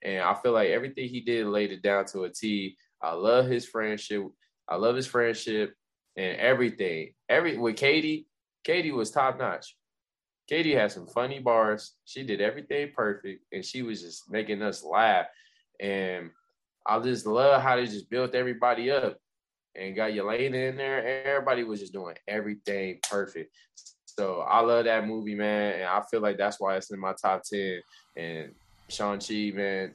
And 0.02 0.24
I 0.24 0.34
feel 0.34 0.54
like 0.54 0.70
everything 0.70 1.08
he 1.08 1.22
did 1.22 1.46
laid 1.46 1.72
it 1.72 1.84
down 1.84 2.06
to 2.06 2.24
a 2.24 2.30
T. 2.32 2.76
I 3.04 3.12
love 3.12 3.46
his 3.46 3.68
friendship. 3.68 4.24
I 4.68 4.78
love 4.78 4.96
his 4.96 5.06
friendship 5.06 5.76
and 6.18 6.38
everything. 6.40 7.14
Every 7.30 7.56
with 7.56 7.76
Katy, 7.76 8.26
Katy 8.64 8.92
was 8.92 9.12
top 9.12 9.38
notch. 9.38 9.76
Katy 10.50 10.74
had 10.74 10.91
some 10.91 11.06
funny 11.06 11.39
bars. 11.39 11.93
She 12.06 12.24
did 12.24 12.41
everything 12.41 12.89
perfect, 12.95 13.43
and 13.52 13.64
she 13.64 13.84
was 13.84 14.02
just 14.02 14.32
making 14.32 14.64
us 14.64 14.84
laugh. 14.84 15.28
And 15.80 16.32
I 16.88 17.00
just 17.00 17.28
love 17.28 17.62
how 17.62 17.76
they 17.76 17.86
just 17.86 18.10
built 18.10 18.34
everybody 18.34 18.89
up 18.89 19.18
and 19.76 19.95
got 19.95 20.12
Yelena 20.12 20.70
in 20.70 20.78
there. 20.78 21.24
Everybody 21.24 21.64
was 21.64 21.80
just 21.80 21.93
doing 21.93 22.16
everything 22.28 23.00
perfect. 23.08 23.56
So 24.06 24.39
I 24.39 24.62
love 24.62 24.86
that 24.86 25.08
movie, 25.08 25.36
man, 25.36 25.76
and 25.76 25.84
I 25.84 26.02
feel 26.10 26.20
like 26.20 26.38
that's 26.38 26.60
why 26.60 26.76
it's 26.78 26.91
in 26.91 27.00
my 27.00 27.14
top 27.14 27.43
ten. 27.43 27.82
And 28.18 28.54
Shang-Chi, 28.89 29.52
man, 29.54 29.93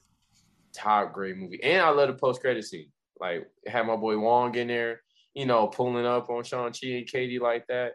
top 0.73 1.13
great 1.13 1.37
movie. 1.37 1.63
And 1.63 1.83
I 1.83 1.91
love 1.91 2.09
the 2.09 2.15
post-credit 2.15 2.65
scene. 2.65 2.93
Like 3.21 3.51
had 3.67 3.87
my 3.87 3.97
boy 3.97 4.17
Wong 4.19 4.55
in 4.55 4.69
there, 4.69 5.03
you 5.35 5.47
know, 5.47 5.67
pulling 5.67 6.07
up 6.07 6.31
on 6.31 6.45
Shang-Chi 6.45 6.89
and 6.89 7.07
Katy 7.07 7.41
like 7.41 7.67
that. 7.67 7.95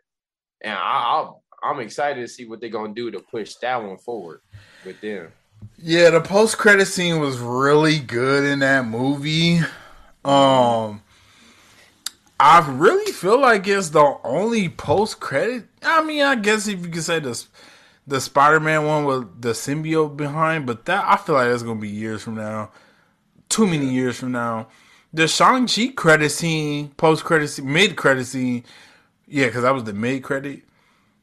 And 0.62 0.74
I, 0.74 0.78
I 0.78 1.30
I'm 1.64 1.80
excited 1.80 2.22
to 2.22 2.28
see 2.28 2.46
what 2.46 2.62
they're 2.62 2.70
gonna 2.70 2.94
do 2.94 3.12
to 3.12 3.20
push 3.20 3.56
that 3.56 3.82
one 3.82 3.98
forward 3.98 4.42
with 4.86 5.00
them. 5.02 5.32
Yeah, 5.78 6.10
the 6.10 6.22
post 6.22 6.58
credit 6.58 6.86
scene 6.86 7.20
was 7.20 7.38
really 7.40 8.00
good 8.00 8.44
in 8.46 8.60
that 8.60 8.86
movie. 8.86 9.60
Um 10.24 11.02
I 12.42 12.66
really 12.70 13.12
feel 13.12 13.40
like 13.42 13.68
it's 13.68 13.90
the 13.90 14.18
only 14.24 14.70
post 14.70 15.20
credit. 15.20 15.66
I 15.84 16.02
mean, 16.04 16.24
I 16.24 16.36
guess 16.36 16.68
if 16.68 16.86
you 16.86 16.90
could 16.90 17.04
say 17.04 17.20
the 17.20 17.46
the 18.08 18.22
Spider 18.22 18.60
Man 18.60 18.86
one 18.86 19.06
with 19.06 19.42
the 19.42 19.50
symbiote 19.50 20.16
behind, 20.16 20.66
but 20.66 20.86
that 20.86 21.04
I 21.06 21.18
feel 21.18 21.36
like 21.36 21.50
that's 21.50 21.64
gonna 21.64 21.80
be 21.80 21.90
years 21.90 22.24
from 22.24 22.36
now. 22.36 22.72
Too 23.50 23.68
many 23.68 23.90
years 23.90 24.18
from 24.18 24.32
now. 24.32 24.68
The 25.14 25.28
Shang 25.28 25.68
Chi 25.68 25.90
credit 25.96 26.30
scene, 26.30 26.90
post 26.90 27.26
credit 27.26 27.50
scene, 27.50 27.72
mid 27.72 27.96
credit 27.96 28.26
scene. 28.26 28.64
Yeah, 29.28 29.48
because 29.48 29.64
that 29.64 29.74
was 29.74 29.84
the 29.84 29.94
mid 29.94 30.24
credit. 30.24 30.64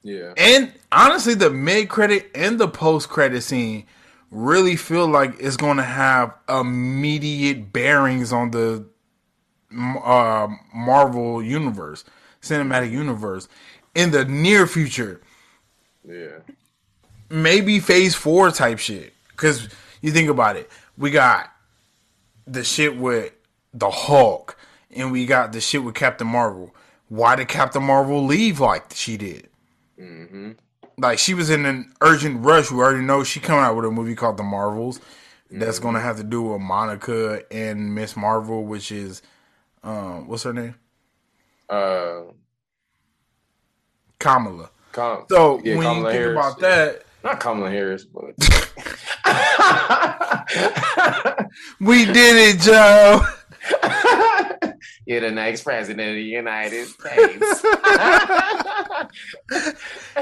Yeah. 0.07 0.35
And 0.37 0.73
honestly, 0.93 1.35
the 1.35 1.51
mid 1.51 1.89
credit 1.89 2.31
and 2.33 2.61
the 2.61 2.69
post 2.69 3.09
credit 3.09 3.43
scene 3.43 3.87
really 4.31 4.77
feel 4.77 5.09
like 5.09 5.35
it's 5.41 5.57
going 5.57 5.79
to 5.79 5.83
have 5.83 6.33
immediate 6.49 7.73
bearings 7.73 8.33
on 8.33 8.53
the 8.53 8.87
uh, 9.77 10.47
Marvel 10.73 11.43
universe, 11.43 12.05
cinematic 12.41 12.93
universe 12.93 13.49
in 13.97 14.13
the 14.13 14.25
near 14.25 14.69
future. 14.69 15.21
Yeah. 16.09 16.39
Maybe 17.29 17.81
phase 17.81 18.15
four 18.15 18.53
type 18.53 18.79
shit. 18.79 19.13
Because 19.31 19.69
you 20.03 20.13
think 20.13 20.29
about 20.29 20.55
it, 20.55 20.71
we 20.97 21.11
got 21.11 21.51
the 22.47 22.63
shit 22.63 22.97
with 22.97 23.33
the 23.75 23.91
Hulk, 23.91 24.57
and 24.95 25.11
we 25.11 25.27
got 25.27 25.53
the 25.53 25.61
shit 25.61 25.83
with 25.83 25.97
Captain 25.97 26.29
Marvel. 26.29 26.73
Why 27.09 27.35
did 27.35 27.49
Captain 27.49 27.83
Marvel 27.83 28.25
leave 28.25 28.61
like 28.61 28.93
she 28.95 29.17
did? 29.17 29.49
Mm-hmm. 30.01 30.53
Like 30.99 31.19
she 31.19 31.35
was 31.35 31.51
in 31.51 31.67
an 31.67 31.93
urgent 32.01 32.45
rush. 32.45 32.71
We 32.71 32.79
already 32.79 33.05
know 33.05 33.25
she 33.25 33.41
coming 33.41 33.65
out 33.65 33.77
with 33.77 33.85
a 33.85 33.91
movie 33.91 34.15
called 34.15 34.37
The 34.37 34.43
Marvels. 34.43 35.01
That's 35.51 35.79
gonna 35.79 36.01
have 36.01 36.17
to 36.17 36.25
do 36.25 36.43
with 36.43 36.61
Monica 36.61 37.43
and 37.53 37.95
Miss 37.95 38.17
Marvel, 38.17 38.65
which 38.65 38.91
is 38.91 39.23
um, 39.85 40.27
what's 40.27 40.43
her 40.43 40.53
name? 40.53 40.75
Uh, 41.69 42.23
Kamala. 44.19 44.71
Com- 44.93 45.25
So 45.31 45.61
yeah, 45.63 45.77
when 45.77 45.87
Kamala 45.87 45.99
you 45.99 46.05
think 46.05 46.15
Harris, 46.15 46.37
about 46.37 46.63
yeah. 46.63 46.69
that, 46.69 47.03
not 47.23 47.41
Kamala 47.41 47.71
Harris, 47.71 48.05
but 48.05 48.35
we 51.81 52.05
did 52.07 52.55
it, 52.57 52.61
Joe. 52.61 53.21
you're 55.07 55.21
the 55.21 55.31
next 55.31 55.63
president 55.63 56.09
of 56.09 56.15
the 56.15 56.23
United 56.23 56.87
States. 56.87 57.61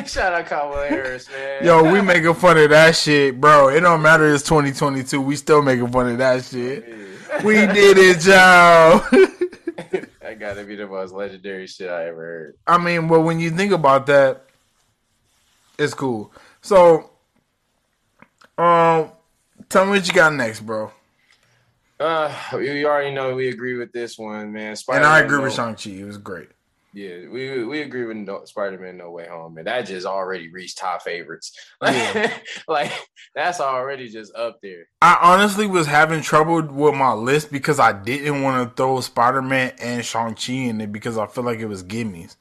Shout 0.12 0.32
out 0.34 0.47
Kamala 0.47 0.88
Harris, 0.88 1.28
man. 1.30 1.64
Yo, 1.64 1.92
we 1.92 2.01
making 2.01 2.34
fun 2.34 2.59
of 2.59 2.70
that 2.70 2.97
shit, 2.97 3.40
bro. 3.40 3.68
It 3.68 3.80
don't 3.80 4.03
matter. 4.03 4.32
It's 4.32 4.42
2022. 4.45 5.20
We 5.20 5.36
still 5.36 5.62
making 5.62 5.90
fun 5.90 6.11
of 6.11 6.18
that 6.18 6.45
shit. 6.45 6.84
We 7.42 7.55
did 7.55 7.99
it, 7.99 8.20
Joe. 8.20 9.03
that 10.20 10.38
gotta 10.38 10.64
be 10.64 10.76
the 10.76 10.86
most 10.86 11.12
legendary 11.12 11.66
shit 11.66 11.90
I 11.90 12.07
ever 12.09 12.22
heard. 12.22 12.57
I 12.66 12.78
mean, 12.78 13.09
well, 13.09 13.22
when 13.22 13.40
you 13.40 13.51
think 13.51 13.72
about 13.72 14.07
that, 14.07 14.47
it's 15.78 15.95
cool. 15.95 16.32
So, 16.62 17.11
um, 18.57 19.11
tell 19.68 19.84
me 19.84 19.92
what 19.92 20.07
you 20.07 20.12
got 20.12 20.32
next, 20.32 20.61
bro. 20.61 20.92
Uh, 22.05 22.30
we 22.52 22.84
already 22.84 23.14
know 23.14 23.34
we 23.34 23.48
agree 23.48 23.78
with 23.78 23.90
this 23.90 24.18
one, 24.18 24.52
man. 24.52 24.68
And 24.68 24.78
Spider-Man 24.78 25.11
I 25.11 25.20
agree 25.20 25.38
no, 25.38 25.44
with 25.44 25.55
Shang 25.55 25.74
Chi. 25.74 25.88
It 25.88 26.05
was 26.05 26.18
great. 26.18 26.50
Yeah, 26.92 27.28
we 27.30 27.64
we 27.64 27.80
agree 27.80 28.05
with 28.05 28.18
no, 28.18 28.44
Spider-Man 28.44 28.98
No 28.98 29.11
Way 29.11 29.26
Home, 29.26 29.55
man. 29.55 29.64
That 29.64 29.86
just 29.86 30.05
already 30.05 30.50
reached 30.50 30.76
top 30.76 31.00
favorites. 31.00 31.59
Yeah. 31.82 32.36
like 32.68 32.92
that's 33.34 33.59
already 33.59 34.11
just 34.11 34.34
up 34.34 34.61
there. 34.61 34.88
I 35.00 35.18
honestly 35.22 35.66
was 35.66 35.86
having 35.86 36.20
trouble 36.20 36.61
with 36.61 36.94
my 36.94 37.14
list 37.14 37.50
because 37.50 37.80
I 37.80 37.92
didn't 37.94 38.42
want 38.42 38.68
to 38.68 38.76
throw 38.76 39.00
Spider 39.00 39.40
Man 39.40 39.72
and 39.78 40.05
Shang 40.05 40.34
Chi 40.34 40.52
in 40.52 40.82
it 40.82 40.92
because 40.92 41.16
I 41.16 41.26
feel 41.26 41.44
like 41.44 41.61
it 41.61 41.66
was 41.66 41.82
gimmies. 41.82 42.36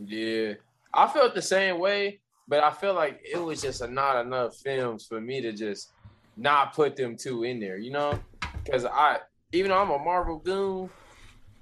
Yeah, 0.00 0.54
I 0.92 1.06
felt 1.06 1.36
the 1.36 1.42
same 1.42 1.78
way, 1.78 2.18
but 2.48 2.64
I 2.64 2.72
feel 2.72 2.94
like 2.94 3.20
it 3.22 3.38
was 3.38 3.62
just 3.62 3.82
a, 3.82 3.86
not 3.86 4.26
enough 4.26 4.56
films 4.56 5.06
for 5.06 5.20
me 5.20 5.40
to 5.42 5.52
just 5.52 5.92
not 6.36 6.74
put 6.74 6.96
them 6.96 7.16
two 7.16 7.44
in 7.44 7.60
there. 7.60 7.78
You 7.78 7.92
know, 7.92 8.18
because 8.66 8.84
I 8.84 9.18
even 9.52 9.70
though 9.70 9.80
I'm 9.80 9.90
a 9.90 9.98
Marvel 9.98 10.38
goon, 10.38 10.90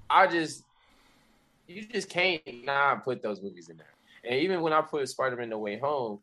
I 0.09 0.27
just 0.27 0.63
you 1.67 1.85
just 1.85 2.09
can't 2.09 2.41
not 2.63 3.03
put 3.03 3.21
those 3.21 3.41
movies 3.41 3.69
in 3.69 3.77
there. 3.77 3.87
And 4.23 4.35
even 4.41 4.61
when 4.61 4.73
I 4.73 4.81
put 4.81 5.07
Spider-Man 5.07 5.49
No 5.49 5.59
Way 5.59 5.79
Home, 5.79 6.19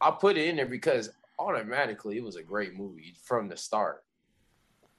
I 0.00 0.10
put 0.10 0.36
it 0.36 0.48
in 0.48 0.56
there 0.56 0.66
because 0.66 1.10
automatically 1.38 2.16
it 2.16 2.24
was 2.24 2.36
a 2.36 2.42
great 2.42 2.74
movie 2.76 3.14
from 3.22 3.48
the 3.48 3.56
start. 3.56 4.02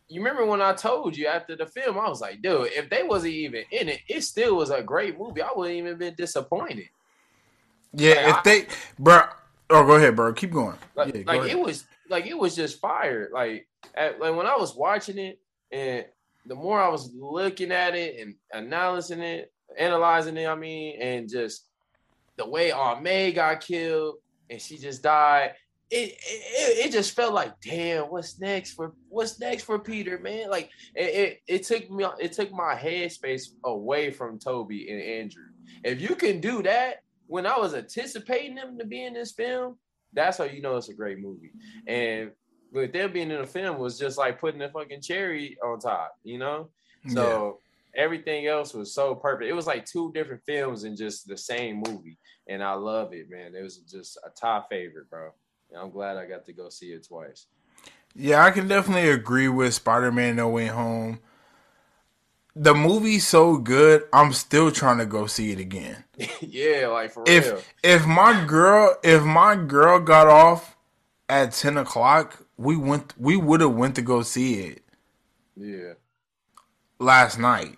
You 0.09 0.21
remember 0.21 0.45
when 0.45 0.61
I 0.61 0.73
told 0.73 1.17
you 1.17 1.27
after 1.27 1.55
the 1.57 1.65
film, 1.65 1.97
I 1.97 2.07
was 2.07 2.21
like, 2.21 2.41
dude, 2.41 2.71
if 2.71 2.89
they 2.89 3.03
wasn't 3.03 3.33
even 3.33 3.63
in 3.71 3.89
it, 3.89 3.99
it 4.07 4.21
still 4.21 4.55
was 4.55 4.69
a 4.69 4.81
great 4.81 5.19
movie. 5.19 5.41
I 5.41 5.49
wouldn't 5.53 5.77
even 5.77 5.97
been 5.97 6.15
disappointed. 6.15 6.87
Yeah, 7.93 8.13
Like, 8.13 8.25
if 8.27 8.35
I- 8.35 8.41
they, 8.43 8.67
bro. 8.99 9.21
Oh, 9.69 9.85
go 9.85 9.95
ahead, 9.95 10.15
bro. 10.15 10.31
Keep 10.31 10.51
going. 10.51 10.77
Like, 10.95 11.13
yeah, 11.13 11.21
like 11.25 11.49
it 11.51 11.59
was 11.59 11.85
like 12.09 12.27
it 12.27 12.37
was 12.37 12.55
just 12.55 12.79
fire. 12.79 13.29
Like 13.33 13.67
at, 13.95 14.19
like 14.19 14.35
when 14.35 14.47
I 14.47 14.55
was 14.55 14.75
watching 14.75 15.17
it, 15.17 15.39
and 15.71 16.05
the 16.45 16.55
more 16.55 16.79
I 16.79 16.89
was 16.89 17.11
looking 17.13 17.71
at 17.71 17.95
it 17.95 18.19
and 18.19 18.35
analyzing 18.53 19.21
it, 19.21 19.51
analyzing 19.77 20.37
it, 20.37 20.47
I 20.47 20.55
mean, 20.55 21.01
and 21.01 21.29
just 21.29 21.67
the 22.37 22.47
way 22.47 22.71
May 23.01 23.31
got 23.31 23.61
killed 23.61 24.15
and 24.49 24.61
she 24.61 24.77
just 24.77 25.03
died. 25.03 25.53
It, 25.89 26.17
it 26.19 26.87
it 26.87 26.91
just 26.91 27.15
felt 27.15 27.33
like 27.33 27.53
damn 27.61 28.07
what's 28.07 28.41
next 28.41 28.73
for 28.73 28.93
what's 29.07 29.39
next 29.39 29.63
for 29.63 29.79
Peter 29.79 30.19
man 30.19 30.49
like 30.49 30.69
it, 30.93 31.01
it 31.01 31.39
it 31.47 31.63
took 31.63 31.89
me 31.89 32.05
it 32.19 32.33
took 32.33 32.51
my 32.51 32.75
headspace 32.75 33.51
away 33.63 34.11
from 34.11 34.37
Tobey 34.37 34.89
and 34.91 35.01
Andrew 35.01 35.45
if 35.85 36.01
you 36.01 36.17
can 36.17 36.41
do 36.41 36.61
that 36.63 37.03
when 37.27 37.45
I 37.45 37.57
was 37.57 37.73
anticipating 37.73 38.55
them 38.55 38.77
to 38.77 38.85
be 38.85 39.05
in 39.05 39.13
this 39.13 39.31
film 39.31 39.77
that's 40.13 40.37
how 40.37 40.45
you 40.45 40.61
know 40.61 40.77
it's 40.77 40.89
a 40.89 40.93
great 40.93 41.19
movie. 41.19 41.51
Mm-hmm. 41.87 41.93
And 41.93 42.31
with 42.71 42.93
them 42.93 43.13
being 43.13 43.31
in 43.31 43.41
the 43.41 43.47
film 43.47 43.77
was 43.77 43.97
just 43.97 44.17
like 44.17 44.39
putting 44.39 44.61
a 44.61 44.69
fucking 44.69 45.01
cherry 45.01 45.57
on 45.63 45.79
top, 45.79 46.15
you 46.23 46.37
know? 46.37 46.69
So 47.07 47.59
everything 47.95 48.47
else 48.47 48.73
was 48.73 48.93
so 48.93 49.15
perfect. 49.15 49.49
It 49.49 49.53
was 49.53 49.67
like 49.67 49.85
two 49.85 50.11
different 50.13 50.43
films 50.45 50.83
in 50.83 50.95
just 50.95 51.27
the 51.27 51.37
same 51.37 51.81
movie. 51.87 52.17
And 52.49 52.61
I 52.61 52.73
love 52.73 53.13
it, 53.13 53.29
man. 53.29 53.55
It 53.55 53.63
was 53.63 53.77
just 53.77 54.17
a 54.25 54.29
top 54.29 54.67
favorite, 54.69 55.09
bro. 55.09 55.29
And 55.71 55.81
I'm 55.81 55.91
glad 55.91 56.17
I 56.17 56.25
got 56.25 56.45
to 56.45 56.53
go 56.53 56.69
see 56.69 56.87
it 56.87 57.07
twice. 57.07 57.47
Yeah, 58.13 58.43
I 58.43 58.51
can 58.51 58.67
definitely 58.67 59.09
agree 59.09 59.47
with 59.47 59.73
Spider 59.73 60.11
Man 60.11 60.35
No 60.35 60.49
Way 60.49 60.67
Home. 60.67 61.19
The 62.59 62.73
movie's 62.73 63.27
so 63.27 63.57
good, 63.57 64.03
I'm 64.11 64.33
still 64.33 64.71
trying 64.71 64.97
to 64.97 65.05
go 65.05 65.27
see 65.27 65.51
it 65.51 65.59
again. 65.59 66.03
yeah, 66.41 66.87
like 66.87 67.11
for 67.11 67.23
real. 67.23 67.37
If 67.37 67.73
if 67.83 68.05
my 68.07 68.45
girl 68.45 68.95
if 69.03 69.23
my 69.23 69.55
girl 69.55 69.99
got 69.99 70.27
off 70.27 70.75
at 71.29 71.51
ten 71.51 71.77
o'clock, 71.77 72.43
we 72.57 72.75
went 72.75 73.13
we 73.19 73.37
would 73.37 73.61
have 73.61 73.73
went 73.75 73.95
to 73.95 74.01
go 74.01 74.23
see 74.23 74.61
it 74.61 74.81
Yeah. 75.55 75.93
last 76.99 77.37
night. 77.37 77.77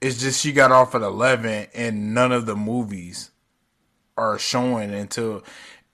It's 0.00 0.20
just 0.20 0.40
she 0.40 0.52
got 0.52 0.72
off 0.72 0.94
at 0.94 1.02
eleven, 1.02 1.66
and 1.74 2.14
none 2.14 2.32
of 2.32 2.46
the 2.46 2.56
movies 2.56 3.30
are 4.16 4.38
showing 4.38 4.92
until. 4.92 5.42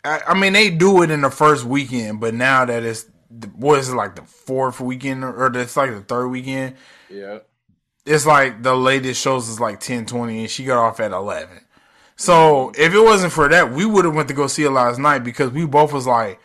I, 0.04 0.20
I 0.28 0.34
mean, 0.38 0.52
they 0.52 0.70
do 0.70 1.02
it 1.02 1.10
in 1.10 1.20
the 1.20 1.30
first 1.30 1.64
weekend, 1.64 2.20
but 2.20 2.34
now 2.34 2.64
that 2.64 2.82
it's 2.84 3.06
what 3.54 3.78
is 3.78 3.88
it 3.90 3.94
like 3.96 4.14
the 4.16 4.22
fourth 4.22 4.80
weekend 4.80 5.24
or 5.24 5.46
it's 5.56 5.76
like 5.76 5.90
the 5.90 6.00
third 6.00 6.28
weekend? 6.28 6.76
Yeah. 7.08 7.38
It's 8.06 8.24
like 8.24 8.62
the 8.62 8.74
latest 8.74 9.20
shows 9.20 9.48
is 9.48 9.60
like 9.60 9.80
ten 9.80 10.06
twenty, 10.06 10.40
and 10.40 10.50
she 10.50 10.64
got 10.64 10.78
off 10.78 11.00
at 11.00 11.12
eleven. 11.12 11.60
So 12.16 12.70
if 12.78 12.94
it 12.94 13.00
wasn't 13.00 13.32
for 13.32 13.48
that, 13.48 13.72
we 13.72 13.84
would 13.84 14.04
have 14.04 14.14
went 14.14 14.28
to 14.28 14.34
go 14.34 14.46
see 14.46 14.64
it 14.64 14.70
last 14.70 14.98
night 14.98 15.18
because 15.18 15.50
we 15.50 15.66
both 15.66 15.92
was 15.92 16.06
like, 16.06 16.40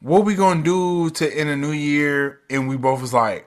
"What 0.00 0.24
we 0.24 0.34
gonna 0.34 0.62
do 0.62 1.10
to 1.10 1.38
end 1.38 1.50
the 1.50 1.56
new 1.56 1.72
year?" 1.72 2.40
And 2.50 2.68
we 2.68 2.76
both 2.76 3.02
was 3.02 3.12
like, 3.12 3.46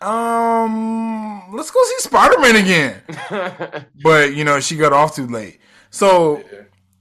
"Um, 0.00 1.52
let's 1.54 1.70
go 1.70 1.82
see 1.84 1.98
Spider 1.98 2.38
Man 2.38 2.56
again." 2.56 3.86
but 4.02 4.34
you 4.34 4.44
know, 4.44 4.60
she 4.60 4.76
got 4.76 4.92
off 4.92 5.16
too 5.16 5.26
late. 5.26 5.60
So 5.90 6.42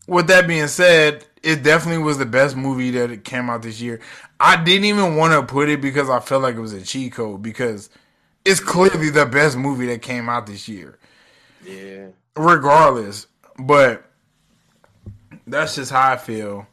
with 0.08 0.28
that 0.28 0.48
being 0.48 0.68
said, 0.68 1.26
it 1.44 1.64
definitely 1.64 2.04
was 2.04 2.18
the 2.18 2.26
best 2.26 2.56
movie 2.56 2.92
that 2.92 3.24
came 3.24 3.50
out 3.50 3.62
this 3.62 3.80
year. 3.80 4.00
I 4.40 4.62
didn't 4.62 4.86
even 4.86 5.16
want 5.16 5.34
to 5.34 5.44
put 5.44 5.70
it 5.70 5.82
because 5.82 6.10
I 6.10 6.20
felt 6.20 6.44
like 6.44 6.56
it 6.56 6.62
was 6.62 6.74
a 6.74 6.82
cheat 6.82 7.14
code 7.14 7.42
because 7.42 7.90
it's 8.46 8.60
clearly 8.60 9.10
the 9.10 9.26
best 9.26 9.58
movie 9.58 9.88
that 9.88 10.02
came 10.02 10.30
out 10.30 10.48
this 10.48 10.68
year, 10.68 10.98
yeah. 11.66 12.08
regardless. 12.36 13.28
But 13.60 14.10
that's 15.46 15.76
just 15.76 15.92
how 15.92 16.12
I 16.12 16.18
feel. 16.18 16.68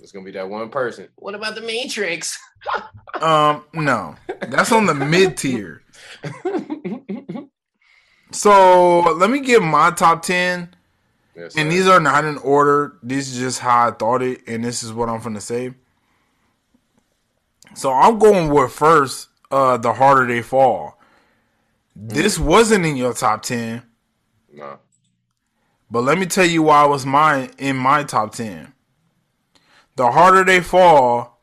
It's 0.00 0.12
gonna 0.12 0.24
be 0.24 0.32
that 0.32 0.48
one 0.48 0.68
person. 0.68 1.08
What 1.16 1.34
about 1.34 1.54
the 1.54 1.62
Matrix? 1.62 2.38
Um, 3.20 3.62
no, 3.72 4.16
that's 4.48 4.72
on 4.72 4.86
the 4.86 4.94
mid 4.94 5.36
tier. 5.36 5.82
So 8.34 9.00
let 9.12 9.30
me 9.30 9.40
give 9.40 9.62
my 9.62 9.92
top 9.92 10.22
ten. 10.22 10.74
Yes, 11.36 11.54
And 11.56 11.70
these 11.70 11.86
are 11.86 12.00
not 12.00 12.24
in 12.24 12.36
order. 12.38 12.98
This 13.02 13.32
is 13.32 13.38
just 13.38 13.60
how 13.60 13.88
I 13.88 13.90
thought 13.92 14.22
it, 14.22 14.42
and 14.46 14.64
this 14.64 14.82
is 14.82 14.92
what 14.92 15.08
I'm 15.08 15.20
gonna 15.20 15.40
say. 15.40 15.74
So 17.74 17.92
I'm 17.92 18.18
going 18.18 18.50
with 18.50 18.72
first, 18.72 19.28
uh, 19.54 19.76
The 19.76 19.92
Harder 19.92 20.26
They 20.26 20.42
Fall. 20.42 20.98
This 21.96 22.38
wasn't 22.38 22.84
in 22.84 22.96
your 22.96 23.14
top 23.14 23.42
ten. 23.42 23.82
No. 24.52 24.78
But 25.90 26.02
let 26.02 26.18
me 26.18 26.26
tell 26.26 26.44
you 26.44 26.62
why 26.64 26.84
it 26.84 26.88
was 26.88 27.06
mine 27.06 27.50
in 27.58 27.76
my 27.76 28.02
top 28.02 28.32
ten. 28.32 28.72
The 29.96 30.10
Harder 30.10 30.42
They 30.44 30.60
Fall 30.60 31.40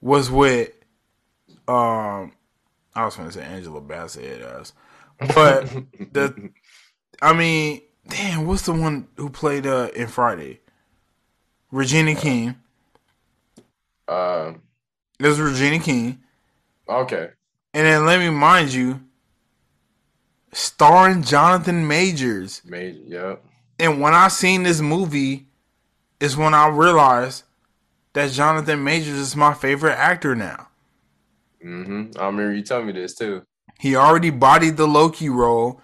was 0.00 0.28
with 0.30 0.70
um 1.68 2.32
I 2.94 3.04
was 3.04 3.16
gonna 3.16 3.30
say 3.30 3.44
Angela 3.44 3.80
Bassett 3.80 4.42
ass. 4.42 4.72
But 5.34 5.68
the 6.12 6.50
I 7.22 7.32
mean, 7.32 7.82
damn, 8.08 8.46
what's 8.46 8.62
the 8.62 8.72
one 8.72 9.06
who 9.16 9.30
played 9.30 9.66
uh 9.66 9.90
in 9.94 10.08
Friday? 10.08 10.60
Regina 11.70 12.14
King. 12.16 12.56
Uh, 14.08 14.54
It 15.18 15.26
was 15.26 15.40
Regina 15.40 15.78
King. 15.78 16.20
Okay. 16.88 17.28
And 17.74 17.86
then 17.86 18.06
let 18.06 18.18
me 18.20 18.30
mind 18.30 18.72
you, 18.72 19.00
starring 20.52 21.22
Jonathan 21.22 21.86
Majors. 21.86 22.62
Major. 22.64 23.00
Yep. 23.06 23.44
And 23.78 24.00
when 24.00 24.14
I 24.14 24.28
seen 24.28 24.62
this 24.62 24.80
movie, 24.80 25.46
is 26.20 26.36
when 26.36 26.54
I 26.54 26.68
realized 26.68 27.44
that 28.12 28.30
Jonathan 28.30 28.82
Majors 28.82 29.18
is 29.18 29.36
my 29.36 29.52
favorite 29.52 29.96
actor 29.96 30.34
now. 30.34 30.68
hmm 31.60 32.06
I 32.18 32.26
remember 32.26 32.54
you 32.54 32.62
telling 32.62 32.86
me 32.86 32.92
this 32.92 33.14
too. 33.14 33.42
He 33.78 33.94
already 33.94 34.30
bodied 34.30 34.76
the 34.76 34.86
Loki 34.86 35.28
role. 35.28 35.80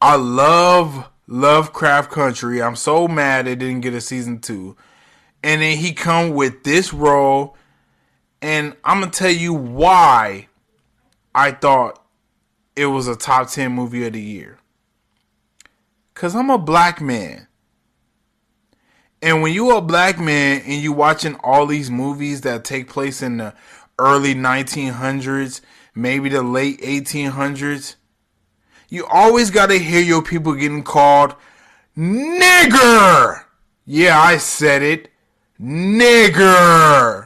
I 0.00 0.16
love 0.16 1.08
Lovecraft 1.28 2.10
Country. 2.10 2.60
I'm 2.60 2.76
so 2.76 3.06
mad 3.06 3.46
it 3.46 3.60
didn't 3.60 3.82
get 3.82 3.94
a 3.94 4.00
season 4.00 4.40
two. 4.40 4.76
And 5.44 5.62
then 5.62 5.78
he 5.78 5.92
come 5.92 6.30
with 6.30 6.64
this 6.64 6.92
role, 6.92 7.56
and 8.42 8.76
I'm 8.84 9.00
gonna 9.00 9.12
tell 9.12 9.30
you 9.30 9.54
why 9.54 10.48
I 11.34 11.52
thought 11.52 12.02
it 12.74 12.86
was 12.86 13.08
a 13.08 13.16
top 13.16 13.50
ten 13.50 13.72
movie 13.72 14.06
of 14.06 14.12
the 14.12 14.20
year. 14.20 14.58
Cause 16.14 16.34
I'm 16.34 16.50
a 16.50 16.58
black 16.58 17.00
man. 17.00 17.46
And 19.22 19.42
when 19.42 19.52
you 19.52 19.70
are 19.70 19.78
a 19.78 19.82
black 19.82 20.18
man 20.18 20.62
and 20.64 20.80
you 20.80 20.92
watching 20.92 21.34
all 21.42 21.66
these 21.66 21.90
movies 21.90 22.42
that 22.42 22.64
take 22.64 22.88
place 22.88 23.22
in 23.22 23.38
the 23.38 23.54
early 23.98 24.34
1900s, 24.34 25.60
maybe 25.94 26.28
the 26.28 26.42
late 26.42 26.80
1800s, 26.80 27.96
you 28.88 29.04
always 29.06 29.50
got 29.50 29.66
to 29.66 29.78
hear 29.78 30.00
your 30.00 30.22
people 30.22 30.54
getting 30.54 30.82
called 30.82 31.34
nigger. 31.96 33.44
Yeah, 33.84 34.20
I 34.20 34.36
said 34.36 34.82
it. 34.82 35.08
Nigger. 35.60 37.25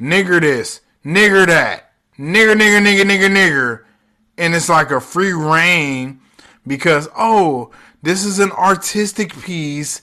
Nigger 0.00 0.40
this, 0.40 0.80
nigger 1.04 1.46
that, 1.46 1.92
nigger, 2.18 2.54
nigger, 2.54 2.80
nigger, 2.84 3.02
nigger, 3.02 3.30
nigger. 3.30 3.84
And 4.36 4.54
it's 4.54 4.68
like 4.68 4.90
a 4.90 5.00
free 5.00 5.32
reign 5.32 6.20
because, 6.66 7.08
oh, 7.16 7.70
this 8.02 8.24
is 8.24 8.38
an 8.38 8.52
artistic 8.52 9.36
piece. 9.42 10.02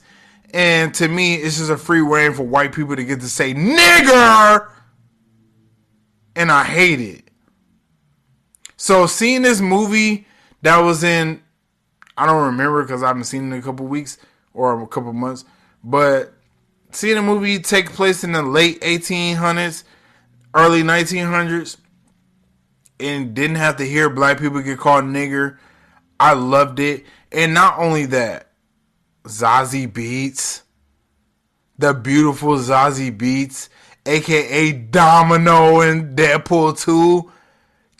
And 0.52 0.94
to 0.94 1.08
me, 1.08 1.36
it's 1.36 1.58
just 1.58 1.70
a 1.70 1.76
free 1.76 2.00
reign 2.00 2.34
for 2.34 2.42
white 2.42 2.72
people 2.72 2.96
to 2.96 3.04
get 3.04 3.20
to 3.20 3.28
say 3.28 3.54
nigger. 3.54 4.68
And 6.34 6.52
I 6.52 6.64
hate 6.64 7.00
it. 7.00 7.30
So 8.76 9.06
seeing 9.06 9.42
this 9.42 9.60
movie 9.60 10.26
that 10.62 10.78
was 10.78 11.02
in, 11.02 11.42
I 12.18 12.26
don't 12.26 12.46
remember 12.46 12.82
because 12.82 13.02
I 13.02 13.08
haven't 13.08 13.24
seen 13.24 13.50
it 13.50 13.54
in 13.54 13.60
a 13.60 13.62
couple 13.62 13.86
weeks 13.86 14.18
or 14.52 14.82
a 14.82 14.86
couple 14.86 15.12
months, 15.12 15.44
but 15.82 16.35
seeing 16.96 17.18
a 17.18 17.22
movie 17.22 17.58
take 17.58 17.92
place 17.92 18.24
in 18.24 18.32
the 18.32 18.42
late 18.42 18.80
1800s, 18.80 19.84
early 20.54 20.82
1900s, 20.82 21.76
and 22.98 23.34
didn't 23.34 23.56
have 23.56 23.76
to 23.76 23.84
hear 23.84 24.08
black 24.08 24.40
people 24.40 24.62
get 24.62 24.78
called 24.78 25.04
nigger, 25.04 25.58
I 26.18 26.32
loved 26.32 26.80
it. 26.80 27.04
And 27.30 27.52
not 27.52 27.78
only 27.78 28.06
that, 28.06 28.50
Zazie 29.24 29.92
Beetz, 29.92 30.62
the 31.76 31.92
beautiful 31.92 32.56
Zazie 32.56 33.14
Beetz, 33.14 33.68
aka 34.06 34.72
Domino 34.72 35.82
in 35.82 36.16
Deadpool 36.16 36.80
2, 36.80 37.30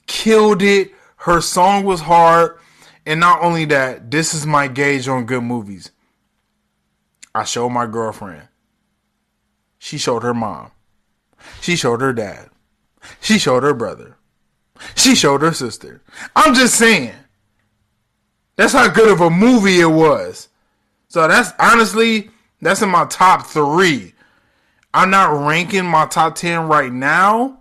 killed 0.06 0.62
it. 0.62 0.93
Her 1.16 1.43
song 1.43 1.85
was 1.85 2.01
hard. 2.01 2.59
And 3.05 3.20
not 3.20 3.43
only 3.43 3.66
that, 3.66 4.10
this 4.10 4.32
is 4.32 4.47
my 4.47 4.68
gauge 4.68 5.06
on 5.06 5.27
good 5.27 5.43
movies. 5.43 5.90
I 7.35 7.44
showed 7.44 7.68
my 7.68 7.86
girlfriend. 7.86 8.48
She 9.87 9.99
showed 9.99 10.25
her 10.25 10.35
mom. 10.35 10.73
She 11.61 11.77
showed 11.77 12.01
her 12.01 12.13
dad. 12.13 12.51
She 13.21 13.39
showed 13.39 13.63
her 13.63 13.73
brother. 13.73 14.17
She 14.97 15.15
showed 15.15 15.43
her 15.43 15.53
sister. 15.53 16.03
I'm 16.35 16.55
just 16.55 16.75
saying. 16.75 17.15
That's 18.57 18.73
how 18.73 18.89
good 18.89 19.13
of 19.13 19.21
a 19.21 19.31
movie 19.31 19.79
it 19.79 19.87
was. 19.87 20.49
So 21.07 21.29
that's 21.29 21.53
honestly, 21.61 22.31
that's 22.61 22.83
in 22.83 22.89
my 22.89 23.05
top 23.05 23.47
three. 23.47 24.15
I'm 24.93 25.11
not 25.11 25.47
ranking 25.47 25.87
my 25.87 26.07
top 26.07 26.35
10 26.35 26.67
right 26.67 26.93
now, 26.93 27.61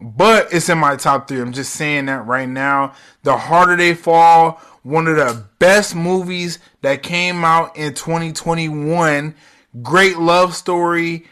but 0.00 0.52
it's 0.52 0.68
in 0.68 0.78
my 0.78 0.96
top 0.96 1.28
three. 1.28 1.40
I'm 1.40 1.52
just 1.52 1.74
saying 1.74 2.06
that 2.06 2.26
right 2.26 2.48
now. 2.48 2.94
The 3.22 3.36
Harder 3.36 3.76
They 3.76 3.94
Fall, 3.94 4.60
one 4.82 5.06
of 5.06 5.14
the 5.14 5.44
best 5.60 5.94
movies 5.94 6.58
that 6.80 7.04
came 7.04 7.44
out 7.44 7.76
in 7.76 7.94
2021. 7.94 9.36
Great 9.80 10.18
love 10.18 10.54
story, 10.54 11.24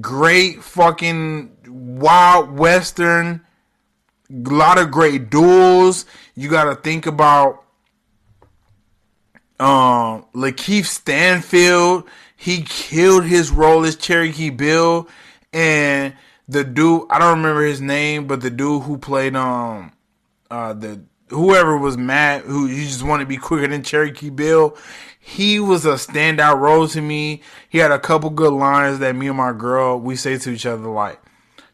great 0.00 0.62
fucking 0.62 1.56
wild 1.66 2.50
western, 2.50 3.40
a 4.30 4.50
lot 4.50 4.78
of 4.78 4.90
great 4.90 5.30
duels. 5.30 6.04
You 6.34 6.50
got 6.50 6.64
to 6.64 6.74
think 6.74 7.06
about 7.06 7.64
um 9.58 10.26
Lakeith 10.34 10.84
Stanfield. 10.84 12.04
He 12.36 12.62
killed 12.62 13.24
his 13.24 13.50
role 13.50 13.84
as 13.84 13.96
Cherokee 13.96 14.50
Bill, 14.50 15.08
and 15.52 16.14
the 16.48 16.64
dude 16.64 17.06
I 17.08 17.18
don't 17.18 17.38
remember 17.38 17.64
his 17.64 17.80
name, 17.80 18.26
but 18.26 18.42
the 18.42 18.50
dude 18.50 18.82
who 18.82 18.98
played 18.98 19.34
um 19.36 19.92
uh 20.50 20.74
the 20.74 21.00
whoever 21.30 21.76
was 21.76 21.96
mad 21.96 22.42
who 22.42 22.66
you 22.66 22.84
just 22.84 23.02
want 23.02 23.20
to 23.20 23.26
be 23.26 23.36
quicker 23.36 23.66
than 23.66 23.82
Cherokee 23.82 24.30
Bill. 24.30 24.76
He 25.26 25.58
was 25.58 25.84
a 25.84 25.94
standout 25.94 26.60
role 26.60 26.86
to 26.86 27.00
me. 27.00 27.42
He 27.68 27.78
had 27.78 27.90
a 27.90 27.98
couple 27.98 28.30
good 28.30 28.52
lines 28.52 29.00
that 29.00 29.16
me 29.16 29.26
and 29.26 29.36
my 29.36 29.52
girl 29.52 29.98
we 29.98 30.14
say 30.14 30.38
to 30.38 30.50
each 30.50 30.64
other 30.64 30.88
like 30.88 31.20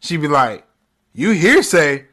she'd 0.01 0.23
be 0.23 0.29
like, 0.29 0.67
You 1.13 1.33
hear 1.33 1.63
say, 1.63 2.07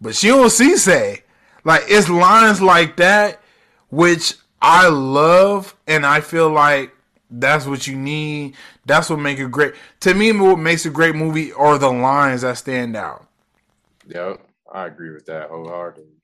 but 0.00 0.16
she 0.16 0.28
don't 0.28 0.48
see 0.48 0.78
say. 0.78 1.24
Like 1.62 1.82
it's 1.88 2.08
lines 2.08 2.62
like 2.62 2.96
that 2.96 3.42
which 3.90 4.34
I 4.62 4.88
love 4.88 5.76
and 5.86 6.06
I 6.06 6.22
feel 6.22 6.48
like 6.48 6.94
that's 7.30 7.66
what 7.66 7.86
you 7.86 7.94
need. 7.94 8.56
That's 8.86 9.10
what 9.10 9.18
make 9.18 9.38
a 9.40 9.46
great. 9.46 9.74
To 10.00 10.14
me, 10.14 10.32
what 10.32 10.58
makes 10.58 10.86
a 10.86 10.90
great 10.90 11.14
movie 11.14 11.52
are 11.52 11.76
the 11.76 11.92
lines 11.92 12.40
that 12.40 12.56
stand 12.56 12.96
out. 12.96 13.26
Yep. 14.06 14.40
I 14.72 14.86
agree 14.86 15.10
with 15.10 15.26
that 15.26 15.50
wholeheartedly. 15.50 16.14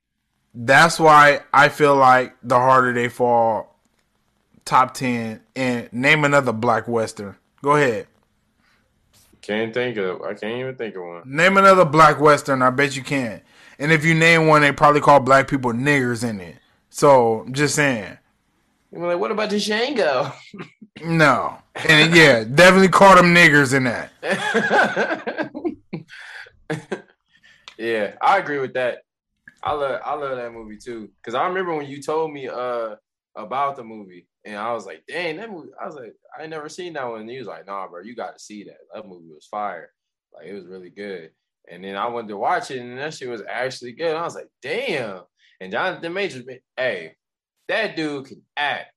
That's 0.55 0.99
why 0.99 1.41
I 1.53 1.69
feel 1.69 1.97
like 1.97 2.35
the 2.43 2.57
harder 2.57 2.95
they 2.95 3.11
fall, 3.11 3.74
top 4.65 4.95
ten, 4.95 5.41
and 5.55 5.93
name 5.93 6.25
another 6.25 6.53
black 6.53 6.89
western. 6.89 7.37
Go 7.63 7.77
ahead. 7.77 8.07
Can't 9.43 9.75
think 9.75 9.97
of. 9.99 10.23
I 10.23 10.35
can't 10.35 10.59
even 10.59 10.75
think 10.77 10.97
of 10.97 11.03
one. 11.03 11.23
Name 11.27 11.57
another 11.57 11.85
black 11.85 12.19
western. 12.19 12.63
I 12.63 12.71
bet 12.71 12.97
you 12.97 13.03
can. 13.03 13.43
And 13.79 13.93
if 13.93 14.05
you 14.05 14.15
name 14.15 14.47
one, 14.47 14.63
they 14.63 14.73
probably 14.73 15.01
call 15.01 15.21
black 15.21 15.49
people 15.49 15.73
niggers 15.73 16.29
in 16.29 16.41
it. 16.41 16.57
So 16.91 17.41
I'm 17.41 17.53
just 17.53 17.75
saying. 17.75 18.17
You're 18.91 19.07
like, 19.09 19.19
what 19.19 19.33
about 19.33 19.51
the 19.51 19.57
Django? 19.57 20.33
No. 21.03 21.59
And 21.75 22.15
yeah, 22.15 22.45
definitely 22.45 22.89
call 22.89 23.17
them 23.17 23.35
niggers 23.35 23.75
in 23.75 23.85
that. 23.85 25.51
yeah, 27.77 28.15
I 28.23 28.39
agree 28.39 28.61
with 28.61 28.75
that. 28.75 29.01
I 29.63 29.73
love 29.73 30.01
I 30.05 30.15
love 30.15 30.37
that 30.37 30.53
movie 30.53 30.77
too. 30.77 31.11
Cause 31.25 31.35
I 31.35 31.47
remember 31.49 31.75
when 31.75 31.87
you 31.87 32.01
told 32.01 32.33
me 32.33 32.49
uh 32.49 32.95
about 33.35 33.77
the 33.77 33.83
movie 33.83 34.29
and 34.45 34.57
I 34.57 34.73
was 34.73 34.85
like, 34.85 35.05
dang, 35.09 35.37
that 35.39 35.51
movie. 35.51 35.71
I 35.81 35.87
was 35.87 35.95
like, 35.95 36.15
I 36.39 36.47
never 36.47 36.69
seen 36.69 36.93
that 36.95 37.09
one. 37.09 37.23
And 37.23 37.31
he 37.31 37.39
was 37.39 37.47
like, 37.47 37.67
nah, 37.67 37.89
bro, 37.89 38.03
you 38.03 38.15
gotta 38.15 38.39
see 38.39 38.65
that. 38.65 38.79
That 38.93 39.09
movie 39.09 39.33
was 39.33 39.47
fire. 39.47 39.91
Like 40.35 40.47
it 40.47 40.55
was 40.55 40.67
really 40.67 40.91
good. 40.91 41.31
And 41.71 41.83
then 41.83 41.97
I 41.97 42.07
went 42.09 42.29
to 42.29 42.37
watch 42.37 42.71
it 42.71 42.81
and 42.81 42.99
that 42.99 43.15
shit 43.15 43.29
was 43.29 43.43
actually 43.49 43.93
good. 43.93 44.09
And 44.09 44.19
I 44.19 44.25
was 44.25 44.35
like, 44.35 44.49
damn. 44.61 45.23
And 45.61 45.73
Jonathan 45.73 46.13
Majors, 46.13 46.45
hey, 46.77 47.15
that 47.69 47.97
dude 47.97 48.27
can 48.27 48.43
act. 48.57 48.93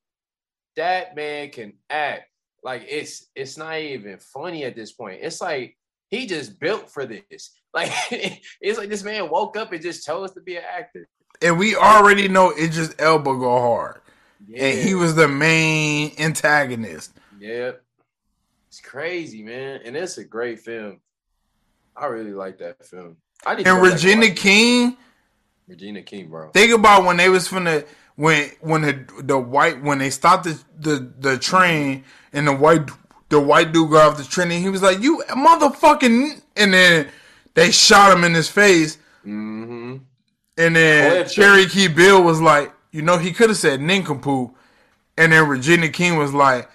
That 0.75 1.15
man 1.15 1.49
can 1.49 1.73
act. 1.89 2.23
Like 2.63 2.85
it's 2.89 3.27
it's 3.35 3.57
not 3.57 3.77
even 3.77 4.19
funny 4.19 4.65
at 4.65 4.75
this 4.75 4.91
point. 4.91 5.19
It's 5.21 5.39
like 5.39 5.77
he 6.09 6.25
just 6.25 6.59
built 6.59 6.89
for 6.89 7.05
this. 7.05 7.51
Like 7.73 7.91
it's 8.09 8.79
like 8.79 8.89
this 8.89 9.03
man 9.03 9.29
woke 9.29 9.55
up 9.55 9.71
and 9.71 9.79
just 9.79 10.03
chose 10.03 10.31
to 10.31 10.41
be 10.41 10.55
an 10.55 10.63
actor. 10.67 11.07
And 11.43 11.59
we 11.59 11.75
already 11.75 12.27
know 12.27 12.49
it 12.49 12.69
just 12.69 12.99
elbow 12.99 13.37
go 13.37 13.59
hard. 13.59 14.01
Yeah. 14.47 14.63
And 14.63 14.79
he 14.79 14.95
was 14.95 15.15
the 15.15 15.27
main 15.27 16.13
antagonist. 16.17 17.13
Yep. 17.39 17.83
It's 18.67 18.79
crazy, 18.79 19.43
man. 19.43 19.81
And 19.83 19.95
it's 19.95 20.17
a 20.17 20.23
great 20.23 20.59
film. 20.59 20.99
I 21.95 22.05
really 22.05 22.33
like 22.33 22.59
that 22.59 22.85
film. 22.85 23.17
I 23.45 23.55
need 23.55 23.67
and 23.67 23.81
Regina 23.81 24.29
King. 24.31 24.97
Regina 25.67 26.01
King, 26.01 26.29
bro. 26.29 26.49
Think 26.51 26.73
about 26.73 27.05
when 27.05 27.17
they 27.17 27.29
was 27.29 27.47
from 27.47 27.65
the 27.65 27.85
when 28.15 28.49
when 28.61 28.81
the 28.81 29.05
the 29.23 29.37
white 29.37 29.81
when 29.81 29.99
they 29.99 30.09
stopped 30.09 30.45
the 30.45 30.59
the, 30.79 31.13
the 31.19 31.37
train 31.37 32.03
and 32.33 32.47
the 32.47 32.55
white 32.55 32.89
the 33.29 33.39
white 33.39 33.73
dude 33.73 33.91
got 33.91 34.11
off 34.11 34.17
the 34.17 34.23
train 34.23 34.51
and 34.51 34.61
he 34.61 34.69
was 34.69 34.81
like, 34.81 34.99
"You 35.01 35.23
motherfucking," 35.29 36.41
and 36.55 36.73
then 36.73 37.09
they 37.53 37.71
shot 37.71 38.15
him 38.15 38.23
in 38.23 38.33
his 38.33 38.49
face. 38.49 38.97
Mm-hmm. 39.25 39.97
And 40.59 40.75
then 40.75 41.27
Cherokee 41.27 41.87
Bill 41.87 42.23
was 42.23 42.41
like, 42.41 42.71
you 42.91 43.01
know, 43.01 43.17
he 43.17 43.31
could 43.31 43.49
have 43.49 43.57
said 43.57 43.81
nincompoop. 43.81 44.55
And 45.17 45.31
then 45.31 45.47
Regina 45.47 45.89
King 45.89 46.17
was 46.17 46.33
like, 46.33 46.69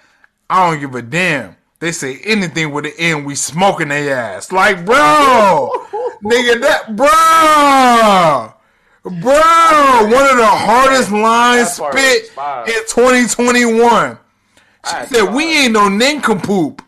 I 0.49 0.69
don't 0.69 0.79
give 0.79 0.95
a 0.95 1.01
damn. 1.01 1.55
They 1.79 1.91
say 1.91 2.19
anything 2.23 2.71
with 2.71 2.85
the 2.85 2.93
N, 2.97 3.25
we 3.25 3.35
smoking 3.35 3.89
their 3.89 4.15
ass. 4.15 4.51
Like, 4.51 4.85
bro, 4.85 5.69
nigga, 6.23 6.61
that, 6.61 6.95
bro, 6.95 8.53
bro, 9.03 10.03
one 10.03 10.29
of 10.29 10.37
the 10.37 10.45
hardest 10.45 11.11
lines 11.11 11.73
spit 11.73 12.29
in 12.67 12.85
2021. 12.87 14.17
She 14.85 15.13
said, 15.13 15.33
we 15.33 15.43
ain't 15.43 15.73
no 15.73 15.89
nincompoop. 15.89 16.81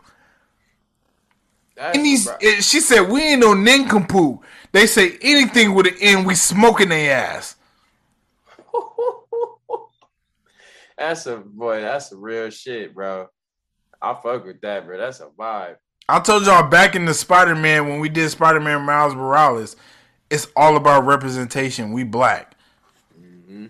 And 1.77 2.05
these, 2.05 2.29
she 2.61 2.79
said, 2.79 3.09
we 3.09 3.21
ain't 3.21 3.41
no 3.41 3.53
nincompoop. 3.53 4.43
They 4.71 4.87
say 4.87 5.17
anything 5.21 5.73
with 5.73 5.87
an 5.87 5.95
N, 6.01 6.23
we 6.25 6.35
smoking 6.35 6.89
their 6.89 7.17
ass. 7.17 7.55
that's 10.97 11.25
a 11.25 11.37
boy. 11.37 11.81
That's 11.81 12.11
a 12.11 12.17
real 12.17 12.49
shit, 12.49 12.93
bro. 12.93 13.27
I 14.01 14.13
fuck 14.13 14.45
with 14.45 14.61
that, 14.61 14.85
bro. 14.85 14.97
That's 14.97 15.19
a 15.19 15.27
vibe. 15.27 15.77
I 16.07 16.19
told 16.19 16.45
y'all 16.45 16.69
back 16.69 16.95
in 16.95 17.05
the 17.05 17.13
Spider 17.13 17.55
Man 17.55 17.87
when 17.87 17.99
we 17.99 18.09
did 18.09 18.29
Spider 18.29 18.59
Man 18.59 18.83
Miles 18.83 19.15
Morales, 19.15 19.75
it's 20.29 20.47
all 20.55 20.75
about 20.75 21.05
representation. 21.05 21.93
We 21.93 22.03
black. 22.03 22.55
Mm-hmm. 23.19 23.67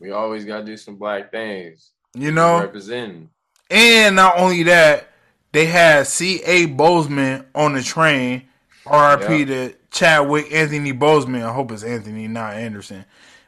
We 0.00 0.10
always 0.10 0.44
gotta 0.44 0.64
do 0.64 0.76
some 0.76 0.96
black 0.96 1.30
things. 1.30 1.90
You 2.14 2.32
know, 2.32 2.60
representing. 2.60 3.30
And 3.70 4.16
not 4.16 4.36
only 4.36 4.64
that, 4.64 5.12
they 5.52 5.66
had 5.66 6.06
C. 6.06 6.42
A. 6.44 6.66
Boseman 6.66 7.46
on 7.54 7.74
the 7.74 7.82
train. 7.82 8.48
R.I.P. 8.86 9.38
Yep. 9.38 9.48
to 9.48 9.74
Chadwick 9.90 10.52
Anthony 10.52 10.92
Boseman. 10.92 11.42
I 11.42 11.52
hope 11.52 11.70
it's 11.70 11.84
Anthony, 11.84 12.26
not 12.26 12.54
Anderson. 12.54 13.04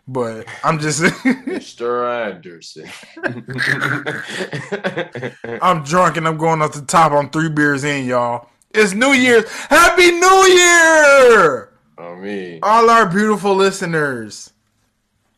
But 0.09 0.47
I'm 0.65 0.81
just 0.81 1.01
Mr. 1.03 2.27
Anderson. 2.27 2.89
I'm 5.63 5.85
drunk 5.85 6.17
and 6.17 6.27
I'm 6.27 6.37
going 6.37 6.61
off 6.61 6.73
the 6.73 6.83
top. 6.83 7.13
I'm 7.13 7.31
three 7.31 7.49
beers 7.49 7.85
in, 7.85 8.07
y'all. 8.07 8.49
It's 8.71 8.95
New 8.95 9.13
Year's. 9.13 9.49
Happy 9.51 10.11
New 10.11 10.45
Year! 10.47 11.73
Oh 11.99 12.17
me. 12.17 12.59
All 12.63 12.91
our 12.91 13.07
beautiful 13.07 13.55
listeners. 13.55 14.53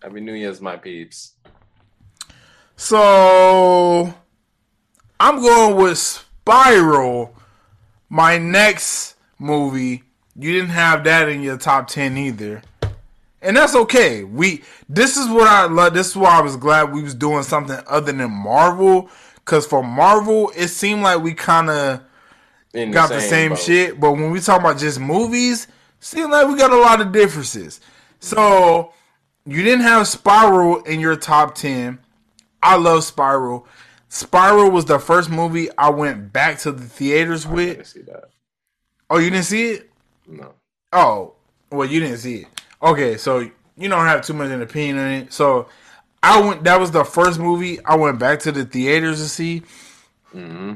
Happy 0.02 0.20
New 0.20 0.34
Year's, 0.34 0.60
my 0.60 0.76
peeps. 0.76 1.32
So 2.76 4.14
I'm 5.20 5.40
going 5.40 5.76
with 5.76 5.98
Spiral. 5.98 7.36
My 8.08 8.38
next 8.38 9.16
movie. 9.38 10.04
You 10.36 10.52
didn't 10.52 10.70
have 10.70 11.04
that 11.04 11.28
in 11.28 11.42
your 11.42 11.58
top 11.58 11.88
ten 11.88 12.16
either 12.16 12.62
and 13.44 13.56
that's 13.56 13.74
okay. 13.74 14.24
We 14.24 14.62
this 14.88 15.16
is 15.16 15.28
what 15.28 15.46
I 15.46 15.66
love. 15.66 15.94
This 15.94 16.08
is 16.08 16.16
why 16.16 16.38
I 16.38 16.40
was 16.40 16.56
glad 16.56 16.92
we 16.92 17.02
was 17.02 17.14
doing 17.14 17.42
something 17.42 17.78
other 17.86 18.12
than 18.12 18.30
Marvel. 18.30 19.10
Cause 19.44 19.66
for 19.66 19.82
Marvel, 19.82 20.50
it 20.56 20.68
seemed 20.68 21.02
like 21.02 21.22
we 21.22 21.34
kind 21.34 21.68
of 21.68 22.00
got 22.72 23.10
the 23.10 23.20
same, 23.20 23.50
the 23.50 23.56
same 23.56 23.56
shit. 23.56 24.00
But 24.00 24.12
when 24.12 24.30
we 24.30 24.40
talk 24.40 24.60
about 24.60 24.78
just 24.78 24.98
movies, 24.98 25.68
seemed 26.00 26.30
like 26.30 26.48
we 26.48 26.56
got 26.56 26.72
a 26.72 26.78
lot 26.78 27.02
of 27.02 27.12
differences. 27.12 27.80
So 28.20 28.94
you 29.44 29.62
didn't 29.62 29.82
have 29.82 30.08
Spiral 30.08 30.82
in 30.84 30.98
your 30.98 31.16
top 31.16 31.54
ten. 31.54 31.98
I 32.62 32.76
love 32.76 33.04
Spiral. 33.04 33.66
Spiral 34.08 34.70
was 34.70 34.86
the 34.86 34.98
first 34.98 35.28
movie 35.28 35.68
I 35.76 35.90
went 35.90 36.32
back 36.32 36.58
to 36.60 36.72
the 36.72 36.84
theaters 36.84 37.46
with. 37.46 37.94
Oh, 39.10 39.18
you 39.18 39.28
didn't 39.28 39.44
see 39.44 39.72
it? 39.72 39.90
No. 40.26 40.54
Oh, 40.92 41.34
well, 41.70 41.86
you 41.86 42.00
didn't 42.00 42.18
see 42.18 42.36
it. 42.36 42.46
Okay, 42.84 43.16
so 43.16 43.38
you 43.76 43.88
don't 43.88 44.06
have 44.06 44.26
too 44.26 44.34
much 44.34 44.50
an 44.50 44.60
opinion 44.60 44.98
on 44.98 45.10
it. 45.10 45.32
So 45.32 45.68
I 46.22 46.40
went. 46.40 46.64
That 46.64 46.78
was 46.78 46.90
the 46.90 47.04
first 47.04 47.40
movie 47.40 47.82
I 47.84 47.96
went 47.96 48.18
back 48.18 48.40
to 48.40 48.52
the 48.52 48.66
theaters 48.66 49.22
to 49.22 49.28
see. 49.28 49.62
Mm-hmm. 50.34 50.74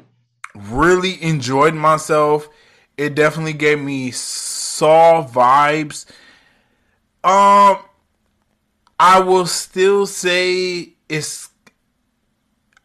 Really 0.74 1.22
enjoyed 1.22 1.74
myself. 1.74 2.48
It 2.96 3.14
definitely 3.14 3.52
gave 3.52 3.78
me 3.78 4.10
Saw 4.10 5.26
vibes. 5.26 6.06
Um, 7.22 7.82
I 8.98 9.20
will 9.20 9.46
still 9.46 10.06
say 10.06 10.94
it's. 11.10 11.50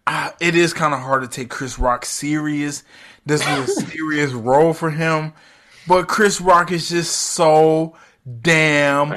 Uh, 0.05 0.31
it 0.41 0.53
is 0.53 0.73
kind 0.73 0.93
of 0.93 0.99
hard 0.99 1.21
to 1.21 1.29
take 1.29 1.49
Chris 1.49 1.79
Rock 1.79 2.03
serious. 2.03 2.83
This 3.25 3.47
was 3.47 3.69
a 3.69 3.81
serious 3.89 4.33
role 4.33 4.73
for 4.73 4.89
him, 4.89 5.31
but 5.87 6.09
Chris 6.09 6.41
Rock 6.41 6.73
is 6.73 6.89
just 6.89 7.15
so 7.15 7.95
damn 8.41 9.15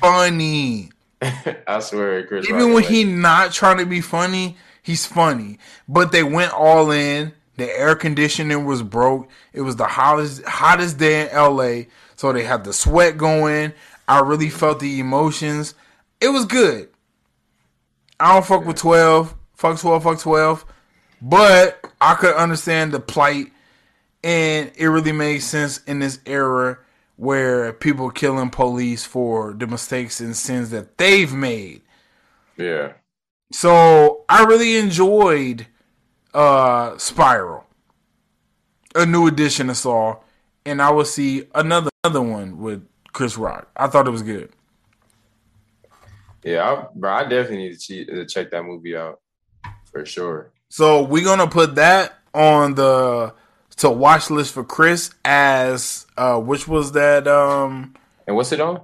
funny. 0.00 0.90
I 1.66 1.80
swear, 1.80 2.26
Chris. 2.26 2.48
Even 2.48 2.72
when 2.72 2.82
he 2.82 3.04
not 3.04 3.52
trying 3.52 3.78
to 3.78 3.86
be 3.86 4.00
funny, 4.00 4.56
he's 4.82 5.06
funny. 5.06 5.58
But 5.88 6.12
they 6.12 6.22
went 6.22 6.52
all 6.52 6.90
in. 6.90 7.32
The 7.56 7.70
air 7.70 7.94
conditioning 7.94 8.64
was 8.64 8.82
broke. 8.82 9.28
It 9.52 9.60
was 9.60 9.76
the 9.76 9.84
hottest 9.84 10.42
hottest 10.44 10.98
day 10.98 11.28
in 11.28 11.36
LA, 11.36 11.90
so 12.16 12.32
they 12.32 12.44
had 12.44 12.64
the 12.64 12.72
sweat 12.72 13.18
going. 13.18 13.74
I 14.08 14.20
really 14.20 14.48
felt 14.48 14.80
the 14.80 14.98
emotions. 14.98 15.74
It 16.20 16.28
was 16.28 16.46
good. 16.46 16.88
I 18.18 18.32
don't 18.32 18.46
fuck 18.46 18.64
with 18.64 18.76
twelve. 18.76 19.34
Fuck 19.54 19.78
twelve. 19.78 20.02
Fuck 20.04 20.20
twelve. 20.20 20.64
But 21.20 21.84
I 22.00 22.14
could 22.14 22.34
understand 22.34 22.92
the 22.92 23.00
plight, 23.00 23.52
and 24.24 24.72
it 24.74 24.86
really 24.86 25.12
made 25.12 25.40
sense 25.40 25.82
in 25.84 25.98
this 25.98 26.18
era 26.24 26.78
where 27.20 27.70
people 27.74 28.08
killing 28.08 28.48
police 28.48 29.04
for 29.04 29.52
the 29.52 29.66
mistakes 29.66 30.20
and 30.20 30.34
sins 30.34 30.70
that 30.70 30.96
they've 30.96 31.34
made. 31.34 31.82
Yeah. 32.56 32.94
So 33.52 34.24
I 34.26 34.44
really 34.44 34.78
enjoyed 34.78 35.66
uh 36.32 36.96
Spiral. 36.96 37.66
A 38.94 39.04
new 39.04 39.26
edition 39.26 39.68
of 39.68 39.76
Saw. 39.76 40.16
And 40.64 40.80
I 40.80 40.90
will 40.92 41.04
see 41.04 41.44
another 41.54 41.90
another 42.02 42.22
one 42.22 42.56
with 42.56 42.88
Chris 43.12 43.36
Rock. 43.36 43.68
I 43.76 43.88
thought 43.88 44.08
it 44.08 44.12
was 44.12 44.22
good. 44.22 44.50
Yeah, 46.42 46.72
I, 46.72 46.86
bro, 46.94 47.12
I 47.12 47.22
definitely 47.24 47.68
need 47.68 47.78
to, 47.80 48.04
to 48.06 48.24
check 48.24 48.50
that 48.52 48.62
movie 48.62 48.96
out 48.96 49.20
for 49.92 50.06
sure. 50.06 50.52
So 50.70 51.02
we're 51.02 51.24
gonna 51.24 51.48
put 51.48 51.74
that 51.74 52.14
on 52.32 52.76
the 52.76 53.34
to 53.80 53.90
watch 53.90 54.30
list 54.30 54.54
for 54.54 54.64
Chris 54.64 55.10
as 55.24 56.06
uh 56.16 56.38
which 56.38 56.66
was 56.66 56.92
that 56.92 57.28
um 57.28 57.94
and 58.26 58.36
what's 58.36 58.52
it 58.52 58.60
on? 58.60 58.82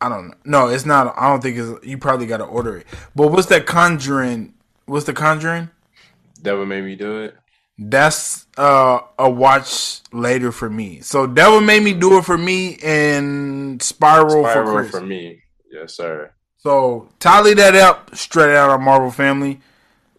I 0.00 0.08
don't 0.08 0.28
know. 0.28 0.34
No, 0.44 0.68
it's 0.68 0.86
not. 0.86 1.14
I 1.18 1.28
don't 1.28 1.42
think 1.42 1.58
it's. 1.58 1.86
You 1.86 1.98
probably 1.98 2.26
got 2.26 2.38
to 2.38 2.44
order 2.44 2.78
it. 2.78 2.86
But 3.14 3.28
what's 3.28 3.48
that 3.48 3.66
Conjuring? 3.66 4.54
What's 4.86 5.04
the 5.04 5.12
Conjuring? 5.12 5.68
Devil 6.40 6.64
made 6.64 6.84
me 6.84 6.94
do 6.94 7.22
it. 7.22 7.36
That's 7.76 8.46
uh, 8.56 9.00
a 9.18 9.28
watch 9.28 10.00
later 10.12 10.52
for 10.52 10.70
me. 10.70 11.00
So 11.00 11.26
Devil 11.26 11.60
made 11.60 11.82
me 11.82 11.92
do 11.92 12.18
it 12.18 12.24
for 12.24 12.38
me, 12.38 12.78
and 12.82 13.82
Spiral, 13.82 14.44
Spiral 14.44 14.66
for 14.66 14.72
Chris. 14.72 14.88
Spiral 14.88 15.02
for 15.02 15.06
me. 15.06 15.42
Yes, 15.70 15.94
sir. 15.96 16.32
So 16.58 17.08
tally 17.18 17.54
that 17.54 17.74
up 17.74 18.14
straight 18.14 18.54
out 18.54 18.70
of 18.70 18.80
Marvel 18.80 19.10
Family. 19.10 19.60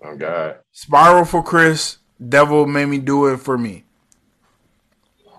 Oh 0.04 0.16
God. 0.16 0.58
Spiral 0.72 1.26
for 1.26 1.44
Chris. 1.44 1.98
Devil 2.28 2.68
made 2.68 2.86
me 2.86 3.00
do 3.00 3.28
it 3.28 3.38
for 3.38 3.58
me. 3.58 3.84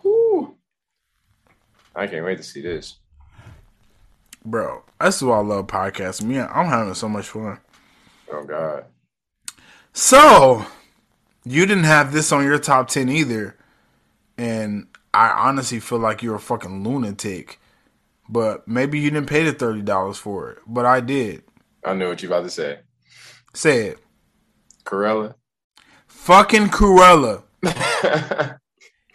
Whew. 0.02 0.56
I 1.94 2.06
can't 2.06 2.24
wait 2.24 2.38
to 2.38 2.42
see 2.42 2.60
this. 2.60 2.96
Bro, 4.44 4.82
that's 4.98 5.22
why 5.22 5.36
I 5.36 5.40
love 5.40 5.68
podcasting. 5.68 6.24
Me, 6.24 6.40
I'm 6.40 6.66
having 6.66 6.94
so 6.94 7.08
much 7.08 7.28
fun. 7.28 7.58
Oh 8.32 8.42
God. 8.44 8.86
So, 9.92 10.66
you 11.44 11.66
didn't 11.66 11.84
have 11.84 12.12
this 12.12 12.32
on 12.32 12.44
your 12.44 12.58
top 12.58 12.88
10 12.88 13.08
either. 13.08 13.56
And 14.36 14.88
I 15.14 15.28
honestly 15.28 15.78
feel 15.78 15.98
like 15.98 16.22
you're 16.22 16.36
a 16.36 16.40
fucking 16.40 16.82
lunatic. 16.82 17.60
But 18.28 18.66
maybe 18.66 18.98
you 18.98 19.10
didn't 19.10 19.28
pay 19.28 19.44
the 19.44 19.52
$30 19.52 20.16
for 20.16 20.50
it. 20.50 20.58
But 20.66 20.86
I 20.86 21.00
did. 21.00 21.44
I 21.84 21.94
know 21.94 22.08
what 22.08 22.22
you're 22.22 22.32
about 22.32 22.44
to 22.44 22.50
say. 22.50 22.80
Say 23.52 23.88
it. 23.88 23.98
Cruella 24.84 25.34
fucking 26.22 26.68
Cruella. 26.68 27.42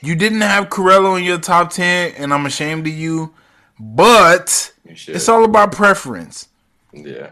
you 0.02 0.16
didn't 0.16 0.42
have 0.42 0.70
Cruella 0.70 1.18
in 1.18 1.24
your 1.24 1.40
top 1.40 1.72
10, 1.72 2.16
and 2.18 2.34
I'm 2.34 2.46
ashamed 2.46 2.86
of 2.86 2.94
you, 2.94 3.34
but 3.80 4.74
you 4.86 4.96
it's 5.08 5.30
all 5.30 5.46
about 5.46 5.72
preference. 5.72 6.50
Yeah. 6.94 7.32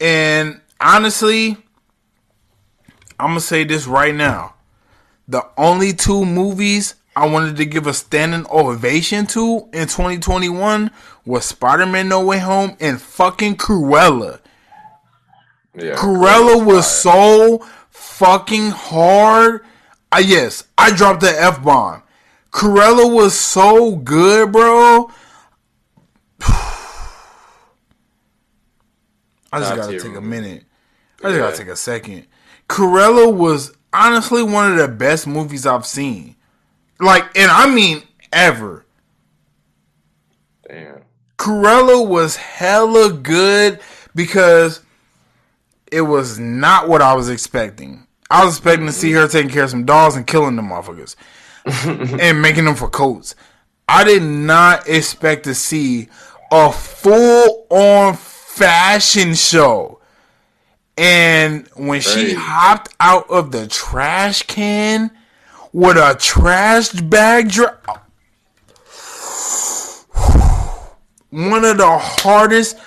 And 0.00 0.60
honestly, 0.80 1.58
I'm 3.20 3.28
going 3.28 3.34
to 3.34 3.40
say 3.40 3.64
this 3.64 3.86
right 3.86 4.14
now. 4.14 4.54
The 5.28 5.46
only 5.56 5.92
two 5.92 6.24
movies 6.24 6.94
I 7.14 7.26
wanted 7.26 7.56
to 7.56 7.66
give 7.66 7.86
a 7.86 7.94
standing 7.94 8.46
ovation 8.50 9.26
to 9.28 9.68
in 9.72 9.88
2021 9.88 10.90
was 11.26 11.44
Spider 11.44 11.86
Man 11.86 12.08
No 12.08 12.24
Way 12.24 12.38
Home 12.38 12.76
and 12.80 13.00
fucking 13.00 13.56
Cruella. 13.56 14.40
Yeah, 15.74 15.94
Cruella 15.96 16.64
was 16.64 16.90
so 16.90 17.66
fucking 18.22 18.70
hard. 18.70 19.64
Uh, 20.12 20.22
yes, 20.24 20.64
I 20.78 20.94
dropped 20.94 21.22
the 21.22 21.30
F 21.30 21.62
bomb. 21.62 22.02
Cruella 22.52 23.12
was 23.12 23.36
so 23.38 23.96
good, 23.96 24.52
bro. 24.52 25.10
I 29.52 29.58
just 29.58 29.74
gotta 29.74 29.98
take 29.98 30.14
a 30.14 30.20
minute. 30.20 30.64
I 31.20 31.28
just 31.28 31.34
yeah. 31.34 31.38
gotta 31.40 31.56
take 31.56 31.68
a 31.68 31.76
second. 31.76 32.26
Cruella 32.68 33.34
was 33.34 33.74
honestly 33.92 34.42
one 34.42 34.70
of 34.70 34.78
the 34.78 34.88
best 34.88 35.26
movies 35.26 35.66
I've 35.66 35.86
seen. 35.86 36.36
Like, 37.00 37.24
and 37.36 37.50
I 37.50 37.68
mean 37.74 38.02
ever. 38.32 38.86
Damn. 40.68 41.02
Cruella 41.38 42.06
was 42.06 42.36
hella 42.36 43.12
good 43.12 43.80
because 44.14 44.80
it 45.90 46.02
was 46.02 46.38
not 46.38 46.88
what 46.88 47.02
I 47.02 47.14
was 47.14 47.28
expecting. 47.28 48.06
I 48.32 48.46
was 48.46 48.56
expecting 48.56 48.86
to 48.86 48.92
see 48.92 49.12
her 49.12 49.28
taking 49.28 49.50
care 49.50 49.64
of 49.64 49.70
some 49.70 49.84
dolls 49.84 50.16
and 50.16 50.26
killing 50.26 50.56
them 50.56 50.70
motherfuckers 50.70 51.16
and 52.18 52.40
making 52.40 52.64
them 52.64 52.74
for 52.74 52.88
coats. 52.88 53.34
I 53.86 54.04
did 54.04 54.22
not 54.22 54.88
expect 54.88 55.44
to 55.44 55.54
see 55.54 56.08
a 56.50 56.72
full 56.72 57.66
on 57.68 58.14
fashion 58.14 59.34
show. 59.34 60.00
And 60.96 61.68
when 61.76 62.00
she 62.00 62.32
hopped 62.32 62.94
out 63.00 63.28
of 63.28 63.52
the 63.52 63.66
trash 63.66 64.42
can 64.44 65.10
with 65.74 65.98
a 65.98 66.16
trash 66.18 66.90
bag 66.90 67.50
drop, 67.50 68.08
one 71.28 71.66
of 71.66 71.76
the 71.76 71.98
hardest 71.98 72.78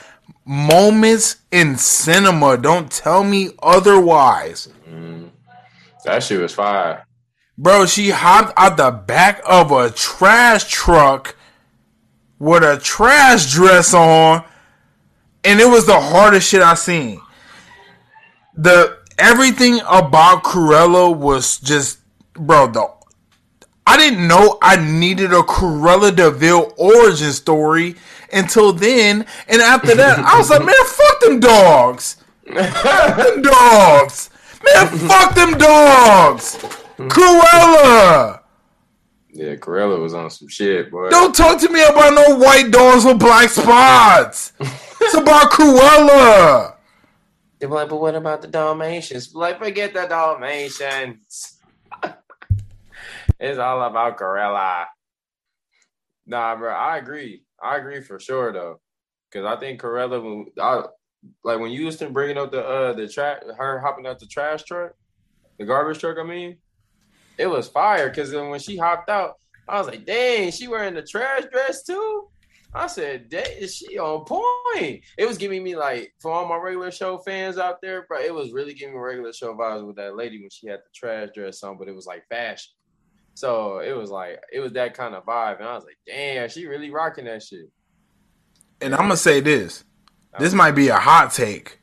moments 0.45 1.37
in 1.51 1.77
cinema. 1.77 2.57
Don't 2.57 2.91
tell 2.91 3.23
me 3.23 3.51
otherwise. 3.61 4.69
Mm. 4.89 5.29
That 6.05 6.23
shit 6.23 6.39
was 6.39 6.53
fire. 6.53 7.05
Bro, 7.57 7.87
she 7.87 8.09
hopped 8.11 8.53
out 8.57 8.77
the 8.77 8.91
back 8.91 9.41
of 9.45 9.71
a 9.71 9.89
trash 9.89 10.69
truck 10.69 11.35
with 12.37 12.63
a 12.63 12.77
trash 12.77 13.51
dress 13.51 13.93
on, 13.93 14.43
and 15.43 15.59
it 15.59 15.67
was 15.67 15.85
the 15.85 15.99
hardest 15.99 16.49
shit 16.49 16.61
I 16.61 16.75
seen. 16.75 17.21
The 18.55 18.99
everything 19.17 19.79
about 19.87 20.43
Cruella 20.43 21.15
was 21.15 21.57
just, 21.59 21.99
bro. 22.33 22.67
The 22.67 22.93
I 23.87 23.97
didn't 23.97 24.27
know 24.27 24.57
I 24.61 24.75
needed 24.75 25.31
a 25.31 25.41
Cruella 25.41 26.15
de 26.15 26.31
Vil 26.31 26.73
origin 26.77 27.31
story 27.31 27.95
until 28.33 28.73
then, 28.73 29.25
and 29.47 29.61
after 29.61 29.95
that, 29.95 30.19
I 30.19 30.37
was 30.37 30.49
like, 30.49 30.59
man, 30.65 30.75
fuck 30.85 31.19
them 31.21 31.39
dogs, 31.39 32.17
fuck 32.45 33.17
them 33.17 33.41
dogs, 33.41 34.29
man, 34.65 34.87
fuck 35.07 35.35
them 35.35 35.57
dogs. 35.57 36.57
Cruella. 36.97 38.41
Yeah, 39.29 39.55
Cruella 39.55 39.99
was 39.99 40.13
on 40.13 40.29
some 40.29 40.47
shit, 40.47 40.89
boy. 40.89 41.09
Don't 41.09 41.35
talk 41.35 41.59
to 41.59 41.69
me 41.69 41.83
about 41.83 42.13
no 42.13 42.37
white 42.37 42.71
dogs 42.71 43.03
with 43.03 43.19
black 43.19 43.49
spots. 43.49 44.53
it's 44.59 45.13
about 45.13 45.51
Cruella. 45.51 46.75
They're 47.59 47.69
like, 47.69 47.89
but 47.89 47.99
what 47.99 48.15
about 48.15 48.41
the 48.41 48.47
Dalmatians? 48.47 49.35
Like, 49.35 49.59
forget 49.59 49.93
the 49.93 50.05
Dalmatians. 50.05 51.59
it's 53.39 53.59
all 53.59 53.81
about 53.83 54.17
Cruella. 54.17 54.85
Nah, 56.25 56.55
bro, 56.55 56.73
I 56.73 56.97
agree. 56.97 57.43
I 57.61 57.77
agree 57.77 58.01
for 58.01 58.19
sure 58.19 58.51
though, 58.51 58.79
because 59.29 59.45
I 59.45 59.59
think 59.59 59.81
Cruella, 59.81 60.45
I, 60.59 60.83
like 61.43 61.59
when 61.59 61.71
used 61.71 62.03
bringing 62.13 62.37
up 62.37 62.51
the 62.51 62.65
uh 62.65 62.93
the 62.93 63.07
trash, 63.07 63.41
her 63.57 63.79
hopping 63.79 64.07
out 64.07 64.19
the 64.19 64.27
trash 64.27 64.63
truck, 64.63 64.93
the 65.57 65.65
garbage 65.65 65.99
truck. 65.99 66.17
I 66.19 66.23
mean, 66.23 66.57
it 67.37 67.47
was 67.47 67.67
fire 67.67 68.09
because 68.09 68.31
then 68.31 68.49
when 68.49 68.59
she 68.59 68.77
hopped 68.77 69.09
out, 69.09 69.35
I 69.67 69.77
was 69.77 69.87
like, 69.87 70.05
dang, 70.05 70.51
she 70.51 70.67
wearing 70.67 70.93
the 70.93 71.01
trash 71.01 71.43
dress 71.51 71.83
too. 71.83 72.29
I 72.73 72.87
said, 72.87 73.29
dang, 73.29 73.57
is 73.57 73.75
she 73.75 73.97
on 73.97 74.25
point? 74.25 75.01
It 75.17 75.25
was 75.25 75.37
giving 75.37 75.63
me 75.63 75.75
like 75.75 76.13
for 76.19 76.31
all 76.31 76.47
my 76.47 76.57
regular 76.57 76.91
show 76.91 77.17
fans 77.19 77.57
out 77.57 77.81
there, 77.81 78.05
bro. 78.07 78.19
It 78.19 78.33
was 78.33 78.51
really 78.51 78.73
giving 78.73 78.95
me 78.95 78.99
regular 78.99 79.31
show 79.31 79.55
vibes 79.55 79.87
with 79.87 79.95
that 79.95 80.17
lady 80.17 80.39
when 80.41 80.49
she 80.49 80.67
had 80.67 80.79
the 80.79 80.89
trash 80.93 81.29
dress 81.33 81.63
on, 81.63 81.77
but 81.77 81.87
it 81.87 81.95
was 81.95 82.05
like 82.05 82.27
fashion. 82.29 82.73
So 83.33 83.79
it 83.79 83.95
was 83.95 84.09
like 84.09 84.41
it 84.51 84.59
was 84.59 84.73
that 84.73 84.93
kind 84.93 85.15
of 85.15 85.25
vibe, 85.25 85.59
and 85.59 85.67
I 85.67 85.75
was 85.75 85.85
like, 85.85 85.97
damn, 86.05 86.49
she 86.49 86.67
really 86.67 86.89
rocking 86.89 87.25
that 87.25 87.43
shit. 87.43 87.69
And 88.81 88.93
I'm 88.93 89.01
gonna 89.01 89.17
say 89.17 89.39
this. 89.39 89.83
This 90.39 90.53
might 90.53 90.71
be 90.71 90.89
a 90.89 90.97
hot 90.97 91.31
take. 91.31 91.79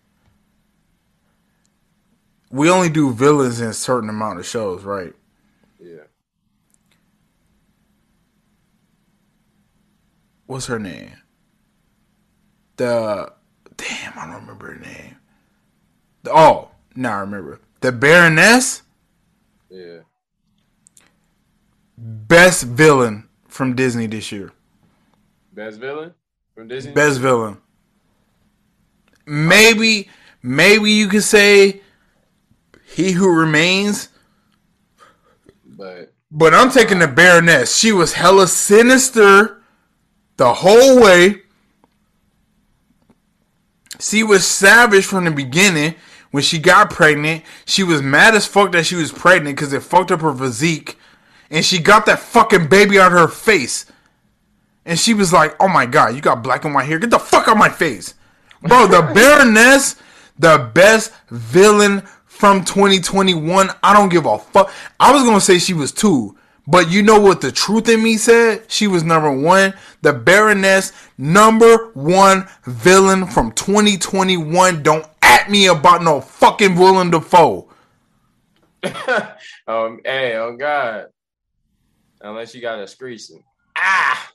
We 2.50 2.68
only 2.68 2.90
do 2.90 3.12
villains 3.12 3.60
in 3.60 3.68
a 3.68 3.72
certain 3.72 4.10
amount 4.10 4.38
of 4.38 4.46
shows, 4.46 4.82
right? 4.84 5.14
Yeah. 5.80 6.02
What's 10.46 10.66
her 10.66 10.78
name? 10.78 11.12
The 12.76 13.32
damn, 13.76 14.18
I 14.18 14.26
don't 14.26 14.42
remember 14.42 14.74
her 14.74 14.78
name. 14.78 15.16
The, 16.24 16.32
oh, 16.32 16.70
now 16.94 17.16
I 17.16 17.20
remember 17.20 17.60
the 17.80 17.92
Baroness. 17.92 18.82
Yeah. 19.70 20.00
Best 21.96 22.64
villain 22.64 23.28
from 23.48 23.74
Disney 23.74 24.06
this 24.06 24.30
year. 24.30 24.52
Best 25.52 25.78
villain 25.78 26.14
from 26.54 26.68
Disney. 26.68 26.92
Best 26.92 27.20
villain. 27.20 27.58
Maybe, 29.26 30.08
maybe 30.42 30.90
you 30.90 31.08
could 31.08 31.22
say 31.22 31.80
He 32.84 33.12
Who 33.12 33.34
Remains. 33.34 34.08
But 35.64 36.12
but 36.30 36.54
I'm 36.54 36.70
taking 36.70 36.98
the 36.98 37.08
Baroness. 37.08 37.76
She 37.76 37.92
was 37.92 38.14
hella 38.14 38.48
sinister 38.48 39.62
the 40.38 40.54
whole 40.54 41.00
way. 41.00 41.42
She 44.00 44.22
was 44.22 44.46
savage 44.46 45.04
from 45.04 45.26
the 45.26 45.30
beginning. 45.30 45.94
When 46.30 46.42
she 46.42 46.58
got 46.58 46.88
pregnant, 46.88 47.44
she 47.66 47.82
was 47.82 48.00
mad 48.00 48.34
as 48.34 48.46
fuck 48.46 48.72
that 48.72 48.86
she 48.86 48.94
was 48.94 49.12
pregnant 49.12 49.54
because 49.54 49.74
it 49.74 49.82
fucked 49.82 50.10
up 50.10 50.22
her 50.22 50.34
physique. 50.34 50.96
And 51.50 51.62
she 51.62 51.78
got 51.78 52.06
that 52.06 52.20
fucking 52.20 52.68
baby 52.68 52.98
out 52.98 53.12
of 53.12 53.18
her 53.18 53.28
face. 53.28 53.84
And 54.86 54.98
she 54.98 55.12
was 55.12 55.32
like, 55.34 55.54
oh 55.60 55.68
my 55.68 55.84
god, 55.84 56.14
you 56.14 56.22
got 56.22 56.42
black 56.42 56.64
and 56.64 56.74
white 56.74 56.86
hair. 56.86 56.98
Get 56.98 57.10
the 57.10 57.18
fuck 57.18 57.46
out 57.48 57.58
my 57.58 57.68
face. 57.68 58.14
Bro, 58.62 58.88
the 58.88 59.02
Baroness, 59.14 59.96
the 60.38 60.70
best 60.74 61.12
villain 61.30 62.02
from 62.26 62.64
2021. 62.64 63.70
I 63.82 63.92
don't 63.92 64.08
give 64.08 64.26
a 64.26 64.38
fuck. 64.38 64.72
I 64.98 65.12
was 65.12 65.22
going 65.22 65.36
to 65.36 65.40
say 65.40 65.58
she 65.58 65.74
was 65.74 65.92
two. 65.92 66.36
But 66.66 66.90
you 66.90 67.02
know 67.02 67.20
what 67.20 67.40
the 67.40 67.50
truth 67.50 67.88
in 67.88 68.02
me 68.02 68.16
said? 68.16 68.70
She 68.70 68.86
was 68.86 69.02
number 69.02 69.32
one. 69.32 69.74
The 70.02 70.12
Baroness, 70.12 70.92
number 71.18 71.90
one 71.94 72.48
villain 72.64 73.26
from 73.26 73.52
2021. 73.52 74.82
Don't 74.82 75.06
at 75.22 75.50
me 75.50 75.66
about 75.66 76.02
no 76.02 76.20
fucking 76.20 76.76
Willem 76.76 77.10
Dafoe. 77.10 77.68
um, 78.84 80.00
hey, 80.04 80.36
oh 80.36 80.56
God. 80.56 81.06
Unless 82.20 82.54
you 82.54 82.60
got 82.60 82.78
a 82.78 82.86
screeching. 82.86 83.42
Ah! 83.76 84.31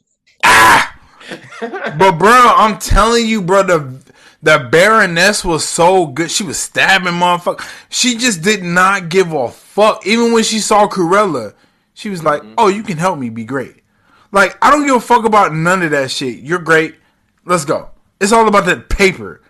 But 1.60 2.18
bro, 2.18 2.54
I'm 2.56 2.78
telling 2.78 3.28
you, 3.28 3.42
bro, 3.42 3.64
the 3.64 3.94
the 4.44 4.68
Baroness 4.72 5.44
was 5.44 5.68
so 5.68 6.06
good. 6.08 6.30
She 6.30 6.44
was 6.44 6.60
stabbing 6.60 7.14
motherfucker. 7.14 7.68
She 7.90 8.18
just 8.18 8.42
did 8.42 8.64
not 8.64 9.10
give 9.10 9.34
a 9.34 9.50
fuck. 9.50 10.06
Even 10.06 10.32
when 10.32 10.44
she 10.44 10.60
saw 10.60 10.88
Cruella, 10.88 11.54
She 11.94 12.10
was 12.10 12.24
like, 12.24 12.44
mm-hmm. 12.44 12.54
"Oh, 12.60 12.68
you 12.68 12.84
can 12.84 12.98
help 12.98 13.18
me 13.18 13.30
be 13.30 13.44
great." 13.44 13.78
Like, 14.32 14.56
I 14.62 14.70
don't 14.70 14.86
give 14.86 14.96
a 14.96 15.00
fuck 15.00 15.26
about 15.26 15.56
none 15.56 15.82
of 15.82 15.92
that 15.92 16.12
shit. 16.12 16.40
You're 16.40 16.60
great. 16.60 16.96
Let's 17.46 17.66
go. 17.66 17.90
It's 18.22 18.32
all 18.32 18.48
about 18.48 18.66
that 18.66 18.88
paper. 18.90 19.42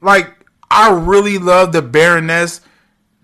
Like, 0.00 0.32
I 0.70 0.92
really 0.92 1.38
love 1.38 1.72
the 1.72 1.82
Baroness. 1.82 2.60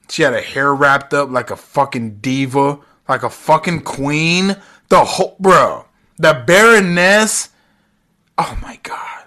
She 0.09 0.23
had 0.23 0.33
her 0.33 0.41
hair 0.41 0.75
wrapped 0.75 1.15
up 1.15 1.31
like 1.31 1.51
a 1.53 1.57
fucking 1.57 2.17
diva, 2.17 2.81
like 3.09 3.23
a 3.23 3.31
fucking 3.31 3.83
queen. 3.83 4.57
The 4.89 5.05
whole, 5.05 5.37
bro, 5.39 5.85
the 6.17 6.43
Baroness. 6.45 7.51
Oh 8.43 8.59
my 8.63 8.79
god, 8.83 9.25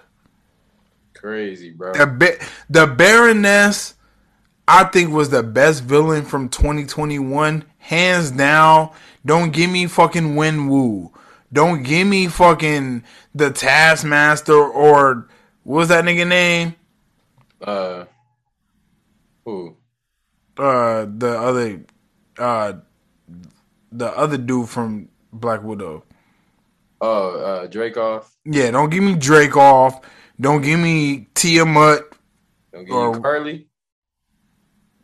crazy, 1.14 1.70
bro. 1.70 1.92
The 1.92 2.48
the 2.68 2.88
Baroness, 2.88 3.94
I 4.66 4.82
think, 4.82 5.12
was 5.12 5.30
the 5.30 5.44
best 5.44 5.84
villain 5.84 6.24
from 6.24 6.48
2021, 6.48 7.64
hands 7.78 8.32
down. 8.32 8.90
Don't 9.24 9.52
give 9.52 9.70
me 9.70 9.86
fucking 9.86 10.34
Wenwu. 10.34 11.12
Don't 11.52 11.84
give 11.84 12.08
me 12.08 12.26
fucking 12.26 13.04
the 13.36 13.52
Taskmaster 13.52 14.52
or 14.52 15.28
what 15.62 15.78
was 15.78 15.88
that 15.90 16.04
nigga 16.04 16.26
name? 16.26 16.74
Uh, 17.62 18.06
who? 19.44 19.76
Uh, 20.56 21.06
the 21.06 21.38
other, 21.38 21.84
uh, 22.36 22.72
the 23.92 24.06
other 24.06 24.38
dude 24.38 24.68
from 24.68 25.08
Black 25.32 25.62
Widow? 25.62 26.02
Oh, 27.06 27.38
uh, 27.38 27.66
Dreykov. 27.66 28.24
Yeah, 28.46 28.70
don't 28.70 28.88
give 28.88 29.04
me 29.04 29.14
Dreykov. 29.14 30.02
Don't 30.40 30.62
give 30.62 30.80
me 30.80 31.28
Tiamut. 31.34 32.02
Don't 32.72 32.86
give 32.86 32.94
or, 32.94 33.14
you 33.14 33.20
Karli. 33.20 33.66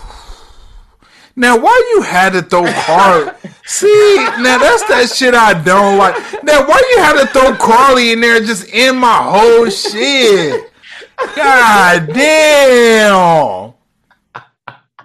Now, 1.39 1.59
why 1.59 1.93
you 1.95 2.01
had 2.01 2.33
to 2.33 2.41
throw 2.43 2.65
Karli? 2.65 3.31
See, 3.67 4.17
now 4.39 4.57
that's 4.59 4.89
that 4.89 5.13
shit 5.15 5.35
I 5.35 5.53
don't 5.53 5.99
like. 5.99 6.17
Now, 6.43 6.67
why 6.67 6.83
you 6.91 7.03
had 7.03 7.21
to 7.21 7.27
throw 7.27 7.55
Karli 7.55 8.13
in 8.13 8.21
there 8.23 8.41
just 8.41 8.67
in 8.71 8.97
my 8.97 9.19
whole 9.23 9.69
shit? 9.69 10.73
God 11.37 12.09
damn. 12.13 13.75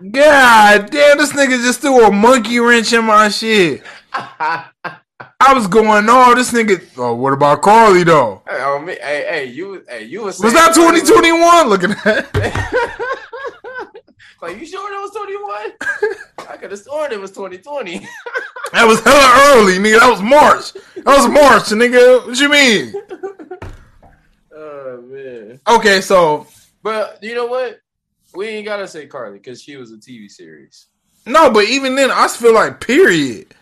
God 0.09 0.89
damn, 0.89 1.17
this 1.17 1.33
nigga 1.33 1.61
just 1.61 1.81
threw 1.81 2.05
a 2.05 2.11
monkey 2.11 2.59
wrench 2.59 2.93
in 2.93 3.03
my 3.03 3.27
shit. 3.27 3.83
I 5.41 5.53
was 5.53 5.67
going, 5.67 6.05
oh, 6.09 6.35
this 6.35 6.51
nigga. 6.51 6.81
Oh, 6.97 7.15
what 7.15 7.33
about 7.33 7.61
Karli 7.61 8.03
though? 8.03 8.41
Hey, 8.47 8.57
oh, 8.61 8.79
me, 8.79 8.93
hey, 8.93 9.25
hey, 9.29 9.45
you, 9.45 9.83
hey, 9.89 10.03
you 10.03 10.23
was. 10.23 10.39
Was 10.39 10.53
that 10.53 10.73
twenty 10.75 11.01
twenty 11.01 11.31
one? 11.31 11.67
Looking 11.67 11.91
at. 12.05 12.29
Like, 14.41 14.59
you 14.59 14.65
sure 14.65 14.91
it 14.91 14.99
was 14.99 15.11
21? 15.11 16.49
I 16.49 16.57
could 16.57 16.71
have 16.71 16.79
sworn 16.79 17.11
it 17.11 17.19
was 17.19 17.29
2020. 17.29 17.99
that 18.73 18.85
was 18.85 18.99
hella 19.01 19.59
early, 19.59 19.77
nigga. 19.77 19.99
That 19.99 20.09
was 20.09 20.21
March. 20.21 20.73
That 20.95 21.05
was 21.05 21.27
March, 21.27 21.65
nigga. 21.65 22.25
What 22.25 22.39
you 22.39 22.49
mean? 22.49 22.93
Oh, 24.63 25.01
man. 25.03 25.59
Okay, 25.67 26.01
so. 26.01 26.45
But 26.83 27.17
you 27.23 27.33
know 27.33 27.47
what? 27.47 27.79
We 28.35 28.47
ain't 28.47 28.65
got 28.65 28.77
to 28.77 28.87
say 28.87 29.07
Karli 29.07 29.39
because 29.39 29.59
she 29.61 29.75
was 29.75 29.91
a 29.91 29.95
TV 29.95 30.29
series. 30.29 30.87
No, 31.25 31.49
but 31.49 31.65
even 31.65 31.95
then, 31.95 32.11
I 32.11 32.27
feel 32.27 32.53
like 32.53 32.79
period. 32.79 33.55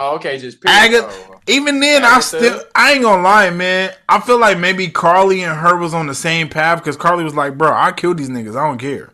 Oh, 0.00 0.14
okay, 0.14 0.38
just 0.38 0.60
period. 0.60 1.04
oh. 1.04 1.40
Even 1.48 1.80
then, 1.80 2.04
Agatha. 2.04 2.16
I 2.16 2.20
still 2.20 2.62
I 2.74 2.92
ain't 2.92 3.02
gonna 3.02 3.22
lie, 3.22 3.50
man. 3.50 3.92
I 4.08 4.20
feel 4.20 4.38
like 4.38 4.58
maybe 4.58 4.88
Karli 4.88 5.42
and 5.42 5.58
her 5.58 5.76
was 5.76 5.92
on 5.92 6.06
the 6.06 6.14
same 6.14 6.48
path 6.48 6.78
because 6.78 6.96
Karli 6.96 7.24
was 7.24 7.34
like, 7.34 7.58
"Bro, 7.58 7.72
I 7.72 7.92
killed 7.92 8.18
these 8.18 8.28
niggas. 8.28 8.56
I 8.56 8.66
don't 8.68 8.78
care." 8.78 9.10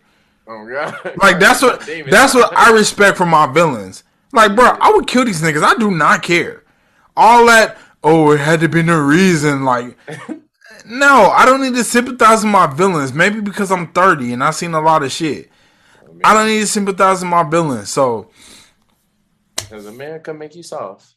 Oh 0.47 0.66
god! 0.69 0.94
Like 1.23 1.39
that's 1.39 1.62
what 1.62 1.81
that's 2.11 2.35
what 2.35 2.52
I 2.55 2.70
respect 2.74 3.16
from 3.16 3.31
my 3.31 3.51
villains. 3.51 4.05
Like, 4.32 4.55
bro, 4.56 4.65
I 4.65 4.93
would 4.93 5.06
kill 5.06 5.24
these 5.24 5.40
niggas. 5.40 5.62
I 5.62 5.77
do 5.77 5.90
not 5.90 6.23
care. 6.23 6.65
All 7.16 7.47
that. 7.47 7.78
Oh, 8.02 8.32
it 8.32 8.40
had 8.40 8.61
to 8.61 8.69
be 8.69 8.82
no 8.82 9.01
reason. 9.01 9.65
Like, 9.65 9.97
no, 10.85 11.31
I 11.31 11.47
don't 11.47 11.62
need 11.62 11.74
to 11.77 11.85
sympathize 11.85 12.43
with 12.43 12.52
my 12.52 12.66
villains. 12.66 13.12
Maybe 13.15 13.40
because 13.40 13.70
I'm 13.70 13.93
30 13.93 14.32
and 14.35 14.44
I've 14.44 14.56
seen 14.56 14.74
a 14.74 14.81
lot 14.81 15.02
of 15.05 15.12
shit. 15.12 15.51
Oh, 16.06 16.19
I 16.24 16.35
don't 16.35 16.48
need 16.48 16.61
to 16.61 16.66
sympathize 16.66 17.20
with 17.20 17.31
my 17.31 17.48
villains. 17.48 17.89
So, 17.90 18.28
because 19.69 19.86
America 19.86 20.32
make 20.32 20.55
you 20.55 20.62
soft. 20.62 21.15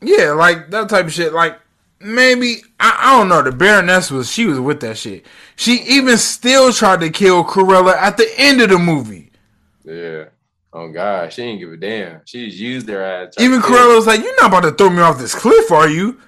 Yeah, 0.00 0.32
like 0.32 0.70
that 0.70 0.88
type 0.88 1.06
of 1.06 1.12
shit. 1.12 1.32
Like, 1.32 1.58
maybe 2.00 2.62
I, 2.78 2.98
I, 3.00 3.18
don't 3.18 3.28
know. 3.28 3.42
The 3.42 3.52
Baroness 3.52 4.10
was 4.10 4.30
she 4.30 4.46
was 4.46 4.60
with 4.60 4.80
that 4.80 4.98
shit. 4.98 5.24
She 5.56 5.82
even 5.82 6.18
still 6.18 6.72
tried 6.72 7.00
to 7.00 7.10
kill 7.10 7.44
Cruella 7.44 7.94
at 7.96 8.16
the 8.16 8.30
end 8.36 8.60
of 8.60 8.70
the 8.70 8.78
movie. 8.78 9.30
Yeah. 9.84 10.24
Oh 10.72 10.88
God, 10.88 11.32
she 11.32 11.42
didn't 11.42 11.60
give 11.60 11.72
a 11.72 11.76
damn. 11.76 12.20
She 12.24 12.46
just 12.46 12.58
used 12.58 12.86
their 12.86 13.04
ass. 13.04 13.34
Even 13.38 13.60
Cruella 13.60 13.94
was 13.94 14.06
like, 14.06 14.20
"You're 14.20 14.36
not 14.40 14.48
about 14.48 14.68
to 14.68 14.72
throw 14.72 14.90
me 14.90 15.00
off 15.02 15.18
this 15.18 15.34
cliff, 15.34 15.70
are 15.70 15.88
you?" 15.88 16.20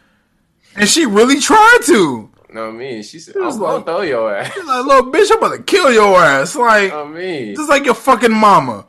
And 0.77 0.89
she 0.89 1.05
really 1.05 1.41
tried 1.41 1.81
to. 1.87 2.31
No, 2.51 2.71
me. 2.71 3.03
She 3.03 3.19
said, 3.19 3.37
"I'm 3.37 3.61
oh, 3.61 3.77
like, 3.77 3.85
throw 3.85 4.03
your 4.03 4.35
ass." 4.35 4.55
She's 4.55 4.65
like, 4.65 4.87
"Little 4.87 5.11
bitch, 5.11 5.31
I'm 5.33 5.39
about 5.39 5.57
to 5.57 5.63
kill 5.65 5.93
your 5.93 6.17
ass." 6.17 6.55
Like, 6.55 6.93
I 6.93 7.05
mean, 7.05 7.57
just 7.57 7.69
like 7.69 7.85
your 7.85 7.95
fucking 7.95 8.33
mama. 8.33 8.87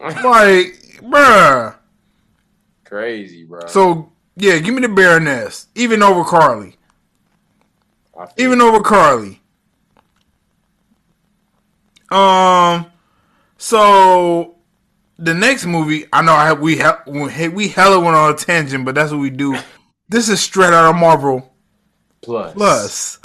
like, 0.00 1.00
bruh. 1.02 1.73
Crazy, 2.84 3.44
bro. 3.44 3.66
So 3.66 4.12
yeah, 4.36 4.58
give 4.58 4.74
me 4.74 4.82
the 4.82 4.88
Baroness, 4.88 5.68
even 5.74 6.02
over 6.02 6.24
Karli. 6.24 6.76
Even 8.36 8.60
over 8.60 8.80
Karli. 8.80 9.40
Um, 12.10 12.86
so 13.58 14.56
the 15.18 15.34
next 15.34 15.66
movie, 15.66 16.06
I 16.12 16.22
know 16.22 16.32
I 16.32 16.46
have, 16.46 16.60
we 16.60 16.76
have, 16.78 17.02
we 17.06 17.68
hella 17.68 17.98
went 17.98 18.16
on 18.16 18.32
a 18.32 18.36
tangent, 18.36 18.84
but 18.84 18.94
that's 18.94 19.10
what 19.10 19.20
we 19.20 19.30
do. 19.30 19.58
This 20.06 20.28
is 20.28 20.38
straight 20.38 20.74
out 20.74 20.90
of 20.90 20.96
Marvel. 20.96 21.50
Plus. 22.20 22.52
Plus. 22.52 23.18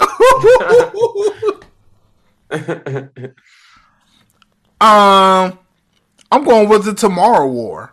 um, 4.80 5.58
I'm 6.32 6.42
going 6.42 6.70
with 6.70 6.86
the 6.86 6.94
Tomorrow 6.94 7.46
War. 7.48 7.92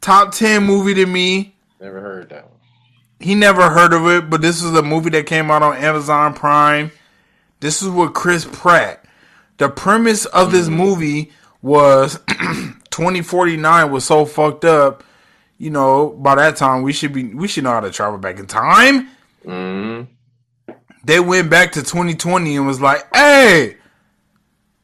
Top 0.00 0.32
ten 0.32 0.64
movie 0.64 0.94
to 0.94 1.06
me. 1.06 1.54
Never 1.80 2.00
heard 2.00 2.30
that 2.30 2.44
one. 2.44 2.58
He 3.20 3.34
never 3.34 3.68
heard 3.68 3.92
of 3.92 4.06
it, 4.06 4.30
but 4.30 4.40
this 4.40 4.62
is 4.62 4.74
a 4.74 4.82
movie 4.82 5.10
that 5.10 5.26
came 5.26 5.50
out 5.50 5.62
on 5.62 5.76
Amazon 5.76 6.32
Prime. 6.32 6.90
This 7.60 7.82
is 7.82 7.88
with 7.90 8.14
Chris 8.14 8.46
Pratt. 8.50 9.04
The 9.58 9.68
premise 9.68 10.24
of 10.24 10.52
this 10.52 10.66
mm-hmm. 10.66 10.76
movie 10.76 11.32
was 11.60 12.18
2049 12.90 13.90
was 13.90 14.04
so 14.04 14.24
fucked 14.24 14.64
up. 14.64 15.04
You 15.58 15.68
know, 15.68 16.08
by 16.08 16.36
that 16.36 16.56
time 16.56 16.82
we 16.82 16.94
should 16.94 17.12
be 17.12 17.34
we 17.34 17.46
should 17.46 17.64
know 17.64 17.72
how 17.72 17.80
to 17.80 17.90
travel 17.90 18.18
back 18.18 18.38
in 18.38 18.46
time. 18.46 19.08
Mm-hmm. 19.44 20.74
They 21.04 21.20
went 21.20 21.50
back 21.50 21.72
to 21.72 21.82
2020 21.82 22.56
and 22.56 22.66
was 22.66 22.80
like, 22.80 23.04
"Hey, 23.14 23.76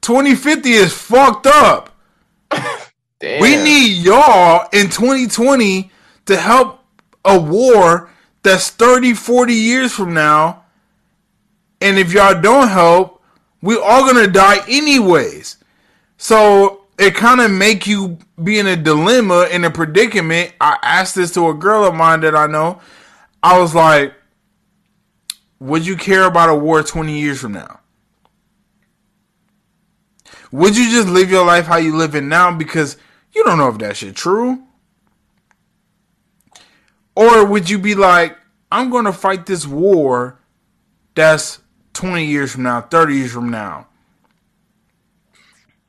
2050 0.06 0.70
is 0.70 0.93
fucked 0.93 1.47
up. 1.47 1.98
we 3.20 3.56
need 3.56 4.05
y'all 4.05 4.68
in 4.72 4.90
2020 4.90 5.90
to 6.26 6.36
help 6.36 6.80
a 7.24 7.38
war 7.38 8.10
that's 8.43 8.70
30, 8.70 9.14
40 9.14 9.55
years 9.55 9.93
from 9.93 10.14
now. 10.14 10.64
And 11.80 11.98
if 11.98 12.12
y'all 12.12 12.40
don't 12.40 12.68
help, 12.68 13.22
we 13.62 13.76
all 13.76 14.06
gonna 14.06 14.28
die 14.28 14.59
anyways. 14.68 15.56
So 16.18 16.84
it 16.98 17.14
kind 17.14 17.40
of 17.40 17.51
make 17.51 17.86
you 17.86 18.18
be 18.43 18.59
in 18.59 18.66
a 18.66 18.76
dilemma, 18.76 19.48
in 19.51 19.64
a 19.64 19.70
predicament. 19.70 20.52
I 20.60 20.78
asked 20.82 21.14
this 21.14 21.32
to 21.34 21.48
a 21.48 21.55
girl 21.55 21.84
of 21.84 21.94
mine 21.94 22.20
that 22.20 22.34
I 22.34 22.47
know. 22.47 22.80
I 23.43 23.59
was 23.59 23.74
like, 23.74 24.14
would 25.59 25.86
you 25.86 25.97
care 25.97 26.24
about 26.24 26.48
a 26.48 26.55
war 26.55 26.82
20 26.82 27.18
years 27.18 27.40
from 27.40 27.52
now? 27.52 27.80
Would 30.52 30.76
you 30.76 30.90
just 30.90 31.09
live 31.09 31.30
your 31.30 31.44
life 31.44 31.66
how 31.66 31.76
you 31.76 31.97
live 31.97 32.14
it 32.14 32.22
now? 32.22 32.52
Because 32.52 32.97
you 33.36 33.44
don't 33.44 33.58
know 33.58 33.68
if 33.68 33.76
that 33.78 33.98
shit 33.98 34.16
true. 34.16 34.62
Or 37.14 37.44
would 37.44 37.68
you 37.68 37.78
be 37.78 37.94
like, 37.94 38.36
I'm 38.72 38.88
going 38.88 39.04
to 39.04 39.12
fight 39.12 39.44
this 39.44 39.66
war 39.66 40.40
that's 41.14 41.60
20 41.92 42.24
years 42.24 42.52
from 42.52 42.62
now, 42.62 42.80
30 42.80 43.14
years 43.14 43.32
from 43.32 43.50
now? 43.50 43.88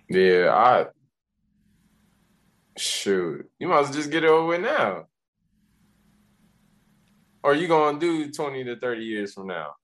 Yeah, 0.10 0.54
I. 0.54 0.86
Shoot. 2.78 3.50
You 3.60 3.70
might 3.70 3.80
as 3.80 3.86
well 3.88 3.94
just 3.94 4.12
get 4.12 4.26
it 4.26 4.30
over 4.30 4.48
with 4.48 4.62
now. 4.62 5.08
Or 7.44 7.56
you 7.56 7.68
going 7.70 7.98
to 7.98 8.26
do 8.26 8.32
20 8.32 8.66
to 8.66 8.76
30 8.76 9.04
years 9.04 9.34
from 9.34 9.48
now? 9.48 9.76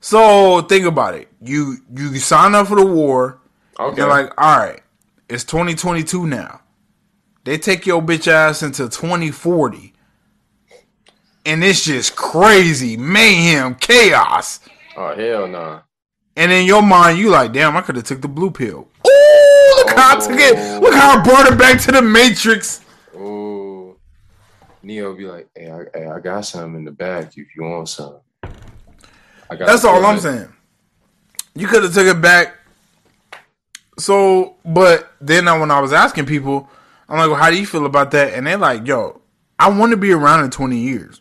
So 0.00 0.60
think 0.60 0.84
about 0.84 1.14
it. 1.14 1.28
You 1.40 1.78
you 1.96 2.18
sign 2.18 2.54
up 2.54 2.68
for 2.68 2.76
the 2.76 2.84
war. 2.84 3.40
Okay. 3.80 3.96
You're 3.96 4.08
like, 4.08 4.32
all 4.36 4.58
right, 4.58 4.82
it's 5.30 5.44
2022 5.44 6.26
now. 6.26 6.60
They 7.44 7.58
take 7.58 7.86
your 7.86 8.02
bitch 8.02 8.26
ass 8.26 8.62
into 8.62 8.88
2040 8.88 9.94
and 11.46 11.62
it's 11.62 11.84
just 11.84 12.16
crazy 12.16 12.96
mayhem, 12.96 13.74
chaos. 13.76 14.60
Oh 14.96 15.14
hell 15.14 15.46
no! 15.46 15.60
Nah. 15.60 15.80
And 16.36 16.50
in 16.50 16.66
your 16.66 16.82
mind, 16.82 17.18
you 17.18 17.30
like, 17.30 17.52
damn, 17.52 17.76
I 17.76 17.80
could 17.80 17.96
have 17.96 18.04
took 18.04 18.20
the 18.20 18.28
blue 18.28 18.50
pill. 18.50 18.88
Ooh, 19.06 19.74
look 19.76 19.90
oh. 19.90 19.94
how 19.96 20.16
I 20.16 20.20
took 20.20 20.38
it. 20.38 20.82
Look 20.82 20.94
how 20.94 21.18
I 21.18 21.22
brought 21.22 21.52
it 21.52 21.58
back 21.58 21.80
to 21.82 21.92
the 21.92 22.02
Matrix. 22.02 22.84
Ooh, 23.14 23.96
Neo 24.82 25.14
be 25.14 25.26
like, 25.26 25.48
hey, 25.54 25.70
I, 25.70 25.84
hey, 25.94 26.06
I 26.06 26.20
got 26.20 26.44
some 26.44 26.74
in 26.76 26.84
the 26.84 26.90
back 26.90 27.36
if 27.36 27.54
you 27.54 27.62
want 27.62 27.88
some. 27.88 28.18
That's 29.50 29.84
all 29.84 30.04
I'm 30.04 30.18
saying. 30.18 30.52
You 31.54 31.68
could 31.68 31.84
have 31.84 31.94
took 31.94 32.06
it 32.06 32.20
back. 32.20 32.56
So, 33.96 34.56
but 34.64 35.12
then 35.20 35.44
when 35.60 35.70
I 35.70 35.78
was 35.78 35.92
asking 35.92 36.26
people, 36.26 36.68
I'm 37.08 37.18
like, 37.18 37.28
well, 37.28 37.36
how 37.36 37.50
do 37.50 37.58
you 37.58 37.66
feel 37.66 37.86
about 37.86 38.10
that? 38.12 38.34
And 38.34 38.46
they're 38.46 38.56
like, 38.56 38.86
yo, 38.86 39.20
I 39.58 39.68
want 39.70 39.90
to 39.90 39.96
be 39.96 40.12
around 40.12 40.44
in 40.44 40.50
20 40.50 40.76
years. 40.78 41.20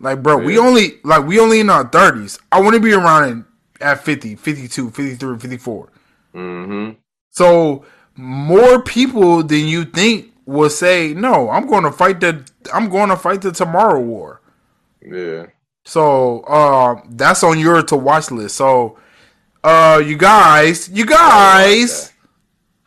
Like, 0.00 0.22
bro, 0.22 0.38
yeah. 0.38 0.46
we 0.46 0.58
only 0.58 1.00
like 1.02 1.26
we 1.26 1.40
only 1.40 1.60
in 1.60 1.70
our 1.70 1.88
thirties. 1.88 2.38
I 2.52 2.60
want 2.60 2.74
to 2.74 2.80
be 2.80 2.92
around 2.92 3.30
in, 3.30 3.44
at 3.80 4.04
50, 4.04 4.36
52, 4.36 4.90
53, 4.90 5.38
54. 5.38 5.92
Mm-hmm. 6.34 6.98
So 7.30 7.84
more 8.16 8.82
people 8.82 9.42
than 9.42 9.66
you 9.66 9.84
think 9.84 10.32
will 10.46 10.70
say, 10.70 11.14
"No, 11.14 11.48
I'm 11.48 11.66
going 11.66 11.84
to 11.84 11.92
fight 11.92 12.20
the 12.20 12.44
I'm 12.72 12.88
going 12.88 13.08
to 13.08 13.16
fight 13.16 13.42
the 13.42 13.52
tomorrow 13.52 14.00
war." 14.00 14.40
Yeah. 15.00 15.46
So 15.84 16.40
uh, 16.40 17.00
that's 17.10 17.42
on 17.42 17.58
your 17.58 17.82
to 17.82 17.96
watch 17.96 18.30
list. 18.30 18.56
So 18.56 18.98
uh, 19.62 20.02
you 20.04 20.16
guys, 20.16 20.88
you 20.88 21.06
guys, 21.06 22.12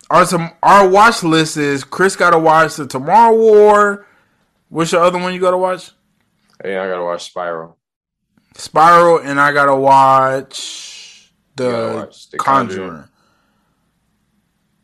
our 0.09 0.25
some 0.25 0.51
our 0.63 0.88
watch 0.88 1.23
list 1.23 1.57
is 1.57 1.84
Chris 1.84 2.15
got 2.15 2.31
to 2.31 2.39
watch 2.39 2.75
the 2.75 2.88
Tomorrow 2.88 3.35
War. 3.35 4.07
What's 4.69 4.91
your 4.91 5.03
other 5.03 5.17
one 5.17 5.34
you 5.34 5.39
gotta 5.39 5.57
watch? 5.57 5.91
Hey, 6.63 6.77
I 6.77 6.88
gotta 6.88 7.03
watch 7.03 7.25
Spiral. 7.25 7.77
Spiral, 8.55 9.19
and 9.19 9.39
I 9.39 9.53
watch 9.75 11.31
the, 11.55 11.71
gotta 11.71 11.95
watch 11.95 12.29
The 12.29 12.38
Conjuring. 12.38 12.89
Conjuring. 12.89 13.09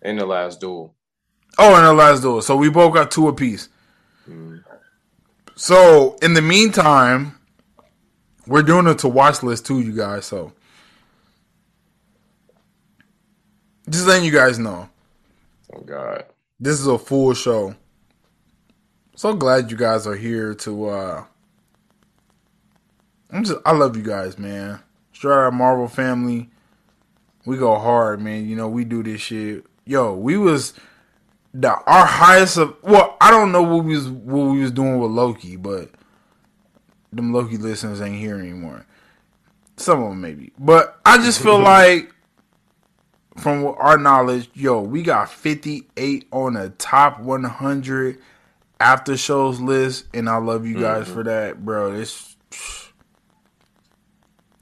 And 0.03 0.19
the 0.19 0.25
Last 0.25 0.59
Duel. 0.59 0.95
Oh, 1.57 1.75
and 1.75 1.85
the 1.85 1.93
last 1.93 2.21
duel. 2.21 2.41
So 2.41 2.55
we 2.55 2.69
both 2.69 2.93
got 2.93 3.11
two 3.11 3.27
apiece. 3.27 3.69
Mm. 4.29 4.63
So 5.55 6.17
in 6.21 6.33
the 6.33 6.41
meantime, 6.41 7.37
we're 8.47 8.63
doing 8.63 8.87
a 8.87 8.95
to 8.95 9.07
watch 9.07 9.43
list 9.43 9.65
too, 9.65 9.79
you 9.81 9.95
guys. 9.95 10.25
So 10.25 10.53
just 13.89 14.07
letting 14.07 14.25
you 14.25 14.31
guys 14.31 14.57
know, 14.57 14.89
Oh 15.73 15.81
God. 15.81 16.25
this 16.59 16.79
is 16.79 16.87
a 16.87 16.97
full 16.97 17.33
show. 17.33 17.75
So 19.15 19.33
glad 19.33 19.71
you 19.71 19.77
guys 19.77 20.07
are 20.07 20.15
here 20.15 20.53
to. 20.55 20.89
uh 20.89 21.23
I'm 23.31 23.43
just. 23.43 23.59
I 23.65 23.71
love 23.71 23.97
you 23.97 24.03
guys, 24.03 24.37
man. 24.37 24.79
Straight 25.13 25.33
out 25.33 25.53
Marvel 25.53 25.87
family. 25.87 26.49
We 27.45 27.57
go 27.57 27.77
hard, 27.77 28.21
man. 28.21 28.47
You 28.47 28.55
know 28.55 28.67
we 28.67 28.85
do 28.85 29.03
this 29.03 29.21
shit. 29.21 29.65
Yo, 29.85 30.13
we 30.13 30.37
was 30.37 30.73
the 31.53 31.69
our 31.69 32.05
highest 32.05 32.57
of. 32.57 32.75
Well, 32.83 33.17
I 33.19 33.31
don't 33.31 33.51
know 33.51 33.63
what 33.63 33.85
we 33.85 33.95
was 33.95 34.09
what 34.09 34.51
we 34.51 34.61
was 34.61 34.71
doing 34.71 34.99
with 34.99 35.11
Loki, 35.11 35.55
but 35.55 35.89
them 37.11 37.33
Loki 37.33 37.57
listeners 37.57 38.01
ain't 38.01 38.19
here 38.19 38.39
anymore. 38.39 38.85
Some 39.77 40.01
of 40.03 40.09
them 40.09 40.21
maybe, 40.21 40.53
but 40.59 40.99
I 41.05 41.17
just 41.17 41.41
feel 41.43 41.59
like 41.59 42.13
from 43.37 43.65
our 43.65 43.97
knowledge, 43.97 44.49
yo, 44.53 44.81
we 44.81 45.01
got 45.01 45.29
58 45.29 46.27
on 46.31 46.53
the 46.53 46.69
top 46.71 47.19
100 47.19 48.19
after 48.79 49.17
shows 49.17 49.59
list, 49.59 50.05
and 50.13 50.29
I 50.29 50.37
love 50.37 50.65
you 50.65 50.79
guys 50.79 51.05
mm-hmm. 51.05 51.13
for 51.13 51.23
that, 51.23 51.63
bro. 51.65 51.93
It's, 51.93 52.35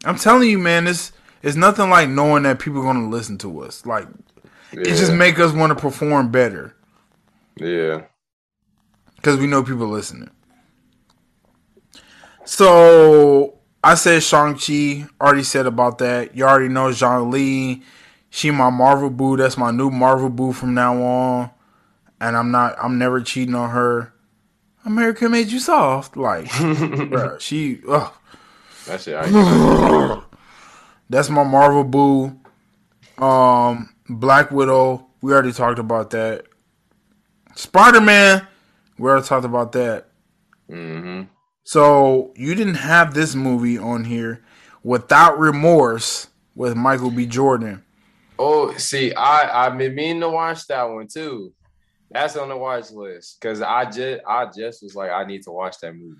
I'm 0.06 0.18
telling 0.18 0.50
you, 0.50 0.58
man, 0.58 0.86
this 0.86 1.12
it's 1.44 1.56
nothing 1.56 1.90
like 1.90 2.08
knowing 2.08 2.44
that 2.44 2.60
people 2.60 2.82
are 2.82 2.84
gonna 2.84 3.10
listen 3.10 3.38
to 3.40 3.62
us. 3.62 3.86
Like, 3.86 4.08
it 4.72 4.86
just 4.86 5.12
Yeah. 5.12 5.18
make 5.18 5.40
us 5.40 5.52
want 5.54 5.76
to 5.76 5.82
perform 5.82 6.30
better 6.30 6.76
Yeah. 7.56 8.04
because 9.16 9.38
we 9.38 9.48
know 9.48 9.64
people 9.64 9.88
listening. 9.88 10.30
So 12.46 13.56
I 13.84 13.96
said 13.96 14.24
Shang 14.24 14.56
Chi. 14.56 15.08
Already 15.20 15.44
said 15.44 15.66
about 15.66 15.98
that. 16.00 16.36
You 16.36 16.46
already 16.46 16.70
know 16.70 16.92
Jean 16.92 17.32
Lee. 17.32 17.84
She 18.34 18.50
my 18.50 18.70
Marvel 18.70 19.10
boo. 19.10 19.36
That's 19.36 19.58
my 19.58 19.72
new 19.72 19.92
Marvel 19.92 20.30
boo 20.30 20.54
from 20.54 20.74
now 20.74 21.00
on. 21.04 21.52
And 22.20 22.38
I'm 22.38 22.50
not. 22.50 22.76
I'm 22.82 22.98
never 22.98 23.22
cheating 23.22 23.54
on 23.56 23.72
her. 23.72 24.14
America 24.86 25.30
made 25.30 25.50
you 25.52 25.60
soft, 25.60 26.18
like, 26.18 26.50
She. 27.40 27.82
Ugh. 27.88 28.14
That 28.88 29.02
shit. 29.02 29.16
I 29.16 30.22
That's 31.10 31.30
my 31.30 31.44
Marvel 31.44 31.84
boo. 31.84 32.40
Um, 33.24 33.94
Black 34.10 34.50
Widow. 34.50 35.08
We 35.22 35.34
already 35.34 35.52
talked 35.52 35.78
about 35.78 36.10
that. 36.12 36.46
Spider 37.54 38.02
Man. 38.02 38.48
We 38.98 39.10
already 39.10 39.28
talked 39.28 39.46
about 39.46 39.74
that. 39.74 40.08
mm-hmm. 40.70 41.24
So 41.64 42.34
you 42.36 42.56
didn't 42.56 42.76
have 42.76 43.14
this 43.14 43.36
movie 43.36 43.78
on 43.78 44.06
here 44.06 44.42
without 44.84 45.38
remorse 45.38 46.28
with 46.56 46.76
Michael 46.76 47.12
B. 47.12 47.26
Jordan. 47.26 47.84
Oh, 48.44 48.76
see, 48.78 49.14
I 49.14 49.68
I've 49.68 49.78
been 49.78 49.94
meaning 49.94 50.22
to 50.22 50.30
watch 50.30 50.66
that 50.66 50.84
one 50.84 51.08
too. 51.08 51.54
That's 52.10 52.36
on 52.36 52.50
the 52.50 52.58
watch 52.58 52.90
list 52.90 53.40
because 53.40 53.62
I 53.62 53.86
just 53.86 54.22
I 54.28 54.48
just 54.48 54.82
was 54.82 54.96
like 54.96 55.12
I 55.12 55.26
need 55.26 55.44
to 55.44 55.52
watch 55.52 55.78
that 55.82 55.94
movie. 55.96 56.20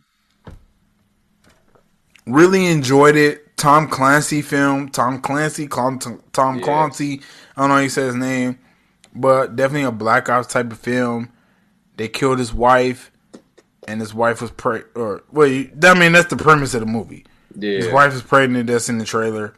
Really 2.28 2.68
enjoyed 2.68 3.16
it. 3.16 3.58
Tom 3.58 3.88
Clancy 3.88 4.44
film. 4.44 4.90
Tom 4.90 5.20
Clancy. 5.20 5.68
Tom, 5.68 5.98
Tom 6.32 6.58
Yeah. 6.60 6.64
Clancy. 6.64 7.22
I 7.58 7.62
don't 7.62 7.70
know 7.70 7.76
how 7.76 7.82
you 7.82 7.90
say 7.90 8.04
his 8.04 8.16
name, 8.16 8.60
but 9.16 9.56
definitely 9.56 9.88
a 9.88 9.92
Black 9.92 10.30
Ops 10.30 10.46
type 10.48 10.72
of 10.72 10.78
film. 10.78 11.32
They 11.98 12.08
killed 12.08 12.38
his 12.38 12.54
wife, 12.54 13.12
and 13.88 14.00
his 14.00 14.14
wife 14.14 14.42
was 14.44 14.52
pre. 14.52 14.82
Or 14.94 15.24
well, 15.32 15.50
I 15.50 15.94
mean 15.96 16.12
that's 16.12 16.30
the 16.30 16.38
premise 16.38 16.76
of 16.76 16.82
the 16.82 16.86
movie. 16.86 17.26
His 17.60 17.92
wife 17.92 18.14
is 18.14 18.22
pregnant. 18.22 18.68
That's 18.68 18.90
in 18.90 19.00
the 19.00 19.06
trailer, 19.06 19.56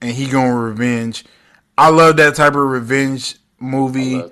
and 0.00 0.12
he 0.12 0.28
going 0.28 0.48
to 0.48 0.56
revenge. 0.56 1.26
I 1.80 1.88
love 1.88 2.18
that 2.18 2.34
type 2.34 2.56
of 2.56 2.60
revenge 2.60 3.36
movie. 3.58 4.22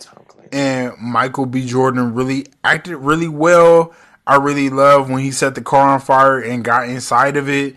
and 0.52 0.92
Michael 1.00 1.46
B. 1.46 1.64
Jordan 1.64 2.12
really 2.12 2.44
acted 2.62 2.96
really 2.96 3.26
well. 3.26 3.94
I 4.26 4.36
really 4.36 4.68
love 4.68 5.08
when 5.08 5.22
he 5.22 5.30
set 5.30 5.54
the 5.54 5.62
car 5.62 5.88
on 5.88 6.00
fire 6.00 6.38
and 6.38 6.62
got 6.62 6.90
inside 6.90 7.38
of 7.38 7.48
it. 7.48 7.76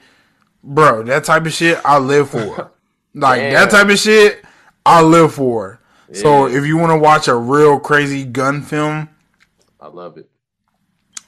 Bro, 0.61 1.03
that 1.03 1.23
type 1.23 1.45
of 1.45 1.53
shit 1.53 1.80
I 1.85 1.99
live 1.99 2.31
for. 2.31 2.73
like 3.15 3.39
Damn. 3.39 3.53
that 3.53 3.69
type 3.72 3.88
of 3.88 3.98
shit 3.98 4.43
I 4.85 5.02
live 5.03 5.34
for. 5.34 5.80
So 6.11 6.48
if 6.48 6.65
you 6.65 6.76
want 6.76 6.91
to 6.91 6.98
watch 6.98 7.30
a 7.30 7.35
real 7.35 7.80
crazy 7.80 8.26
gun 8.26 8.64
film, 8.64 9.07
I 9.80 9.88
love 9.88 10.18
it. 10.18 10.30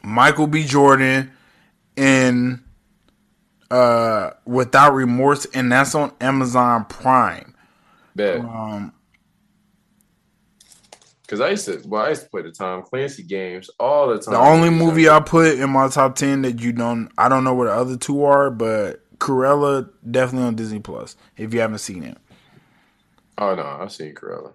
Michael 0.03 0.47
B. 0.47 0.65
Jordan 0.65 1.31
in 1.95 2.61
uh 3.71 4.31
Without 4.45 4.93
Remorse 4.93 5.45
and 5.53 5.71
that's 5.71 5.95
on 5.95 6.11
Amazon 6.19 6.83
Prime. 6.83 7.52
Bet. 8.15 8.39
Um 8.41 8.93
Because 11.21 11.39
I 11.41 11.49
used 11.49 11.65
to, 11.65 11.81
well, 11.87 12.03
I 12.05 12.09
used 12.09 12.23
to 12.23 12.29
play 12.29 12.41
the 12.43 12.51
Tom 12.51 12.83
Clancy 12.83 13.23
games 13.23 13.69
all 13.79 14.09
the 14.09 14.19
time. 14.19 14.33
The 14.33 14.39
only 14.39 14.69
movie 14.69 15.09
I 15.09 15.19
put 15.19 15.57
in 15.57 15.69
my 15.69 15.87
top 15.87 16.15
ten 16.15 16.41
that 16.43 16.59
you 16.61 16.73
don't, 16.73 17.09
I 17.17 17.29
don't 17.29 17.43
know 17.43 17.53
what 17.53 17.65
the 17.65 17.73
other 17.73 17.97
two 17.97 18.23
are, 18.25 18.49
but 18.51 18.99
Cruella 19.19 19.89
definitely 20.09 20.47
on 20.47 20.55
Disney 20.55 20.79
Plus. 20.79 21.15
If 21.37 21.53
you 21.53 21.61
haven't 21.61 21.79
seen 21.79 22.03
it, 22.03 22.17
Oh 23.37 23.55
no, 23.55 23.63
I've 23.63 23.91
seen 23.91 24.13
Cruella. 24.13 24.53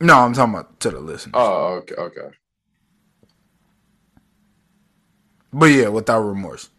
no, 0.00 0.18
I'm 0.18 0.32
talking 0.32 0.54
about 0.54 0.80
to 0.80 0.90
the 0.90 0.98
listeners. 1.00 1.34
Oh, 1.36 1.74
okay, 1.82 1.94
okay. 1.94 2.30
But 5.52 5.66
yeah, 5.66 5.88
without 5.88 6.20
remorse. 6.22 6.70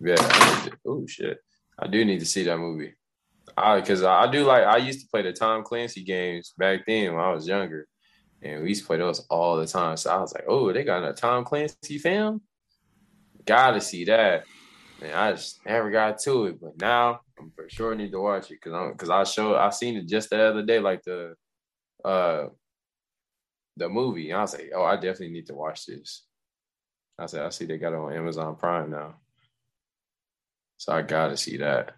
Yeah. 0.00 0.16
Oh 0.86 1.06
shit, 1.06 1.38
I 1.78 1.86
do 1.86 2.04
need 2.04 2.20
to 2.20 2.26
see 2.26 2.42
that 2.44 2.58
movie. 2.58 2.94
I 3.56 3.80
because 3.80 4.02
I, 4.02 4.30
do 4.30 4.44
like 4.44 4.64
I 4.64 4.76
used 4.76 5.00
to 5.00 5.08
play 5.08 5.22
the 5.22 5.32
Tom 5.32 5.64
Clancy 5.64 6.04
games 6.04 6.52
back 6.58 6.84
then 6.86 7.14
when 7.14 7.24
I 7.24 7.32
was 7.32 7.48
younger, 7.48 7.88
and 8.42 8.62
we 8.62 8.70
used 8.70 8.82
to 8.82 8.86
play 8.86 8.98
those 8.98 9.20
all 9.30 9.56
the 9.56 9.66
time. 9.66 9.96
So 9.96 10.10
I 10.10 10.20
was 10.20 10.34
like, 10.34 10.44
oh, 10.46 10.72
they 10.72 10.84
got 10.84 11.08
a 11.08 11.14
Tom 11.14 11.44
Clancy 11.44 11.98
film. 11.98 12.42
Gotta 13.46 13.80
see 13.80 14.04
that. 14.04 14.44
And 15.02 15.12
I 15.12 15.32
just 15.32 15.64
never 15.64 15.90
got 15.90 16.18
to 16.20 16.46
it, 16.46 16.60
but 16.60 16.80
now 16.80 17.20
I'm 17.38 17.50
for 17.54 17.68
sure 17.68 17.94
need 17.94 18.12
to 18.12 18.20
watch 18.20 18.50
it 18.50 18.58
because 18.62 18.72
I'm 18.72 18.92
because 18.92 19.10
I 19.10 19.24
showed 19.24 19.56
I 19.56 19.70
seen 19.70 19.96
it 19.96 20.08
just 20.08 20.30
the 20.30 20.42
other 20.42 20.62
day, 20.62 20.80
like 20.80 21.02
the 21.02 21.34
uh 22.04 22.46
the 23.76 23.88
movie. 23.88 24.30
And 24.30 24.38
I 24.38 24.42
was 24.42 24.54
like, 24.54 24.70
oh, 24.74 24.84
I 24.84 24.96
definitely 24.96 25.30
need 25.30 25.46
to 25.46 25.54
watch 25.54 25.86
this. 25.86 26.24
I 27.18 27.26
said, 27.26 27.44
I 27.44 27.48
see 27.48 27.64
they 27.64 27.78
got 27.78 27.94
it 27.94 27.98
on 27.98 28.12
Amazon 28.12 28.56
Prime 28.56 28.90
now. 28.90 29.16
So 30.76 30.92
I 30.92 31.02
gotta 31.02 31.36
see 31.36 31.56
that. 31.58 31.94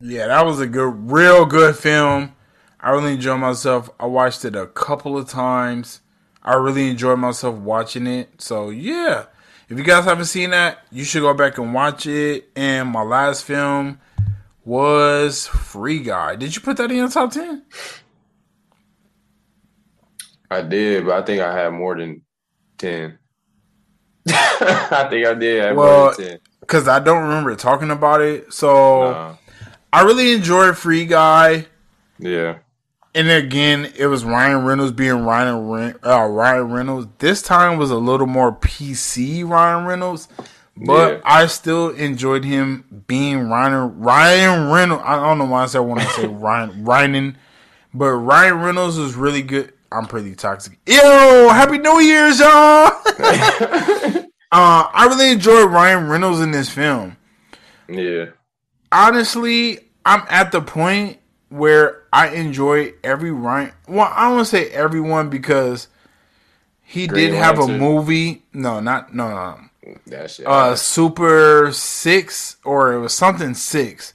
Yeah, 0.00 0.28
that 0.28 0.46
was 0.46 0.60
a 0.60 0.66
good, 0.66 1.10
real 1.10 1.44
good 1.44 1.76
film. 1.76 2.34
I 2.80 2.90
really 2.90 3.12
enjoyed 3.12 3.38
myself. 3.40 3.90
I 4.00 4.06
watched 4.06 4.44
it 4.44 4.56
a 4.56 4.66
couple 4.66 5.18
of 5.18 5.28
times. 5.28 6.00
I 6.42 6.54
really 6.54 6.88
enjoyed 6.88 7.18
myself 7.18 7.56
watching 7.56 8.06
it. 8.06 8.40
So 8.40 8.70
yeah, 8.70 9.26
if 9.68 9.76
you 9.76 9.84
guys 9.84 10.04
haven't 10.04 10.24
seen 10.24 10.50
that, 10.50 10.78
you 10.90 11.04
should 11.04 11.20
go 11.20 11.34
back 11.34 11.58
and 11.58 11.74
watch 11.74 12.06
it. 12.06 12.48
And 12.56 12.88
my 12.88 13.02
last 13.02 13.44
film 13.44 14.00
was 14.64 15.46
Free 15.46 15.98
Guy. 16.00 16.36
Did 16.36 16.56
you 16.56 16.62
put 16.62 16.78
that 16.78 16.90
in 16.90 16.96
your 16.96 17.08
top 17.10 17.32
ten? 17.32 17.64
I 20.50 20.62
did, 20.62 21.04
but 21.04 21.22
I 21.22 21.26
think 21.26 21.42
I 21.42 21.54
had 21.56 21.70
more 21.72 21.96
than 21.96 22.22
ten. 22.78 23.18
I 24.28 25.06
think 25.10 25.26
I 25.26 25.34
did 25.34 25.76
Well, 25.76 26.04
more 26.04 26.14
than 26.14 26.26
ten. 26.26 26.38
Because 26.60 26.88
I 26.88 27.00
don't 27.00 27.22
remember 27.24 27.54
talking 27.56 27.90
about 27.90 28.20
it. 28.22 28.52
So 28.52 29.10
Nah. 29.12 29.34
I 29.92 30.02
really 30.02 30.32
enjoyed 30.32 30.76
Free 30.76 31.04
Guy. 31.06 31.66
yeah, 32.18 32.58
And 33.14 33.28
again, 33.28 33.92
it 33.96 34.06
was 34.06 34.24
Ryan 34.24 34.64
Reynolds 34.64 34.92
being 34.92 35.24
Ryan 35.24 35.94
uh, 36.04 36.24
Ryan 36.26 36.70
Reynolds. 36.70 37.08
This 37.18 37.42
time 37.42 37.78
was 37.78 37.90
a 37.90 37.96
little 37.96 38.26
more 38.26 38.52
PC 38.52 39.48
Ryan 39.48 39.86
Reynolds, 39.86 40.28
but 40.76 41.12
Yeah. 41.14 41.20
I 41.24 41.46
still 41.46 41.90
enjoyed 41.90 42.44
him 42.44 43.02
being 43.06 43.48
Ryan 43.48 43.98
Ryan 43.98 44.70
Reynolds. 44.70 45.02
I 45.06 45.16
don't 45.16 45.38
know 45.38 45.46
why 45.46 45.64
I 45.64 45.66
said 45.66 45.80
when 45.80 45.98
I 45.98 46.04
say 46.04 46.26
Ryan 46.28 46.84
Ryan, 46.84 47.38
but 47.92 48.12
Ryan 48.12 48.60
Reynolds 48.60 48.96
was 48.98 49.14
really 49.14 49.42
good. 49.42 49.72
I'm 49.92 50.06
pretty 50.06 50.36
toxic. 50.36 50.78
Yo, 50.86 51.48
Happy 51.48 51.78
New 51.78 51.98
Year's, 51.98 52.38
y'all. 52.38 52.48
uh, 53.18 54.20
I 54.52 55.06
really 55.08 55.32
enjoyed 55.32 55.68
Ryan 55.68 56.08
Reynolds 56.08 56.40
in 56.40 56.52
this 56.52 56.68
film 56.68 57.16
yeah, 57.88 58.26
honestly, 58.92 59.78
I'm 60.04 60.22
at 60.28 60.52
the 60.52 60.60
point 60.60 61.18
where 61.48 62.04
I 62.12 62.28
enjoy 62.28 62.92
every 63.04 63.30
Ryan. 63.32 63.72
Well, 63.88 64.10
I 64.14 64.30
don't 64.30 64.44
say 64.44 64.68
everyone 64.70 65.30
because 65.30 65.88
he 66.82 67.06
Green 67.06 67.30
did 67.30 67.36
have 67.36 67.58
Lantern. 67.58 67.76
a 67.76 67.78
movie. 67.78 68.42
No, 68.52 68.80
not 68.80 69.14
no 69.14 69.28
no. 69.28 69.94
That 70.06 70.30
shit. 70.30 70.46
Uh, 70.46 70.76
Super 70.76 71.70
Six 71.72 72.56
or 72.64 72.92
it 72.92 73.00
was 73.00 73.12
something 73.14 73.54
six. 73.54 74.14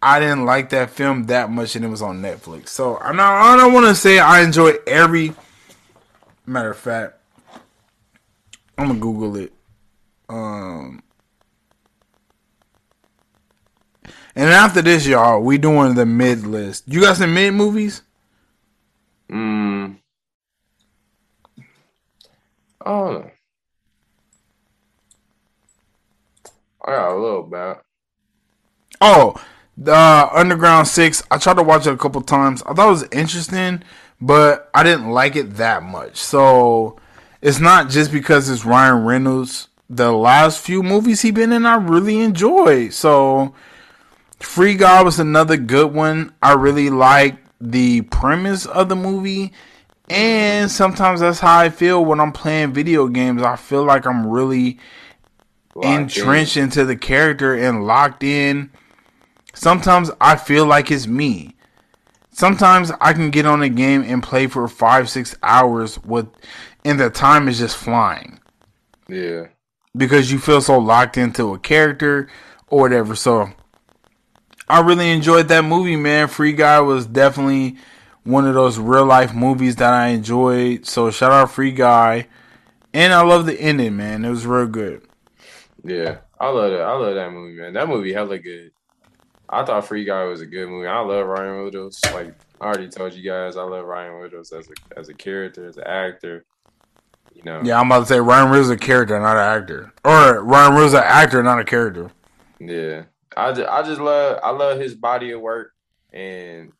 I 0.00 0.20
didn't 0.20 0.44
like 0.44 0.68
that 0.70 0.90
film 0.90 1.24
that 1.24 1.50
much, 1.50 1.74
and 1.74 1.84
it 1.84 1.88
was 1.88 2.02
on 2.02 2.22
Netflix. 2.22 2.68
So 2.68 2.98
I'm 2.98 3.16
not. 3.16 3.32
I 3.34 3.56
don't 3.56 3.72
want 3.72 3.86
to 3.86 3.94
say 3.94 4.18
I 4.18 4.42
enjoy 4.42 4.74
every. 4.86 5.34
Matter 6.46 6.70
of 6.70 6.78
fact, 6.78 7.14
I'm 8.78 8.86
gonna 8.88 8.98
Google 9.00 9.36
it. 9.36 9.52
Um, 10.28 11.02
and 14.38 14.50
after 14.50 14.80
this, 14.80 15.04
y'all, 15.04 15.40
we 15.40 15.58
doing 15.58 15.94
the 15.96 16.06
mid 16.06 16.46
list. 16.46 16.84
You 16.86 17.00
got 17.00 17.16
some 17.16 17.34
mid 17.34 17.52
movies? 17.54 18.02
Hmm. 19.28 19.94
Oh. 22.86 23.28
I 26.86 26.90
got 26.92 27.10
a 27.10 27.18
little 27.18 27.42
bit. 27.42 27.78
Oh, 29.00 29.34
the 29.76 29.92
uh, 29.92 30.30
Underground 30.32 30.86
Six. 30.86 31.20
I 31.32 31.38
tried 31.38 31.56
to 31.56 31.64
watch 31.64 31.88
it 31.88 31.92
a 31.92 31.96
couple 31.96 32.20
times. 32.20 32.62
I 32.62 32.74
thought 32.74 32.86
it 32.86 32.92
was 32.92 33.08
interesting, 33.10 33.82
but 34.20 34.70
I 34.72 34.84
didn't 34.84 35.10
like 35.10 35.34
it 35.34 35.56
that 35.56 35.82
much. 35.82 36.16
So 36.16 36.96
it's 37.42 37.58
not 37.58 37.90
just 37.90 38.12
because 38.12 38.48
it's 38.48 38.64
Ryan 38.64 39.04
Reynolds. 39.04 39.66
The 39.90 40.12
last 40.12 40.60
few 40.60 40.84
movies 40.84 41.22
he 41.22 41.32
been 41.32 41.50
in, 41.50 41.66
I 41.66 41.74
really 41.74 42.20
enjoyed. 42.20 42.92
So 42.92 43.52
Free 44.40 44.74
Guy 44.74 45.02
was 45.02 45.18
another 45.18 45.56
good 45.56 45.92
one. 45.92 46.32
I 46.42 46.54
really 46.54 46.90
liked 46.90 47.44
the 47.60 48.02
premise 48.02 48.66
of 48.66 48.88
the 48.88 48.96
movie. 48.96 49.52
And 50.10 50.70
sometimes 50.70 51.20
that's 51.20 51.40
how 51.40 51.58
I 51.58 51.68
feel 51.68 52.04
when 52.04 52.20
I'm 52.20 52.32
playing 52.32 52.72
video 52.72 53.08
games. 53.08 53.42
I 53.42 53.56
feel 53.56 53.84
like 53.84 54.06
I'm 54.06 54.26
really 54.26 54.78
locked 55.74 55.86
entrenched 55.86 56.56
in. 56.56 56.64
into 56.64 56.84
the 56.84 56.96
character 56.96 57.54
and 57.54 57.86
locked 57.86 58.22
in. 58.22 58.70
Sometimes 59.54 60.10
I 60.20 60.36
feel 60.36 60.66
like 60.66 60.90
it's 60.90 61.06
me. 61.06 61.56
Sometimes 62.30 62.92
I 63.00 63.12
can 63.12 63.30
get 63.30 63.46
on 63.46 63.62
a 63.62 63.68
game 63.68 64.02
and 64.02 64.22
play 64.22 64.46
for 64.46 64.66
five, 64.68 65.10
six 65.10 65.36
hours 65.42 65.98
with 66.04 66.28
and 66.84 66.98
the 66.98 67.10
time 67.10 67.48
is 67.48 67.58
just 67.58 67.76
flying. 67.76 68.38
Yeah. 69.08 69.48
Because 69.96 70.30
you 70.30 70.38
feel 70.38 70.60
so 70.60 70.78
locked 70.78 71.18
into 71.18 71.52
a 71.52 71.58
character 71.58 72.28
or 72.68 72.80
whatever. 72.80 73.16
So 73.16 73.50
I 74.68 74.80
really 74.80 75.10
enjoyed 75.10 75.48
that 75.48 75.64
movie, 75.64 75.96
man. 75.96 76.28
Free 76.28 76.52
Guy 76.52 76.80
was 76.80 77.06
definitely 77.06 77.76
one 78.24 78.46
of 78.46 78.54
those 78.54 78.78
real 78.78 79.06
life 79.06 79.34
movies 79.34 79.76
that 79.76 79.92
I 79.92 80.08
enjoyed. 80.08 80.86
So 80.86 81.10
shout 81.10 81.32
out 81.32 81.50
Free 81.50 81.72
Guy. 81.72 82.26
And 82.92 83.12
I 83.12 83.22
love 83.22 83.46
the 83.46 83.58
ending, 83.58 83.96
man. 83.96 84.24
It 84.24 84.30
was 84.30 84.46
real 84.46 84.66
good. 84.66 85.02
Yeah. 85.84 86.18
I 86.40 86.48
love 86.50 86.70
that. 86.70 86.82
I 86.82 86.92
love 86.92 87.14
that 87.14 87.32
movie, 87.32 87.54
man. 87.54 87.72
That 87.72 87.88
movie 87.88 88.12
hella 88.12 88.38
good. 88.38 88.70
I 89.48 89.64
thought 89.64 89.86
Free 89.86 90.04
Guy 90.04 90.24
was 90.24 90.40
a 90.40 90.46
good 90.46 90.68
movie. 90.68 90.86
I 90.86 91.00
love 91.00 91.26
Ryan 91.26 91.64
Reynolds. 91.64 92.00
Like 92.12 92.34
I 92.60 92.66
already 92.66 92.88
told 92.88 93.14
you 93.14 93.22
guys, 93.22 93.56
I 93.56 93.62
love 93.62 93.86
Ryan 93.86 94.12
Reynolds 94.12 94.52
as 94.52 94.68
a 94.68 94.98
as 94.98 95.08
a 95.08 95.14
character, 95.14 95.66
as 95.66 95.78
an 95.78 95.86
actor. 95.86 96.44
You 97.34 97.42
know. 97.44 97.62
Yeah, 97.64 97.80
I'm 97.80 97.86
about 97.86 98.00
to 98.00 98.06
say 98.06 98.20
Ryan 98.20 98.50
Reynolds 98.50 98.68
is 98.68 98.74
a 98.74 98.76
character, 98.76 99.18
not 99.18 99.36
an 99.36 99.60
actor. 99.62 99.92
Or 100.04 100.42
Ryan 100.42 100.72
Reynolds 100.72 100.92
is 100.92 100.98
an 100.98 101.04
actor, 101.06 101.42
not 101.42 101.60
a 101.60 101.64
character. 101.64 102.10
Yeah. 102.60 103.04
I 103.38 103.52
just, 103.52 103.68
I 103.68 103.82
just 103.82 104.00
love 104.00 104.40
I 104.42 104.50
love 104.50 104.80
his 104.80 104.94
body 104.94 105.30
of 105.30 105.40
work 105.40 105.72
and 106.12 106.72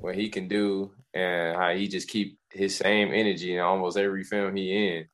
what 0.00 0.16
he 0.16 0.28
can 0.28 0.48
do 0.48 0.90
and 1.14 1.56
how 1.56 1.72
he 1.74 1.86
just 1.86 2.08
keep 2.08 2.38
his 2.50 2.76
same 2.76 3.12
energy 3.12 3.54
in 3.54 3.60
almost 3.60 3.96
every 3.96 4.24
film 4.24 4.56
he 4.56 4.88
in. 4.88 5.06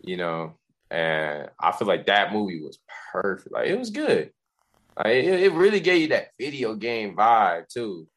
You 0.00 0.16
know, 0.16 0.54
and 0.90 1.50
I 1.60 1.72
feel 1.72 1.86
like 1.86 2.06
that 2.06 2.32
movie 2.32 2.62
was 2.62 2.78
perfect. 3.12 3.52
Like 3.52 3.68
it 3.68 3.78
was 3.78 3.90
good. 3.90 4.30
Like 4.96 5.08
it, 5.08 5.42
it 5.42 5.52
really 5.52 5.80
gave 5.80 6.00
you 6.00 6.08
that 6.08 6.28
video 6.38 6.74
game 6.74 7.14
vibe 7.14 7.68
too. 7.68 8.08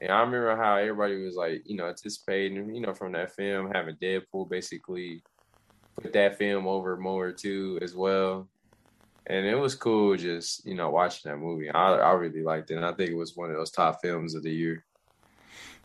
And 0.00 0.12
I 0.12 0.20
remember 0.20 0.56
how 0.56 0.76
everybody 0.76 1.22
was 1.22 1.34
like, 1.34 1.62
you 1.66 1.76
know, 1.76 1.88
anticipating, 1.88 2.74
you 2.74 2.80
know, 2.80 2.94
from 2.94 3.12
that 3.12 3.34
film, 3.34 3.70
having 3.74 3.96
Deadpool 3.96 4.48
basically 4.48 5.22
put 6.00 6.12
that 6.12 6.38
film 6.38 6.66
over 6.66 6.96
more 6.96 7.32
too 7.32 7.78
as 7.82 7.94
well 7.94 8.48
and 9.30 9.46
it 9.46 9.54
was 9.54 9.74
cool 9.76 10.16
just 10.16 10.66
you 10.66 10.74
know 10.74 10.90
watching 10.90 11.30
that 11.30 11.38
movie. 11.38 11.70
I 11.70 11.94
I 11.94 12.12
really 12.12 12.42
liked 12.42 12.70
it. 12.70 12.76
and 12.76 12.84
I 12.84 12.92
think 12.92 13.10
it 13.10 13.16
was 13.16 13.36
one 13.36 13.50
of 13.50 13.56
those 13.56 13.70
top 13.70 14.00
films 14.02 14.34
of 14.34 14.42
the 14.42 14.50
year. 14.50 14.84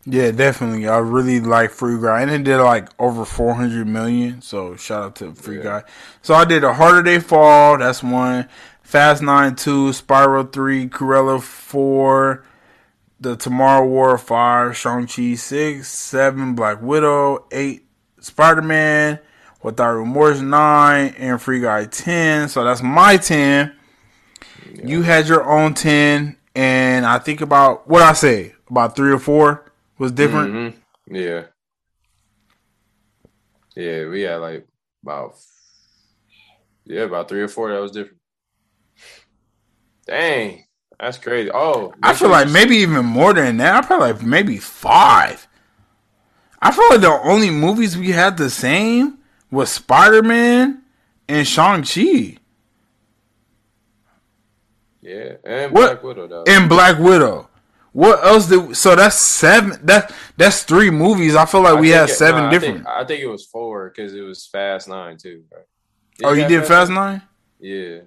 Yeah, 0.07 0.31
definitely. 0.31 0.87
I 0.87 0.97
really 0.97 1.39
like 1.39 1.71
Free 1.71 1.99
Guy, 1.99 2.21
and 2.21 2.29
it 2.29 2.43
did 2.43 2.59
like 2.61 2.89
over 2.99 3.23
four 3.25 3.53
hundred 3.53 3.87
million. 3.87 4.41
So 4.41 4.75
shout 4.75 5.03
out 5.03 5.15
to 5.17 5.33
Free 5.33 5.57
yeah. 5.57 5.63
Guy. 5.63 5.83
So 6.21 6.33
I 6.33 6.45
did 6.45 6.63
a 6.63 6.73
Harder 6.73 7.03
They 7.03 7.19
Fall. 7.19 7.77
That's 7.77 8.03
one. 8.03 8.47
Fast 8.81 9.23
Nine 9.23 9.55
two, 9.55 9.93
Spiral 9.93 10.45
three, 10.45 10.87
Cruella 10.87 11.41
four, 11.41 12.45
The 13.19 13.35
Tomorrow 13.35 13.87
War 13.87 14.17
five, 14.17 14.77
Shang 14.77 15.07
Chi 15.07 15.35
six, 15.35 15.87
seven, 15.87 16.53
Black 16.53 16.81
Widow 16.81 17.47
eight, 17.51 17.87
Spider 18.19 18.61
Man 18.61 19.19
Without 19.65 19.93
Remorse 19.93 20.41
9 20.41 21.15
and 21.17 21.41
Free 21.41 21.59
Guy 21.59 21.85
10. 21.85 22.49
So 22.49 22.63
that's 22.63 22.83
my 22.83 23.17
10. 23.17 23.73
Yeah. 24.75 24.85
You 24.85 25.01
had 25.01 25.27
your 25.27 25.43
own 25.43 25.73
10. 25.73 26.37
And 26.53 27.03
I 27.03 27.17
think 27.17 27.41
about 27.41 27.87
what 27.87 28.03
I 28.03 28.13
say, 28.13 28.53
about 28.69 28.95
three 28.95 29.11
or 29.11 29.17
four 29.17 29.71
was 29.97 30.11
different. 30.11 30.53
Mm-hmm. 30.53 31.15
Yeah. 31.15 31.45
Yeah, 33.75 34.07
we 34.07 34.21
had 34.21 34.35
like 34.35 34.67
about 35.01 35.33
yeah, 36.85 37.01
about 37.01 37.27
three 37.27 37.41
or 37.41 37.47
four 37.47 37.73
that 37.73 37.81
was 37.81 37.91
different. 37.91 38.19
Dang, 40.05 40.63
that's 40.99 41.17
crazy. 41.17 41.49
Oh, 41.51 41.91
I 42.03 42.13
feel 42.13 42.29
like 42.29 42.51
maybe 42.51 42.75
even 42.77 43.03
more 43.03 43.33
than 43.33 43.57
that. 43.57 43.83
I 43.83 43.87
probably 43.87 44.11
like 44.11 44.21
maybe 44.21 44.57
five. 44.57 45.47
I 46.61 46.71
feel 46.71 46.87
like 46.91 47.01
the 47.01 47.19
only 47.23 47.49
movies 47.49 47.97
we 47.97 48.11
had 48.11 48.37
the 48.37 48.51
same 48.51 49.17
was 49.55 49.71
Spider 49.71 50.21
Man 50.21 50.83
and 51.27 51.47
Shang 51.47 51.83
Chi. 51.83 52.37
Yeah, 55.01 55.33
and 55.43 55.71
what, 55.71 56.01
Black 56.01 56.03
Widow 56.03 56.27
though. 56.27 56.43
And 56.47 56.67
Black 56.67 56.99
Widow. 56.99 57.49
What 57.91 58.25
else 58.25 58.47
did? 58.47 58.75
So 58.75 58.95
that's 58.95 59.15
seven. 59.15 59.79
That 59.83 60.13
that's 60.35 60.63
three 60.63 60.89
movies. 60.89 61.35
I 61.35 61.45
feel 61.45 61.61
like 61.61 61.77
I 61.77 61.79
we 61.79 61.89
had 61.89 62.09
seven 62.09 62.49
different. 62.49 62.85
I 62.87 62.97
think, 62.97 62.97
I 62.97 63.05
think, 63.05 63.21
it 63.21 63.27
was 63.27 63.45
four 63.45 63.89
because 63.89 64.13
it 64.13 64.21
was 64.21 64.45
Fast 64.47 64.89
Nine 64.89 65.17
too. 65.17 65.43
Oh, 66.23 66.33
you 66.33 66.47
did 66.47 66.65
Fast 66.65 66.91
Nine? 66.91 67.21
Yeah. 67.59 67.99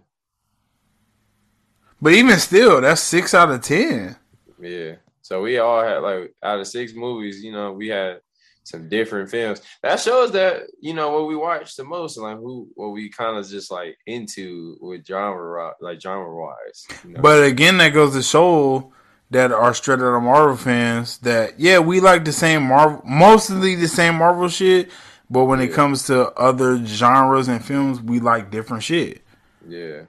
But 2.03 2.13
even 2.13 2.39
still, 2.39 2.81
that's 2.81 3.01
six 3.01 3.33
out 3.33 3.51
of 3.51 3.63
ten. 3.63 4.17
Yeah. 4.61 4.97
So 5.23 5.43
we 5.43 5.59
all 5.59 5.83
had 5.83 5.99
like 5.99 6.35
out 6.43 6.61
of 6.61 6.67
six 6.67 6.93
movies, 6.95 7.43
you 7.43 7.53
know, 7.53 7.73
we 7.73 7.89
had 7.89 8.21
some 8.69 8.89
different 8.89 9.31
films. 9.31 9.63
That 9.83 9.99
shows 10.01 10.33
that 10.33 10.65
you 10.81 10.95
know 10.95 11.11
what 11.11 11.27
we 11.27 11.37
watch 11.37 11.75
the 11.77 11.85
most, 11.85 12.19
like 12.19 12.37
who 12.37 12.69
what 12.75 12.91
we 12.91 13.09
kind 13.09 13.39
of 13.39 13.49
just 13.49 13.71
like 13.71 13.97
into 14.07 14.77
with 14.81 15.07
genre, 15.07 15.73
like 15.81 16.01
genre 16.01 16.35
wise. 16.35 16.87
You 17.05 17.15
know? 17.15 17.21
But 17.23 17.45
again, 17.45 17.79
that 17.79 17.91
goes 17.91 18.15
to 18.15 18.23
show 18.23 18.93
that 19.31 19.53
are 19.53 19.75
straight 19.75 20.01
out 20.01 20.17
of 20.17 20.23
Marvel 20.23 20.57
fans 20.57 21.19
that 21.19 21.59
yeah, 21.59 21.79
we 21.79 22.01
like 22.01 22.25
the 22.25 22.33
same 22.33 22.65
Marvel, 22.65 23.03
mostly 23.05 23.75
the 23.75 23.89
same 23.89 24.17
Marvel 24.17 24.49
shit. 24.49 24.91
But 25.31 25.45
when 25.45 25.59
yeah. 25.59 25.67
it 25.67 25.73
comes 25.73 26.07
to 26.07 26.31
other 26.33 26.83
genres 26.85 27.49
and 27.49 27.65
films, 27.65 28.01
we 28.01 28.21
like 28.21 28.51
different 28.51 28.83
shit. 28.83 29.23
Yeah, 29.67 30.03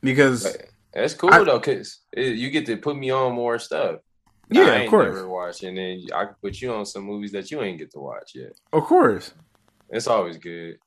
because 0.00 0.56
that's 0.92 1.14
cool 1.14 1.32
I, 1.32 1.42
though, 1.42 1.60
cause 1.60 2.00
it, 2.12 2.36
you 2.36 2.50
get 2.50 2.66
to 2.66 2.76
put 2.76 2.96
me 2.96 3.10
on 3.10 3.32
more 3.32 3.58
stuff. 3.58 4.00
Yeah, 4.54 4.64
I 4.64 4.76
of 4.80 4.90
course. 4.90 5.14
Never 5.14 5.28
watch, 5.28 5.62
and 5.62 5.76
then 5.76 6.06
I 6.14 6.26
can 6.26 6.34
put 6.40 6.60
you 6.60 6.72
on 6.72 6.86
some 6.86 7.04
movies 7.04 7.32
that 7.32 7.50
you 7.50 7.62
ain't 7.62 7.78
get 7.78 7.92
to 7.92 7.98
watch 7.98 8.32
yet. 8.34 8.52
Of 8.72 8.84
course, 8.84 9.32
it's 9.90 10.06
always 10.06 10.38
good. 10.38 10.78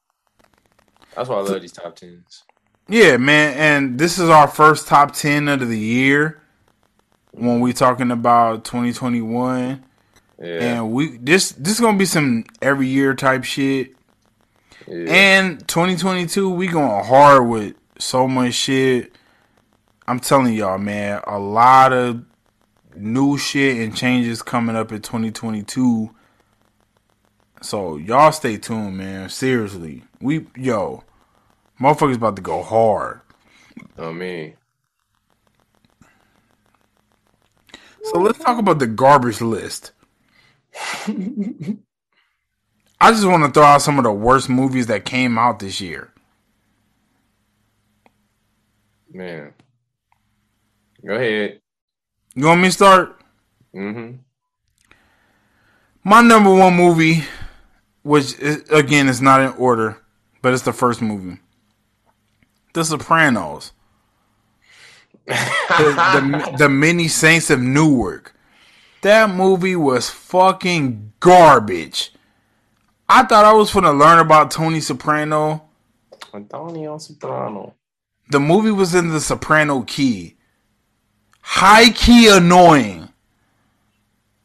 That's 1.16 1.30
why 1.30 1.38
I 1.38 1.42
love 1.42 1.62
these 1.62 1.72
top 1.72 1.96
tens. 1.96 2.44
Yeah, 2.88 3.18
man, 3.18 3.58
and 3.58 4.00
this 4.00 4.20
is 4.20 4.30
our 4.30 4.48
first 4.48 4.88
top 4.88 5.14
ten 5.14 5.48
of 5.48 5.68
the 5.68 5.80
year 5.80 6.42
when 7.32 7.60
we 7.60 7.74
talking 7.74 8.12
about 8.12 8.66
2021. 8.66 9.84
Yeah. 10.42 10.48
And 10.48 10.92
we 10.92 11.18
this 11.18 11.52
this 11.54 11.74
is 11.74 11.80
gonna 11.80 11.98
be 11.98 12.06
some 12.06 12.46
every 12.62 12.88
year 12.88 13.14
type 13.14 13.44
shit. 13.44 13.96
Yeah. 14.88 15.06
And 15.08 15.68
2022, 15.68 16.50
we 16.50 16.68
going 16.68 17.06
hard 17.06 17.48
with 17.48 17.76
so 17.98 18.28
much 18.28 18.54
shit. 18.54 19.18
I'm 20.08 20.20
telling 20.20 20.54
y'all, 20.54 20.78
man, 20.78 21.22
a 21.26 21.40
lot 21.40 21.94
of 21.94 22.24
new 22.98 23.38
shit 23.38 23.78
and 23.78 23.96
changes 23.96 24.42
coming 24.42 24.76
up 24.76 24.92
in 24.92 25.02
2022. 25.02 26.14
So 27.62 27.98
y'all 27.98 28.32
stay 28.32 28.58
tuned, 28.58 28.98
man. 28.98 29.30
Seriously, 29.30 30.04
we 30.22 30.48
yo, 30.56 31.04
motherfuckers 31.80 32.16
about 32.16 32.36
to 32.36 32.42
go 32.42 32.62
hard. 32.62 33.22
Oh 33.98 34.14
me. 34.14 34.56
So 38.04 38.20
let's 38.20 38.40
talk 38.40 38.60
about 38.60 38.80
the 38.80 38.88
garbage 38.88 39.42
list. 39.42 39.92
I 43.02 43.12
just 43.12 43.26
want 43.26 43.44
to 43.46 43.52
throw 43.52 43.64
out 43.64 43.82
some 43.82 43.98
of 43.98 44.04
the 44.04 44.12
worst 44.12 44.50
movies 44.50 44.88
that 44.88 45.06
came 45.06 45.38
out 45.38 45.60
this 45.60 45.82
year. 45.82 46.14
Man. 49.12 49.54
Go 51.06 51.16
ahead. 51.16 51.62
You 52.36 52.48
want 52.48 52.62
me 52.62 52.68
to 52.68 52.74
start? 52.74 53.22
Mm-hmm. 53.74 54.18
My 56.04 56.22
number 56.22 56.54
one 56.54 56.76
movie, 56.76 57.24
which 58.04 58.38
is, 58.40 58.70
again 58.70 59.08
is 59.08 59.22
not 59.22 59.40
in 59.40 59.54
order, 59.54 59.98
but 60.42 60.54
it's 60.54 60.64
the 60.64 60.74
first 60.74 61.02
movie. 61.02 61.40
The 62.74 62.84
Sopranos. 62.84 63.72
the, 65.26 65.34
the, 65.34 66.56
the 66.60 66.70
many 66.70 67.08
saints 67.08 67.50
of 67.50 67.62
Newark. 67.62 68.36
That 69.02 69.30
movie 69.30 69.78
was 69.78 70.10
fucking 70.10 71.14
garbage. 71.20 72.12
I 73.08 73.24
thought 73.24 73.46
I 73.46 73.54
was 73.54 73.74
gonna 73.74 73.94
learn 73.94 74.20
about 74.20 74.52
Tony 74.52 74.82
Soprano. 74.82 75.64
Antonio 76.34 76.98
Soprano. 76.98 77.76
The 78.30 78.40
movie 78.40 78.72
was 78.72 78.94
in 78.94 79.10
the 79.10 79.22
soprano 79.22 79.84
key. 79.84 80.35
High 81.48 81.92
key 81.92 82.28
annoying. 82.28 83.10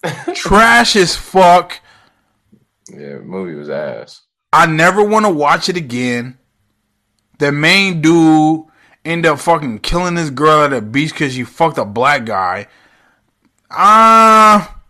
Trash 0.35 0.97
as 0.97 1.17
fuck. 1.17 1.81
Yeah, 2.93 3.19
movie 3.19 3.55
was 3.55 3.71
ass. 3.71 4.23
I 4.53 4.67
never 4.67 5.03
want 5.03 5.25
to 5.25 5.33
watch 5.33 5.71
it 5.71 5.79
again. 5.79 6.39
The 7.39 7.53
main 7.53 8.03
dude 8.03 8.67
end 9.03 9.25
up 9.25 9.41
fucking 9.41 9.79
killing 9.79 10.15
this 10.15 10.29
girl 10.29 10.65
at 10.65 10.71
the 10.71 10.83
beach 10.83 11.13
because 11.13 11.33
she 11.33 11.43
fucked 11.43 11.79
a 11.79 11.87
black 11.87 12.27
guy. 12.27 12.67
Ah. 13.71 14.77
Uh, 14.77 14.81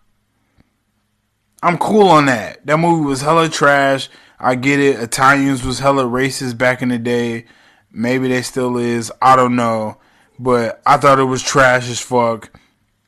I'm 1.63 1.79
cool 1.79 2.09
on 2.09 2.27
that. 2.27 2.67
That 2.67 2.79
movie 2.79 3.05
was 3.05 3.21
hella 3.21 3.49
trash. 3.49 4.11
I 4.39 4.57
get 4.57 4.81
it. 4.81 4.99
Italians 4.99 5.65
was 5.65 5.79
hella 5.79 6.05
racist 6.05 6.59
back 6.59 6.83
in 6.83 6.89
the 6.89 6.99
day. 6.99 7.45
Maybe 7.93 8.29
they 8.29 8.43
still 8.43 8.77
is. 8.79 9.13
I 9.23 9.37
don't 9.37 9.55
know. 9.55 9.99
But 10.41 10.81
I 10.87 10.97
thought 10.97 11.19
it 11.19 11.25
was 11.25 11.43
trash 11.43 11.91
as 11.91 12.01
fuck. 12.01 12.51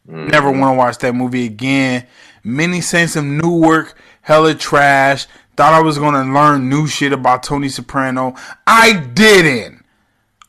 Mm-hmm. 0.06 0.28
Never 0.28 0.50
want 0.50 0.74
to 0.74 0.78
watch 0.78 0.98
that 0.98 1.14
movie 1.14 1.46
again. 1.46 2.06
Many 2.44 2.82
Saints 2.82 3.16
of 3.16 3.24
Newark, 3.24 3.96
hella 4.20 4.54
trash. 4.54 5.26
Thought 5.56 5.72
I 5.72 5.80
was 5.80 5.96
going 5.98 6.12
to 6.14 6.30
learn 6.30 6.68
new 6.68 6.86
shit 6.86 7.12
about 7.12 7.42
Tony 7.42 7.70
Soprano. 7.70 8.34
I 8.66 8.92
didn't. 8.92 9.82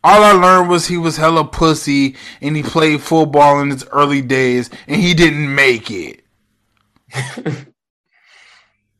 All 0.04 0.24
I 0.24 0.34
learned 0.34 0.70
was 0.70 0.88
he 0.88 0.98
was 0.98 1.16
hella 1.16 1.46
pussy 1.46 2.18
and 2.42 2.58
he 2.58 2.64
played 2.64 3.02
football 3.02 3.62
in 3.62 3.70
his 3.70 3.86
early 3.88 4.22
days 4.22 4.70
and 4.86 5.00
he 5.00 5.14
didn't 5.14 5.56
make 5.56 5.90
it. 5.90 6.26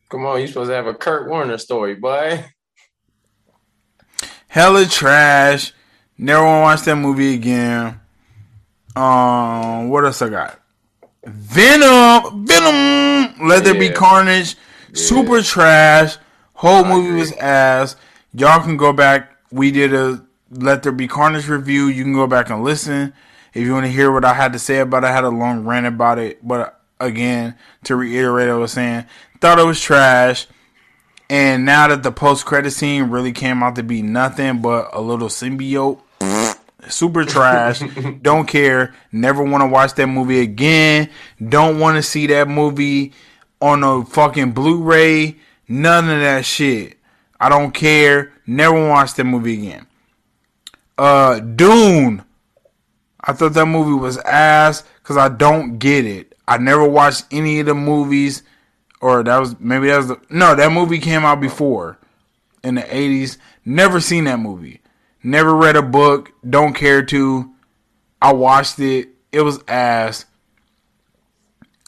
Come 0.08 0.24
on, 0.24 0.40
you 0.40 0.46
supposed 0.46 0.70
to 0.70 0.74
have 0.74 0.86
a 0.86 0.94
Kurt 0.94 1.28
Warner 1.28 1.58
story, 1.58 1.96
boy. 1.96 2.46
Hella 4.48 4.86
trash. 4.86 5.74
Never 6.16 6.44
want 6.44 6.58
to 6.58 6.62
watch 6.62 6.82
that 6.82 6.96
movie 6.96 7.34
again. 7.34 8.00
Um, 8.96 9.88
what 9.88 10.04
else 10.04 10.22
I 10.22 10.28
got? 10.28 10.60
Venom, 11.24 12.46
Venom. 12.46 13.48
Let 13.48 13.64
there 13.64 13.74
be 13.74 13.90
carnage. 13.90 14.56
Yeah. 14.88 14.94
Super 14.94 15.42
trash. 15.42 16.16
Whole 16.54 16.84
movie 16.84 17.18
was 17.18 17.32
ass. 17.32 17.96
Y'all 18.32 18.62
can 18.62 18.76
go 18.76 18.92
back. 18.92 19.36
We 19.50 19.70
did 19.70 19.92
a 19.94 20.24
Let 20.50 20.82
There 20.82 20.92
Be 20.92 21.08
Carnage 21.08 21.48
review. 21.48 21.86
You 21.86 22.04
can 22.04 22.12
go 22.12 22.26
back 22.26 22.50
and 22.50 22.62
listen 22.62 23.12
if 23.52 23.64
you 23.64 23.72
want 23.72 23.86
to 23.86 23.92
hear 23.92 24.12
what 24.12 24.24
I 24.24 24.34
had 24.34 24.52
to 24.52 24.58
say 24.58 24.78
about 24.78 25.04
it. 25.04 25.08
I 25.08 25.12
had 25.12 25.24
a 25.24 25.28
long 25.28 25.64
rant 25.64 25.86
about 25.86 26.18
it, 26.18 26.46
but 26.46 26.80
again, 27.00 27.56
to 27.84 27.96
reiterate, 27.96 28.48
I 28.48 28.54
was 28.54 28.72
saying 28.72 29.06
thought 29.40 29.58
it 29.58 29.66
was 29.66 29.80
trash. 29.80 30.46
And 31.34 31.64
now 31.64 31.88
that 31.88 32.04
the 32.04 32.12
post 32.12 32.46
credit 32.46 32.70
scene 32.70 33.10
really 33.10 33.32
came 33.32 33.60
out 33.64 33.74
to 33.74 33.82
be 33.82 34.02
nothing 34.02 34.62
but 34.62 34.90
a 34.92 35.00
little 35.00 35.26
symbiote, 35.26 36.00
super 36.88 37.24
trash. 37.24 37.82
Don't 38.22 38.46
care. 38.46 38.94
Never 39.10 39.42
want 39.42 39.62
to 39.62 39.66
watch 39.66 39.94
that 39.94 40.06
movie 40.06 40.38
again. 40.38 41.10
Don't 41.44 41.80
want 41.80 41.96
to 41.96 42.04
see 42.04 42.28
that 42.28 42.46
movie 42.46 43.14
on 43.60 43.82
a 43.82 44.04
fucking 44.04 44.52
Blu-ray. 44.52 45.34
None 45.66 46.08
of 46.08 46.20
that 46.20 46.44
shit. 46.44 46.98
I 47.40 47.48
don't 47.48 47.72
care. 47.72 48.32
Never 48.46 48.88
watch 48.88 49.14
that 49.14 49.24
movie 49.24 49.54
again. 49.54 49.88
Uh, 50.96 51.40
Dune. 51.40 52.22
I 53.20 53.32
thought 53.32 53.54
that 53.54 53.66
movie 53.66 54.00
was 54.00 54.18
ass 54.18 54.84
because 55.02 55.16
I 55.16 55.30
don't 55.30 55.80
get 55.80 56.06
it. 56.06 56.36
I 56.46 56.58
never 56.58 56.86
watched 56.86 57.24
any 57.32 57.58
of 57.58 57.66
the 57.66 57.74
movies 57.74 58.44
or 59.04 59.22
that 59.22 59.36
was 59.38 59.60
maybe 59.60 59.88
that 59.88 59.98
was 59.98 60.08
the, 60.08 60.20
no 60.30 60.54
that 60.54 60.72
movie 60.72 60.98
came 60.98 61.26
out 61.26 61.38
before 61.38 61.98
in 62.62 62.76
the 62.76 62.80
80s 62.80 63.36
never 63.62 64.00
seen 64.00 64.24
that 64.24 64.40
movie. 64.40 64.80
Never 65.22 65.54
read 65.54 65.76
a 65.76 65.82
book 65.82 66.32
don't 66.48 66.72
care 66.72 67.02
to. 67.02 67.50
I 68.22 68.32
watched 68.32 68.78
it. 68.78 69.10
It 69.30 69.42
was 69.42 69.62
ass. 69.68 70.24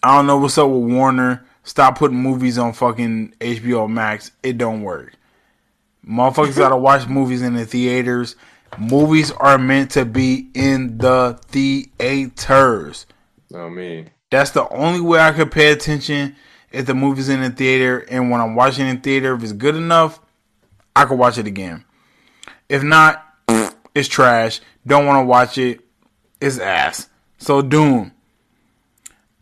I 0.03 0.15
don't 0.15 0.27
know 0.27 0.37
what's 0.37 0.59
up 0.59 0.69
with 0.69 0.93
warner. 0.93 1.47
Stop 1.65 1.97
putting 1.97 2.19
movies 2.19 2.59
on 2.59 2.75
fucking 2.75 3.35
hbo 3.41 3.89
max. 3.89 4.33
It 4.43 4.59
don't 4.59 4.83
work. 4.83 5.15
Motherfuckers 6.07 6.59
gotta 6.59 6.77
watch 6.77 7.09
movies 7.09 7.41
in 7.41 7.55
the 7.55 7.65
theaters. 7.65 8.37
Movies 8.79 9.33
are 9.33 9.57
meant 9.57 9.93
to 9.93 10.05
be 10.05 10.51
in 10.53 10.99
the 10.99 11.41
theaters. 11.49 13.07
Oh 13.55 13.71
me 13.71 14.11
that's 14.31 14.51
the 14.51 14.69
only 14.71 15.01
way 15.01 15.21
i 15.21 15.33
could 15.33 15.51
pay 15.51 15.71
attention 15.71 16.35
if 16.77 16.85
the 16.85 16.95
movie's 16.95 17.31
in 17.31 17.41
the 17.41 17.49
theater 17.49 18.05
and 18.11 18.31
when 18.31 18.39
I'm 18.39 18.55
watching 18.55 18.87
in 18.87 19.01
theater, 19.01 19.35
if 19.35 19.43
it's 19.43 19.53
good 19.53 19.77
enough, 19.77 20.21
I 20.95 21.07
could 21.07 21.19
watch 21.19 21.39
it 21.39 21.47
again. 21.47 21.87
If 22.69 22.83
not, 22.83 23.25
it's 23.95 24.09
trash. 24.09 24.61
Don't 24.87 25.07
want 25.07 25.23
to 25.23 25.27
watch 25.27 25.57
it. 25.57 25.81
It's 26.39 26.59
ass. 26.59 27.09
So 27.39 27.63
Dune. 27.63 28.13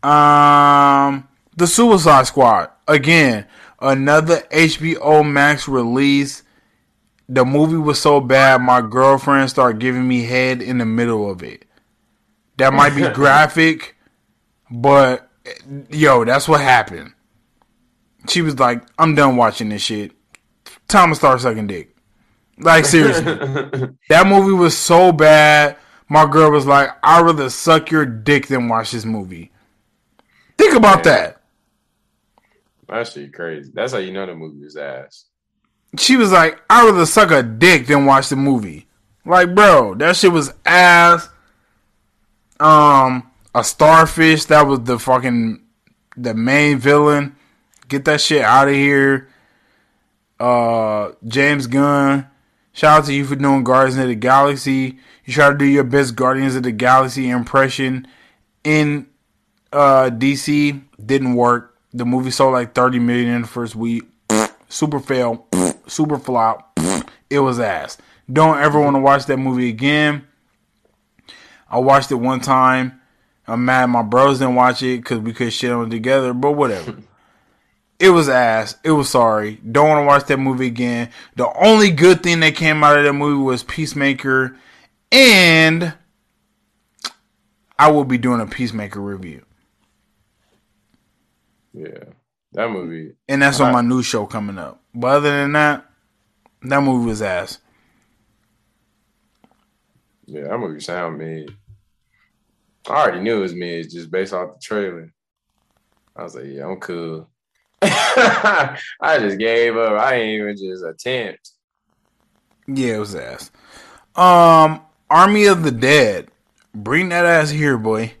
Um, 0.01 1.27
The 1.57 1.67
Suicide 1.67 2.25
Squad. 2.27 2.69
Again, 2.87 3.45
another 3.81 4.37
HBO 4.49 5.29
Max 5.29 5.67
release. 5.67 6.41
The 7.27 7.43
movie 7.43 7.75
was 7.75 7.99
so 7.99 8.21
bad, 8.21 8.61
my 8.61 8.79
girlfriend 8.79 9.49
started 9.49 9.81
giving 9.81 10.07
me 10.07 10.23
head 10.23 10.61
in 10.61 10.77
the 10.77 10.85
middle 10.85 11.29
of 11.29 11.43
it. 11.43 11.65
That 12.57 12.71
might 12.71 12.95
be 12.95 13.09
graphic, 13.13 13.97
but 14.71 15.29
yo, 15.89 16.23
that's 16.23 16.47
what 16.47 16.61
happened 16.61 17.14
she 18.29 18.41
was 18.41 18.59
like, 18.59 18.83
I'm 18.97 19.15
done 19.15 19.37
watching 19.37 19.69
this 19.69 19.81
shit. 19.81 20.11
Time 20.87 21.09
to 21.09 21.15
start 21.15 21.41
sucking 21.41 21.67
dick. 21.67 21.95
Like 22.57 22.85
seriously. 22.85 23.23
that 24.09 24.27
movie 24.27 24.53
was 24.53 24.77
so 24.77 25.11
bad. 25.11 25.77
My 26.07 26.29
girl 26.29 26.51
was 26.51 26.65
like, 26.65 26.89
I'd 27.03 27.25
rather 27.25 27.49
suck 27.49 27.91
your 27.91 28.05
dick 28.05 28.47
than 28.47 28.67
watch 28.67 28.91
this 28.91 29.05
movie. 29.05 29.51
Think 30.57 30.75
about 30.75 31.03
that. 31.03 31.41
That 32.87 33.07
shit 33.07 33.33
crazy. 33.33 33.71
That's 33.73 33.93
how 33.93 33.99
you 33.99 34.13
know 34.13 34.25
the 34.25 34.35
movie 34.35 34.63
was 34.63 34.77
ass. 34.77 35.25
She 35.97 36.17
was 36.17 36.31
like, 36.31 36.61
I'd 36.69 36.85
rather 36.85 37.05
suck 37.05 37.31
a 37.31 37.41
dick 37.41 37.87
than 37.87 38.05
watch 38.05 38.29
the 38.29 38.35
movie. 38.35 38.87
Like, 39.25 39.55
bro, 39.55 39.95
that 39.95 40.15
shit 40.15 40.31
was 40.31 40.53
ass. 40.65 41.27
Um, 42.59 43.31
a 43.53 43.63
starfish, 43.63 44.45
that 44.45 44.67
was 44.67 44.81
the 44.81 44.99
fucking 44.99 45.61
the 46.15 46.33
main 46.33 46.77
villain. 46.77 47.35
Get 47.87 48.05
that 48.05 48.21
shit 48.21 48.41
out 48.41 48.67
of 48.67 48.73
here. 48.73 49.29
Uh, 50.39 51.11
James 51.25 51.67
Gunn, 51.67 52.27
shout 52.73 52.99
out 53.01 53.05
to 53.05 53.13
you 53.13 53.25
for 53.25 53.35
doing 53.35 53.63
Guardians 53.63 53.97
of 53.97 54.07
the 54.07 54.15
Galaxy. 54.15 54.97
You 55.23 55.33
try 55.33 55.49
to 55.49 55.57
do 55.57 55.65
your 55.65 55.83
best 55.83 56.15
Guardians 56.15 56.55
of 56.55 56.63
the 56.63 56.71
Galaxy 56.71 57.29
impression 57.29 58.07
in 58.63 59.07
uh, 59.71 60.09
DC. 60.11 60.81
Didn't 61.03 61.35
work. 61.35 61.77
The 61.93 62.05
movie 62.05 62.31
sold 62.31 62.53
like 62.53 62.73
30 62.75 62.99
million 62.99 63.29
in 63.29 63.41
the 63.43 63.47
first 63.47 63.75
week. 63.75 64.03
Super 64.69 64.99
fail. 64.99 65.47
Super 65.87 66.17
flop. 66.17 66.77
It 67.27 67.39
was 67.39 67.59
ass. 67.59 67.97
Don't 68.31 68.59
ever 68.59 68.79
want 68.79 68.95
to 68.95 69.01
watch 69.01 69.25
that 69.25 69.37
movie 69.37 69.67
again. 69.67 70.27
I 71.67 71.79
watched 71.79 72.11
it 72.11 72.15
one 72.15 72.39
time. 72.39 73.01
I'm 73.47 73.65
mad 73.65 73.87
my 73.87 74.03
bros 74.03 74.39
didn't 74.39 74.55
watch 74.55 74.81
it 74.83 74.97
because 74.97 75.19
we 75.19 75.33
could 75.33 75.51
shit 75.51 75.71
on 75.71 75.87
it 75.87 75.89
together, 75.89 76.33
but 76.33 76.51
whatever. 76.51 76.97
It 77.97 78.09
was 78.09 78.27
ass. 78.27 78.75
It 78.83 78.91
was 78.91 79.09
sorry. 79.09 79.55
Don't 79.71 79.87
want 79.87 80.01
to 80.01 80.05
watch 80.05 80.25
that 80.25 80.37
movie 80.37 80.67
again. 80.67 81.09
The 81.35 81.49
only 81.57 81.91
good 81.91 82.21
thing 82.23 82.41
that 82.41 82.55
came 82.55 82.83
out 82.83 82.97
of 82.97 83.05
that 83.05 83.13
movie 83.13 83.41
was 83.41 83.63
Peacemaker, 83.63 84.57
and 85.11 85.93
I 87.79 87.91
will 87.91 88.03
be 88.03 88.17
doing 88.17 88.41
a 88.41 88.47
Peacemaker 88.47 88.99
review. 88.99 89.45
Yeah, 91.73 92.03
that 92.53 92.69
movie. 92.69 93.13
And 93.27 93.41
that's 93.41 93.59
on 93.59 93.71
my 93.71 93.81
new 93.81 94.03
show 94.03 94.25
coming 94.25 94.57
up. 94.57 94.81
But 94.93 95.07
other 95.07 95.29
than 95.29 95.53
that, 95.53 95.85
that 96.63 96.81
movie 96.81 97.07
was 97.07 97.21
ass. 97.21 97.59
Yeah, 100.25 100.47
that 100.49 100.57
movie 100.57 100.79
sound 100.79 101.17
mid. 101.17 101.55
I 102.89 102.91
already 102.91 103.21
knew 103.21 103.37
it 103.37 103.41
was 103.41 103.53
mid 103.53 103.89
just 103.89 104.11
based 104.11 104.33
off 104.33 104.53
the 104.53 104.59
trailer. 104.59 105.13
I 106.15 106.23
was 106.23 106.35
like, 106.35 106.45
yeah, 106.45 106.65
I'm 106.65 106.79
cool. 106.79 107.29
I 107.81 108.77
just 109.19 109.37
gave 109.37 109.77
up. 109.77 109.99
I 109.99 110.15
ain't 110.15 110.41
even 110.41 110.57
just 110.57 110.83
attempt. 110.83 111.51
Yeah, 112.67 112.95
it 112.95 112.99
was 112.99 113.15
ass. 113.15 113.51
Um, 114.15 114.81
Army 115.09 115.45
of 115.45 115.63
the 115.63 115.71
Dead. 115.71 116.29
Bring 116.73 117.09
that 117.09 117.25
ass 117.25 117.51
here, 117.51 117.77
boy. 117.77 118.13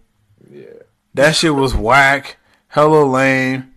Yeah. 0.51 0.65
That 1.13 1.35
shit 1.35 1.55
was 1.55 1.73
whack. 1.75 2.37
Hella 2.67 3.03
lame. 3.03 3.73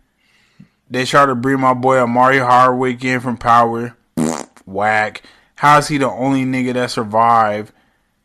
They 0.91 1.05
tried 1.05 1.27
to 1.27 1.35
bring 1.35 1.61
my 1.61 1.75
boy 1.75 1.99
Omari 1.99 2.39
Hardwick 2.39 3.05
in 3.05 3.21
from 3.21 3.37
Power. 3.37 3.97
whack. 4.67 5.23
How 5.57 5.79
is 5.79 5.89
he 5.89 5.99
the 5.99 6.09
only 6.09 6.45
nigga 6.45 6.75
that 6.75 6.91
survived 6.91 7.73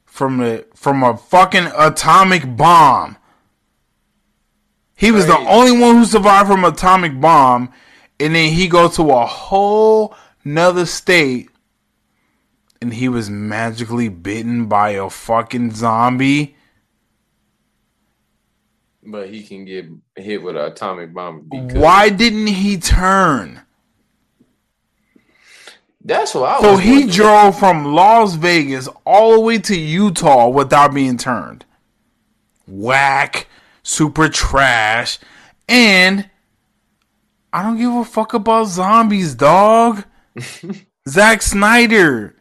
from 0.06 0.38
the 0.38 0.66
from 0.76 1.04
a 1.04 1.18
fucking 1.18 1.72
atomic 1.76 2.56
bomb? 2.56 3.18
He 4.96 5.12
was 5.12 5.26
the 5.26 5.38
only 5.38 5.72
one 5.72 5.98
who 5.98 6.06
survived 6.06 6.50
from 6.50 6.64
atomic 6.64 7.20
bomb, 7.20 7.72
and 8.20 8.36
then 8.36 8.52
he 8.52 8.68
go 8.68 8.88
to 8.90 9.12
a 9.12 9.26
whole 9.26 10.16
nother 10.46 10.86
state, 10.86 11.50
and 12.82 12.94
he 12.94 13.10
was 13.10 13.30
magically 13.30 14.10
bitten 14.10 14.68
by 14.68 14.92
a 14.92 15.10
fucking 15.10 15.72
zombie. 15.72 16.56
But 19.06 19.30
he 19.30 19.44
can 19.44 19.66
get 19.66 19.88
hit 20.16 20.42
with 20.42 20.56
an 20.56 20.64
atomic 20.64 21.14
bomb. 21.14 21.48
Why 21.50 22.10
didn't 22.10 22.48
he 22.48 22.78
turn? 22.78 23.62
That's 26.06 26.34
what 26.36 26.44
I 26.44 26.60
was. 26.60 26.62
so 26.62 26.78
he 26.78 26.92
wondering. 26.92 27.10
drove 27.10 27.60
from 27.60 27.86
Las 27.94 28.36
Vegas 28.36 28.88
all 29.06 29.34
the 29.34 29.40
way 29.40 29.58
to 29.60 29.78
Utah 29.78 30.50
without 30.50 30.94
being 30.94 31.18
turned. 31.18 31.66
Whack 32.68 33.48
super 33.84 34.30
trash, 34.30 35.20
and 35.68 36.30
I 37.52 37.62
don't 37.62 37.78
give 37.78 37.94
a 37.94 38.04
fuck 38.04 38.34
about 38.34 38.66
zombies, 38.66 39.36
dog. 39.36 40.04
Zack 41.08 41.42
Snyder, 41.42 42.36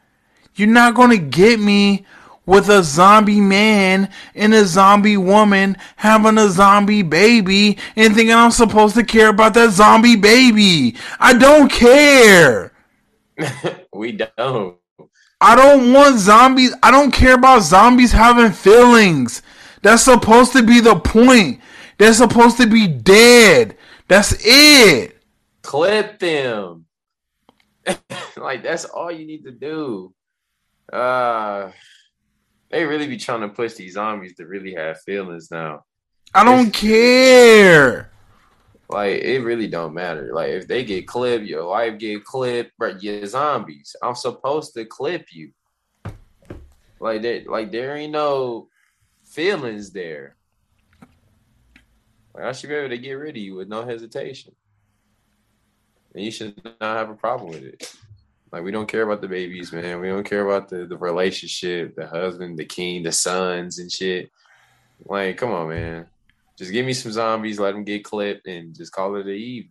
you're 0.55 0.69
not 0.69 0.95
gonna 0.95 1.19
get 1.19 1.61
me 1.61 2.07
with 2.47 2.69
a 2.69 2.83
zombie 2.83 3.41
man 3.41 4.09
and 4.35 4.53
a 4.55 4.65
zombie 4.65 5.17
woman 5.17 5.77
having 5.97 6.39
a 6.39 6.49
zombie 6.49 7.03
baby 7.03 7.79
and 7.95 8.15
thinking 8.15 8.35
I'm 8.35 8.51
supposed 8.51 8.95
to 8.97 9.05
care 9.05 9.29
about 9.29 9.55
that 9.55 9.71
zombie 9.71 10.17
baby. 10.17 10.97
I 11.21 11.35
don't 11.35 11.71
care. 11.71 12.73
we 13.93 14.13
don't. 14.13 14.77
I 15.41 15.57
don't 15.57 15.93
want 15.93 16.19
zombies. 16.19 16.75
I 16.83 16.91
don't 16.91 17.11
care 17.11 17.35
about 17.35 17.63
zombies 17.63 18.13
having 18.13 18.53
feelings. 18.53 19.43
That's 19.83 20.05
supposed 20.05 20.53
to 20.53 20.63
be 20.63 20.81
the 20.81 20.99
point. 20.99 21.61
They're 21.99 22.15
supposed 22.15 22.57
to 22.59 22.67
be 22.67 22.87
dead. 22.87 23.77
That's 24.09 24.35
it. 24.45 25.19
Clip 25.63 26.19
them. 26.19 26.87
like 28.37 28.63
that's 28.63 28.85
all 28.85 29.11
you 29.11 29.27
need 29.27 29.45
to 29.45 29.51
do. 29.51 30.15
Uh 30.93 31.71
they 32.71 32.85
really 32.85 33.07
be 33.07 33.19
trying 33.19 33.43
to 33.43 33.49
push 33.49 33.75
these 33.75 33.95
zombies 33.95 34.35
to 34.37 34.47
really 34.47 34.75
have 34.75 35.01
feelings 35.03 35.51
now. 35.51 35.85
I 36.35 36.45
don't 36.45 36.69
it's, 36.69 36.81
care. 36.81 38.11
Like 38.89 39.23
it 39.23 39.43
really 39.43 39.69
don't 39.69 39.95
matter. 39.95 40.33
Like 40.33 40.51
if 40.51 40.69
they 40.69 40.85
get 40.85 41.07
clipped, 41.07 41.45
your 41.45 41.69
wife 41.69 41.99
get 41.99 42.25
clipped, 42.25 42.73
but 42.79 43.03
you're 43.03 43.27
zombies. 43.27 43.95
I'm 44.03 44.15
supposed 44.15 44.75
to 44.75 44.85
clip 44.85 45.27
you. 45.33 45.53
Like 47.01 47.23
that, 47.23 47.47
like 47.49 47.73
there 47.73 47.97
ain't 47.97 48.13
no 48.13 48.69
feelings 49.33 49.91
there. 49.91 50.37
Like 52.35 52.45
I 52.45 52.53
should 52.53 52.69
be 52.69 52.75
able 52.75 52.91
to 52.91 52.99
get 52.99 53.13
rid 53.13 53.37
of 53.37 53.43
you 53.43 53.55
with 53.57 53.69
no 53.69 53.85
hesitation. 53.85 54.55
And 56.15 56.25
you 56.25 56.31
should 56.31 56.63
not 56.65 56.97
have 56.99 57.11
a 57.11 57.15
problem 57.15 57.51
with 57.51 57.63
it. 57.63 57.95
Like 58.51 58.63
we 58.63 58.71
don't 58.71 58.89
care 58.89 59.03
about 59.03 59.23
the 59.23 59.29
babies, 59.29 59.73
man. 59.73 60.01
We 60.01 60.09
don't 60.09 60.29
care 60.29 60.47
about 60.47 60.69
the, 60.69 60.87
the 60.87 60.97
relationship, 60.97 61.97
the 61.97 62.07
husband, 62.07 62.59
the 62.59 62.67
king, 62.67 63.03
the 63.03 63.13
sons 63.13 63.79
and 63.79 63.91
shit. 63.91 64.31
Like, 65.05 65.39
come 65.39 65.53
on, 65.53 65.71
man. 65.71 66.07
Just 66.57 66.71
give 66.71 66.85
me 66.85 66.93
some 66.93 67.13
zombies, 67.13 67.59
let 67.59 67.73
them 67.73 67.83
get 67.83 68.05
clipped, 68.05 68.47
and 68.47 68.75
just 68.75 68.93
call 68.93 69.17
it 69.17 69.27
a 69.27 69.31
eve. 69.31 69.69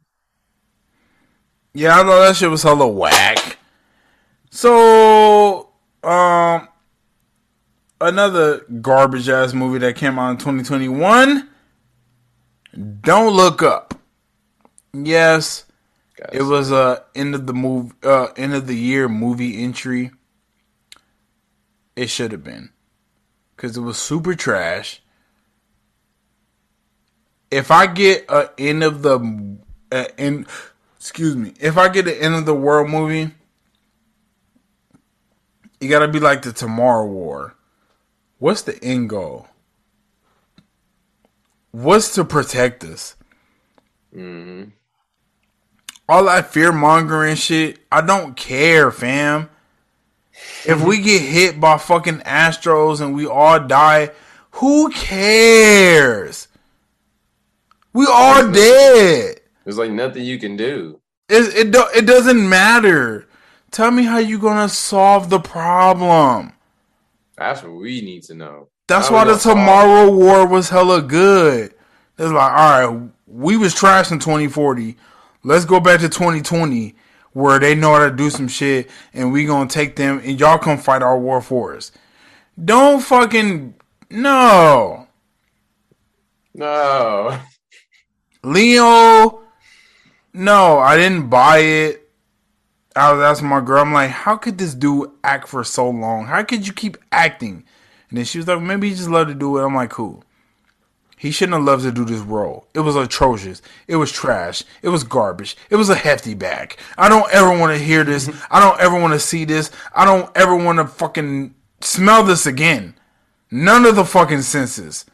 Yeah, 1.74 2.00
I 2.00 2.04
know 2.04 2.20
that 2.20 2.36
shit 2.36 2.50
was 2.50 2.64
hella 2.64 2.88
whack. 2.88 3.58
So, 4.50 5.70
um, 6.04 6.68
another 8.02 8.60
garbage 8.82 9.30
ass 9.30 9.54
movie 9.54 9.80
that 9.80 9.96
came 9.96 10.20
out 10.20 10.32
in 10.32 10.38
2021. 10.38 11.48
Don't 13.02 13.34
look 13.34 13.62
up. 13.62 13.94
Yes, 14.94 15.66
Guys. 16.18 16.30
it 16.34 16.44
was 16.44 16.72
a 16.72 17.04
end 17.16 17.36
of 17.36 17.48
the 17.48 17.54
move, 17.54 17.94
uh, 18.04 18.28
end 18.36 18.54
of 18.54 18.68
the 18.68 18.76
year 18.76 19.08
movie 19.08 19.64
entry. 19.64 20.12
It 21.96 22.10
should 22.10 22.32
have 22.32 22.44
been 22.44 22.72
because 23.56 23.78
it 23.78 23.82
was 23.82 23.98
super 23.98 24.34
trash. 24.36 25.02
If 27.50 27.70
I 27.70 27.88
get 27.88 28.26
a 28.30 28.50
end 28.58 28.84
of 28.84 29.02
the 29.02 29.58
uh, 29.92 30.06
end, 30.18 30.48
excuse 30.98 31.36
me, 31.36 31.54
if 31.60 31.78
I 31.78 31.90
get 31.90 32.08
an 32.08 32.16
end 32.16 32.36
of 32.36 32.46
the 32.46 32.56
world 32.56 32.90
movie, 32.90 33.32
you 35.82 35.90
gotta 35.90 36.08
be 36.08 36.20
like 36.20 36.42
the 36.44 36.54
Tomorrow 36.54 37.08
War 37.08 37.56
what's 38.42 38.64
the 38.64 38.84
end 38.84 39.08
goal? 39.08 39.48
What's 41.70 42.16
to 42.16 42.26
protect 42.26 42.84
us? 42.84 43.16
Mm-hmm. 44.14 44.72
All 46.10 46.26
that 46.26 46.52
fear 46.52 46.74
mongering 46.74 47.36
shit, 47.36 47.80
I 47.92 48.02
don't 48.02 48.36
care, 48.36 48.92
fam. 48.92 49.50
if 50.66 50.84
we 50.84 51.00
get 51.02 51.22
hit 51.22 51.62
by 51.62 51.78
fucking 51.78 52.20
Astros 52.20 53.00
and 53.00 53.16
we 53.16 53.26
all 53.28 53.60
die, 53.60 54.10
who 54.54 54.90
cares? 54.90 56.48
We 57.94 58.08
all 58.10 58.52
dead. 58.52 59.40
There's 59.64 59.78
like 59.78 59.92
nothing 59.92 60.26
you 60.26 60.40
can 60.40 60.58
do. 60.58 61.00
It 61.30 61.56
it, 61.56 61.72
do, 61.72 61.86
it 61.96 62.06
doesn't 62.08 62.50
matter. 62.50 63.28
Tell 63.70 63.92
me 63.92 64.04
how 64.04 64.18
you 64.18 64.40
gonna 64.40 64.68
solve 64.68 65.30
the 65.30 65.40
problem. 65.40 66.54
That's 67.42 67.64
what 67.64 67.74
we 67.74 68.02
need 68.02 68.22
to 68.24 68.36
know. 68.36 68.70
That's 68.88 69.10
why 69.10 69.24
the 69.24 69.36
Tomorrow 69.36 70.12
War 70.12 70.46
was 70.46 70.70
hella 70.70 71.02
good. 71.02 71.74
It's 72.20 72.32
like, 72.32 72.52
all 72.52 72.92
right, 72.92 73.10
we 73.26 73.58
was 73.58 73.74
trash 73.74 74.12
in 74.12 74.20
2040. 74.20 74.96
Let's 75.44 75.66
go 75.66 75.80
back 75.80 76.02
to 76.02 76.10
2020 76.10 76.94
where 77.34 77.58
they 77.58 77.74
know 77.74 77.94
how 77.94 78.08
to 78.08 78.16
do 78.16 78.30
some 78.30 78.48
shit 78.48 78.92
and 79.12 79.34
we 79.34 79.46
gonna 79.46 79.68
take 79.68 79.96
them 79.96 80.22
and 80.24 80.40
y'all 80.40 80.60
come 80.60 80.78
fight 80.78 81.02
our 81.02 81.18
war 81.18 81.42
for 81.42 81.76
us. 81.76 81.92
Don't 82.64 83.02
fucking 83.02 83.74
no. 84.12 85.08
No. 86.54 87.40
Leo 88.44 89.42
No, 90.32 90.78
I 90.78 90.96
didn't 90.96 91.30
buy 91.30 91.58
it. 91.58 92.01
I 92.96 93.14
was 93.14 93.22
asking 93.22 93.48
my 93.48 93.62
girl, 93.62 93.82
I'm 93.82 93.94
like, 93.94 94.10
how 94.10 94.36
could 94.36 94.58
this 94.58 94.74
dude 94.74 95.12
act 95.24 95.48
for 95.48 95.64
so 95.64 95.90
long? 95.90 96.26
How 96.26 96.44
could 96.44 96.68
you 96.68 96.74
keep 96.74 96.98
acting? 97.12 97.64
And 98.10 98.18
then 98.18 98.26
she 98.26 98.38
was 98.38 98.48
like, 98.48 98.62
maybe 98.62 98.90
he 98.90 98.96
just 98.96 99.10
loved 99.10 99.30
to 99.30 99.36
do 99.36 99.58
it. 99.58 99.64
I'm 99.64 99.76
like, 99.76 99.92
cool. 99.92 100.24
He 101.18 101.32
shouldn't 101.32 101.54
have 101.54 101.64
loved 101.64 101.84
to 101.84 101.92
do 101.92 102.04
this 102.04 102.20
role. 102.20 102.68
It 102.74 102.80
was 102.80 102.96
atrocious. 102.96 103.62
It 103.88 103.96
was 103.96 104.12
trash. 104.12 104.64
It 104.82 104.90
was 104.90 105.04
garbage. 105.04 105.56
It 105.70 105.76
was 105.76 105.90
a 105.90 105.96
hefty 105.96 106.34
bag. 106.34 106.78
I 106.98 107.10
don't 107.10 107.32
ever 107.32 107.58
want 107.58 107.78
to 107.78 107.84
hear 107.84 108.04
this. 108.04 108.28
Mm-hmm. 108.28 108.54
I 108.54 108.60
don't 108.60 108.80
ever 108.80 109.00
want 109.00 109.14
to 109.14 109.20
see 109.20 109.46
this. 109.46 109.70
I 109.94 110.04
don't 110.04 110.36
ever 110.36 110.56
want 110.56 110.80
to 110.80 110.88
fucking 110.88 111.54
smell 111.80 112.24
this 112.24 112.46
again. 112.46 112.96
None 113.52 113.86
of 113.86 113.96
the 113.96 114.04
fucking 114.04 114.42
senses. 114.42 115.06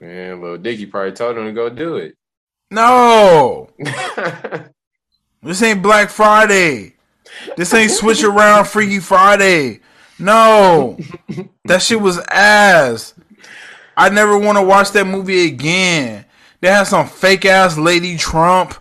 Man, 0.00 0.40
Lil 0.40 0.58
Dicky 0.58 0.86
probably 0.86 1.12
told 1.12 1.36
him 1.36 1.44
to 1.44 1.52
go 1.52 1.68
do 1.68 1.96
it. 1.96 2.16
No. 2.70 3.68
This 5.42 5.62
ain't 5.62 5.82
Black 5.82 6.10
Friday. 6.10 6.94
This 7.56 7.72
ain't 7.72 7.90
Switch 7.90 8.22
Around 8.22 8.66
Freaky 8.66 8.98
Friday. 8.98 9.80
No. 10.18 10.98
that 11.64 11.82
shit 11.82 12.00
was 12.00 12.18
ass. 12.28 13.14
I 13.96 14.08
never 14.08 14.36
want 14.36 14.58
to 14.58 14.64
watch 14.64 14.92
that 14.92 15.06
movie 15.06 15.46
again. 15.46 16.24
They 16.60 16.68
have 16.68 16.88
some 16.88 17.06
fake 17.08 17.44
ass 17.44 17.78
Lady 17.78 18.16
Trump. 18.16 18.74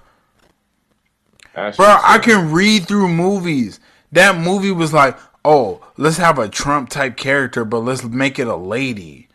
Bro, 1.53 1.97
I 2.03 2.19
can 2.19 2.51
read 2.51 2.87
through 2.87 3.09
movies. 3.09 3.79
That 4.11 4.37
movie 4.37 4.71
was 4.71 4.93
like, 4.93 5.17
oh, 5.43 5.81
let's 5.97 6.17
have 6.17 6.37
a 6.37 6.49
Trump 6.49 6.89
type 6.89 7.17
character, 7.17 7.65
but 7.65 7.79
let's 7.79 8.03
make 8.03 8.37
it 8.37 8.47
a 8.47 8.55
lady. 8.55 9.27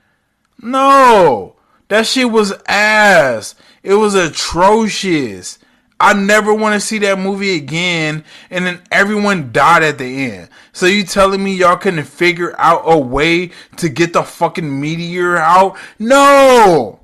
No. 0.61 1.57
That 1.89 2.07
shit 2.07 2.31
was 2.31 2.53
ass. 2.66 3.55
It 3.82 3.94
was 3.94 4.15
atrocious. 4.15 5.59
I 6.02 6.14
never 6.14 6.52
want 6.52 6.74
to 6.74 6.80
see 6.80 6.98
that 6.98 7.20
movie 7.20 7.54
again. 7.54 8.24
And 8.50 8.66
then 8.66 8.82
everyone 8.90 9.52
died 9.52 9.84
at 9.84 9.98
the 9.98 10.04
end. 10.04 10.48
So 10.72 10.86
you 10.86 11.04
telling 11.04 11.44
me 11.44 11.54
y'all 11.54 11.76
couldn't 11.76 12.02
figure 12.04 12.58
out 12.58 12.82
a 12.84 12.98
way 12.98 13.52
to 13.76 13.88
get 13.88 14.12
the 14.12 14.24
fucking 14.24 14.80
meteor 14.80 15.36
out? 15.36 15.78
No! 16.00 16.98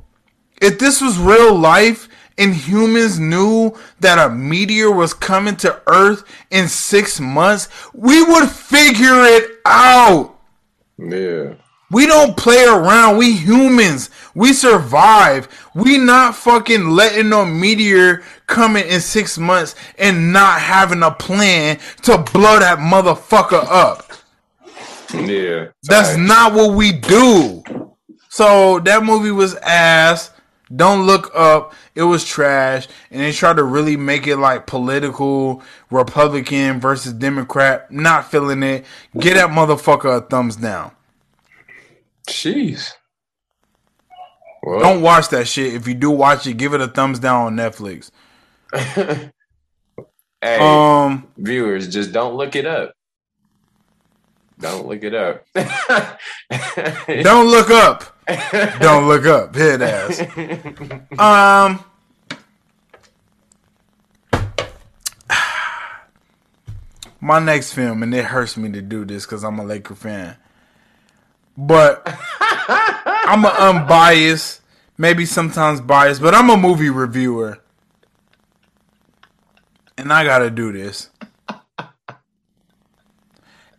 If 0.60 0.80
this 0.80 1.00
was 1.00 1.16
real 1.16 1.56
life 1.56 2.08
and 2.38 2.52
humans 2.52 3.20
knew 3.20 3.72
that 4.00 4.18
a 4.18 4.34
meteor 4.34 4.90
was 4.90 5.14
coming 5.14 5.54
to 5.58 5.80
Earth 5.86 6.24
in 6.50 6.66
six 6.66 7.20
months, 7.20 7.68
we 7.94 8.20
would 8.24 8.48
figure 8.48 9.22
it 9.22 9.60
out. 9.64 10.40
Yeah. 10.98 11.54
We 11.90 12.06
don't 12.06 12.36
play 12.36 12.64
around. 12.64 13.16
We 13.16 13.32
humans. 13.32 14.10
We 14.34 14.52
survive. 14.52 15.48
We 15.74 15.96
not 15.96 16.34
fucking 16.34 16.90
letting 16.90 17.30
no 17.30 17.46
meteor 17.46 18.22
coming 18.46 18.86
in 18.86 19.00
six 19.00 19.38
months 19.38 19.74
and 19.98 20.32
not 20.32 20.60
having 20.60 21.02
a 21.02 21.10
plan 21.10 21.78
to 22.02 22.18
blow 22.18 22.58
that 22.58 22.78
motherfucker 22.78 23.64
up. 23.68 24.12
Yeah. 25.14 25.68
That's 25.84 26.10
Sorry. 26.10 26.20
not 26.20 26.52
what 26.52 26.74
we 26.74 26.92
do. 26.92 27.62
So 28.28 28.80
that 28.80 29.02
movie 29.04 29.30
was 29.30 29.54
ass. 29.56 30.30
Don't 30.74 31.06
look 31.06 31.30
up. 31.34 31.72
It 31.94 32.02
was 32.02 32.24
trash, 32.26 32.86
and 33.10 33.22
they 33.22 33.32
tried 33.32 33.56
to 33.56 33.64
really 33.64 33.96
make 33.96 34.26
it 34.26 34.36
like 34.36 34.66
political, 34.66 35.62
Republican 35.90 36.78
versus 36.78 37.14
Democrat. 37.14 37.90
Not 37.90 38.30
feeling 38.30 38.62
it. 38.62 38.84
Get 39.18 39.34
that 39.34 39.48
motherfucker 39.48 40.18
a 40.18 40.20
thumbs 40.20 40.56
down. 40.56 40.92
Jeez. 42.28 42.92
Well, 44.62 44.80
Don't 44.80 45.02
watch 45.02 45.28
that 45.30 45.46
shit. 45.48 45.74
If 45.74 45.86
you 45.88 45.94
do 45.94 46.10
watch 46.10 46.46
it, 46.46 46.54
give 46.54 46.74
it 46.74 46.80
a 46.80 46.88
thumbs 46.88 47.18
down 47.18 47.46
on 47.46 47.56
Netflix. 47.56 48.10
hey, 48.72 49.30
Um, 50.42 51.26
viewers, 51.36 51.88
just 51.88 52.12
don't 52.12 52.34
look 52.34 52.54
it 52.56 52.66
up. 52.66 52.92
Don't 54.60 54.86
look 54.88 55.04
it 55.04 55.14
up. 55.14 55.44
don't 57.22 57.46
look 57.48 57.70
up. 57.70 58.14
Don't 58.80 59.08
look 59.08 59.24
up. 59.24 59.54
Head 59.56 59.80
ass. 59.80 60.20
Um. 61.18 61.82
My 67.20 67.38
next 67.38 67.72
film, 67.72 68.02
and 68.02 68.14
it 68.14 68.26
hurts 68.26 68.58
me 68.58 68.70
to 68.72 68.82
do 68.82 69.04
this 69.06 69.24
because 69.24 69.44
I'm 69.44 69.58
a 69.58 69.64
Laker 69.64 69.94
fan, 69.94 70.36
but 71.58 72.02
I'm 73.00 73.44
an 73.44 73.52
unbiased, 73.58 74.62
maybe 74.96 75.26
sometimes 75.26 75.80
biased, 75.80 76.22
but 76.22 76.34
I'm 76.34 76.50
a 76.50 76.56
movie 76.56 76.88
reviewer, 76.88 77.58
and 79.96 80.12
I 80.12 80.24
gotta 80.24 80.50
do 80.50 80.72
this. 80.72 81.10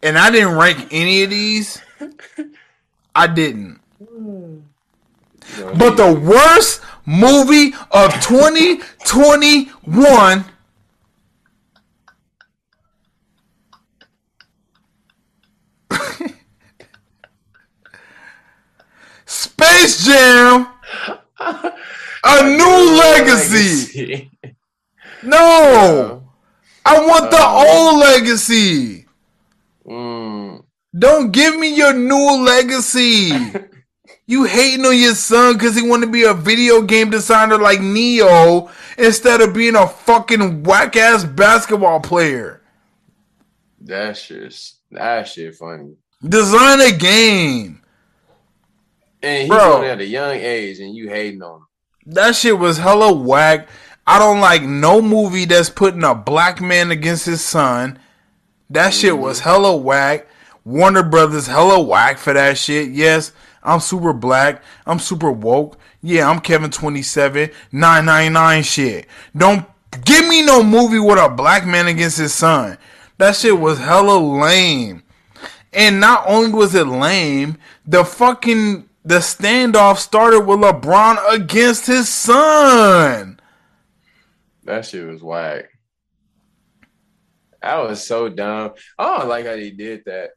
And 0.03 0.17
I 0.17 0.29
didn't 0.29 0.55
rank 0.55 0.89
any 0.91 1.23
of 1.23 1.29
these. 1.29 1.81
I 3.15 3.27
didn't. 3.27 3.79
But 5.77 5.95
the 5.95 6.13
worst 6.13 6.81
movie 7.05 7.73
of 7.91 8.13
2021 8.21 10.45
Space 19.39 20.05
Jam 20.05 20.67
A 21.39 22.43
New 22.57 22.97
Legacy. 22.99 24.29
No. 25.23 26.23
I 26.85 27.05
want 27.05 27.31
the 27.31 27.45
old 27.45 27.99
legacy. 27.99 29.05
Mm, 29.85 30.63
Don't 30.97 31.31
give 31.31 31.57
me 31.57 31.75
your 31.75 31.93
new 31.93 32.43
legacy. 32.43 33.31
you 34.27 34.43
hating 34.43 34.85
on 34.85 34.97
your 34.97 35.15
son 35.15 35.53
because 35.53 35.75
he 35.75 35.87
want 35.87 36.03
to 36.03 36.09
be 36.09 36.23
a 36.23 36.33
video 36.33 36.81
game 36.81 37.09
designer 37.09 37.57
like 37.57 37.79
Neo 37.81 38.69
instead 38.97 39.39
of 39.41 39.53
being 39.53 39.75
a 39.75 39.87
fucking 39.87 40.63
whack 40.63 40.95
ass 40.97 41.23
basketball 41.23 41.99
player. 42.01 42.61
That's 43.79 44.27
just 44.27 44.79
that 44.91 45.27
shit 45.29 45.55
funny. 45.55 45.93
Design 46.27 46.81
a 46.81 46.91
game. 46.91 47.78
And 49.21 49.41
he's 49.41 49.49
Bro. 49.49 49.77
on 49.77 49.83
at 49.85 49.99
a 49.99 50.05
young 50.05 50.35
age, 50.35 50.79
and 50.79 50.95
you 50.95 51.09
hating 51.09 51.41
on 51.41 51.61
him. 51.61 51.65
That 52.05 52.35
shit 52.35 52.57
was 52.57 52.77
hella 52.77 53.13
whack. 53.13 53.67
I 54.07 54.17
don't 54.17 54.39
like 54.39 54.63
no 54.63 55.01
movie 55.01 55.45
that's 55.45 55.69
putting 55.69 56.03
a 56.03 56.15
black 56.15 56.61
man 56.61 56.89
against 56.89 57.25
his 57.25 57.43
son. 57.43 57.99
That 58.69 58.93
shit 58.93 59.17
was 59.17 59.39
mm. 59.39 59.43
hella 59.43 59.75
whack. 59.75 60.27
Warner 60.65 61.03
Brothers 61.03 61.47
hella 61.47 61.81
whack 61.81 62.17
for 62.17 62.33
that 62.33 62.57
shit. 62.57 62.89
Yes, 62.89 63.31
I'm 63.63 63.79
super 63.79 64.13
black. 64.13 64.63
I'm 64.85 64.99
super 64.99 65.31
woke. 65.31 65.77
Yeah, 66.01 66.29
I'm 66.29 66.39
Kevin 66.39 66.71
27, 66.71 67.51
999 67.71 68.63
shit. 68.63 69.07
Don't 69.35 69.65
give 70.05 70.27
me 70.27 70.41
no 70.43 70.63
movie 70.63 70.99
with 70.99 71.19
a 71.19 71.29
black 71.29 71.65
man 71.65 71.87
against 71.87 72.17
his 72.17 72.33
son. 72.33 72.77
That 73.17 73.35
shit 73.35 73.59
was 73.59 73.79
hella 73.79 74.17
lame. 74.17 75.03
And 75.73 75.99
not 75.99 76.23
only 76.25 76.51
was 76.51 76.73
it 76.73 76.87
lame, 76.87 77.57
the 77.85 78.03
fucking 78.03 78.88
the 79.03 79.19
standoff 79.19 79.97
started 79.97 80.41
with 80.41 80.59
LeBron 80.59 81.17
against 81.33 81.87
his 81.87 82.09
son. 82.09 83.39
That 84.63 84.85
shit 84.85 85.07
was 85.07 85.23
whack. 85.23 85.65
That 87.61 87.77
was 87.77 88.05
so 88.05 88.29
dumb. 88.29 88.73
I 88.97 89.17
don't 89.17 89.29
like 89.29 89.45
how 89.45 89.55
he 89.55 89.71
did 89.71 90.03
that. 90.05 90.31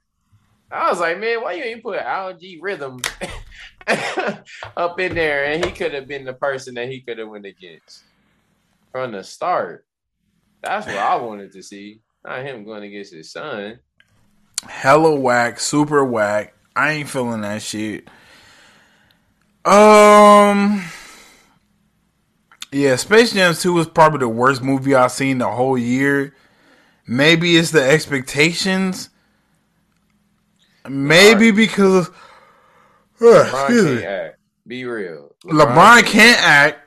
I 0.71 0.89
was 0.89 1.01
like, 1.01 1.21
man, 1.21 1.43
why 1.43 1.53
you 1.53 1.65
ain't 1.65 1.83
put 1.83 1.99
Al-G 1.99 2.59
Rhythm 2.63 3.03
up 4.77 4.99
in 4.99 5.15
there? 5.15 5.45
And 5.45 5.65
he 5.65 5.71
could 5.71 5.93
have 5.93 6.09
been 6.09 6.25
the 6.25 6.33
person 6.33 6.75
that 6.75 6.89
he 6.89 7.01
could 7.03 7.19
have 7.19 7.29
went 7.29 7.45
against 7.45 8.05
from 8.91 9.13
the 9.13 9.23
start. 9.23 9.85
That's 10.63 10.87
what 10.87 10.97
I 10.97 11.17
wanted 11.17 11.53
to 11.53 11.63
see. 11.63 12.01
Not 12.25 12.45
him 12.45 12.65
going 12.65 12.85
against 12.85 13.13
his 13.13 13.33
son. 13.33 13.81
Hella 14.67 15.15
whack, 15.15 15.61
super 15.61 16.05
whack. 16.05 16.55
I 16.75 16.93
ain't 16.93 17.09
feeling 17.09 17.43
that 17.43 17.61
shit. 17.61 18.09
Um 19.65 20.83
Yeah, 22.73 22.97
Space 22.97 23.33
Jam 23.33 23.55
2 23.55 23.73
was 23.73 23.87
probably 23.89 24.21
the 24.21 24.29
worst 24.29 24.63
movie 24.63 24.95
I've 24.95 25.13
seen 25.13 25.39
the 25.39 25.49
whole 25.49 25.79
year. 25.79 26.35
Maybe 27.07 27.57
it's 27.57 27.71
the 27.71 27.83
expectations. 27.83 29.11
Maybe 30.89 31.51
because 31.53 32.09
of 32.09 32.15
Ugh, 33.21 33.47
LeBron 33.47 33.67
can't 33.69 33.85
me. 33.85 34.05
act. 34.05 34.39
Be 34.67 34.85
real. 34.85 35.35
LeBron 35.45 36.05
can't 36.07 36.41
act. 36.43 36.79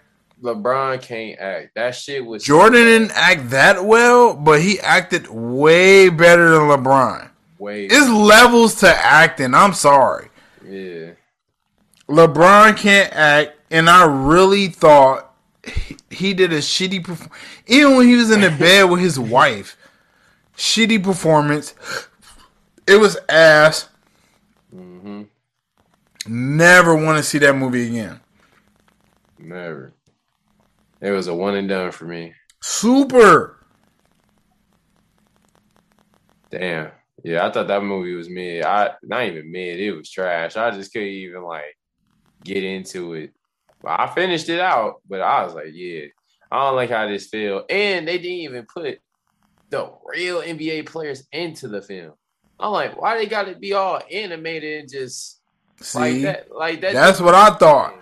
LeBron 0.44 1.02
can't 1.02 1.40
act. 1.40 1.70
That 1.76 1.96
shit 1.96 2.26
was 2.26 2.44
Jordan 2.44 2.84
didn't 2.86 3.12
act 3.16 3.50
that 3.52 3.86
well, 3.86 4.34
but 4.36 4.62
he 4.62 4.80
acted 4.82 5.28
way 5.30 6.10
better 6.10 6.50
than 6.52 6.62
LeBron. 6.68 7.30
way. 7.58 7.86
It's 7.86 8.10
levels 8.10 8.76
to 8.82 8.90
acting. 8.90 9.54
I'm 9.54 9.74
sorry. 9.74 10.28
yeah. 10.68 11.12
LeBron 12.08 12.78
can't 12.78 13.12
act, 13.14 13.58
and 13.72 13.90
I 13.90 14.06
really 14.06 14.68
thought 14.68 15.34
he, 15.64 15.98
he 16.10 16.34
did 16.34 16.54
a 16.54 16.60
shitty 16.60 17.04
performance. 17.04 17.36
Even 17.68 17.98
when 17.98 18.08
he 18.08 18.16
was 18.16 18.32
in 18.32 18.42
the 18.42 18.50
bed 18.60 18.84
with 18.84 19.00
his 19.00 19.20
wife, 19.20 19.76
shitty 20.56 21.04
performance. 21.04 21.74
It 22.88 23.00
was 23.00 23.18
ass. 23.30 23.90
hmm 24.72 25.24
Never 26.28 26.96
want 26.96 27.18
to 27.18 27.24
see 27.24 27.38
that 27.40 27.56
movie 27.56 27.88
again. 27.88 28.20
Never. 29.38 29.94
It 31.02 31.12
was 31.12 31.28
a 31.28 31.36
one 31.36 31.56
and 31.56 31.70
done 31.70 31.92
for 31.92 32.06
me. 32.06 32.34
Super. 32.62 33.58
Damn. 36.50 36.92
Yeah, 37.24 37.46
I 37.46 37.52
thought 37.52 37.68
that 37.68 37.84
movie 37.84 38.14
was 38.14 38.30
mid. 38.30 38.64
I 38.64 38.92
not 39.04 39.26
even 39.26 39.52
mid. 39.52 39.80
It 39.80 39.92
was 39.92 40.10
trash. 40.10 40.56
I 40.56 40.72
just 40.72 40.94
couldn't 40.94 41.08
even 41.10 41.44
like 41.44 41.76
get 42.46 42.64
into 42.64 43.14
it. 43.14 43.34
But 43.82 44.00
I 44.00 44.08
finished 44.08 44.48
it 44.48 44.62
out, 44.62 45.02
but 45.08 45.22
I 45.22 45.44
was 45.44 45.54
like, 45.54 45.72
yeah, 45.74 46.06
I 46.52 46.66
don't 46.66 46.76
like 46.76 46.90
how 46.90 47.08
this 47.08 47.28
feel. 47.28 47.66
And 47.70 48.08
they 48.08 48.18
didn't 48.18 48.38
even 48.40 48.66
put 48.66 49.00
the 49.70 49.92
real 50.06 50.42
NBA 50.42 50.86
players 50.86 51.28
into 51.32 51.68
the 51.68 51.82
film. 51.82 52.14
I'm 52.60 52.72
like, 52.72 53.00
why 53.00 53.18
they 53.18 53.26
got 53.26 53.48
to 53.48 53.56
be 53.56 53.74
all 53.74 54.02
animated 54.10 54.82
and 54.82 54.90
just 54.90 55.42
like 55.94 56.22
that? 56.22 56.56
Like 56.56 56.82
that. 56.82 56.94
that's 56.94 57.20
what 57.20 57.36
I 57.36 57.50
thought. 57.56 57.96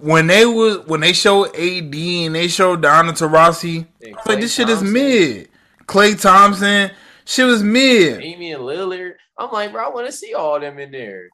when 0.00 0.26
they 0.26 0.44
was 0.44 0.86
when 0.86 1.00
they 1.00 1.14
showed 1.14 1.56
AD 1.56 1.94
and 1.94 2.34
they 2.34 2.48
showed 2.48 2.82
Diana 2.82 3.12
Taurasi, 3.12 3.86
I 4.04 4.08
was 4.08 4.26
like, 4.26 4.40
this 4.40 4.54
shit 4.54 4.68
is 4.68 4.82
mid. 4.82 5.48
Klay 5.86 6.20
Thompson, 6.20 6.90
shit 7.24 7.46
was 7.46 7.62
mid. 7.62 8.20
Damian 8.20 8.60
Lillard. 8.60 9.14
I'm 9.38 9.50
like, 9.50 9.72
bro, 9.72 9.86
I 9.86 9.88
want 9.88 10.06
to 10.06 10.12
see 10.12 10.34
all 10.34 10.60
them 10.60 10.78
in 10.78 10.92
there. 10.92 11.28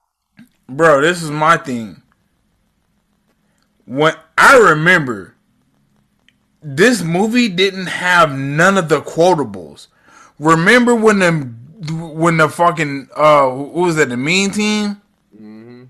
Bro, 0.69 1.01
this 1.01 1.23
is 1.23 1.31
my 1.31 1.57
thing. 1.57 2.03
When 3.89 4.13
I 4.37 4.59
remember, 4.59 5.35
this 6.63 7.03
movie 7.03 7.49
didn't 7.49 7.87
have 7.87 8.37
none 8.37 8.77
of 8.77 8.91
the 8.91 9.01
quotables. 9.01 9.87
Remember 10.39 10.95
when 10.95 11.21
the 11.21 11.33
when 11.95 12.37
the 12.37 12.51
fucking 12.51 13.09
uh 13.17 13.49
who 13.49 13.81
was 13.81 13.97
that 13.97 14.11
the 14.11 14.17
mean 14.19 14.51
team? 14.51 15.01
hmm 15.35 15.85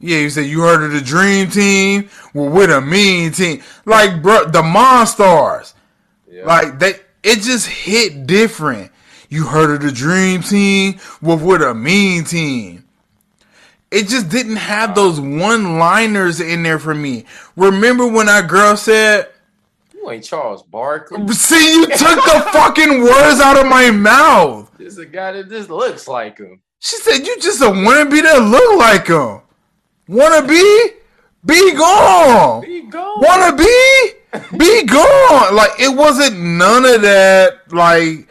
Yeah, 0.00 0.18
you 0.18 0.30
said 0.30 0.46
you 0.46 0.62
heard 0.62 0.82
of 0.82 0.90
the 0.90 1.00
Dream 1.00 1.48
Team. 1.50 2.10
Well, 2.34 2.50
with 2.50 2.70
a 2.72 2.80
mean 2.80 3.30
team, 3.30 3.62
like 3.84 4.20
bro, 4.20 4.46
the 4.46 4.62
Monstars. 4.62 5.74
Yeah. 6.28 6.46
Like 6.46 6.80
they, 6.80 6.94
it 7.22 7.42
just 7.42 7.68
hit 7.68 8.26
different. 8.26 8.90
You 9.28 9.46
heard 9.46 9.70
of 9.70 9.82
the 9.82 9.92
Dream 9.92 10.42
Team? 10.42 10.98
Well, 11.22 11.38
with 11.38 11.62
a 11.62 11.74
mean 11.74 12.24
team. 12.24 12.79
It 13.90 14.08
just 14.08 14.28
didn't 14.28 14.56
have 14.56 14.94
those 14.94 15.20
one 15.20 15.78
liners 15.78 16.40
in 16.40 16.62
there 16.62 16.78
for 16.78 16.94
me. 16.94 17.24
Remember 17.56 18.06
when 18.06 18.26
that 18.26 18.48
girl 18.48 18.76
said, 18.76 19.28
You 19.92 20.10
ain't 20.10 20.24
Charles 20.24 20.62
Barkley. 20.62 21.26
See, 21.32 21.74
you 21.74 21.86
took 21.86 21.98
the 21.98 22.48
fucking 22.52 23.02
words 23.02 23.40
out 23.40 23.56
of 23.56 23.66
my 23.66 23.90
mouth. 23.90 24.70
This 24.78 24.92
is 24.92 24.98
a 24.98 25.06
guy 25.06 25.32
that 25.32 25.48
just 25.48 25.70
looks 25.70 26.06
like 26.06 26.38
him. 26.38 26.60
She 26.78 26.96
said, 26.98 27.26
You 27.26 27.38
just 27.40 27.60
a 27.60 27.66
wannabe 27.66 28.22
that 28.22 28.42
look 28.42 28.78
like 28.78 29.08
him. 29.08 29.40
Wanna 30.08 30.46
be? 30.46 30.90
Gone. 31.46 32.60
Be 32.62 32.82
gone. 32.82 33.20
Wanna 33.20 33.56
be? 33.56 34.12
Be 34.56 34.84
gone. 34.84 35.54
Like 35.54 35.72
it 35.78 35.96
wasn't 35.96 36.38
none 36.38 36.84
of 36.84 37.02
that. 37.02 37.72
Like 37.72 38.28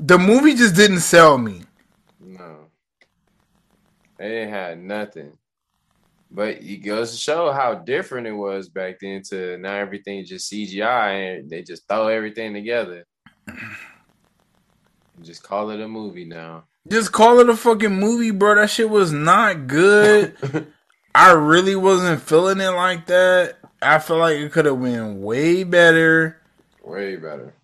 the 0.00 0.18
movie 0.18 0.54
just 0.54 0.74
didn't 0.74 1.00
sell 1.00 1.38
me. 1.38 1.62
They 4.18 4.28
didn't 4.28 4.50
have 4.50 4.78
nothing. 4.78 5.32
But 6.30 6.62
it 6.62 6.78
goes 6.78 7.12
to 7.12 7.16
show 7.16 7.52
how 7.52 7.74
different 7.74 8.26
it 8.26 8.32
was 8.32 8.68
back 8.68 8.98
then 9.00 9.22
to 9.30 9.56
now 9.58 9.76
everything 9.76 10.24
just 10.24 10.52
CGI 10.52 11.38
and 11.38 11.48
they 11.50 11.62
just 11.62 11.88
throw 11.88 12.08
everything 12.08 12.52
together. 12.52 13.06
just 15.22 15.42
call 15.42 15.70
it 15.70 15.80
a 15.80 15.88
movie 15.88 16.26
now. 16.26 16.64
Just 16.86 17.12
call 17.12 17.40
it 17.40 17.48
a 17.48 17.56
fucking 17.56 17.94
movie, 17.94 18.30
bro. 18.30 18.56
That 18.56 18.70
shit 18.70 18.90
was 18.90 19.12
not 19.12 19.66
good. 19.66 20.36
I 21.14 21.32
really 21.32 21.76
wasn't 21.76 22.22
feeling 22.22 22.60
it 22.60 22.70
like 22.70 23.06
that. 23.06 23.56
I 23.80 23.98
feel 23.98 24.18
like 24.18 24.36
it 24.36 24.52
could 24.52 24.66
have 24.66 24.80
been 24.82 25.22
way 25.22 25.64
better. 25.64 26.40
Way 26.82 27.16
better. 27.16 27.54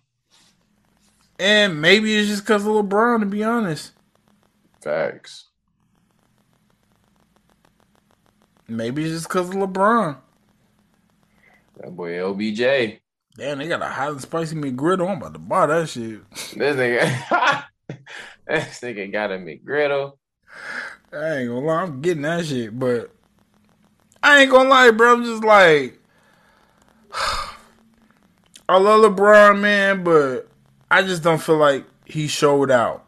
And 1.39 1.81
maybe 1.81 2.15
it's 2.15 2.29
just 2.29 2.43
because 2.43 2.65
of 2.65 2.73
LeBron, 2.73 3.19
to 3.19 3.25
be 3.25 3.43
honest. 3.43 3.91
Facts. 4.81 5.45
Maybe 8.67 9.03
it's 9.03 9.13
just 9.13 9.27
because 9.27 9.49
of 9.49 9.55
LeBron. 9.55 10.17
That 11.77 11.95
boy 11.95 12.13
LBJ. 12.13 12.99
Damn, 13.37 13.57
they 13.57 13.67
got 13.67 13.81
a 13.81 13.89
hot 13.89 14.11
and 14.11 14.21
spicy 14.21 14.55
McGriddle. 14.55 15.09
I'm 15.09 15.17
about 15.17 15.33
to 15.33 15.39
buy 15.39 15.65
that 15.67 15.89
shit. 15.89 16.21
This 16.31 16.55
nigga, 16.55 17.65
this 18.47 18.79
nigga 18.79 19.11
got 19.11 19.31
a 19.31 19.35
McGriddle. 19.35 20.13
I 21.11 21.37
ain't 21.37 21.49
gonna 21.49 21.65
lie, 21.65 21.81
I'm 21.81 22.01
getting 22.01 22.23
that 22.23 22.45
shit, 22.45 22.77
but 22.77 23.11
I 24.23 24.41
ain't 24.41 24.51
gonna 24.51 24.69
lie, 24.69 24.91
bro. 24.91 25.13
I'm 25.13 25.23
just 25.23 25.43
like, 25.43 25.99
I 28.69 28.77
love 28.77 29.01
LeBron, 29.01 29.59
man, 29.59 30.03
but 30.03 30.47
I 30.89 31.01
just 31.03 31.21
don't 31.21 31.41
feel 31.41 31.57
like 31.57 31.85
he 32.05 32.27
showed 32.27 32.71
out, 32.71 33.05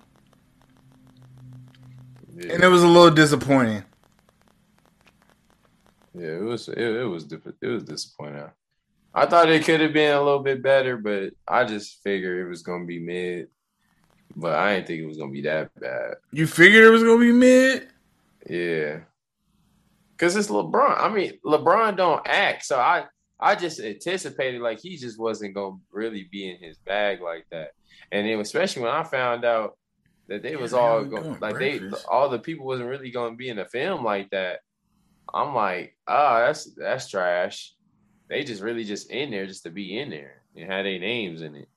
yeah. 2.35 2.53
and 2.53 2.63
it 2.63 2.67
was 2.67 2.83
a 2.83 2.87
little 2.87 3.11
disappointing. 3.11 3.83
Yeah, 6.17 6.37
it 6.37 6.43
was 6.43 6.67
it, 6.69 6.77
it 6.77 7.05
was 7.05 7.31
it 7.61 7.67
was 7.67 7.83
disappointing. 7.83 8.49
I 9.13 9.25
thought 9.25 9.49
it 9.49 9.65
could 9.65 9.81
have 9.81 9.93
been 9.93 10.13
a 10.13 10.21
little 10.21 10.43
bit 10.43 10.61
better, 10.61 10.97
but 10.97 11.33
I 11.47 11.63
just 11.63 12.01
figured 12.03 12.39
it 12.39 12.49
was 12.49 12.61
gonna 12.61 12.85
be 12.85 12.99
mid. 12.99 13.47
But 14.35 14.53
I 14.53 14.75
didn't 14.75 14.87
think 14.87 15.01
it 15.01 15.07
was 15.07 15.17
gonna 15.17 15.31
be 15.31 15.41
that 15.41 15.73
bad. 15.79 16.15
You 16.31 16.47
figured 16.47 16.85
it 16.85 16.89
was 16.89 17.03
gonna 17.03 17.19
be 17.19 17.31
mid? 17.31 17.87
Yeah. 18.49 18.99
Cause 20.17 20.35
it's 20.35 20.49
LeBron. 20.49 20.99
I 20.99 21.09
mean, 21.09 21.33
LeBron 21.45 21.95
don't 21.95 22.27
act, 22.27 22.65
so 22.65 22.79
I 22.79 23.05
I 23.39 23.55
just 23.55 23.79
anticipated 23.79 24.61
like 24.61 24.79
he 24.79 24.97
just 24.97 25.19
wasn't 25.19 25.53
gonna 25.53 25.77
really 25.91 26.27
be 26.31 26.49
in 26.49 26.57
his 26.57 26.77
bag 26.77 27.21
like 27.21 27.45
that. 27.51 27.71
And 28.11 28.27
then 28.27 28.39
especially 28.39 28.83
when 28.83 28.91
I 28.91 29.03
found 29.03 29.45
out 29.45 29.77
that 30.27 30.43
they 30.43 30.55
was 30.55 30.73
all 30.73 31.03
going 31.03 31.39
like 31.39 31.55
breakfast. 31.55 31.91
they 31.91 32.11
all 32.11 32.29
the 32.29 32.39
people 32.39 32.65
wasn't 32.65 32.89
really 32.89 33.11
gonna 33.11 33.35
be 33.35 33.49
in 33.49 33.57
the 33.57 33.65
film 33.65 34.03
like 34.03 34.29
that. 34.31 34.59
I'm 35.33 35.53
like, 35.53 35.95
oh, 36.07 36.39
that's 36.45 36.65
that's 36.75 37.09
trash. 37.09 37.73
They 38.29 38.43
just 38.43 38.61
really 38.61 38.83
just 38.83 39.09
in 39.11 39.31
there 39.31 39.45
just 39.45 39.63
to 39.63 39.69
be 39.69 39.97
in 39.97 40.09
there 40.09 40.41
and 40.55 40.71
had 40.71 40.85
their 40.85 40.99
names 40.99 41.41
in 41.41 41.55
it. 41.55 41.69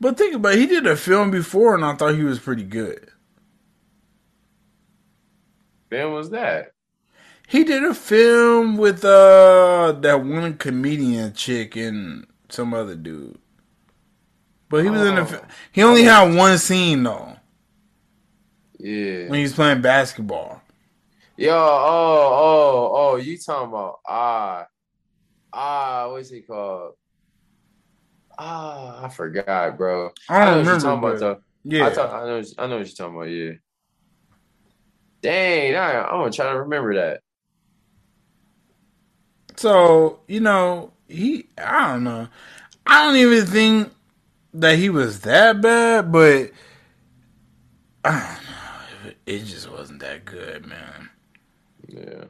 But 0.00 0.18
think 0.18 0.34
about 0.34 0.54
it, 0.54 0.58
he 0.58 0.66
did 0.66 0.86
a 0.86 0.96
film 0.96 1.30
before 1.30 1.74
and 1.74 1.84
I 1.84 1.94
thought 1.94 2.14
he 2.14 2.24
was 2.24 2.38
pretty 2.38 2.64
good. 2.64 3.08
When 5.88 6.12
was 6.12 6.30
that? 6.30 6.72
He 7.46 7.62
did 7.62 7.84
a 7.84 7.94
film 7.94 8.76
with 8.76 9.04
uh 9.04 9.92
that 10.00 10.24
one 10.24 10.54
comedian 10.56 11.34
chick 11.34 11.76
and 11.76 12.26
some 12.48 12.74
other 12.74 12.96
dude. 12.96 13.38
But 14.68 14.82
he 14.82 14.90
was 14.90 15.02
oh. 15.02 15.06
in 15.06 15.14
the 15.14 15.42
he 15.70 15.82
only 15.82 16.02
had 16.02 16.34
one 16.34 16.58
scene 16.58 17.04
though. 17.04 17.36
Yeah. 18.78 19.28
When 19.28 19.34
he 19.34 19.42
was 19.42 19.52
playing 19.52 19.82
basketball. 19.82 20.63
Yo, 21.36 21.52
oh, 21.52 22.30
oh, 22.32 22.90
oh, 22.94 23.16
you 23.16 23.36
talking 23.36 23.68
about 23.68 23.98
ah 24.06 24.66
ah 25.52 26.08
what's 26.12 26.30
he 26.30 26.42
called? 26.42 26.92
Ah, 28.38 29.04
I 29.04 29.08
forgot, 29.08 29.76
bro. 29.76 30.12
I 30.28 30.44
don't 30.44 30.48
I 30.48 30.50
know. 30.50 30.58
What 30.58 30.66
you're 30.66 30.80
talking 30.80 31.08
about, 31.08 31.18
though. 31.18 31.40
Yeah, 31.64 31.86
I, 31.86 31.90
talk, 31.90 32.12
I 32.12 32.24
know. 32.26 32.42
I 32.58 32.66
know 32.68 32.78
what 32.78 32.86
you're 32.86 32.94
talking 32.94 33.16
about. 33.16 33.30
Yeah. 33.30 33.52
Dang, 35.22 35.74
I, 35.74 36.02
I'm 36.04 36.20
gonna 36.20 36.30
try 36.30 36.52
to 36.52 36.60
remember 36.60 36.94
that. 36.94 37.20
So 39.56 40.20
you 40.28 40.38
know, 40.38 40.92
he. 41.08 41.48
I 41.58 41.88
don't 41.88 42.04
know. 42.04 42.28
I 42.86 43.06
don't 43.06 43.16
even 43.16 43.46
think 43.46 43.92
that 44.54 44.78
he 44.78 44.88
was 44.88 45.22
that 45.22 45.60
bad, 45.60 46.12
but 46.12 46.52
I 48.04 48.36
don't 48.36 48.44
know. 48.44 49.14
It 49.26 49.40
just 49.46 49.68
wasn't 49.68 49.98
that 50.00 50.24
good, 50.24 50.66
man. 50.66 51.10
Yeah. 51.88 52.24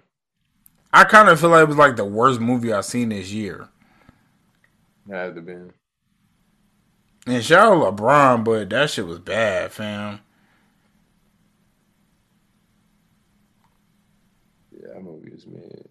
I 0.92 1.04
kind 1.04 1.28
of 1.28 1.40
feel 1.40 1.50
like 1.50 1.62
it 1.62 1.68
was 1.68 1.76
like 1.76 1.96
the 1.96 2.04
worst 2.04 2.40
movie 2.40 2.72
I've 2.72 2.84
seen 2.84 3.08
this 3.08 3.30
year. 3.32 3.68
Had 5.10 5.34
to 5.34 5.40
been. 5.40 5.72
And 7.26 7.42
shout 7.42 7.72
out 7.72 7.96
LeBron, 7.96 8.44
but 8.44 8.70
that 8.70 8.90
shit 8.90 9.06
was 9.06 9.18
bad, 9.18 9.72
fam. 9.72 10.20
Yeah, 14.70 14.94
that 14.94 15.02
movie 15.02 15.30
was 15.30 15.46
mad. 15.46 15.86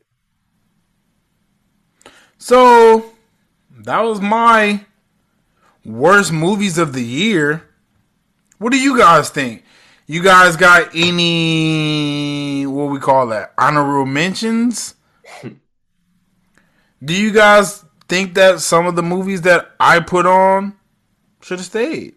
So 2.38 3.06
that 3.80 4.02
was 4.02 4.22
my 4.22 4.86
worst 5.84 6.32
movies 6.32 6.78
of 6.78 6.94
the 6.94 7.04
year. 7.04 7.64
What 8.58 8.72
do 8.72 8.80
you 8.80 8.98
guys 8.98 9.30
think? 9.30 9.64
You 10.06 10.22
guys 10.22 10.58
got 10.58 10.90
any 10.94 12.66
what 12.66 12.92
we 12.92 13.00
call 13.00 13.28
that 13.28 13.54
honorable 13.58 14.06
mentions? 14.06 14.96
Do 17.04 17.14
you 17.14 17.32
guys 17.32 17.86
think 18.10 18.34
that 18.34 18.60
some 18.60 18.86
of 18.86 18.96
the 18.96 19.04
movies 19.04 19.42
that 19.42 19.72
I 19.80 20.00
put 20.02 20.26
on 20.26 20.76
should 21.42 21.60
have 21.60 21.66
stayed 21.66 22.16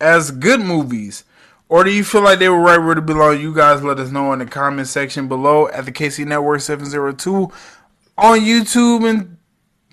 as 0.00 0.30
good 0.30 0.60
movies? 0.60 1.24
Or 1.68 1.84
do 1.84 1.90
you 1.90 2.04
feel 2.04 2.20
like 2.20 2.38
they 2.38 2.50
were 2.50 2.60
right 2.60 2.76
where 2.76 2.94
they 2.94 3.00
belong? 3.00 3.40
You 3.40 3.54
guys 3.54 3.82
let 3.82 3.98
us 3.98 4.10
know 4.10 4.32
in 4.34 4.40
the 4.40 4.46
comment 4.46 4.88
section 4.88 5.26
below 5.26 5.68
at 5.68 5.86
the 5.86 5.92
KC 5.92 6.26
Network 6.26 6.60
702 6.60 7.50
on 8.18 8.40
YouTube 8.40 9.08
and 9.08 9.31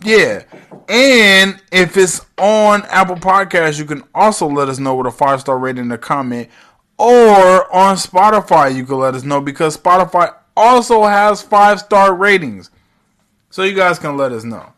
yeah. 0.03 0.43
And 0.87 1.61
if 1.71 1.97
it's 1.97 2.25
on 2.37 2.83
Apple 2.85 3.15
Podcasts, 3.15 3.77
you 3.77 3.85
can 3.85 4.03
also 4.13 4.47
let 4.47 4.69
us 4.69 4.79
know 4.79 4.95
with 4.95 5.07
a 5.07 5.11
five 5.11 5.41
star 5.41 5.57
rating 5.57 5.83
in 5.83 5.89
the 5.89 5.97
comment. 5.97 6.49
Or 6.97 7.73
on 7.73 7.95
Spotify, 7.95 8.75
you 8.75 8.85
can 8.85 8.97
let 8.97 9.15
us 9.15 9.23
know 9.23 9.39
because 9.39 9.77
Spotify 9.77 10.33
also 10.57 11.03
has 11.03 11.41
five 11.41 11.79
star 11.79 12.13
ratings. 12.13 12.71
So 13.49 13.63
you 13.63 13.75
guys 13.75 13.99
can 13.99 14.17
let 14.17 14.31
us 14.31 14.43
know. 14.43 14.73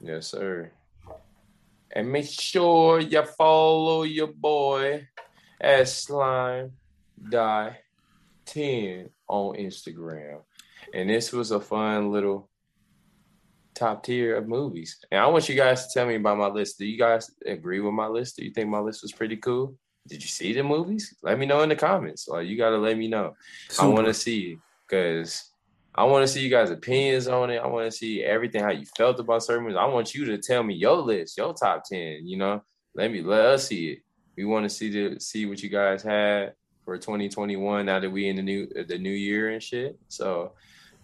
Yes, 0.00 0.26
sir. 0.26 0.70
And 1.92 2.10
make 2.10 2.26
sure 2.26 3.00
you 3.00 3.22
follow 3.22 4.02
your 4.02 4.26
boy 4.26 5.06
at 5.60 5.88
slime 5.88 6.72
die 7.30 7.78
10 8.46 9.10
on 9.28 9.56
Instagram. 9.56 10.40
And 10.92 11.08
this 11.08 11.32
was 11.32 11.50
a 11.50 11.60
fun 11.60 12.10
little 12.10 12.48
top 13.74 14.04
tier 14.04 14.36
of 14.36 14.48
movies. 14.48 14.98
And 15.10 15.20
I 15.20 15.26
want 15.26 15.48
you 15.48 15.54
guys 15.54 15.86
to 15.86 15.92
tell 15.92 16.06
me 16.06 16.16
about 16.16 16.38
my 16.38 16.48
list. 16.48 16.78
Do 16.78 16.86
you 16.86 16.98
guys 16.98 17.30
agree 17.46 17.80
with 17.80 17.94
my 17.94 18.06
list? 18.06 18.36
Do 18.36 18.44
you 18.44 18.50
think 18.50 18.68
my 18.68 18.78
list 18.78 19.02
was 19.02 19.12
pretty 19.12 19.36
cool? 19.36 19.76
Did 20.06 20.22
you 20.22 20.28
see 20.28 20.52
the 20.52 20.62
movies? 20.62 21.14
Let 21.22 21.38
me 21.38 21.46
know 21.46 21.62
in 21.62 21.68
the 21.68 21.76
comments. 21.76 22.28
Like 22.28 22.46
you 22.46 22.56
gotta 22.56 22.78
let 22.78 22.96
me 22.98 23.08
know. 23.08 23.34
Super. 23.68 23.86
I 23.86 23.88
want 23.88 24.06
to 24.06 24.14
see 24.14 24.58
because 24.86 25.50
I 25.94 26.04
want 26.04 26.24
to 26.24 26.28
see 26.28 26.40
you 26.40 26.50
guys' 26.50 26.70
opinions 26.70 27.28
on 27.28 27.50
it. 27.50 27.58
I 27.58 27.66
want 27.66 27.90
to 27.90 27.96
see 27.96 28.22
everything 28.22 28.62
how 28.62 28.70
you 28.70 28.84
felt 28.96 29.18
about 29.20 29.42
certain 29.42 29.64
movies. 29.64 29.78
I 29.78 29.86
want 29.86 30.14
you 30.14 30.24
to 30.26 30.38
tell 30.38 30.62
me 30.62 30.74
your 30.74 30.96
list, 30.96 31.38
your 31.38 31.54
top 31.54 31.84
ten. 31.84 32.26
You 32.26 32.36
know, 32.36 32.62
let 32.94 33.10
me 33.10 33.22
let 33.22 33.46
us 33.46 33.68
see 33.68 33.92
it. 33.92 33.98
We 34.36 34.44
want 34.44 34.64
to 34.64 34.68
see 34.68 34.90
the 34.90 35.20
see 35.20 35.46
what 35.46 35.62
you 35.62 35.68
guys 35.68 36.02
had. 36.02 36.54
for 36.84 36.98
2021 36.98 37.86
now 37.86 37.98
that 37.98 38.10
we 38.10 38.28
in 38.28 38.36
the 38.36 38.42
new 38.42 38.68
the 38.86 38.98
new 38.98 39.10
year 39.10 39.50
and 39.50 39.62
shit. 39.62 39.98
So, 40.08 40.52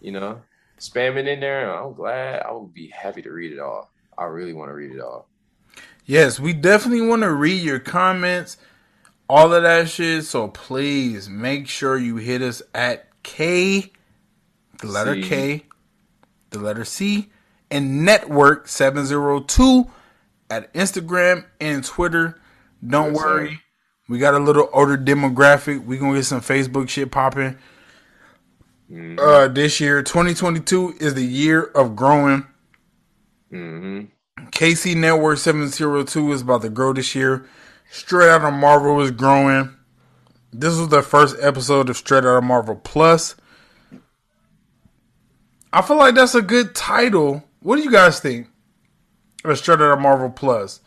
you 0.01 0.13
know, 0.13 0.41
spam 0.81 1.17
it 1.17 1.29
in 1.29 1.41
there. 1.41 1.73
I'm 1.73 1.93
glad. 1.93 2.43
I 2.43 2.51
would 2.53 2.75
be 2.75 2.89
happy 2.89 3.23
to 3.23 3.31
read 3.31 3.53
it 3.53 3.61
all. 3.61 3.91
I 4.19 4.25
really 4.25 4.53
want 4.53 4.71
to 4.71 4.75
read 4.75 4.93
it 4.93 5.01
all. 5.01 5.29
Yes, 6.05 6.41
we 6.41 6.53
definitely 6.53 7.07
want 7.07 7.23
to 7.23 7.33
read 7.33 7.63
your 7.63 7.79
comments, 7.79 8.57
all 9.29 9.53
of 9.53 9.63
that 9.63 9.89
shit. 9.89 10.25
So 10.25 10.49
please 10.49 11.29
make 11.29 11.69
sure 11.69 11.97
you 11.97 12.17
hit 12.17 12.43
us 12.43 12.63
at 12.75 13.07
K, 13.23 13.93
the 14.81 14.89
letter 14.89 15.15
C. 15.15 15.29
K, 15.29 15.67
the 16.51 16.59
letter 16.59 16.85
C, 16.85 17.31
and 17.71 18.05
network 18.05 18.67
702 18.67 19.89
at 20.51 20.73
Instagram 20.75 21.45
and 21.61 21.85
Twitter. 21.85 22.41
Don't 22.85 23.13
yes, 23.13 23.23
worry. 23.23 23.55
Sir. 23.55 23.61
We 24.09 24.19
got 24.19 24.35
a 24.35 24.41
little 24.41 24.69
older 24.73 24.99
demographic. 24.99 25.85
We 25.85 25.97
gonna 25.97 26.17
get 26.17 26.25
some 26.25 26.41
Facebook 26.41 26.89
shit 26.89 27.13
popping. 27.13 27.57
Mm-hmm. 28.91 29.19
Uh, 29.21 29.49
this 29.49 29.81
year, 29.81 30.03
2022 30.03 30.97
is 31.01 31.15
the 31.15 31.25
year 31.25 31.63
of 31.63 31.95
growing. 31.95 32.47
Mm-hmm. 33.53 34.07
KC 34.47 34.97
Network 34.97 35.39
702 35.39 36.33
is 36.33 36.43
about 36.43 36.63
to 36.63 36.69
grow 36.69 36.93
this 36.93 37.15
year. 37.15 37.47
Straight 37.91 38.29
Out 38.29 38.45
of 38.45 38.55
Marvel 38.55 39.01
is 39.01 39.11
growing. 39.11 39.77
This 40.53 40.77
was 40.77 40.89
the 40.89 41.03
first 41.03 41.37
episode 41.41 41.89
of 41.89 41.97
Straight 41.97 42.25
Out 42.25 42.39
of 42.39 42.45
Marvel 42.45 42.77
Plus. 42.77 43.37
I 45.73 45.83
feel 45.83 45.97
like 45.97 46.17
that's 46.17 46.35
a 46.35 46.43
good 46.43 46.75
title. 46.75 47.45
What 47.61 47.77
do 47.77 47.83
you 47.83 47.93
guys 47.93 48.19
think? 48.19 48.49
Of 49.45 49.57
Straight 49.59 49.81
Out 49.81 49.93
of 49.93 50.01
Marvel 50.01 50.31
Plus. 50.31 50.81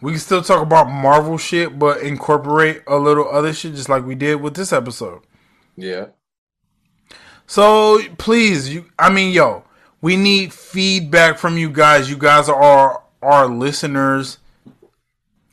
We 0.00 0.12
can 0.12 0.20
still 0.20 0.42
talk 0.42 0.62
about 0.62 0.88
Marvel 0.88 1.38
shit, 1.38 1.78
but 1.78 2.00
incorporate 2.00 2.82
a 2.86 2.96
little 2.96 3.28
other 3.28 3.52
shit, 3.52 3.74
just 3.74 3.88
like 3.88 4.06
we 4.06 4.14
did 4.14 4.40
with 4.40 4.54
this 4.54 4.72
episode. 4.72 5.22
Yeah. 5.76 6.06
So 7.50 8.00
please, 8.16 8.72
you. 8.72 8.86
I 8.96 9.10
mean, 9.10 9.32
yo, 9.32 9.64
we 10.00 10.14
need 10.14 10.52
feedback 10.52 11.36
from 11.36 11.58
you 11.58 11.68
guys. 11.68 12.08
You 12.08 12.16
guys 12.16 12.48
are 12.48 12.54
our, 12.54 13.02
our 13.22 13.48
listeners. 13.48 14.38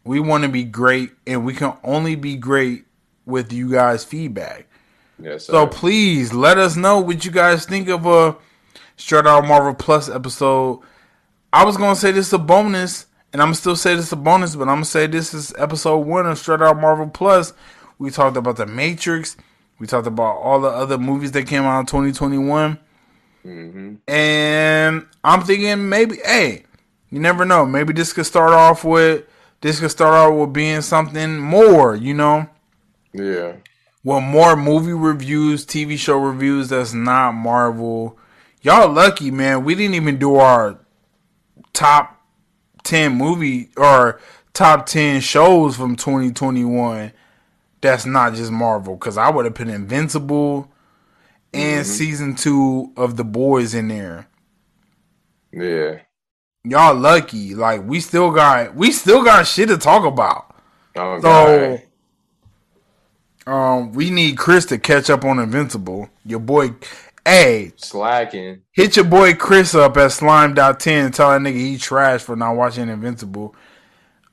We 0.04 0.20
want 0.20 0.44
to 0.44 0.50
be 0.50 0.64
great, 0.64 1.10
and 1.26 1.44
we 1.44 1.56
can 1.56 1.74
only 1.84 2.14
be 2.14 2.36
great 2.36 2.86
with 3.26 3.52
you 3.52 3.72
guys' 3.72 4.04
feedback. 4.04 4.68
Yes. 5.20 5.46
Sir. 5.46 5.54
So 5.54 5.66
please 5.66 6.34
let 6.34 6.60
us 6.60 6.76
know 6.76 7.00
what 7.00 7.26
you 7.26 7.32
guys 7.32 7.66
think 7.66 7.90
of 7.90 8.06
a 8.06 8.36
Straight 8.98 9.26
Out 9.26 9.48
Marvel 9.48 9.74
Plus 9.74 10.08
episode. 10.08 10.82
I 11.52 11.66
was 11.66 11.78
gonna 11.78 11.96
say 11.96 12.12
this 12.12 12.28
is 12.28 12.34
a 12.34 12.38
bonus 12.38 13.08
and 13.34 13.42
I'm 13.42 13.56
still 13.56 13.76
say 13.76 13.96
this 13.96 14.06
is 14.06 14.14
a 14.14 14.18
bonus, 14.18 14.56
but 14.56 14.70
I'm 14.70 14.76
gonna 14.76 14.86
say 14.86 15.08
this 15.08 15.34
is 15.34 15.52
episode 15.58 16.06
one 16.06 16.28
of 16.28 16.38
Straight 16.38 16.62
Out 16.62 16.80
Marvel 16.80 17.08
Plus. 17.08 17.54
We 17.98 18.12
talked 18.12 18.38
about 18.38 18.58
the 18.58 18.68
Matrix. 18.68 19.36
We 19.80 19.88
talked 19.88 20.08
about 20.08 20.38
all 20.38 20.60
the 20.60 20.70
other 20.70 20.98
movies 20.98 21.32
that 21.34 21.48
came 21.48 21.64
out 21.64 21.80
in 21.82 21.86
2021. 21.86 22.80
Mm-hmm. 23.46 23.96
And 24.12 25.06
I'm 25.24 25.42
thinking 25.42 25.90
maybe, 25.90 26.18
hey, 26.26 26.64
you 27.10 27.20
never 27.20 27.46
know. 27.46 27.66
Maybe 27.66 27.94
this 27.94 28.14
could 28.14 28.26
start 28.26 28.54
off 28.54 28.84
with 28.84 29.26
this 29.62 29.80
could 29.80 29.92
start 29.92 30.14
off 30.14 30.40
with 30.40 30.54
being 30.54 30.82
something 30.82 31.38
more, 31.40 31.96
you 31.96 32.14
know? 32.14 32.48
Yeah. 33.14 33.54
Well, 34.04 34.22
more 34.22 34.56
movie 34.56 34.94
reviews, 34.94 35.66
TV 35.66 35.98
show 35.98 36.18
reviews 36.18 36.70
that's 36.70 36.94
not 36.94 37.34
Marvel. 37.34 38.18
Y'all 38.62 38.92
lucky, 38.92 39.32
man. 39.32 39.64
We 39.64 39.76
didn't 39.76 39.96
even 39.96 40.18
do 40.18 40.36
our 40.36 40.80
top 41.74 42.22
10 42.84 43.16
movie 43.16 43.70
or 43.78 44.20
top 44.54 44.86
10 44.86 45.22
shows 45.22 45.76
from 45.76 45.96
2021 45.96 47.12
that's 47.82 48.06
not 48.06 48.34
just 48.34 48.52
Marvel. 48.52 48.96
Because 48.96 49.18
I 49.18 49.30
would 49.30 49.46
have 49.46 49.56
put 49.56 49.68
Invincible 49.68 50.72
and 51.54 51.86
mm-hmm. 51.86 51.92
season 51.92 52.36
two 52.36 52.92
of 52.98 53.18
The 53.18 53.24
Boys 53.24 53.74
in 53.74 53.88
there. 53.88 54.28
Yeah. 55.52 56.02
Y'all 56.64 56.96
lucky. 56.96 57.56
Like 57.56 57.84
we 57.84 58.00
still 58.00 58.32
got 58.32 58.76
we 58.76 58.92
still 58.92 59.24
got 59.24 59.48
shit 59.48 59.70
to 59.70 59.78
talk 59.78 60.06
about. 60.06 60.56
Oh, 60.96 61.20
so 61.22 61.80
um 63.46 63.94
we 63.94 64.10
need 64.10 64.38
Chris 64.38 64.66
to 64.66 64.78
catch 64.78 65.10
up 65.10 65.24
on 65.24 65.40
Invincible. 65.40 66.10
Your 66.26 66.40
boy 66.40 66.76
Hey, 67.28 67.74
slacking. 67.76 68.62
Hit 68.72 68.96
your 68.96 69.04
boy 69.04 69.34
Chris 69.34 69.76
up 69.76 69.98
at 69.98 70.14
Slime 70.14 70.56
slime.10 70.56 71.14
tell 71.14 71.32
that 71.32 71.42
nigga 71.42 71.58
he 71.58 71.78
trash 71.78 72.22
for 72.22 72.38
not 72.38 72.56
watching 72.56 72.88
Invincible. 72.88 73.54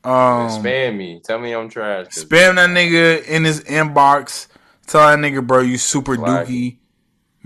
Um, 0.04 0.50
spam 0.50 0.96
me. 0.96 1.20
Tell 1.24 1.38
me 1.38 1.52
I'm 1.52 1.68
trash. 1.68 2.08
Spam 2.08 2.56
that 2.56 2.70
nigga 2.70 3.24
in 3.26 3.44
his 3.44 3.62
inbox. 3.62 4.48
Tell 4.86 5.06
that 5.06 5.18
nigga, 5.18 5.46
bro, 5.46 5.60
you 5.60 5.78
super 5.78 6.16
slacking. 6.16 6.54
dookie 6.54 6.76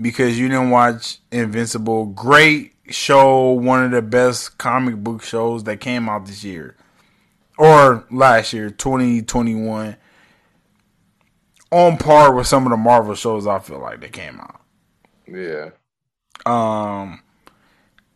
because 0.01 0.37
you 0.37 0.49
didn't 0.49 0.69
watch 0.69 1.19
Invincible. 1.31 2.07
Great 2.07 2.73
show, 2.89 3.51
one 3.51 3.83
of 3.85 3.91
the 3.91 4.01
best 4.01 4.57
comic 4.57 4.95
book 4.97 5.23
shows 5.23 5.63
that 5.63 5.79
came 5.79 6.09
out 6.09 6.25
this 6.25 6.43
year 6.43 6.75
or 7.59 8.05
last 8.09 8.53
year, 8.53 8.69
2021. 8.69 9.97
On 11.71 11.97
par 11.97 12.33
with 12.33 12.47
some 12.47 12.65
of 12.65 12.71
the 12.71 12.77
Marvel 12.77 13.13
shows 13.13 13.45
I 13.45 13.59
feel 13.59 13.79
like 13.79 13.99
they 14.01 14.09
came 14.09 14.39
out. 14.39 14.61
Yeah. 15.27 15.69
Um, 16.45 17.21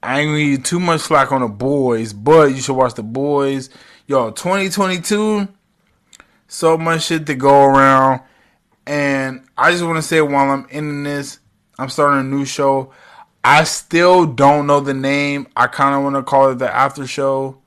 I 0.04 0.20
ain't 0.20 0.30
gonna 0.30 0.44
give 0.44 0.64
too 0.64 0.82
much 0.82 1.02
slack 1.02 1.32
on 1.32 1.42
the 1.42 1.48
boys, 1.48 2.12
but 2.12 2.50
you 2.50 2.58
should 2.62 2.76
watch 2.76 2.96
the 2.96 3.04
boys. 3.04 3.70
Yo, 4.06 4.32
2022, 4.32 5.48
so 6.48 6.78
much 6.78 7.06
shit 7.06 7.26
to 7.26 7.36
go 7.36 7.64
around. 7.64 8.22
And 8.86 9.46
I 9.58 9.72
just 9.72 9.84
want 9.84 9.96
to 9.96 10.02
say 10.02 10.20
while 10.20 10.52
I'm 10.52 10.68
in 10.70 11.04
this, 11.04 11.40
I'm 11.80 11.88
starting 11.88 12.20
a 12.20 12.24
new 12.24 12.44
show. 12.44 12.92
I 13.46 13.64
still 13.64 14.26
don't 14.26 14.68
know 14.68 14.82
the 14.82 14.94
name. 14.94 15.48
I 15.56 15.68
kind 15.68 15.96
of 15.96 16.04
want 16.04 16.18
to 16.18 16.24
call 16.24 16.50
it 16.50 16.60
the 16.60 16.74
after 16.74 17.08
show 17.08 17.62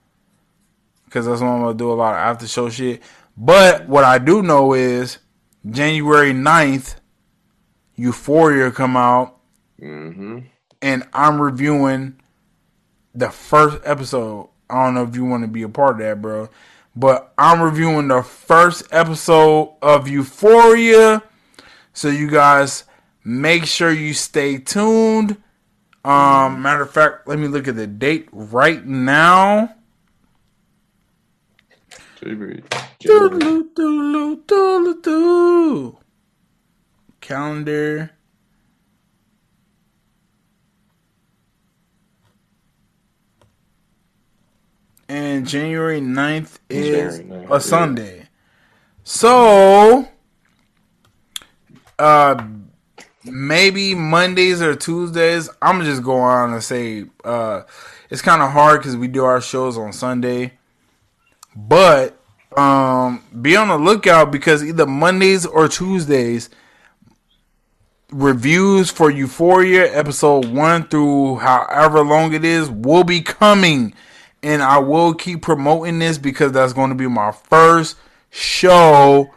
because 1.06 1.24
that's 1.24 1.40
what 1.40 1.48
I'm 1.48 1.62
gonna 1.62 1.74
do 1.74 1.90
a 1.90 1.94
lot 1.94 2.12
of 2.12 2.18
after 2.18 2.46
show 2.46 2.68
shit. 2.68 3.02
But 3.34 3.88
what 3.88 4.04
I 4.04 4.18
do 4.18 4.42
know 4.42 4.74
is 4.74 5.18
January 5.70 6.32
9th, 6.32 6.96
Euphoria 7.94 8.70
come 8.70 8.94
out. 8.94 9.38
Mm-hmm. 9.80 10.40
And 10.82 11.08
I'm 11.14 11.40
reviewing 11.40 12.20
the 13.16 13.30
first 13.30 13.78
episode. 13.84 14.48
I 14.68 14.84
don't 14.84 14.94
know 14.94 15.04
if 15.04 15.14
you 15.16 15.24
want 15.24 15.42
to 15.44 15.48
be 15.48 15.62
a 15.62 15.68
part 15.68 15.92
of 15.92 15.98
that, 15.98 16.20
bro. 16.20 16.48
But 16.94 17.32
I'm 17.36 17.60
reviewing 17.60 18.08
the 18.08 18.22
first 18.22 18.84
episode 18.90 19.74
of 19.82 20.08
Euphoria. 20.08 21.22
So 21.92 22.08
you 22.08 22.28
guys 22.28 22.84
make 23.24 23.66
sure 23.66 23.90
you 23.90 24.14
stay 24.14 24.58
tuned. 24.58 25.36
Um, 26.04 26.62
matter 26.62 26.82
of 26.82 26.90
fact, 26.92 27.26
let 27.26 27.38
me 27.38 27.48
look 27.48 27.68
at 27.68 27.76
the 27.76 27.86
date 27.86 28.28
right 28.32 28.84
now. 28.84 29.74
Calendar. 37.20 38.15
And 45.08 45.46
January 45.46 46.00
9th 46.00 46.58
is 46.68 47.18
January 47.18 47.46
9th, 47.46 47.50
a 47.50 47.60
Sunday. 47.60 48.18
Yeah. 48.18 48.24
So, 49.04 50.08
uh, 51.98 52.44
maybe 53.24 53.94
Mondays 53.94 54.60
or 54.62 54.74
Tuesdays. 54.74 55.48
I'm 55.62 55.84
just 55.84 56.02
going 56.02 56.22
on 56.22 56.52
and 56.52 56.62
say 56.62 57.04
uh, 57.24 57.62
it's 58.10 58.22
kind 58.22 58.42
of 58.42 58.50
hard 58.50 58.80
because 58.80 58.96
we 58.96 59.08
do 59.08 59.24
our 59.24 59.40
shows 59.40 59.78
on 59.78 59.92
Sunday, 59.92 60.52
but 61.54 62.18
um, 62.56 63.22
be 63.40 63.56
on 63.56 63.68
the 63.68 63.78
lookout 63.78 64.32
because 64.32 64.64
either 64.64 64.86
Mondays 64.86 65.44
or 65.46 65.68
Tuesdays 65.68 66.50
reviews 68.10 68.90
for 68.90 69.10
Euphoria 69.10 69.92
episode 69.94 70.46
one 70.46 70.86
through 70.86 71.36
however 71.36 72.04
long 72.04 72.32
it 72.32 72.44
is 72.44 72.70
will 72.70 73.02
be 73.02 73.20
coming 73.20 73.92
and 74.46 74.62
I 74.62 74.78
will 74.78 75.12
keep 75.12 75.42
promoting 75.42 75.98
this 75.98 76.18
because 76.18 76.52
that's 76.52 76.72
going 76.72 76.90
to 76.90 76.94
be 76.94 77.08
my 77.08 77.32
first 77.32 77.96
show 78.30 79.28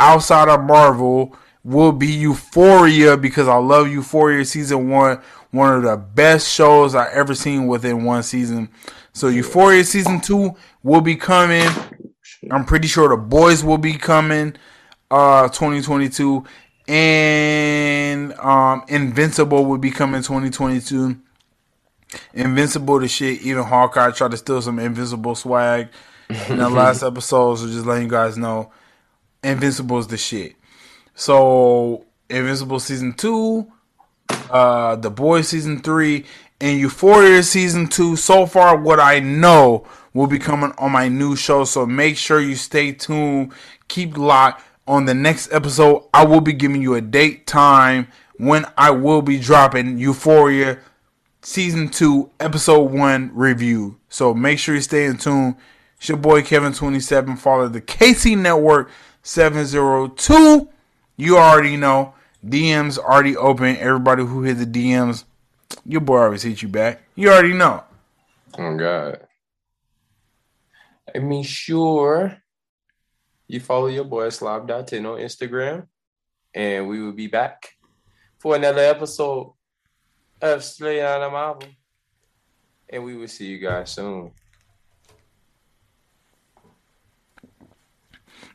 outside 0.00 0.48
of 0.48 0.64
Marvel 0.64 1.36
will 1.62 1.92
be 1.92 2.08
Euphoria 2.08 3.16
because 3.16 3.46
I 3.46 3.54
love 3.54 3.88
Euphoria 3.88 4.44
season 4.44 4.90
1 4.90 5.22
one 5.52 5.76
of 5.76 5.82
the 5.84 5.96
best 5.96 6.52
shows 6.52 6.96
I 6.96 7.08
ever 7.12 7.34
seen 7.34 7.68
within 7.68 8.04
one 8.04 8.22
season. 8.24 8.68
So 9.12 9.28
Euphoria 9.28 9.84
season 9.84 10.20
2 10.20 10.54
will 10.82 11.00
be 11.02 11.14
coming. 11.14 11.66
I'm 12.50 12.64
pretty 12.64 12.88
sure 12.88 13.08
the 13.08 13.16
boys 13.16 13.62
will 13.62 13.78
be 13.78 13.94
coming 13.94 14.56
uh 15.10 15.48
2022 15.48 16.44
and 16.88 18.32
um 18.34 18.82
Invincible 18.88 19.64
will 19.66 19.78
be 19.78 19.92
coming 19.92 20.20
2022 20.20 21.16
Invincible 22.32 22.98
the 22.98 23.08
shit. 23.08 23.42
Even 23.42 23.64
Hawkeye 23.64 24.10
tried 24.10 24.30
to 24.30 24.36
steal 24.36 24.62
some 24.62 24.78
Invincible 24.78 25.34
swag 25.34 25.88
in 26.48 26.58
the 26.58 26.68
last 26.68 27.02
episode. 27.04 27.56
So 27.56 27.66
just 27.66 27.86
letting 27.86 28.04
you 28.04 28.10
guys 28.10 28.36
know, 28.36 28.70
Invincible 29.42 29.98
is 29.98 30.06
the 30.06 30.16
shit. 30.16 30.56
So 31.14 32.04
Invincible 32.30 32.80
season 32.80 33.12
two, 33.12 33.70
uh, 34.50 34.96
The 34.96 35.10
Boys 35.10 35.48
season 35.48 35.80
three, 35.80 36.24
and 36.60 36.78
Euphoria 36.78 37.42
season 37.42 37.88
two. 37.88 38.16
So 38.16 38.46
far, 38.46 38.76
what 38.76 39.00
I 39.00 39.20
know 39.20 39.86
will 40.14 40.26
be 40.26 40.38
coming 40.38 40.72
on 40.78 40.92
my 40.92 41.08
new 41.08 41.36
show. 41.36 41.64
So 41.64 41.86
make 41.86 42.16
sure 42.16 42.40
you 42.40 42.56
stay 42.56 42.92
tuned. 42.92 43.52
Keep 43.88 44.16
locked. 44.16 44.64
On 44.86 45.04
the 45.04 45.12
next 45.12 45.52
episode, 45.52 46.04
I 46.14 46.24
will 46.24 46.40
be 46.40 46.54
giving 46.54 46.80
you 46.80 46.94
a 46.94 47.02
date, 47.02 47.46
time 47.46 48.08
when 48.38 48.64
I 48.78 48.90
will 48.90 49.20
be 49.20 49.38
dropping 49.38 49.98
Euphoria 49.98 50.78
season 51.48 51.88
two, 51.88 52.30
episode 52.38 52.90
one 52.92 53.30
review. 53.34 53.98
So 54.10 54.34
make 54.34 54.58
sure 54.58 54.74
you 54.74 54.82
stay 54.82 55.06
in 55.06 55.16
tune. 55.16 55.56
It's 55.96 56.08
your 56.08 56.18
boy 56.18 56.42
Kevin27. 56.42 57.38
Follow 57.38 57.68
the 57.68 57.80
KC 57.80 58.36
Network 58.36 58.90
702. 59.22 60.68
You 61.16 61.38
already 61.38 61.76
know. 61.76 62.14
DMs 62.44 62.98
already 62.98 63.36
open. 63.36 63.76
Everybody 63.78 64.24
who 64.24 64.42
hit 64.42 64.58
the 64.58 64.66
DMs, 64.66 65.24
your 65.86 66.02
boy 66.02 66.18
always 66.18 66.42
hit 66.42 66.60
you 66.60 66.68
back. 66.68 67.02
You 67.14 67.30
already 67.30 67.54
know. 67.54 67.82
Oh 68.58 68.76
God. 68.76 69.26
I 71.14 71.18
mean, 71.18 71.42
sure. 71.42 72.36
You 73.48 73.60
follow 73.60 73.86
your 73.86 74.04
boy 74.04 74.28
Slob.10 74.28 75.10
on 75.10 75.18
Instagram. 75.18 75.86
And 76.52 76.88
we 76.88 77.02
will 77.02 77.12
be 77.12 77.26
back 77.26 77.70
for 78.38 78.54
another 78.54 78.82
episode 78.82 79.54
of 80.40 80.64
Straight 80.64 81.02
Out 81.02 81.22
of 81.22 81.32
Marvel. 81.32 81.68
And 82.88 83.04
we 83.04 83.16
will 83.16 83.28
see 83.28 83.46
you 83.46 83.58
guys 83.58 83.90
soon. 83.90 84.32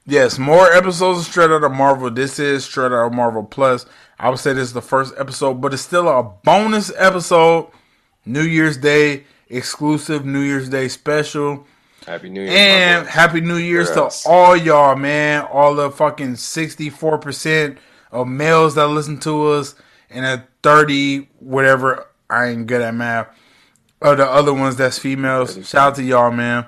Yes, 0.06 0.38
more 0.38 0.72
episodes 0.72 1.20
of 1.20 1.26
Straight 1.26 1.50
Out 1.50 1.64
of 1.64 1.72
Marvel. 1.72 2.12
This 2.12 2.40
is 2.40 2.66
Straight 2.66 2.88
Out 2.88 3.08
of 3.08 3.14
Marvel 3.14 3.44
Plus. 3.44 3.86
I 4.20 4.30
would 4.30 4.40
say 4.40 4.54
this 4.54 4.70
is 4.70 4.74
the 4.74 4.82
first 4.82 5.14
episode, 5.18 5.62
but 5.62 5.74
it's 5.74 5.82
still 5.82 6.08
a 6.08 6.24
bonus 6.24 6.92
episode. 6.98 7.70
New 8.26 8.44
Year's 8.44 8.78
Day 8.78 9.26
exclusive, 9.50 10.26
New 10.26 10.42
Year's 10.42 10.70
Day 10.70 10.88
special. 10.88 11.66
Happy 12.06 12.30
New 12.30 12.42
Year. 12.42 12.52
And 12.52 13.08
Happy 13.08 13.40
New 13.40 13.58
Year's 13.58 13.92
to 13.92 14.10
all 14.26 14.58
y'all, 14.58 14.96
man. 14.96 15.46
All 15.52 15.76
the 15.76 15.90
fucking 15.90 16.34
64% 16.34 17.78
of 18.12 18.28
males 18.28 18.76
that 18.76 18.88
listen 18.88 19.20
to 19.22 19.48
us 19.52 19.76
and 20.14 20.26
a 20.26 20.48
30, 20.62 21.30
whatever, 21.40 22.08
I 22.30 22.48
ain't 22.48 22.68
good 22.68 22.82
at 22.82 22.94
math, 22.94 23.28
of 24.02 24.18
the 24.18 24.26
other 24.26 24.54
ones 24.54 24.76
that's 24.76 25.00
females. 25.00 25.56
Shout 25.68 25.90
out 25.90 25.96
to 25.96 26.04
y'all, 26.04 26.32
man. 26.32 26.66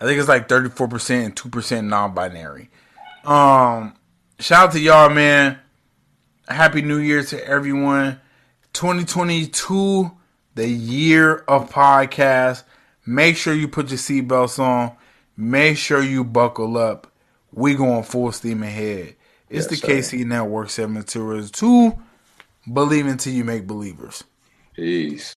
I 0.00 0.04
think 0.04 0.18
it's 0.18 0.28
like 0.28 0.48
34% 0.48 1.24
and 1.24 1.36
2% 1.36 1.84
non-binary. 1.84 2.70
Um, 3.24 3.94
shout 4.38 4.68
out 4.68 4.72
to 4.72 4.80
y'all, 4.80 5.08
man. 5.08 5.58
Happy 6.48 6.82
New 6.82 6.98
Year 6.98 7.22
to 7.24 7.46
everyone. 7.46 8.20
2022, 8.72 10.10
the 10.54 10.68
year 10.68 11.36
of 11.48 11.70
podcast. 11.70 12.62
Make 13.06 13.36
sure 13.36 13.54
you 13.54 13.68
put 13.68 13.88
your 13.88 13.98
seatbelts 13.98 14.58
on. 14.58 14.92
Make 15.36 15.76
sure 15.76 16.02
you 16.02 16.24
buckle 16.24 16.76
up. 16.76 17.12
We 17.52 17.74
going 17.74 18.02
full 18.02 18.32
steam 18.32 18.62
ahead. 18.62 19.16
It's 19.48 19.66
Yes, 19.66 19.66
the 19.68 19.76
sir. 19.76 20.18
KC 20.18 20.26
Network 20.26 20.70
702. 20.70 21.98
Believe 22.72 23.06
until 23.06 23.32
you 23.32 23.44
make 23.44 23.66
believers. 23.66 24.24
Peace. 24.74 25.34